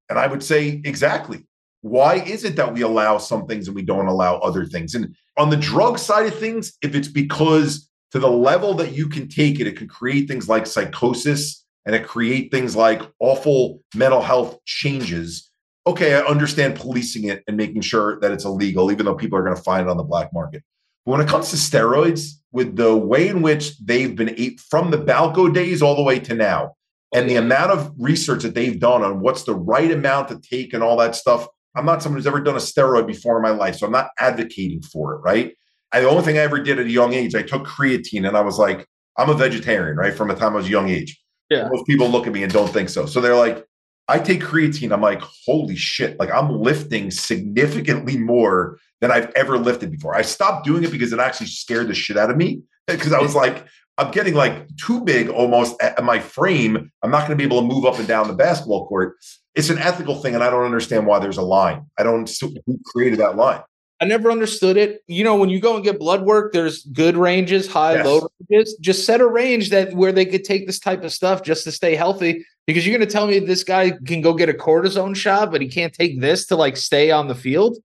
And 0.09 0.19
I 0.19 0.27
would 0.27 0.43
say, 0.43 0.81
exactly. 0.83 1.45
Why 1.81 2.15
is 2.15 2.43
it 2.43 2.55
that 2.55 2.73
we 2.73 2.81
allow 2.81 3.17
some 3.17 3.45
things 3.45 3.67
and 3.67 3.75
we 3.75 3.83
don't 3.83 4.07
allow 4.07 4.37
other 4.37 4.65
things? 4.65 4.95
And 4.95 5.15
on 5.37 5.49
the 5.49 5.57
drug 5.57 5.99
side 5.99 6.25
of 6.25 6.37
things, 6.37 6.73
if 6.81 6.95
it's 6.95 7.07
because 7.07 7.89
to 8.11 8.19
the 8.19 8.29
level 8.29 8.73
that 8.75 8.93
you 8.93 9.07
can 9.07 9.27
take 9.27 9.59
it, 9.59 9.67
it 9.67 9.77
can 9.77 9.87
create 9.87 10.27
things 10.27 10.47
like 10.47 10.67
psychosis 10.67 11.65
and 11.85 11.95
it 11.95 12.07
create 12.07 12.51
things 12.51 12.75
like 12.75 13.01
awful 13.19 13.81
mental 13.95 14.21
health 14.21 14.57
changes. 14.65 15.49
Okay, 15.85 16.15
I 16.15 16.21
understand 16.21 16.75
policing 16.75 17.25
it 17.25 17.43
and 17.47 17.57
making 17.57 17.81
sure 17.81 18.19
that 18.21 18.31
it's 18.31 18.45
illegal, 18.45 18.91
even 18.91 19.05
though 19.05 19.15
people 19.15 19.37
are 19.37 19.43
going 19.43 19.55
to 19.55 19.61
find 19.61 19.87
it 19.87 19.89
on 19.89 19.97
the 19.97 20.03
black 20.03 20.31
market. 20.33 20.63
But 21.05 21.11
when 21.11 21.21
it 21.21 21.27
comes 21.27 21.49
to 21.49 21.57
steroids, 21.57 22.31
with 22.53 22.75
the 22.75 22.95
way 22.95 23.27
in 23.27 23.41
which 23.41 23.77
they've 23.79 24.15
been 24.15 24.57
from 24.69 24.91
the 24.91 24.97
Balco 24.97 25.53
days 25.53 25.81
all 25.81 25.95
the 25.95 26.03
way 26.03 26.19
to 26.19 26.33
now, 26.33 26.75
and 27.13 27.29
the 27.29 27.35
amount 27.35 27.71
of 27.71 27.91
research 27.97 28.43
that 28.43 28.55
they've 28.55 28.79
done 28.79 29.03
on 29.03 29.19
what's 29.19 29.43
the 29.43 29.55
right 29.55 29.91
amount 29.91 30.29
to 30.29 30.39
take 30.39 30.73
and 30.73 30.81
all 30.81 30.97
that 30.97 31.15
stuff, 31.15 31.47
I'm 31.75 31.85
not 31.85 32.01
someone 32.01 32.19
who's 32.19 32.27
ever 32.27 32.39
done 32.39 32.55
a 32.55 32.59
steroid 32.59 33.07
before 33.07 33.35
in 33.37 33.43
my 33.43 33.49
life, 33.49 33.75
so 33.75 33.85
I'm 33.85 33.91
not 33.91 34.09
advocating 34.19 34.81
for 34.81 35.15
it, 35.15 35.17
right? 35.17 35.53
And 35.91 36.05
the 36.05 36.09
only 36.09 36.23
thing 36.23 36.37
I 36.37 36.41
ever 36.41 36.59
did 36.59 36.79
at 36.79 36.85
a 36.85 36.91
young 36.91 37.13
age, 37.13 37.35
I 37.35 37.43
took 37.43 37.67
creatine, 37.67 38.27
and 38.27 38.37
I 38.37 38.41
was 38.41 38.57
like, 38.57 38.87
I'm 39.17 39.29
a 39.29 39.35
vegetarian, 39.35 39.97
right? 39.97 40.13
From 40.13 40.29
the 40.29 40.35
time 40.35 40.53
I 40.53 40.57
was 40.57 40.67
a 40.67 40.71
young 40.71 40.89
age. 40.89 41.19
Yeah. 41.49 41.67
Most 41.71 41.85
people 41.85 42.09
look 42.09 42.25
at 42.25 42.33
me 42.33 42.41
and 42.43 42.51
don't 42.51 42.71
think 42.71 42.89
so. 42.89 43.05
So 43.05 43.21
they're 43.21 43.35
like, 43.35 43.63
I 44.07 44.19
take 44.19 44.41
creatine. 44.41 44.91
I'm 44.91 45.01
like, 45.01 45.21
holy 45.45 45.75
shit. 45.75 46.19
Like 46.19 46.31
I'm 46.31 46.61
lifting 46.61 47.11
significantly 47.11 48.17
more 48.17 48.79
than 49.01 49.11
I've 49.11 49.31
ever 49.35 49.57
lifted 49.57 49.91
before. 49.91 50.15
I 50.15 50.21
stopped 50.21 50.65
doing 50.65 50.83
it 50.83 50.91
because 50.91 51.13
it 51.13 51.19
actually 51.19 51.47
scared 51.47 51.87
the 51.87 51.93
shit 51.93 52.17
out 52.17 52.29
of 52.29 52.37
me. 52.37 52.61
Because 52.85 53.13
I 53.13 53.21
was 53.21 53.33
like, 53.33 53.65
I'm 53.97 54.11
getting 54.11 54.33
like 54.33 54.67
too 54.77 55.01
big 55.01 55.29
almost 55.29 55.81
at 55.81 56.03
my 56.03 56.19
frame. 56.19 56.91
I'm 57.01 57.11
not 57.11 57.19
going 57.19 57.31
to 57.31 57.35
be 57.35 57.43
able 57.43 57.61
to 57.61 57.67
move 57.67 57.85
up 57.85 57.99
and 57.99 58.07
down 58.07 58.27
the 58.27 58.33
basketball 58.33 58.87
court. 58.87 59.15
It's 59.55 59.69
an 59.69 59.77
ethical 59.77 60.15
thing, 60.15 60.33
and 60.33 60.43
I 60.43 60.49
don't 60.49 60.65
understand 60.65 61.05
why 61.05 61.19
there's 61.19 61.37
a 61.37 61.43
line. 61.43 61.85
I 61.97 62.03
don't 62.03 62.29
who 62.41 62.79
created 62.85 63.19
that 63.19 63.35
line. 63.35 63.61
I 64.03 64.05
never 64.05 64.29
understood 64.29 64.75
it. 64.75 65.01
You 65.07 65.23
know, 65.23 65.37
when 65.37 65.47
you 65.47 65.61
go 65.61 65.75
and 65.75 65.83
get 65.83 65.97
blood 65.97 66.23
work, 66.23 66.51
there's 66.51 66.83
good 66.87 67.15
ranges, 67.15 67.71
high, 67.71 67.93
yes. 67.93 68.05
low 68.05 68.27
ranges. 68.49 68.75
Just 68.81 69.05
set 69.05 69.21
a 69.21 69.25
range 69.25 69.69
that 69.69 69.93
where 69.93 70.11
they 70.11 70.25
could 70.25 70.43
take 70.43 70.67
this 70.67 70.77
type 70.77 71.05
of 71.05 71.13
stuff 71.13 71.41
just 71.41 71.63
to 71.63 71.71
stay 71.71 71.95
healthy. 71.95 72.45
Because 72.67 72.85
you're 72.85 72.97
going 72.97 73.07
to 73.07 73.11
tell 73.11 73.27
me 73.27 73.39
this 73.39 73.63
guy 73.63 73.91
can 74.05 74.19
go 74.19 74.33
get 74.33 74.49
a 74.49 74.53
cortisone 74.53 75.15
shot, 75.15 75.51
but 75.53 75.61
he 75.61 75.69
can't 75.69 75.93
take 75.93 76.19
this 76.19 76.47
to 76.47 76.57
like 76.57 76.75
stay 76.75 77.11
on 77.11 77.29
the 77.29 77.35
field. 77.35 77.77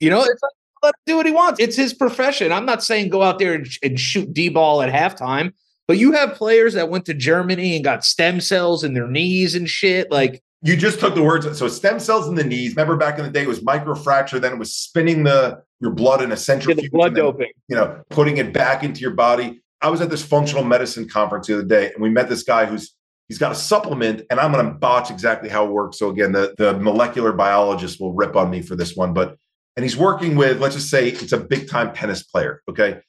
You 0.00 0.08
know, 0.08 0.20
it's 0.20 0.42
like, 0.42 0.52
let 0.82 0.94
him 0.94 1.00
do 1.04 1.16
what 1.18 1.26
he 1.26 1.32
wants. 1.32 1.60
It's 1.60 1.76
his 1.76 1.92
profession. 1.92 2.50
I'm 2.50 2.64
not 2.64 2.82
saying 2.82 3.10
go 3.10 3.22
out 3.22 3.38
there 3.38 3.52
and, 3.52 3.68
and 3.82 4.00
shoot 4.00 4.32
D-bol 4.32 4.80
at 4.80 4.90
halftime, 4.90 5.52
but 5.86 5.98
you 5.98 6.12
have 6.12 6.36
players 6.36 6.72
that 6.72 6.88
went 6.88 7.04
to 7.04 7.12
Germany 7.12 7.74
and 7.74 7.84
got 7.84 8.02
stem 8.02 8.40
cells 8.40 8.82
in 8.82 8.94
their 8.94 9.08
knees 9.08 9.54
and 9.54 9.68
shit. 9.68 10.10
Like 10.10 10.42
you 10.62 10.76
just 10.76 10.98
took 10.98 11.14
the 11.14 11.22
words. 11.22 11.58
So 11.58 11.68
stem 11.68 12.00
cells 12.00 12.28
in 12.28 12.34
the 12.34 12.44
knees. 12.44 12.74
Remember 12.74 12.96
back 12.96 13.18
in 13.18 13.24
the 13.24 13.30
day, 13.30 13.42
it 13.42 13.48
was 13.48 13.60
microfracture. 13.60 14.40
Then 14.40 14.52
it 14.52 14.58
was 14.58 14.74
spinning 14.74 15.24
the 15.24 15.62
your 15.80 15.92
blood 15.92 16.22
in 16.22 16.32
a 16.32 16.36
centrifuge. 16.36 16.84
Yeah, 16.84 16.88
blood 16.92 17.14
then, 17.14 17.24
doping. 17.24 17.52
You 17.68 17.76
know, 17.76 18.02
putting 18.10 18.38
it 18.38 18.52
back 18.52 18.82
into 18.82 19.00
your 19.00 19.12
body. 19.12 19.62
I 19.80 19.90
was 19.90 20.00
at 20.00 20.10
this 20.10 20.24
functional 20.24 20.64
medicine 20.64 21.08
conference 21.08 21.46
the 21.46 21.54
other 21.54 21.64
day, 21.64 21.92
and 21.92 22.02
we 22.02 22.10
met 22.10 22.28
this 22.28 22.42
guy 22.42 22.66
who's 22.66 22.94
he's 23.28 23.38
got 23.38 23.52
a 23.52 23.54
supplement, 23.54 24.22
and 24.30 24.40
I'm 24.40 24.50
going 24.50 24.66
to 24.66 24.72
botch 24.72 25.10
exactly 25.10 25.48
how 25.48 25.64
it 25.66 25.70
works. 25.70 25.98
So 25.98 26.10
again, 26.10 26.32
the 26.32 26.54
the 26.58 26.74
molecular 26.78 27.32
biologist 27.32 28.00
will 28.00 28.12
rip 28.12 28.34
on 28.34 28.50
me 28.50 28.60
for 28.60 28.74
this 28.74 28.96
one, 28.96 29.14
but 29.14 29.36
and 29.76 29.84
he's 29.84 29.96
working 29.96 30.34
with 30.34 30.60
let's 30.60 30.74
just 30.74 30.90
say 30.90 31.08
it's 31.08 31.32
a 31.32 31.38
big 31.38 31.68
time 31.68 31.94
tennis 31.94 32.24
player. 32.24 32.62
Okay, 32.68 33.00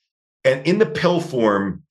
and 0.46 0.66
in 0.68 0.78
the 0.78 0.86
pill 0.86 1.20
form, 1.20 1.82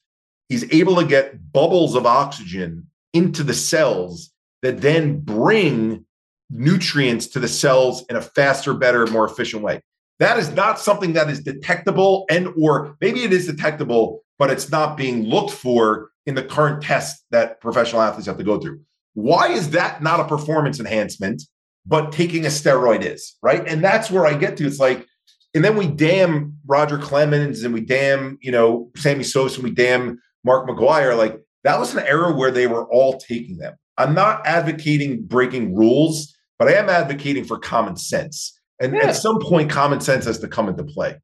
he's 0.49 0.73
able 0.73 0.95
to 0.97 1.05
get 1.05 1.53
bubbles 1.53 1.97
of 1.97 2.07
oxygen 2.07 2.87
into 3.13 3.43
the 3.43 3.55
cells 3.55 4.31
that 4.63 4.81
then 4.81 5.21
bring 5.21 6.05
nutrients 6.51 7.27
to 7.29 7.41
the 7.41 7.49
cells 7.49 8.05
in 8.09 8.17
a 8.17 8.23
faster, 8.23 8.75
better, 8.75 9.07
more 9.07 9.27
efficient 9.27 9.63
way. 9.63 9.83
That 10.19 10.39
is 10.39 10.51
not 10.51 10.81
something 10.81 11.13
that 11.13 11.31
is 11.31 11.41
detectable 11.41 12.27
and 12.31 12.49
or 12.61 12.97
maybe 13.01 13.23
it 13.23 13.33
is 13.33 13.47
detectable, 13.47 14.25
but 14.39 14.51
it's 14.51 14.71
not 14.71 14.97
being 14.97 15.25
looked 15.25 15.53
for 15.53 16.11
in 16.27 16.35
the 16.35 16.43
current 16.43 16.83
tests 16.83 17.25
that 17.31 17.61
professional 17.61 18.03
athletes 18.03 18.27
have 18.27 18.39
to 18.39 18.45
go 18.45 18.59
through. 18.59 18.81
Why 19.15 19.49
is 19.49 19.71
that 19.71 20.03
not 20.03 20.21
a 20.21 20.25
performance 20.25 20.81
enhancement, 20.81 21.43
but 21.87 22.13
taking 22.13 22.45
a 22.45 22.49
steroid 22.49 23.05
is, 23.05 23.37
right? 23.43 23.67
And 23.67 23.83
that's 23.83 24.11
where 24.11 24.27
I 24.27 24.35
get 24.35 24.57
to. 24.59 24.67
It's 24.67 24.79
like, 24.79 25.07
and 25.55 25.65
then 25.65 25.77
we 25.77 25.87
damn 25.87 26.57
Roger 26.67 26.99
Clemens 26.99 27.63
and 27.63 27.73
we 27.73 27.81
damn, 27.81 28.39
you 28.43 28.53
know, 28.53 28.91
Sammy 28.97 29.25
Sosa 29.25 29.57
and 29.57 29.65
we 29.65 29.71
damn 29.71 30.21
Mark 30.45 30.69
McGwire. 30.69 31.17
Like 31.17 31.41
that 31.65 31.79
was 31.79 31.95
an 31.95 32.07
era 32.07 32.33
where 32.33 32.51
they 32.51 32.67
were 32.67 32.87
all 32.93 33.19
taking 33.19 33.57
them. 33.57 33.75
I'm 33.99 34.15
not 34.15 34.47
advocating 34.47 35.23
breaking 35.23 35.75
rules, 35.75 36.35
but 36.59 36.69
I 36.69 36.73
am 36.75 36.89
advocating 36.89 37.45
for 37.45 37.59
common 37.59 37.97
sense. 37.97 38.59
And 38.81 38.95
yeah. 38.95 39.09
at 39.09 39.17
some 39.17 39.41
point, 39.41 39.71
common 39.71 40.01
sense 40.01 40.25
has 40.25 40.39
to 40.39 40.49
come 40.49 40.69
into 40.69 40.85
play. 40.85 41.17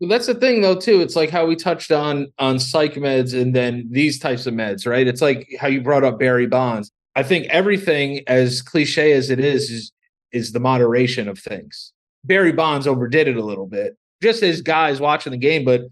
Well, 0.00 0.10
that's 0.10 0.26
the 0.26 0.34
thing, 0.34 0.60
though, 0.60 0.76
too. 0.76 1.00
It's 1.00 1.16
like 1.16 1.30
how 1.30 1.46
we 1.46 1.56
touched 1.56 1.90
on 1.90 2.28
on 2.38 2.58
psych 2.60 2.94
meds 2.94 3.38
and 3.38 3.56
then 3.56 3.88
these 3.90 4.18
types 4.18 4.46
of 4.46 4.54
meds, 4.54 4.86
right? 4.86 5.06
It's 5.06 5.22
like 5.22 5.48
how 5.58 5.66
you 5.66 5.80
brought 5.80 6.04
up 6.04 6.18
Barry 6.18 6.46
Bonds. 6.46 6.92
I 7.16 7.24
think 7.24 7.46
everything, 7.46 8.20
as 8.28 8.62
cliche 8.62 9.12
as 9.12 9.30
it 9.30 9.40
is, 9.40 9.70
is 9.70 9.92
is 10.30 10.52
the 10.52 10.60
moderation 10.60 11.28
of 11.28 11.38
things. 11.38 11.92
Barry 12.24 12.52
Bonds 12.52 12.86
overdid 12.86 13.26
it 13.26 13.36
a 13.36 13.44
little 13.44 13.66
bit, 13.66 13.96
just 14.22 14.42
as 14.42 14.60
guys 14.60 15.00
watching 15.00 15.32
the 15.32 15.38
game, 15.38 15.64
but 15.64 15.82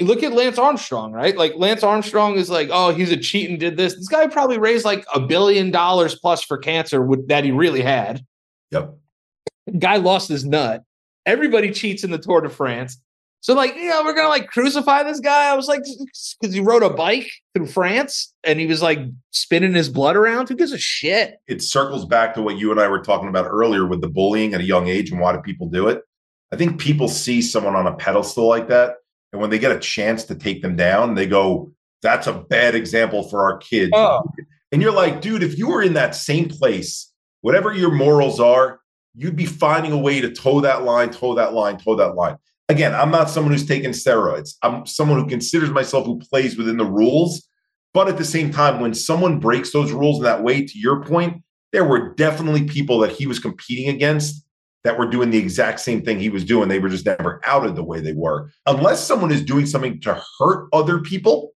look 0.00 0.22
at 0.22 0.32
Lance 0.32 0.58
Armstrong, 0.58 1.12
right? 1.12 1.36
Like 1.36 1.54
Lance 1.56 1.82
Armstrong 1.82 2.36
is 2.36 2.48
like, 2.48 2.68
oh, 2.72 2.94
he's 2.94 3.12
a 3.12 3.16
cheat 3.16 3.50
and 3.50 3.60
did 3.60 3.76
this. 3.76 3.94
This 3.94 4.08
guy 4.08 4.26
probably 4.26 4.58
raised 4.58 4.84
like 4.84 5.04
a 5.14 5.20
billion 5.20 5.70
dollars 5.70 6.14
plus 6.14 6.42
for 6.42 6.56
cancer 6.58 7.02
with, 7.02 7.28
that 7.28 7.44
he 7.44 7.50
really 7.50 7.82
had. 7.82 8.24
Yep. 8.70 8.94
Guy 9.78 9.96
lost 9.96 10.28
his 10.28 10.44
nut. 10.44 10.82
Everybody 11.26 11.70
cheats 11.70 12.04
in 12.04 12.10
the 12.10 12.18
Tour 12.18 12.40
de 12.40 12.48
France. 12.48 12.98
So 13.40 13.54
like, 13.54 13.74
you 13.74 13.90
know, 13.90 14.02
we're 14.04 14.14
gonna 14.14 14.28
like 14.28 14.48
crucify 14.48 15.02
this 15.02 15.20
guy. 15.20 15.50
I 15.50 15.54
was 15.54 15.66
like, 15.66 15.82
because 16.40 16.54
he 16.54 16.60
rode 16.60 16.84
a 16.84 16.90
bike 16.90 17.28
through 17.54 17.66
France 17.66 18.32
and 18.44 18.58
he 18.58 18.66
was 18.66 18.82
like 18.82 19.00
spinning 19.30 19.74
his 19.74 19.88
blood 19.88 20.16
around. 20.16 20.48
Who 20.48 20.54
gives 20.54 20.72
a 20.72 20.78
shit? 20.78 21.38
It 21.48 21.60
circles 21.60 22.06
back 22.06 22.34
to 22.34 22.42
what 22.42 22.56
you 22.56 22.70
and 22.70 22.80
I 22.80 22.88
were 22.88 23.02
talking 23.02 23.28
about 23.28 23.46
earlier 23.46 23.86
with 23.86 24.00
the 24.00 24.08
bullying 24.08 24.54
at 24.54 24.60
a 24.60 24.64
young 24.64 24.86
age 24.86 25.10
and 25.10 25.20
why 25.20 25.32
do 25.32 25.40
people 25.42 25.68
do 25.68 25.88
it? 25.88 26.02
I 26.52 26.56
think 26.56 26.80
people 26.80 27.08
see 27.08 27.42
someone 27.42 27.74
on 27.74 27.86
a 27.86 27.94
pedestal 27.94 28.46
like 28.46 28.68
that 28.68 28.96
and 29.32 29.40
when 29.40 29.50
they 29.50 29.58
get 29.58 29.72
a 29.72 29.78
chance 29.78 30.24
to 30.24 30.34
take 30.34 30.62
them 30.62 30.76
down, 30.76 31.14
they 31.14 31.26
go, 31.26 31.72
that's 32.02 32.26
a 32.26 32.32
bad 32.32 32.74
example 32.74 33.28
for 33.28 33.42
our 33.42 33.58
kids. 33.58 33.92
Oh. 33.94 34.22
And 34.70 34.82
you're 34.82 34.92
like, 34.92 35.20
dude, 35.20 35.42
if 35.42 35.58
you 35.58 35.68
were 35.68 35.82
in 35.82 35.94
that 35.94 36.14
same 36.14 36.48
place, 36.48 37.12
whatever 37.40 37.72
your 37.72 37.90
morals 37.90 38.40
are, 38.40 38.80
you'd 39.14 39.36
be 39.36 39.46
finding 39.46 39.92
a 39.92 39.98
way 39.98 40.20
to 40.20 40.30
toe 40.30 40.60
that 40.60 40.84
line, 40.84 41.10
toe 41.10 41.34
that 41.34 41.52
line, 41.52 41.78
toe 41.78 41.96
that 41.96 42.14
line. 42.14 42.36
Again, 42.68 42.94
I'm 42.94 43.10
not 43.10 43.28
someone 43.28 43.52
who's 43.52 43.66
taking 43.66 43.90
steroids. 43.90 44.54
I'm 44.62 44.86
someone 44.86 45.18
who 45.18 45.28
considers 45.28 45.70
myself 45.70 46.06
who 46.06 46.18
plays 46.18 46.56
within 46.56 46.78
the 46.78 46.86
rules. 46.86 47.46
But 47.92 48.08
at 48.08 48.16
the 48.16 48.24
same 48.24 48.50
time, 48.50 48.80
when 48.80 48.94
someone 48.94 49.38
breaks 49.38 49.72
those 49.72 49.92
rules 49.92 50.18
in 50.18 50.24
that 50.24 50.42
way, 50.42 50.64
to 50.64 50.78
your 50.78 51.04
point, 51.04 51.42
there 51.72 51.84
were 51.84 52.14
definitely 52.14 52.64
people 52.64 52.98
that 53.00 53.12
he 53.12 53.26
was 53.26 53.38
competing 53.38 53.88
against 53.88 54.46
that 54.84 54.98
were 54.98 55.06
doing 55.06 55.30
the 55.30 55.38
exact 55.38 55.80
same 55.80 56.02
thing 56.02 56.18
he 56.18 56.28
was 56.28 56.44
doing. 56.44 56.68
They 56.68 56.78
were 56.78 56.88
just 56.88 57.06
never 57.06 57.40
outed 57.44 57.76
the 57.76 57.84
way 57.84 58.00
they 58.00 58.12
were. 58.12 58.50
Unless 58.66 59.04
someone 59.04 59.30
is 59.30 59.44
doing 59.44 59.66
something 59.66 60.00
to 60.00 60.20
hurt 60.38 60.68
other 60.72 60.98
people, 60.98 61.52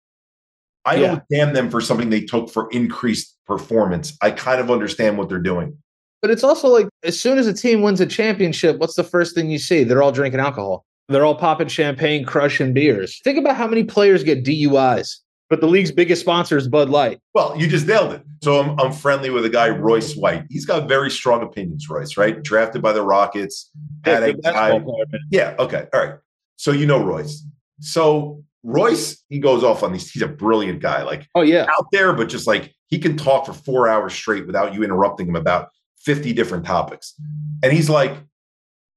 I 0.86 0.95
yeah. 0.95 1.07
don't 1.07 1.24
damn 1.30 1.53
them 1.53 1.69
for 1.69 1.82
something 1.82 2.09
they 2.09 2.21
took 2.21 2.49
for 2.49 2.69
increased 2.71 3.38
performance. 3.47 4.17
I 4.21 4.32
kind 4.32 4.59
of 4.59 4.69
understand 4.69 5.17
what 5.17 5.30
they're 5.30 5.39
doing. 5.39 5.78
But 6.21 6.32
it's 6.32 6.43
also 6.43 6.69
like 6.69 6.88
as 7.03 7.19
soon 7.19 7.38
as 7.38 7.47
a 7.47 7.53
team 7.53 7.82
wins 7.82 7.99
a 7.99 8.05
championship, 8.05 8.78
what's 8.78 8.95
the 8.95 9.03
first 9.03 9.36
thing 9.36 9.49
you 9.49 9.59
see? 9.59 9.84
They're 9.84 10.03
all 10.03 10.11
drinking 10.11 10.39
alcohol. 10.39 10.86
They're 11.09 11.26
all 11.26 11.36
popping 11.36 11.67
champagne, 11.67 12.26
crushing 12.26 12.74
beers. 12.74 13.19
Think 13.24 13.38
about 13.38 13.57
how 13.57 13.67
many 13.67 13.84
players 13.84 14.24
get 14.24 14.45
DUIs. 14.45 15.17
But 15.53 15.61
the 15.61 15.67
league's 15.67 15.91
biggest 15.91 16.19
sponsor 16.19 16.57
is 16.57 16.67
Bud 16.67 16.89
Light. 16.89 17.19
Well, 17.35 17.55
you 17.55 17.67
just 17.67 17.85
nailed 17.85 18.11
it. 18.11 18.23
So 18.41 18.59
I'm, 18.59 18.79
I'm 18.79 18.91
friendly 18.91 19.29
with 19.29 19.45
a 19.45 19.51
guy, 19.51 19.69
Royce 19.69 20.15
White. 20.15 20.45
He's 20.49 20.65
got 20.65 20.89
very 20.89 21.11
strong 21.11 21.43
opinions, 21.43 21.87
Royce, 21.87 22.17
right? 22.17 22.41
Drafted 22.41 22.81
by 22.81 22.91
the 22.91 23.03
Rockets. 23.03 23.69
Had 24.03 24.23
anxiety. 24.23 24.83
Yeah. 25.29 25.53
Okay. 25.59 25.85
All 25.93 26.03
right. 26.03 26.15
So 26.55 26.71
you 26.71 26.87
know 26.87 27.03
Royce. 27.03 27.45
So 27.81 28.43
Royce, 28.63 29.23
he 29.29 29.37
goes 29.37 29.63
off 29.63 29.83
on 29.83 29.93
these. 29.93 30.09
He's 30.09 30.23
a 30.23 30.27
brilliant 30.27 30.81
guy. 30.81 31.03
Like, 31.03 31.27
oh 31.35 31.41
yeah, 31.41 31.67
out 31.69 31.85
there, 31.91 32.13
but 32.13 32.29
just 32.29 32.47
like 32.47 32.73
he 32.87 32.97
can 32.97 33.15
talk 33.15 33.45
for 33.45 33.53
four 33.53 33.87
hours 33.87 34.11
straight 34.11 34.47
without 34.47 34.73
you 34.73 34.83
interrupting 34.83 35.27
him 35.27 35.35
about 35.35 35.69
50 35.99 36.33
different 36.33 36.65
topics. 36.65 37.13
And 37.61 37.71
he's 37.71 37.91
like, 37.91 38.17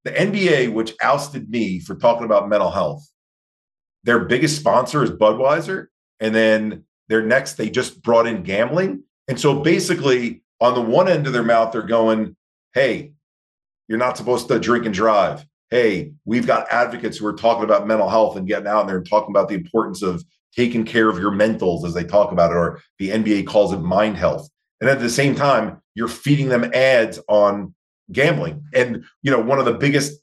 the 0.05 0.13
NBA, 0.13 0.73
which 0.73 0.95
ousted 1.03 1.51
me 1.51 1.81
for 1.81 1.97
talking 1.97 2.25
about 2.25 2.49
mental 2.49 2.71
health, 2.71 3.07
their 4.05 4.21
biggest 4.21 4.57
sponsor 4.57 5.03
is 5.03 5.11
Budweiser. 5.11 5.89
And 6.21 6.35
then 6.35 6.85
their 7.09 7.23
next, 7.23 7.55
they 7.55 7.71
just 7.71 8.03
brought 8.03 8.27
in 8.27 8.43
gambling. 8.43 9.03
And 9.29 9.39
so 9.39 9.61
basically, 9.61 10.43
on 10.61 10.75
the 10.75 10.81
one 10.81 11.09
end 11.09 11.27
of 11.27 11.33
their 11.33 11.43
mouth, 11.43 11.73
they're 11.73 11.83
going, 11.83 12.37
hey, 12.75 13.13
you're 13.89 13.99
not 13.99 14.17
supposed 14.17 14.49
to 14.49 14.59
drink 14.59 14.87
and 14.87 14.95
drive. 14.95 15.45
Hey, 15.71 16.13
we've 16.25 16.47
got 16.47 16.71
advocates 16.71 17.19
who 17.19 17.27
are 17.27 17.35
talking 17.35 17.65
about 17.65 17.87
mental 17.87 18.09
health 18.09 18.37
and 18.37 18.47
getting 18.47 18.69
out 18.69 18.87
there 18.87 18.99
and 18.99 19.09
talking 19.09 19.31
about 19.31 19.49
the 19.49 19.55
importance 19.55 20.03
of 20.03 20.25
taking 20.55 20.85
care 20.85 21.09
of 21.09 21.19
your 21.19 21.33
mentals, 21.33 21.85
as 21.85 21.93
they 21.93 22.05
talk 22.05 22.33
about 22.33 22.51
it, 22.51 22.57
or 22.57 22.81
the 22.99 23.11
NBA 23.11 23.47
calls 23.47 23.73
it 23.73 23.79
mind 23.79 24.17
health. 24.17 24.49
And 24.81 24.89
at 24.89 25.01
the 25.01 25.11
same 25.11 25.35
time, 25.35 25.83
you're 25.95 26.09
feeding 26.09 26.49
them 26.49 26.71
ads 26.73 27.19
on 27.29 27.75
gambling. 28.13 28.65
And, 28.75 29.05
you 29.23 29.31
know, 29.31 29.41
one 29.41 29.59
of 29.59 29.65
the 29.65 29.75
biggest 29.75 30.21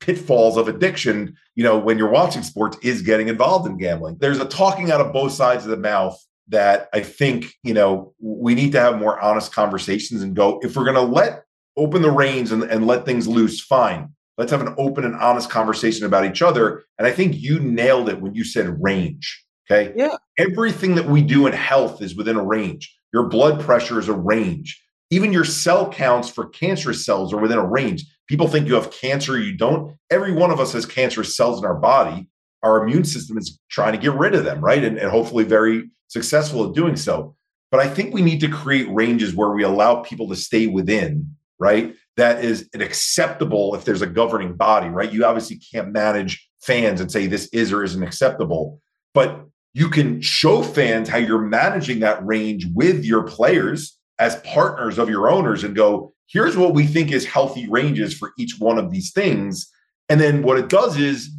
pitfalls 0.00 0.56
of 0.56 0.68
addiction, 0.68 1.36
you 1.54 1.64
know, 1.64 1.78
when 1.78 1.98
you're 1.98 2.10
watching 2.10 2.42
sports 2.42 2.76
is 2.82 3.02
getting 3.02 3.28
involved 3.28 3.68
in 3.68 3.76
gambling. 3.76 4.16
There's 4.20 4.38
a 4.38 4.44
talking 4.44 4.90
out 4.90 5.00
of 5.00 5.12
both 5.12 5.32
sides 5.32 5.64
of 5.64 5.70
the 5.70 5.76
mouth 5.76 6.18
that 6.48 6.88
I 6.92 7.00
think, 7.00 7.52
you 7.62 7.74
know, 7.74 8.14
we 8.20 8.54
need 8.54 8.72
to 8.72 8.80
have 8.80 8.98
more 8.98 9.20
honest 9.20 9.52
conversations 9.52 10.22
and 10.22 10.36
go, 10.36 10.60
if 10.62 10.76
we're 10.76 10.84
going 10.84 10.94
to 10.94 11.02
let 11.02 11.44
open 11.76 12.02
the 12.02 12.10
reins 12.10 12.52
and, 12.52 12.62
and 12.62 12.86
let 12.86 13.04
things 13.04 13.26
loose, 13.26 13.60
fine. 13.60 14.12
Let's 14.38 14.50
have 14.50 14.60
an 14.60 14.74
open 14.78 15.04
and 15.04 15.16
honest 15.16 15.50
conversation 15.50 16.06
about 16.06 16.24
each 16.24 16.42
other. 16.42 16.84
And 16.98 17.06
I 17.06 17.12
think 17.12 17.36
you 17.36 17.58
nailed 17.58 18.08
it 18.08 18.20
when 18.20 18.34
you 18.34 18.44
said 18.44 18.82
range. 18.82 19.44
Okay. 19.68 19.92
Yeah. 19.96 20.16
Everything 20.38 20.94
that 20.94 21.06
we 21.06 21.22
do 21.22 21.46
in 21.46 21.52
health 21.52 22.00
is 22.00 22.14
within 22.14 22.36
a 22.36 22.44
range. 22.44 22.94
Your 23.12 23.28
blood 23.28 23.60
pressure 23.60 23.98
is 23.98 24.08
a 24.08 24.12
range. 24.12 24.80
Even 25.10 25.32
your 25.32 25.44
cell 25.44 25.90
counts 25.90 26.28
for 26.28 26.48
cancerous 26.50 27.04
cells 27.04 27.32
are 27.32 27.40
within 27.40 27.58
a 27.58 27.66
range. 27.66 28.04
People 28.28 28.48
think 28.48 28.66
you 28.66 28.74
have 28.74 28.90
cancer, 28.90 29.38
you 29.38 29.56
don't. 29.56 29.96
Every 30.10 30.32
one 30.32 30.50
of 30.50 30.60
us 30.60 30.72
has 30.72 30.84
cancerous 30.84 31.36
cells 31.36 31.58
in 31.58 31.64
our 31.64 31.74
body. 31.74 32.28
Our 32.62 32.82
immune 32.82 33.04
system 33.04 33.38
is 33.38 33.60
trying 33.70 33.92
to 33.92 33.98
get 33.98 34.12
rid 34.14 34.34
of 34.34 34.44
them, 34.44 34.60
right? 34.60 34.82
And, 34.82 34.98
and 34.98 35.10
hopefully 35.10 35.44
very 35.44 35.90
successful 36.08 36.68
at 36.68 36.74
doing 36.74 36.96
so. 36.96 37.36
But 37.70 37.80
I 37.80 37.88
think 37.88 38.14
we 38.14 38.22
need 38.22 38.40
to 38.40 38.48
create 38.48 38.88
ranges 38.90 39.34
where 39.34 39.50
we 39.50 39.62
allow 39.62 40.02
people 40.02 40.28
to 40.28 40.36
stay 40.36 40.66
within, 40.66 41.36
right? 41.58 41.94
That 42.16 42.44
is 42.44 42.68
acceptable 42.74 43.74
if 43.74 43.84
there's 43.84 44.02
a 44.02 44.06
governing 44.06 44.56
body, 44.56 44.88
right? 44.88 45.12
You 45.12 45.24
obviously 45.24 45.58
can't 45.58 45.92
manage 45.92 46.48
fans 46.62 47.00
and 47.00 47.10
say 47.10 47.26
this 47.26 47.48
is 47.52 47.72
or 47.72 47.84
isn't 47.84 48.02
acceptable, 48.02 48.80
but 49.14 49.44
you 49.74 49.90
can 49.90 50.22
show 50.22 50.62
fans 50.62 51.08
how 51.08 51.18
you're 51.18 51.38
managing 51.38 52.00
that 52.00 52.24
range 52.24 52.66
with 52.74 53.04
your 53.04 53.24
players 53.24 53.98
as 54.18 54.36
partners 54.36 54.98
of 54.98 55.10
your 55.10 55.28
owners 55.28 55.64
and 55.64 55.76
go, 55.76 56.14
here's 56.26 56.56
what 56.56 56.74
we 56.74 56.86
think 56.86 57.12
is 57.12 57.24
healthy 57.24 57.68
ranges 57.68 58.14
for 58.16 58.32
each 58.38 58.58
one 58.58 58.78
of 58.78 58.90
these 58.90 59.12
things. 59.12 59.70
And 60.08 60.20
then 60.20 60.42
what 60.42 60.58
it 60.58 60.68
does 60.68 60.98
is, 60.98 61.30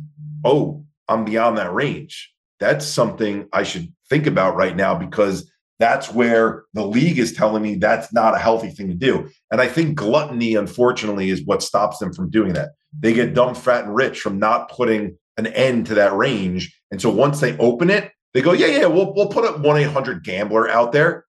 oh, 0.44 0.84
I'm 1.08 1.26
beyond 1.26 1.58
that 1.58 1.74
range. 1.74 2.34
That's 2.60 2.86
something 2.86 3.48
I 3.54 3.64
should 3.64 3.92
think 4.10 4.28
about 4.28 4.56
right 4.56 4.76
now 4.76 4.96
because 4.96 5.50
that's 5.80 6.12
where 6.12 6.64
the 6.74 6.86
league 6.86 7.20
is 7.20 7.34
telling 7.34 7.62
me 7.62 7.76
that's 7.76 8.12
not 8.12 8.34
a 8.34 8.40
healthy 8.40 8.70
thing 8.70 8.88
to 8.88 8.96
do. 8.96 9.30
And 9.52 9.62
I 9.62 9.68
think 9.68 9.96
gluttony, 9.96 10.56
unfortunately, 10.56 11.30
is 11.30 11.46
what 11.46 11.62
stops 11.62 12.00
them 12.00 12.14
from 12.14 12.32
doing 12.32 12.54
that. 12.54 12.70
They 13.00 13.14
get 13.14 13.36
dumb, 13.36 13.54
fat, 13.54 13.86
and 13.86 13.96
rich 13.96 14.20
from 14.20 14.40
not 14.40 14.72
putting 14.72 15.18
an 15.38 15.48
end 15.48 15.86
to 15.88 15.96
that 15.96 16.16
range. 16.16 16.76
And 16.90 17.00
so 17.00 17.12
once 17.12 17.40
they 17.40 17.56
open 17.58 17.92
it, 17.92 18.12
they 18.34 18.42
go, 18.42 18.54
yeah, 18.54 18.68
yeah, 18.68 18.86
we'll, 18.88 19.14
we'll 19.14 19.30
put 19.30 19.46
a 19.46 19.58
1 19.60 19.78
800 19.78 20.24
gambler 20.24 20.68
out 20.68 20.92
there. 20.92 21.26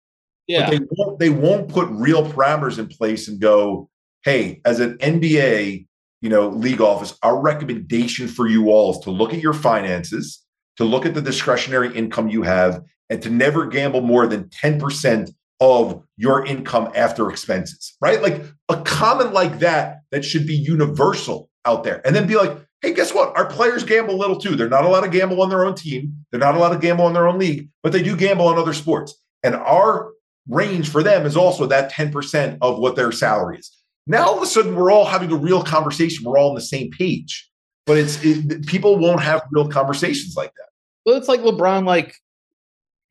Yeah. 0.47 0.71
But 0.71 0.79
they 0.79 0.87
won't, 0.91 1.19
they 1.19 1.31
won't 1.31 1.69
put 1.69 1.89
real 1.91 2.25
parameters 2.29 2.79
in 2.79 2.87
place 2.87 3.29
and 3.29 3.41
go, 3.41 3.89
hey, 4.25 4.61
as 4.65 4.81
an 4.81 4.99
NBA, 4.99 5.87
you 6.21 6.29
know, 6.29 6.49
league 6.49 6.81
office, 6.81 7.17
our 7.23 7.41
recommendation 7.41 8.29
for 8.29 8.47
you 8.47 8.71
all 8.71 8.93
is 8.93 8.99
to 9.01 9.11
look 9.11 9.35
at 9.35 9.41
your 9.41 9.53
finances, 9.53 10.43
to 10.77 10.85
look 10.85 11.07
at 11.07 11.15
the 11.15 11.23
discretionary 11.23 11.95
income 11.97 12.29
you 12.29 12.43
have, 12.43 12.83
and 13.09 13.23
to 13.23 13.31
never 13.31 13.67
gamble 13.67 14.01
more 14.01 14.27
than 14.27 14.45
10% 14.45 15.31
of 15.61 16.03
your 16.17 16.45
income 16.45 16.91
after 16.95 17.31
expenses, 17.31 17.97
right? 18.01 18.21
Like 18.21 18.43
a 18.69 18.83
comment 18.83 19.33
like 19.33 19.61
that, 19.61 20.01
that 20.11 20.25
should 20.25 20.47
be 20.47 20.55
universal 20.55 21.49
out 21.65 21.85
there. 21.85 22.05
And 22.05 22.15
then 22.15 22.27
be 22.27 22.37
like, 22.37 22.57
hey, 22.83 22.93
guess 22.93 23.15
what? 23.15 23.37
Our 23.37 23.47
players 23.47 23.85
gamble 23.85 24.15
a 24.15 24.17
little 24.17 24.39
too. 24.39 24.55
They're 24.55 24.69
not 24.69 24.85
allowed 24.85 25.03
to 25.03 25.09
gamble 25.09 25.41
on 25.43 25.49
their 25.49 25.65
own 25.65 25.75
team. 25.75 26.25
They're 26.31 26.41
not 26.41 26.57
allowed 26.57 26.75
to 26.75 26.79
gamble 26.79 27.07
on 27.07 27.15
their 27.15 27.27
own 27.27 27.39
league, 27.39 27.69
but 27.83 27.93
they 27.93 28.03
do 28.03 28.17
gamble 28.17 28.49
on 28.49 28.59
other 28.59 28.75
sports. 28.75 29.15
And 29.43 29.55
our 29.55 30.13
range 30.49 30.89
for 30.89 31.03
them 31.03 31.27
is 31.27 31.37
also 31.37 31.67
that 31.67 31.93
10% 31.93 32.59
of 32.61 32.79
what 32.79 32.97
their 32.97 33.13
salary 33.13 33.59
is. 33.59 33.73
Now 34.07 34.27
all 34.27 34.37
of 34.37 34.43
a 34.43 34.47
sudden 34.47 34.77
we're 34.77 34.91
all 34.91 35.05
having 35.05 35.33
a 35.33 35.37
real 35.37 35.63
conversation. 35.63 36.25
We're 36.25 36.39
all 36.39 36.51
on 36.51 36.55
the 36.55 36.61
same 36.61 36.91
page. 36.91 37.51
But 37.87 37.99
it's 37.99 38.23
it, 38.25 38.67
people 38.67 38.99
won't 38.99 39.23
have 39.23 39.43
real 39.51 39.69
conversations 39.69 40.37
like 40.37 40.53
that. 40.57 40.69
Well, 41.05 41.17
it's 41.17 41.29
like 41.29 41.41
LeBron 41.41 41.87
like 41.87 42.17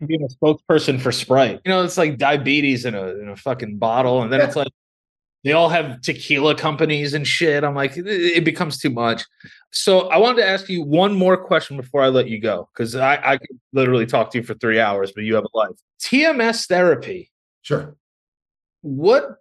being 0.06 0.22
a 0.22 0.28
spokesperson 0.28 1.00
for 1.00 1.14
Sprite. 1.14 1.62
You 1.64 1.72
know, 1.72 1.84
it's 1.84 1.98
like 1.98 2.18
diabetes 2.18 2.86
in 2.86 2.94
a 2.94 3.08
in 3.16 3.30
a 3.30 3.38
fucking 3.38 3.78
bottle, 3.78 4.22
and 4.22 4.32
then 4.32 4.42
yeah. 4.42 4.48
it's 4.48 4.58
like 4.58 4.68
they 5.46 5.52
all 5.52 5.70
have 5.70 6.02
tequila 6.02 6.56
companies 6.56 7.14
and 7.14 7.26
shit. 7.26 7.64
I'm 7.64 7.76
like, 7.76 7.94
it, 7.96 8.44
becomes 8.44 8.80
too 8.80 8.90
much. 8.90 9.24
So 9.72 10.10
I 10.10 10.18
wanted 10.18 10.42
to 10.42 10.48
ask 10.48 10.68
you 10.70 10.82
one 10.82 11.14
more 11.14 11.38
question 11.38 11.78
before 11.78 12.02
I 12.02 12.08
let 12.08 12.28
you 12.28 12.42
go, 12.42 12.68
because 12.74 12.96
I, 12.96 13.22
I 13.24 13.38
could 13.38 13.60
literally 13.72 14.08
talk 14.08 14.32
to 14.32 14.40
you 14.40 14.44
for 14.44 14.56
three 14.56 14.80
hours, 14.80 15.12
but 15.12 15.24
you 15.24 15.36
have 15.36 15.44
a 15.44 15.56
life. 15.56 15.76
TMS 16.02 16.68
therapy. 16.68 17.32
Sure. 17.62 17.96
What 18.82 19.38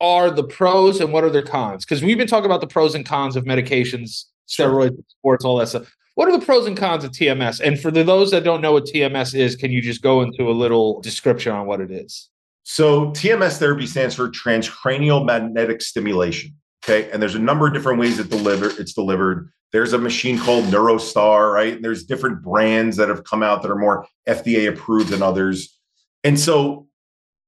are 0.00 0.30
the 0.30 0.44
pros 0.44 1.00
and 1.00 1.12
what 1.12 1.24
are 1.24 1.30
the 1.30 1.42
cons? 1.42 1.84
Because 1.84 2.04
we've 2.04 2.18
been 2.18 2.28
talking 2.28 2.46
about 2.46 2.60
the 2.60 2.68
pros 2.68 2.94
and 2.94 3.04
cons 3.04 3.34
of 3.34 3.44
medications, 3.44 4.26
steroids, 4.46 4.94
sure. 4.94 5.04
sports, 5.08 5.44
all 5.44 5.56
that 5.56 5.66
stuff. 5.66 5.92
What 6.14 6.28
are 6.28 6.38
the 6.38 6.46
pros 6.46 6.68
and 6.68 6.76
cons 6.76 7.02
of 7.02 7.10
TMS? 7.10 7.58
And 7.58 7.80
for 7.80 7.90
the, 7.90 8.04
those 8.04 8.30
that 8.30 8.44
don't 8.44 8.60
know 8.60 8.74
what 8.74 8.84
TMS 8.84 9.34
is, 9.34 9.56
can 9.56 9.72
you 9.72 9.82
just 9.82 10.02
go 10.02 10.22
into 10.22 10.48
a 10.48 10.52
little 10.52 11.00
description 11.00 11.50
on 11.50 11.66
what 11.66 11.80
it 11.80 11.90
is? 11.90 12.28
So, 12.64 13.10
TMS 13.10 13.58
therapy 13.58 13.86
stands 13.86 14.14
for 14.14 14.28
transcranial 14.28 15.24
magnetic 15.24 15.82
stimulation. 15.82 16.54
Okay. 16.84 17.10
And 17.10 17.22
there's 17.22 17.34
a 17.34 17.40
number 17.40 17.66
of 17.66 17.74
different 17.74 18.00
ways 18.00 18.18
it 18.18 18.28
deliver, 18.28 18.70
it's 18.80 18.92
delivered. 18.92 19.50
There's 19.72 19.92
a 19.92 19.98
machine 19.98 20.38
called 20.38 20.64
Neurostar, 20.64 21.52
right? 21.52 21.74
And 21.74 21.84
there's 21.84 22.04
different 22.04 22.42
brands 22.42 22.96
that 22.96 23.08
have 23.08 23.24
come 23.24 23.42
out 23.42 23.62
that 23.62 23.70
are 23.70 23.78
more 23.78 24.06
FDA 24.28 24.68
approved 24.68 25.08
than 25.08 25.22
others. 25.22 25.78
And 26.24 26.38
so 26.38 26.88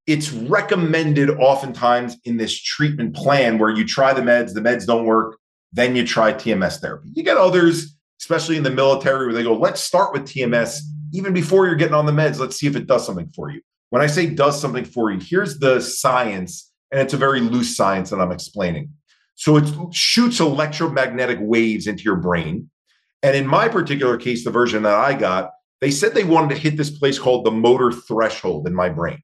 it's 0.07 0.33
recommended 0.33 1.31
oftentimes 1.31 2.17
in 2.25 2.37
this 2.37 2.59
treatment 2.59 3.15
plan 3.15 3.59
where 3.59 3.71
you 3.71 3.87
try 3.87 4.12
the 4.12 4.23
meds, 4.23 4.55
the 4.55 4.61
meds 4.61 4.87
don't 4.87 5.05
work, 5.05 5.39
then 5.73 5.97
you 5.97 6.07
try 6.07 6.33
TMS 6.33 6.81
therapy. 6.81 7.11
You 7.15 7.23
get 7.23 7.37
others, 7.37 7.97
especially 8.21 8.57
in 8.57 8.62
the 8.62 8.71
military, 8.71 9.27
where 9.27 9.35
they 9.35 9.43
go, 9.43 9.55
let's 9.55 9.83
start 9.83 10.12
with 10.12 10.23
TMS 10.23 10.81
even 11.12 11.33
before 11.33 11.67
you're 11.67 11.75
getting 11.75 11.95
on 11.95 12.07
the 12.07 12.12
meds. 12.12 12.39
Let's 12.39 12.57
see 12.57 12.67
if 12.67 12.77
it 12.77 12.87
does 12.87 13.05
something 13.05 13.31
for 13.35 13.51
you. 13.51 13.61
When 13.95 14.03
I 14.03 14.09
say 14.09 14.26
does 14.26 14.61
something 14.61 14.84
for 14.84 15.12
you, 15.12 15.20
here's 15.20 15.61
the 15.61 15.80
science, 15.80 16.72
and 16.90 17.01
it's 17.01 17.14
a 17.14 17.16
very 17.16 17.38
loose 17.38 17.76
science 17.76 18.11
that 18.11 18.20
I'm 18.20 18.32
explaining. 18.32 18.90
So 19.36 19.57
it 19.57 19.72
shoots 19.95 20.40
electromagnetic 20.40 21.38
waves 21.40 21.86
into 21.86 22.03
your 22.03 22.16
brain. 22.16 22.70
And 23.22 23.36
in 23.36 23.47
my 23.47 23.68
particular 23.68 24.16
case, 24.16 24.42
the 24.42 24.51
version 24.51 24.82
that 24.82 24.97
I 24.97 25.14
got, 25.14 25.53
they 25.80 25.92
said 25.92 26.12
they 26.12 26.24
wanted 26.24 26.57
to 26.57 26.61
hit 26.61 26.76
this 26.76 26.90
place 26.90 27.20
called 27.20 27.45
the 27.45 27.53
motor 27.53 27.92
threshold 27.92 28.66
in 28.66 28.74
my 28.74 28.88
brain 28.88 29.22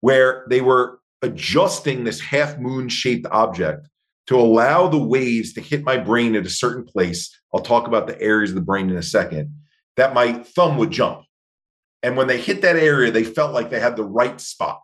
where 0.00 0.46
they 0.48 0.60
were 0.60 1.00
adjusting 1.22 2.04
this 2.04 2.20
half 2.20 2.56
moon 2.56 2.88
shaped 2.88 3.26
object 3.32 3.88
to 4.28 4.36
allow 4.36 4.86
the 4.86 4.96
waves 4.96 5.54
to 5.54 5.60
hit 5.60 5.82
my 5.82 5.96
brain 5.96 6.36
at 6.36 6.46
a 6.46 6.50
certain 6.50 6.84
place. 6.84 7.36
I'll 7.52 7.62
talk 7.62 7.88
about 7.88 8.06
the 8.06 8.22
areas 8.22 8.50
of 8.50 8.54
the 8.54 8.62
brain 8.62 8.90
in 8.90 8.96
a 8.96 9.02
second, 9.02 9.52
that 9.96 10.14
my 10.14 10.34
thumb 10.34 10.78
would 10.78 10.92
jump. 10.92 11.24
And 12.04 12.18
when 12.18 12.26
they 12.26 12.38
hit 12.38 12.60
that 12.60 12.76
area, 12.76 13.10
they 13.10 13.24
felt 13.24 13.54
like 13.54 13.70
they 13.70 13.80
had 13.80 13.96
the 13.96 14.04
right 14.04 14.38
spot. 14.38 14.82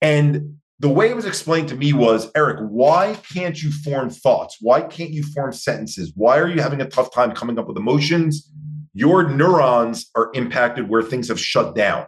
And 0.00 0.60
the 0.78 0.88
way 0.88 1.10
it 1.10 1.16
was 1.16 1.26
explained 1.26 1.68
to 1.70 1.76
me 1.76 1.92
was 1.92 2.30
Eric, 2.36 2.60
why 2.70 3.16
can't 3.34 3.60
you 3.60 3.72
form 3.72 4.08
thoughts? 4.08 4.58
Why 4.60 4.82
can't 4.82 5.10
you 5.10 5.24
form 5.24 5.52
sentences? 5.52 6.12
Why 6.14 6.38
are 6.38 6.46
you 6.46 6.62
having 6.62 6.80
a 6.80 6.88
tough 6.88 7.12
time 7.12 7.32
coming 7.32 7.58
up 7.58 7.66
with 7.66 7.76
emotions? 7.76 8.48
Your 8.94 9.28
neurons 9.28 10.10
are 10.14 10.30
impacted 10.32 10.88
where 10.88 11.02
things 11.02 11.26
have 11.26 11.40
shut 11.40 11.74
down. 11.74 12.06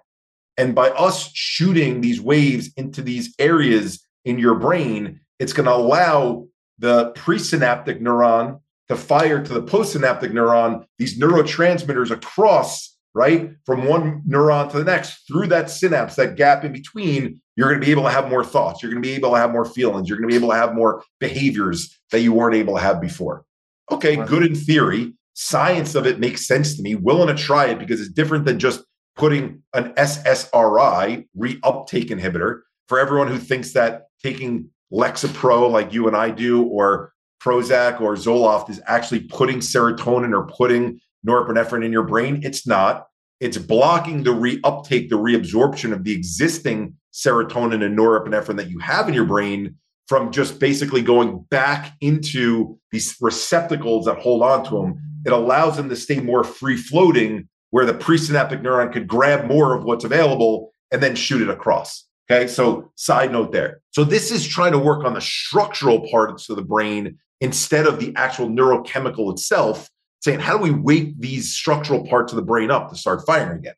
And 0.56 0.76
by 0.76 0.90
us 0.90 1.32
shooting 1.34 2.00
these 2.00 2.20
waves 2.20 2.70
into 2.76 3.02
these 3.02 3.34
areas 3.40 4.06
in 4.24 4.38
your 4.38 4.54
brain, 4.54 5.20
it's 5.40 5.52
going 5.52 5.66
to 5.66 5.74
allow 5.74 6.46
the 6.78 7.10
presynaptic 7.16 8.00
neuron 8.00 8.60
to 8.88 8.94
fire 8.94 9.42
to 9.42 9.52
the 9.52 9.62
postsynaptic 9.62 10.30
neuron, 10.30 10.84
these 10.98 11.18
neurotransmitters 11.18 12.12
across, 12.12 12.93
right, 13.14 13.50
from 13.64 13.86
one 13.86 14.22
neuron 14.28 14.70
to 14.70 14.78
the 14.78 14.84
next 14.84 15.26
through 15.26 15.46
that 15.46 15.70
synapse, 15.70 16.16
that 16.16 16.36
gap 16.36 16.64
in 16.64 16.72
between. 16.72 17.40
You're 17.56 17.68
going 17.68 17.80
to 17.80 17.86
be 17.86 17.92
able 17.92 18.02
to 18.02 18.10
have 18.10 18.28
more 18.28 18.44
thoughts. 18.44 18.82
You're 18.82 18.90
going 18.90 19.02
to 19.02 19.08
be 19.08 19.14
able 19.14 19.30
to 19.30 19.36
have 19.36 19.52
more 19.52 19.64
feelings. 19.64 20.08
You're 20.08 20.18
going 20.18 20.28
to 20.28 20.32
be 20.32 20.36
able 20.36 20.52
to 20.52 20.58
have 20.58 20.74
more 20.74 21.04
behaviors 21.20 21.96
that 22.10 22.20
you 22.20 22.32
weren't 22.32 22.56
able 22.56 22.74
to 22.74 22.80
have 22.80 23.00
before. 23.00 23.44
Okay, 23.90 24.16
good 24.16 24.42
in 24.42 24.54
theory. 24.54 25.14
Science 25.34 25.94
of 25.94 26.06
it 26.06 26.18
makes 26.18 26.46
sense 26.46 26.76
to 26.76 26.82
me. 26.82 26.96
Willing 26.96 27.28
to 27.28 27.40
try 27.40 27.66
it 27.66 27.78
because 27.78 28.00
it's 28.00 28.10
different 28.10 28.44
than 28.44 28.58
just 28.58 28.82
putting 29.14 29.62
an 29.74 29.92
SSRI 29.94 31.26
reuptake 31.38 32.10
inhibitor 32.10 32.60
for 32.88 32.98
everyone 32.98 33.28
who 33.28 33.38
thinks 33.38 33.72
that 33.72 34.06
taking 34.22 34.68
Lexapro 34.92 35.70
like 35.70 35.92
you 35.92 36.08
and 36.08 36.16
I 36.16 36.30
do, 36.30 36.64
or 36.64 37.12
Prozac 37.42 38.00
or 38.00 38.14
Zoloft 38.14 38.70
is 38.70 38.80
actually 38.86 39.20
putting 39.20 39.58
serotonin 39.58 40.32
or 40.32 40.46
putting 40.46 41.00
norepinephrine 41.26 41.84
in 41.84 41.92
your 41.92 42.02
brain. 42.02 42.40
It's 42.42 42.66
not. 42.66 43.06
It's 43.40 43.58
blocking 43.58 44.22
the 44.22 44.30
reuptake, 44.30 45.08
the 45.08 45.18
reabsorption 45.18 45.92
of 45.92 46.04
the 46.04 46.12
existing 46.12 46.94
serotonin 47.12 47.84
and 47.84 47.98
norepinephrine 47.98 48.56
that 48.56 48.70
you 48.70 48.78
have 48.78 49.08
in 49.08 49.14
your 49.14 49.24
brain 49.24 49.76
from 50.06 50.30
just 50.30 50.58
basically 50.58 51.02
going 51.02 51.40
back 51.50 51.92
into 52.00 52.78
these 52.90 53.16
receptacles 53.20 54.06
that 54.06 54.18
hold 54.18 54.42
on 54.42 54.64
to 54.64 54.70
them. 54.70 55.00
It 55.24 55.32
allows 55.32 55.76
them 55.76 55.88
to 55.88 55.96
stay 55.96 56.20
more 56.20 56.44
free 56.44 56.76
floating, 56.76 57.48
where 57.70 57.86
the 57.86 57.94
presynaptic 57.94 58.62
neuron 58.62 58.92
could 58.92 59.08
grab 59.08 59.46
more 59.46 59.74
of 59.74 59.84
what's 59.84 60.04
available 60.04 60.72
and 60.92 61.02
then 61.02 61.16
shoot 61.16 61.42
it 61.42 61.48
across. 61.48 62.06
Okay. 62.30 62.46
So, 62.46 62.92
side 62.94 63.32
note 63.32 63.52
there. 63.52 63.80
So, 63.90 64.04
this 64.04 64.30
is 64.30 64.46
trying 64.46 64.72
to 64.72 64.78
work 64.78 65.04
on 65.04 65.14
the 65.14 65.20
structural 65.20 66.08
parts 66.10 66.48
of 66.48 66.56
the 66.56 66.62
brain 66.62 67.18
instead 67.40 67.86
of 67.86 67.98
the 67.98 68.12
actual 68.16 68.48
neurochemical 68.48 69.32
itself, 69.32 69.88
saying, 70.24 70.40
how 70.40 70.56
do 70.56 70.62
we 70.62 70.70
wake 70.70 71.20
these 71.20 71.54
structural 71.54 72.06
parts 72.06 72.32
of 72.32 72.36
the 72.36 72.42
brain 72.42 72.70
up 72.70 72.88
to 72.88 72.96
start 72.96 73.26
firing 73.26 73.58
again? 73.58 73.74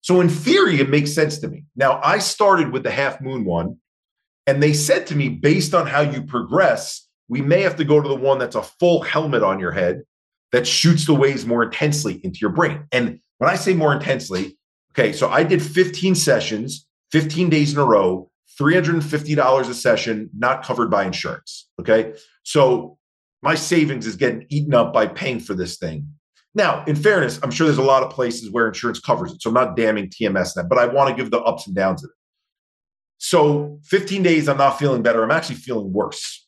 So, 0.00 0.20
in 0.20 0.28
theory, 0.28 0.80
it 0.80 0.90
makes 0.90 1.14
sense 1.14 1.38
to 1.38 1.48
me. 1.48 1.64
Now, 1.76 2.00
I 2.02 2.18
started 2.18 2.72
with 2.72 2.82
the 2.82 2.90
half 2.90 3.20
moon 3.20 3.44
one, 3.44 3.78
and 4.46 4.62
they 4.62 4.72
said 4.72 5.06
to 5.06 5.16
me, 5.16 5.28
based 5.28 5.72
on 5.72 5.86
how 5.86 6.00
you 6.00 6.24
progress, 6.24 7.08
we 7.28 7.40
may 7.40 7.62
have 7.62 7.76
to 7.76 7.84
go 7.84 8.00
to 8.00 8.08
the 8.08 8.16
one 8.16 8.38
that's 8.38 8.56
a 8.56 8.62
full 8.62 9.02
helmet 9.02 9.44
on 9.44 9.60
your 9.60 9.70
head 9.70 10.02
that 10.52 10.66
shoots 10.66 11.06
the 11.06 11.14
waves 11.14 11.46
more 11.46 11.62
intensely 11.62 12.20
into 12.24 12.40
your 12.40 12.50
brain. 12.50 12.84
And 12.92 13.20
when 13.38 13.48
I 13.48 13.54
say 13.54 13.72
more 13.72 13.94
intensely, 13.94 14.58
okay, 14.92 15.12
so 15.12 15.30
I 15.30 15.44
did 15.44 15.62
15 15.62 16.16
sessions, 16.16 16.86
15 17.12 17.48
days 17.48 17.72
in 17.72 17.78
a 17.78 17.84
row, 17.84 18.30
$350 18.60 19.68
a 19.68 19.74
session, 19.74 20.28
not 20.36 20.64
covered 20.64 20.90
by 20.90 21.04
insurance. 21.04 21.68
Okay. 21.80 22.14
So 22.42 22.98
my 23.44 23.54
savings 23.54 24.06
is 24.06 24.16
getting 24.16 24.46
eaten 24.48 24.72
up 24.74 24.92
by 24.92 25.06
paying 25.06 25.38
for 25.38 25.52
this 25.54 25.76
thing. 25.76 26.08
Now, 26.54 26.82
in 26.86 26.96
fairness, 26.96 27.38
I'm 27.42 27.50
sure 27.50 27.66
there's 27.66 27.78
a 27.78 27.82
lot 27.82 28.02
of 28.02 28.10
places 28.10 28.50
where 28.50 28.66
insurance 28.66 29.00
covers 29.00 29.32
it. 29.32 29.42
So 29.42 29.50
I'm 29.50 29.54
not 29.54 29.76
damning 29.76 30.08
TMS 30.08 30.54
that, 30.54 30.68
but 30.68 30.78
I 30.78 30.86
want 30.86 31.10
to 31.10 31.14
give 31.14 31.30
the 31.30 31.40
ups 31.40 31.66
and 31.66 31.76
downs 31.76 32.02
of 32.02 32.10
it. 32.10 32.16
So 33.18 33.80
15 33.84 34.22
days, 34.22 34.48
I'm 34.48 34.56
not 34.56 34.78
feeling 34.78 35.02
better. 35.02 35.22
I'm 35.22 35.30
actually 35.30 35.56
feeling 35.56 35.92
worse. 35.92 36.46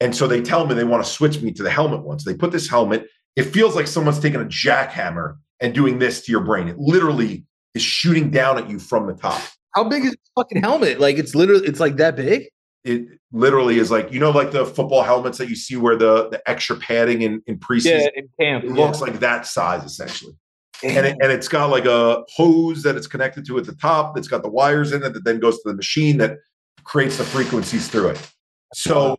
And 0.00 0.16
so 0.16 0.26
they 0.26 0.40
tell 0.40 0.66
me 0.66 0.74
they 0.74 0.84
want 0.84 1.04
to 1.04 1.10
switch 1.10 1.42
me 1.42 1.52
to 1.52 1.62
the 1.62 1.70
helmet 1.70 2.02
one. 2.02 2.18
So 2.18 2.30
they 2.30 2.36
put 2.36 2.52
this 2.52 2.70
helmet. 2.70 3.06
It 3.36 3.44
feels 3.44 3.76
like 3.76 3.86
someone's 3.86 4.18
taking 4.18 4.40
a 4.40 4.44
jackhammer 4.44 5.36
and 5.60 5.74
doing 5.74 5.98
this 5.98 6.24
to 6.24 6.32
your 6.32 6.40
brain. 6.40 6.68
It 6.68 6.78
literally 6.78 7.44
is 7.74 7.82
shooting 7.82 8.30
down 8.30 8.56
at 8.56 8.70
you 8.70 8.78
from 8.78 9.06
the 9.06 9.14
top. 9.14 9.42
How 9.74 9.84
big 9.84 10.04
is 10.04 10.12
this 10.12 10.30
fucking 10.34 10.62
helmet? 10.62 11.00
Like 11.00 11.18
it's 11.18 11.34
literally 11.34 11.66
it's 11.66 11.80
like 11.80 11.96
that 11.96 12.16
big? 12.16 12.48
It 12.82 13.08
literally 13.32 13.78
is 13.78 13.90
like, 13.90 14.12
you 14.12 14.18
know, 14.20 14.30
like 14.30 14.52
the 14.52 14.64
football 14.64 15.02
helmets 15.02 15.38
that 15.38 15.48
you 15.48 15.56
see 15.56 15.76
where 15.76 15.96
the, 15.96 16.30
the 16.30 16.48
extra 16.48 16.76
padding 16.76 17.22
in, 17.22 17.42
in 17.46 17.58
preseason. 17.58 18.00
Yeah, 18.00 18.08
in 18.14 18.28
camp. 18.40 18.64
It 18.64 18.70
yeah. 18.70 18.86
looks 18.86 19.00
like 19.00 19.20
that 19.20 19.46
size 19.46 19.84
essentially. 19.84 20.34
And, 20.82 21.06
it, 21.06 21.16
and 21.20 21.30
it's 21.30 21.46
got 21.46 21.68
like 21.68 21.84
a 21.84 22.24
hose 22.34 22.82
that 22.84 22.96
it's 22.96 23.06
connected 23.06 23.44
to 23.46 23.58
at 23.58 23.66
the 23.66 23.74
top 23.74 24.14
that's 24.14 24.28
got 24.28 24.42
the 24.42 24.48
wires 24.48 24.92
in 24.92 25.02
it 25.02 25.12
that 25.12 25.24
then 25.24 25.38
goes 25.38 25.56
to 25.56 25.68
the 25.68 25.74
machine 25.74 26.16
that 26.18 26.38
creates 26.84 27.18
the 27.18 27.24
frequencies 27.24 27.88
through 27.88 28.08
it. 28.08 28.30
So 28.72 29.18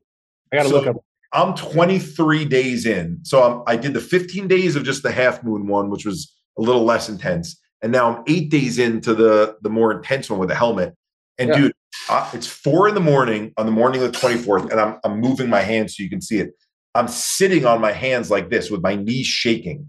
I 0.51 0.57
gotta 0.57 0.69
so 0.69 0.75
look 0.75 0.87
up. 0.87 0.95
I'm 1.33 1.55
23 1.55 2.45
days 2.45 2.85
in. 2.85 3.19
So 3.23 3.43
I'm, 3.43 3.63
I 3.67 3.77
did 3.77 3.93
the 3.93 4.01
15 4.01 4.47
days 4.47 4.75
of 4.75 4.83
just 4.83 5.03
the 5.03 5.11
half 5.11 5.43
moon 5.43 5.67
one, 5.67 5.89
which 5.89 6.05
was 6.05 6.33
a 6.57 6.61
little 6.61 6.83
less 6.83 7.09
intense. 7.09 7.59
And 7.81 7.91
now 7.91 8.11
I'm 8.13 8.23
eight 8.27 8.49
days 8.49 8.77
into 8.77 9.13
the 9.13 9.57
the 9.61 9.69
more 9.69 9.91
intense 9.91 10.29
one 10.29 10.39
with 10.39 10.49
the 10.49 10.55
helmet. 10.55 10.95
And 11.37 11.49
Yeah. 11.49 11.55
dude, 11.57 11.73
uh, 12.09 12.29
it's 12.33 12.47
four 12.47 12.87
in 12.87 12.95
the 12.95 13.01
morning 13.01 13.53
on 13.57 13.65
the 13.65 13.71
morning 13.71 14.01
of 14.01 14.11
the 14.11 14.17
24th, 14.17 14.69
and 14.71 14.79
I'm 14.79 14.99
I'm 15.03 15.19
moving 15.19 15.49
my 15.49 15.61
hands 15.61 15.95
so 15.95 16.03
you 16.03 16.09
can 16.09 16.21
see 16.21 16.39
it. 16.39 16.51
I'm 16.95 17.07
sitting 17.07 17.65
on 17.65 17.79
my 17.81 17.91
hands 17.91 18.29
like 18.29 18.49
this 18.49 18.69
with 18.69 18.81
my 18.81 18.95
knees 18.95 19.27
shaking 19.27 19.87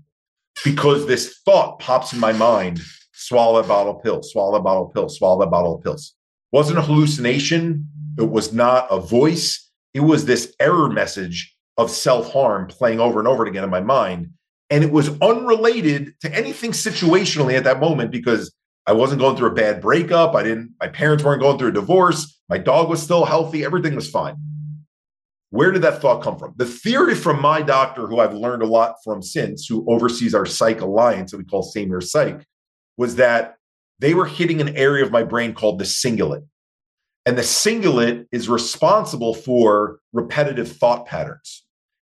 because 0.65 1.07
this 1.07 1.39
thought 1.45 1.79
pops 1.79 2.13
in 2.13 2.21
my 2.21 2.33
mind: 2.33 2.81
swallow 3.13 3.61
a 3.61 3.67
bottle 3.67 3.97
of 3.97 4.03
pills, 4.03 4.33
swallow 4.33 4.57
a 4.57 4.63
bottle 4.63 4.87
of 4.87 4.95
pills, 4.95 5.19
swallow 5.19 5.43
a 5.43 5.51
bottle 5.51 5.77
of 5.77 5.83
pills. 5.83 6.15
Wasn't 6.53 6.79
a 6.79 6.83
hallucination. 6.83 7.89
It 8.19 8.31
was 8.31 8.53
not 8.53 8.87
a 8.91 9.01
voice. 9.01 9.71
It 9.95 10.01
was 10.01 10.27
this 10.27 10.55
error 10.61 10.91
message 10.91 11.55
of 11.79 11.91
self 11.91 12.33
harm 12.33 12.67
playing 12.67 13.01
over 13.01 13.19
and 13.19 13.29
over 13.29 13.47
again 13.47 13.65
in 13.65 13.71
my 13.71 13.81
mind. 13.81 14.31
And 14.71 14.83
it 14.83 14.91
was 14.91 15.11
unrelated 15.21 16.15
to 16.21 16.35
anything 16.35 16.71
situationally 16.73 17.55
at 17.57 17.65
that 17.65 17.81
moment 17.81 18.11
because 18.11 18.53
I 18.87 18.93
wasn't 18.93 19.21
going 19.21 19.37
through 19.37 19.51
a 19.51 19.55
bad 19.55 19.81
breakup. 19.81 20.35
I 20.35 20.43
didn't, 20.43 20.75
my 20.81 20.89
parents 20.89 21.23
weren't 21.23 21.41
going 21.41 21.59
through 21.59 21.69
a 21.69 21.73
divorce. 21.73 22.41
My 22.49 22.59
dog 22.59 22.89
was 22.89 23.03
still 23.03 23.25
healthy. 23.25 23.65
Everything 23.65 23.95
was 23.95 24.11
fine. 24.11 24.37
Where 25.51 25.71
did 25.71 25.83
that 25.83 26.01
thought 26.01 26.23
come 26.23 26.39
from? 26.39 26.55
The 26.57 26.67
theory 26.67 27.15
from 27.15 27.41
my 27.41 27.63
doctor, 27.63 28.07
who 28.07 28.19
I've 28.21 28.35
learned 28.35 28.63
a 28.63 28.67
lot 28.67 28.97
from 29.05 29.23
since, 29.23 29.67
who 29.67 29.85
oversees 29.89 30.35
our 30.35 30.47
psych 30.47 30.81
alliance 30.81 31.31
that 31.31 31.37
we 31.37 31.45
call 31.45 31.63
SameHere 31.63 32.03
Psych, 32.03 32.45
was 32.97 33.17
that 33.17 33.57
they 33.99 34.15
were 34.15 34.27
hitting 34.27 34.61
an 34.61 34.77
area 34.77 35.05
of 35.05 35.13
my 35.13 35.23
brain 35.23 35.53
called 35.55 35.79
the 35.79 35.85
cingulate. 35.85 36.45
And 37.25 37.39
the 37.39 37.43
cingulate 37.43 38.27
is 38.33 38.49
responsible 38.49 39.35
for 39.35 40.01
repetitive 40.13 40.73
thought 40.73 41.07
patterns. 41.07 41.62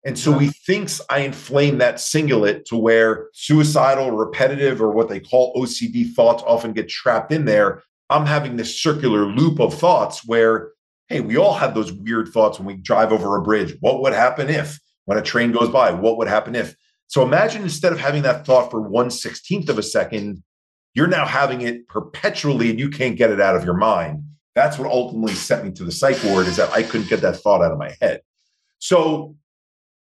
And 0.07 0.19
so 0.19 0.39
he 0.39 0.49
thinks 0.49 1.01
I 1.09 1.21
inflame 1.21 1.79
that 1.79 1.97
cingulate 1.97 2.67
to 2.67 2.77
where 2.77 3.29
suicidal, 3.33 4.11
repetitive, 4.11 4.83
or 4.83 4.91
what 4.91 5.09
they 5.09 5.19
call 5.19 5.55
OCD 5.55 6.13
thoughts 6.13 6.43
often 6.47 6.75
get 6.75 6.91
trapped 6.91 7.33
in 7.33 7.47
there. 7.47 7.83
I'm 8.11 8.27
having 8.27 8.57
this 8.57 8.79
circular 8.79 9.25
loop 9.25 9.61
of 9.61 9.73
thoughts 9.73 10.27
where, 10.27 10.73
hey, 11.09 11.21
we 11.21 11.39
all 11.39 11.55
have 11.55 11.75
those 11.75 11.91
weird 11.91 12.29
thoughts 12.29 12.59
when 12.59 12.67
we 12.67 12.75
drive 12.75 13.13
over 13.13 13.37
a 13.37 13.43
bridge. 13.43 13.77
What 13.81 14.03
would 14.03 14.13
happen 14.13 14.51
if? 14.51 14.79
When 15.07 15.19
a 15.19 15.23
train 15.23 15.53
goes 15.53 15.69
by, 15.71 15.91
what 15.91 16.19
would 16.19 16.29
happen 16.29 16.55
if? 16.55 16.77
So 17.09 17.23
imagine 17.23 17.63
instead 17.63 17.93
of 17.93 18.01
having 18.01 18.23
that 18.23 18.47
thought 18.47 18.71
for 18.71 18.81
one 18.81 19.11
sixteenth 19.11 19.69
of 19.69 19.79
a 19.79 19.83
second, 19.83 20.43
you're 20.95 21.07
now 21.07 21.27
having 21.27 21.63
it 21.63 21.89
perpetually 21.89 22.71
and 22.71 22.79
you 22.79 22.89
can't 22.89 23.17
get 23.17 23.31
it 23.31 23.41
out 23.41 23.57
of 23.57 23.65
your 23.65 23.75
mind. 23.75 24.23
That's 24.55 24.79
what 24.79 24.91
ultimately 24.91 25.35
sent 25.35 25.65
me 25.65 25.73
to 25.73 25.85
the 25.85 25.93
psych 25.93 26.23
ward 26.25 26.47
is 26.47 26.57
that 26.57 26.71
I 26.71 26.83
couldn't 26.83 27.09
get 27.09 27.21
that 27.23 27.37
thought 27.37 27.63
out 27.63 27.73
of 27.73 27.79
my 27.79 27.95
head. 28.01 28.21
So 28.79 29.37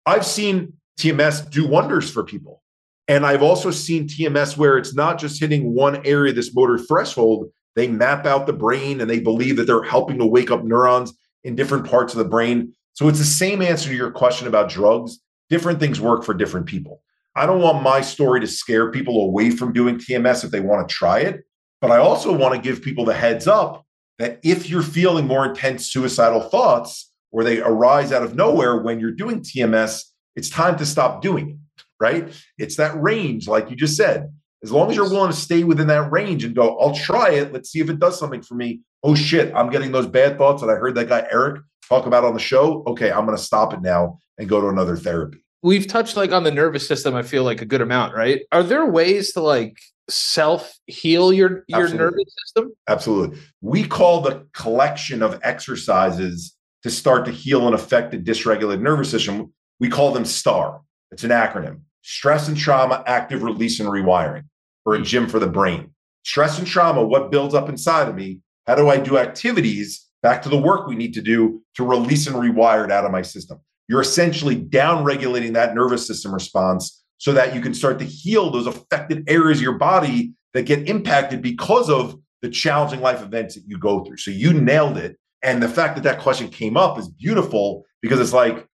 I've 0.06 0.26
seen 0.26 0.74
TMS 1.00 1.50
do 1.50 1.68
wonders 1.68 2.10
for 2.10 2.24
people. 2.24 2.62
And 3.08 3.26
I've 3.26 3.44
also 3.44 3.72
seen 3.72 4.08
TMS 4.08 4.56
where 4.58 4.78
it's 4.78 4.94
not 4.94 5.20
just 5.20 5.40
hitting 5.40 5.74
one 5.74 6.06
area, 6.06 6.32
this 6.34 6.54
motor 6.54 6.78
threshold. 6.78 7.52
They 7.76 7.88
map 7.88 8.26
out 8.26 8.46
the 8.46 8.54
brain 8.54 9.02
and 9.02 9.10
they 9.10 9.20
believe 9.20 9.58
that 9.58 9.66
they're 9.66 9.84
helping 9.84 10.20
to 10.20 10.26
wake 10.26 10.52
up 10.52 10.64
neurons 10.64 11.14
in 11.44 11.56
different 11.56 11.86
parts 11.86 12.14
of 12.14 12.20
the 12.20 12.30
brain. 12.30 12.74
So 12.94 13.08
it's 13.08 13.20
the 13.20 13.26
same 13.26 13.62
answer 13.62 13.90
to 13.90 13.96
your 13.96 14.12
question 14.12 14.48
about 14.48 14.70
drugs. 14.70 15.20
Different 15.50 15.80
things 15.80 16.00
work 16.00 16.24
for 16.24 16.34
different 16.34 16.68
people. 16.68 17.02
I 17.36 17.46
don't 17.46 17.62
want 17.62 17.84
my 17.84 18.00
story 18.02 18.40
to 18.42 18.48
scare 18.48 18.92
people 18.92 19.24
away 19.24 19.50
from 19.50 19.74
doing 19.74 19.98
TMS 19.98 20.44
if 20.44 20.52
they 20.52 20.60
want 20.60 20.88
to 20.88 20.94
try 20.94 21.20
it. 21.20 21.44
But 21.82 21.92
I 21.92 21.98
also 21.98 22.32
want 22.32 22.54
to 22.56 22.62
give 22.62 22.82
people 22.82 23.04
the 23.04 23.14
heads 23.14 23.48
up 23.48 23.86
that 24.20 24.40
if 24.44 24.70
you're 24.70 24.84
feeling 24.84 25.28
more 25.28 25.46
intense 25.46 25.92
suicidal 25.92 26.42
thoughts 26.42 27.12
or 27.34 27.44
they 27.44 27.60
arise 27.60 28.14
out 28.14 28.24
of 28.24 28.36
nowhere 28.36 28.78
when 28.78 29.00
you're 29.00 29.12
doing 29.12 29.42
TMS, 29.42 30.04
it's 30.36 30.50
time 30.50 30.78
to 30.78 30.86
stop 30.86 31.22
doing 31.22 31.50
it, 31.50 31.84
right? 32.00 32.32
It's 32.58 32.78
that 32.78 33.00
range, 33.02 33.48
like 33.48 33.70
you 33.70 33.76
just 33.76 33.98
said. 33.98 34.32
As 34.64 34.72
long 34.72 34.90
as 34.90 34.96
you're 34.96 35.10
willing 35.10 35.32
to 35.32 35.36
stay 35.36 35.66
within 35.66 35.88
that 35.88 36.10
range 36.10 36.46
and 36.46 36.56
go, 36.56 36.80
I'll 36.80 36.96
try 36.96 37.32
it. 37.32 37.52
Let's 37.52 37.70
see 37.70 37.82
if 37.82 37.90
it 37.90 38.00
does 38.00 38.18
something 38.18 38.42
for 38.42 38.56
me. 38.56 38.82
Oh 39.04 39.16
shit, 39.16 39.54
I'm 39.54 39.70
getting 39.70 39.92
those 39.92 40.08
bad 40.08 40.38
thoughts 40.38 40.62
that 40.62 40.70
I 40.70 40.76
heard 40.76 40.96
that 40.96 41.10
guy 41.10 41.28
Eric 41.30 41.62
talk 41.90 42.06
about 42.06 42.24
on 42.24 42.34
the 42.34 42.40
show. 42.40 42.84
Okay, 42.88 43.12
I'm 43.12 43.26
going 43.26 43.36
to 43.38 43.44
stop 43.44 43.74
it 43.74 43.82
now 43.82 44.20
and 44.38 44.48
go 44.48 44.62
to 44.62 44.70
another 44.70 44.96
therapy. 44.96 45.44
We've 45.64 45.88
touched 45.88 46.16
like 46.16 46.32
on 46.32 46.44
the 46.44 46.52
nervous 46.52 46.88
system, 46.88 47.16
I 47.16 47.24
feel 47.24 47.44
like 47.44 47.62
a 47.62 47.66
good 47.66 47.82
amount, 47.82 48.16
right? 48.16 48.42
Are 48.52 48.64
there 48.64 48.86
ways 48.86 49.34
to 49.34 49.42
like 49.42 49.78
self 50.10 50.78
heal 50.86 51.34
your 51.34 51.66
your 51.68 51.84
Absolutely. 51.84 51.98
nervous 51.98 52.36
system? 52.46 52.74
Absolutely. 52.88 53.40
We 53.62 53.86
call 53.86 54.22
the 54.22 54.48
collection 54.54 55.22
of 55.24 55.40
exercises 55.44 56.56
to 56.84 56.90
start 56.90 57.26
to 57.26 57.32
heal 57.32 57.68
an 57.68 57.74
affected, 57.74 58.26
dysregulated 58.26 58.82
nervous 58.82 59.10
system. 59.10 59.54
We 59.80 59.90
call 59.90 60.12
them 60.12 60.26
STAR. 60.26 60.82
It's 61.12 61.24
an 61.24 61.32
acronym 61.32 61.82
stress 62.06 62.50
and 62.50 62.58
trauma, 62.58 63.02
active 63.08 63.44
release 63.44 63.80
and 63.80 63.88
rewiring, 63.88 64.44
or 64.86 64.96
a 64.96 64.98
hmm. 64.98 65.04
gym 65.06 65.28
for 65.28 65.40
the 65.40 65.48
brain. 65.48 65.90
Stress 66.24 66.58
and 66.58 66.68
trauma, 66.68 67.04
what 67.04 67.32
builds 67.32 67.54
up 67.54 67.70
inside 67.70 68.08
of 68.08 68.16
me? 68.16 68.42
How 68.68 68.76
do 68.76 68.90
I 68.90 68.98
do 68.98 69.18
activities 69.18 70.10
back 70.24 70.42
to 70.42 70.50
the 70.50 70.58
work 70.58 70.88
we 70.88 70.96
need 70.96 71.14
to 71.14 71.22
do 71.22 71.62
to 71.76 71.86
release 71.86 72.26
and 72.26 72.36
rewire 72.36 72.86
it 72.86 72.92
out 72.92 73.06
of 73.06 73.12
my 73.12 73.22
system. 73.22 73.60
You're 73.88 74.02
essentially 74.02 74.56
down 74.56 75.04
regulating 75.04 75.54
that 75.54 75.76
nervous 75.76 76.08
system 76.08 76.34
response 76.34 77.04
so 77.18 77.34
that 77.34 77.54
you 77.54 77.62
can 77.62 77.74
start 77.74 78.00
to 78.00 78.06
heal 78.06 78.50
those 78.50 78.66
affected 78.66 79.30
areas 79.30 79.60
of 79.60 79.64
your 79.64 79.78
body 79.78 80.34
that 80.54 80.64
get 80.64 80.88
impacted 80.90 81.42
because 81.42 81.90
of 81.90 82.18
the 82.42 82.50
challenging 82.50 83.02
life 83.02 83.22
events 83.22 83.56
that 83.56 83.64
you 83.68 83.78
go 83.78 84.04
through. 84.04 84.18
So 84.18 84.32
you 84.32 84.54
nailed 84.54 84.98
it. 84.98 85.18
And 85.44 85.62
the 85.62 85.70
fact 85.70 85.96
that 85.96 86.04
that 86.04 86.20
question 86.20 86.48
came 86.48 86.78
up 86.78 86.98
is 86.98 87.10
beautiful 87.10 87.86
because 88.02 88.20
it's 88.20 88.34
like, 88.34 88.66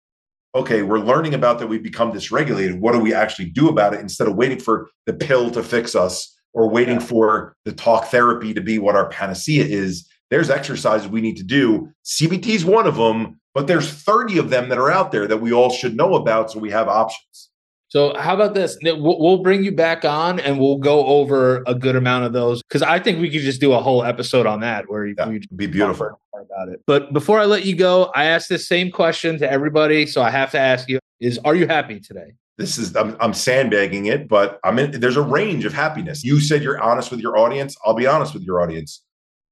okay, 0.55 0.82
we're 0.82 0.99
learning 0.99 1.35
about 1.35 1.59
that 1.59 1.66
we 1.66 1.78
become 1.78 2.12
dysregulated. 2.12 2.78
What 2.78 2.93
do 2.93 3.01
we 3.01 3.15
actually 3.15 3.51
do 3.51 3.69
about 3.69 3.95
it 3.95 4.01
instead 4.01 4.28
of 4.28 4.36
waiting 4.36 4.61
for 4.61 4.89
the 5.07 5.15
pill 5.15 5.51
to 5.51 5.62
fix 5.62 5.95
us 5.95 6.36
or 6.53 6.69
waiting 6.69 7.01
yeah. 7.01 7.07
for 7.07 7.57
the 7.65 7.73
talk 7.73 8.07
therapy 8.07 8.53
to 8.55 8.61
be 8.61 8.78
what 8.78 8.97
our 8.97 9.09
panacea 9.09 9.65
is? 9.65 10.07
There's 10.31 10.51
exercises 10.51 11.09
we 11.09 11.23
need 11.23 11.36
to 11.39 11.43
do. 11.43 11.90
CBT 12.05 12.49
is 12.49 12.65
one 12.65 12.86
of 12.86 12.97
them, 12.97 13.40
but 13.55 13.66
there's 13.66 13.90
30 13.90 14.39
of 14.39 14.51
them 14.51 14.69
that 14.69 14.78
are 14.78 14.90
out 14.90 15.11
there 15.11 15.27
that 15.27 15.40
we 15.40 15.53
all 15.53 15.70
should 15.70 15.97
know 15.97 16.15
about 16.15 16.51
so 16.51 16.59
we 16.59 16.70
have 16.70 16.89
options. 16.89 17.48
So 17.89 18.15
how 18.19 18.35
about 18.35 18.55
this? 18.55 18.77
We'll 18.82 19.39
bring 19.39 19.65
you 19.65 19.73
back 19.73 20.05
on 20.05 20.40
and 20.40 20.60
we'll 20.60 20.77
go 20.77 21.06
over 21.06 21.62
a 21.66 21.74
good 21.74 21.97
amount 21.97 22.27
of 22.27 22.35
those 22.35 22.62
because 22.62 22.82
I 22.82 22.98
think 22.98 23.19
we 23.19 23.31
could 23.31 23.40
just 23.40 23.62
do 23.62 23.73
a 23.73 23.81
whole 23.81 24.05
episode 24.05 24.44
on 24.44 24.60
that 24.60 24.90
where 24.90 25.06
you 25.06 25.15
yeah, 25.16 25.39
be 25.56 25.66
beautiful 25.66 26.20
about 26.35 26.69
it. 26.69 26.82
But 26.86 27.15
before 27.15 27.40
I 27.40 27.47
let 27.47 27.65
you 27.65 27.74
go, 27.74 28.12
I 28.15 28.24
ask 28.24 28.48
this 28.48 28.69
same 28.69 28.90
question 28.90 29.39
to 29.39 29.51
everybody, 29.51 30.05
so 30.05 30.20
I 30.20 30.28
have 30.28 30.51
to 30.51 30.59
ask 30.59 30.86
you: 30.89 30.98
Is 31.20 31.39
are 31.47 31.55
you 31.55 31.66
happy 31.66 31.98
today? 31.98 32.35
This 32.59 32.77
is 32.77 32.94
I'm, 32.94 33.16
I'm 33.20 33.32
sandbagging 33.32 34.06
it, 34.06 34.28
but 34.28 34.60
I'm 34.65 34.78
in. 34.78 35.01
There's 35.01 35.16
a 35.16 35.23
range 35.23 35.65
of 35.65 35.73
happiness. 35.73 36.23
You 36.23 36.40
said 36.40 36.62
you're 36.62 36.81
honest 36.82 37.10
with 37.10 37.20
your 37.20 37.39
audience. 37.39 37.74
I'll 37.86 37.94
be 37.94 38.06
honest 38.06 38.35
with 38.35 38.43
your 38.43 38.60
audience. 38.60 39.02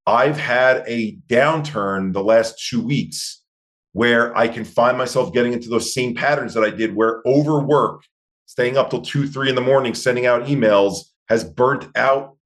I've 0.06 0.38
had 0.38 0.84
a 0.86 1.16
downturn 1.28 2.12
the 2.12 2.22
last 2.22 2.64
two 2.68 2.84
weeks 2.84 3.42
where 3.92 4.36
I 4.36 4.46
can 4.46 4.64
find 4.64 4.98
myself 4.98 5.32
getting 5.32 5.54
into 5.54 5.70
those 5.70 5.94
same 5.94 6.14
patterns 6.14 6.52
that 6.52 6.62
I 6.62 6.70
did, 6.70 6.94
where 6.94 7.22
overwork 7.24 8.02
staying 8.56 8.78
up 8.78 8.88
till 8.88 9.02
two, 9.02 9.28
three 9.28 9.50
in 9.50 9.54
the 9.54 9.60
morning, 9.60 9.94
sending 9.94 10.24
out 10.24 10.46
emails 10.46 11.10
has 11.28 11.44
burnt 11.44 11.84
out 11.94 12.38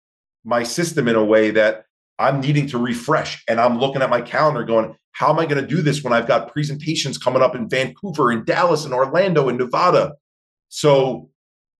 my 0.42 0.64
system 0.64 1.06
in 1.06 1.14
a 1.14 1.24
way 1.24 1.52
that 1.52 1.84
I'm 2.18 2.40
needing 2.40 2.66
to 2.68 2.78
refresh. 2.78 3.44
And 3.46 3.60
I'm 3.60 3.78
looking 3.78 4.02
at 4.02 4.10
my 4.10 4.20
calendar 4.20 4.64
going, 4.64 4.96
how 5.12 5.30
am 5.30 5.38
I 5.38 5.46
going 5.46 5.62
to 5.62 5.68
do 5.68 5.82
this 5.82 6.02
when 6.02 6.12
I've 6.12 6.26
got 6.26 6.52
presentations 6.52 7.16
coming 7.16 7.42
up 7.42 7.54
in 7.54 7.68
Vancouver, 7.68 8.32
in 8.32 8.44
Dallas, 8.44 8.84
in 8.84 8.92
Orlando, 8.92 9.48
in 9.48 9.56
Nevada? 9.56 10.14
So 10.68 11.30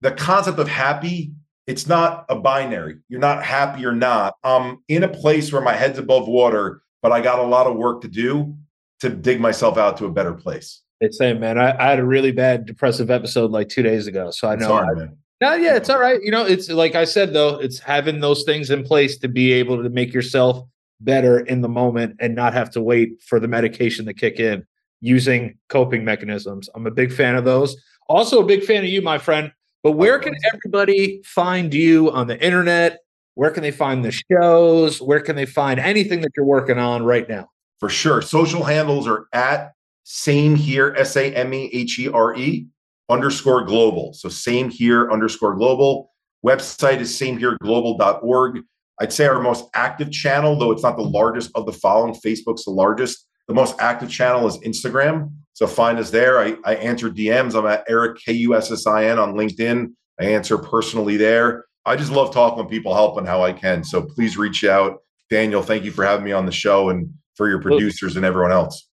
the 0.00 0.12
concept 0.12 0.60
of 0.60 0.68
happy, 0.68 1.32
it's 1.66 1.88
not 1.88 2.24
a 2.28 2.36
binary. 2.36 2.98
You're 3.08 3.18
not 3.18 3.42
happy 3.42 3.84
or 3.84 3.92
not. 3.92 4.34
I'm 4.44 4.78
in 4.86 5.02
a 5.02 5.08
place 5.08 5.52
where 5.52 5.62
my 5.62 5.74
head's 5.74 5.98
above 5.98 6.28
water, 6.28 6.82
but 7.02 7.10
I 7.10 7.20
got 7.20 7.40
a 7.40 7.42
lot 7.42 7.66
of 7.66 7.76
work 7.76 8.02
to 8.02 8.08
do 8.08 8.56
to 9.00 9.08
dig 9.10 9.40
myself 9.40 9.76
out 9.76 9.96
to 9.96 10.06
a 10.06 10.12
better 10.12 10.34
place. 10.34 10.82
It's 11.00 11.16
same, 11.16 11.40
man. 11.40 11.58
I, 11.58 11.76
I, 11.78 11.90
had 11.90 11.98
a 11.98 12.04
really 12.04 12.30
bad 12.30 12.66
depressive 12.66 13.10
episode 13.10 13.50
like 13.50 13.70
two 13.70 13.82
days 13.82 14.06
ago. 14.06 14.30
So 14.30 14.48
I 14.48 14.56
know. 14.56 14.68
Sorry, 14.68 14.88
I, 14.96 14.98
man. 14.98 15.16
No, 15.40 15.54
yeah, 15.54 15.76
it's 15.76 15.88
all 15.88 15.98
right. 15.98 16.20
You 16.22 16.30
know, 16.30 16.44
it's 16.44 16.68
like 16.68 16.94
I 16.94 17.04
said 17.04 17.32
though, 17.32 17.58
it's 17.58 17.78
having 17.78 18.20
those 18.20 18.42
things 18.44 18.70
in 18.70 18.84
place 18.84 19.16
to 19.18 19.28
be 19.28 19.52
able 19.52 19.82
to 19.82 19.88
make 19.88 20.12
yourself 20.12 20.66
better 21.00 21.40
in 21.40 21.62
the 21.62 21.68
moment 21.68 22.16
and 22.20 22.34
not 22.34 22.52
have 22.52 22.70
to 22.72 22.82
wait 22.82 23.22
for 23.22 23.40
the 23.40 23.48
medication 23.48 24.04
to 24.04 24.12
kick 24.12 24.38
in 24.38 24.66
using 25.00 25.56
coping 25.70 26.04
mechanisms. 26.04 26.68
I'm 26.74 26.86
a 26.86 26.90
big 26.90 27.10
fan 27.10 27.36
of 27.36 27.44
those. 27.46 27.74
Also 28.08 28.40
a 28.40 28.44
big 28.44 28.64
fan 28.64 28.84
of 28.84 28.90
you, 28.90 29.00
my 29.00 29.16
friend. 29.16 29.50
But 29.82 29.92
where 29.92 30.18
can 30.18 30.34
everybody 30.52 31.22
find 31.24 31.72
you 31.72 32.10
on 32.10 32.26
the 32.26 32.38
internet? 32.44 32.98
Where 33.34 33.50
can 33.50 33.62
they 33.62 33.70
find 33.70 34.04
the 34.04 34.12
shows? 34.12 35.00
Where 35.00 35.20
can 35.20 35.36
they 35.36 35.46
find 35.46 35.80
anything 35.80 36.20
that 36.20 36.32
you're 36.36 36.44
working 36.44 36.78
on 36.78 37.02
right 37.02 37.26
now? 37.26 37.48
For 37.78 37.88
sure. 37.88 38.20
Social 38.20 38.62
handles 38.62 39.08
are 39.08 39.26
at 39.32 39.72
same 40.12 40.56
here, 40.56 40.92
S 40.98 41.14
A 41.14 41.32
M 41.36 41.54
E 41.54 41.70
H 41.72 42.00
E 42.00 42.08
R 42.08 42.34
E 42.34 42.66
underscore 43.08 43.62
global. 43.64 44.12
So 44.12 44.28
same 44.28 44.68
here 44.68 45.08
underscore 45.08 45.54
global. 45.54 46.10
Website 46.44 46.98
is 46.98 47.16
samehereglobal.org. 47.16 48.62
I'd 49.00 49.12
say 49.12 49.26
our 49.26 49.40
most 49.40 49.66
active 49.72 50.10
channel, 50.10 50.58
though 50.58 50.72
it's 50.72 50.82
not 50.82 50.96
the 50.96 51.04
largest 51.04 51.52
of 51.54 51.64
the 51.64 51.72
following, 51.72 52.12
Facebook's 52.12 52.64
the 52.64 52.72
largest. 52.72 53.24
The 53.46 53.54
most 53.54 53.76
active 53.78 54.10
channel 54.10 54.48
is 54.48 54.58
Instagram. 54.58 55.30
So 55.52 55.68
find 55.68 55.96
us 56.00 56.10
there. 56.10 56.40
I, 56.40 56.56
I 56.64 56.74
answer 56.74 57.08
DMs. 57.08 57.54
I'm 57.54 57.66
at 57.66 57.84
Eric 57.88 58.18
K 58.18 58.32
U 58.32 58.56
S 58.56 58.72
S 58.72 58.88
I 58.88 59.04
N 59.04 59.20
on 59.20 59.34
LinkedIn. 59.34 59.92
I 60.20 60.24
answer 60.24 60.58
personally 60.58 61.18
there. 61.18 61.66
I 61.86 61.94
just 61.94 62.10
love 62.10 62.34
talking 62.34 62.58
with 62.58 62.68
people, 62.68 62.94
helping 62.94 63.26
how 63.26 63.44
I 63.44 63.52
can. 63.52 63.84
So 63.84 64.02
please 64.02 64.36
reach 64.36 64.64
out. 64.64 64.98
Daniel, 65.30 65.62
thank 65.62 65.84
you 65.84 65.92
for 65.92 66.04
having 66.04 66.24
me 66.24 66.32
on 66.32 66.46
the 66.46 66.52
show 66.52 66.88
and 66.88 67.14
for 67.36 67.48
your 67.48 67.62
producers 67.62 68.16
and 68.16 68.24
everyone 68.24 68.50
else. 68.50 68.89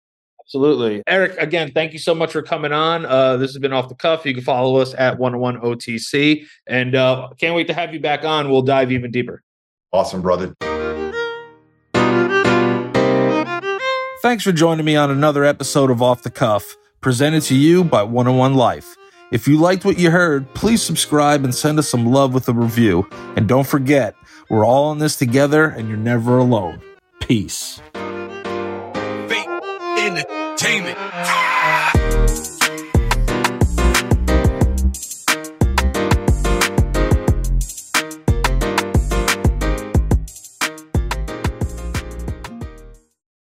Absolutely. 0.47 1.03
Eric, 1.09 1.37
again, 1.39 1.73
thank 1.75 1.93
you 1.93 1.99
so 1.99 2.15
much 2.15 2.31
for 2.31 2.41
coming 2.41 2.73
on. 2.73 3.05
Uh, 3.05 3.37
this 3.37 3.51
has 3.51 3.59
been 3.59 3.73
off 3.73 3.89
the 3.89 3.97
cuff. 3.97 4.25
You 4.25 4.33
can 4.33 4.45
follow 4.45 4.77
us 4.77 4.95
at 4.95 5.19
101 5.19 5.61
OTC 5.61 6.47
and 6.69 6.95
uh, 6.95 7.31
can't 7.37 7.57
wait 7.57 7.67
to 7.67 7.75
have 7.75 7.93
you 7.93 7.99
back 7.99 8.25
on. 8.25 8.49
We'll 8.49 8.63
dive 8.63 8.93
even 8.93 9.11
deeper. 9.11 9.43
Awesome, 9.93 10.23
brother. 10.23 10.55
Thanks 14.23 14.45
for 14.45 14.53
joining 14.53 14.85
me 14.85 14.95
on 14.95 15.11
another 15.11 15.45
episode 15.45 15.91
of 15.91 16.01
Off 16.01 16.23
the 16.23 16.31
Cuff, 16.31 16.77
presented 17.01 17.43
to 17.43 17.57
you 17.57 17.83
by 17.83 18.05
101 18.05 18.55
Life. 18.55 18.97
If 19.33 19.49
you 19.49 19.59
liked 19.59 19.85
what 19.85 19.99
you 19.99 20.13
heard, 20.13 20.53
please 20.55 20.81
subscribe 20.81 21.43
and 21.43 21.53
send 21.53 21.81
us 21.81 21.89
some 21.89 22.07
love 22.07 22.33
with 22.33 22.49
a 22.49 22.53
review. 22.53 23.09
And 23.35 23.49
don't 23.49 23.67
forget, 23.67 24.15
we're 24.49 24.65
all 24.65 24.93
in 24.93 24.99
this 24.99 25.17
together 25.17 25.65
and 25.67 25.89
you're 25.89 25.99
never 25.99 26.39
alone. 26.39 26.81
Peace 27.21 27.81
entertainment. 30.67 31.46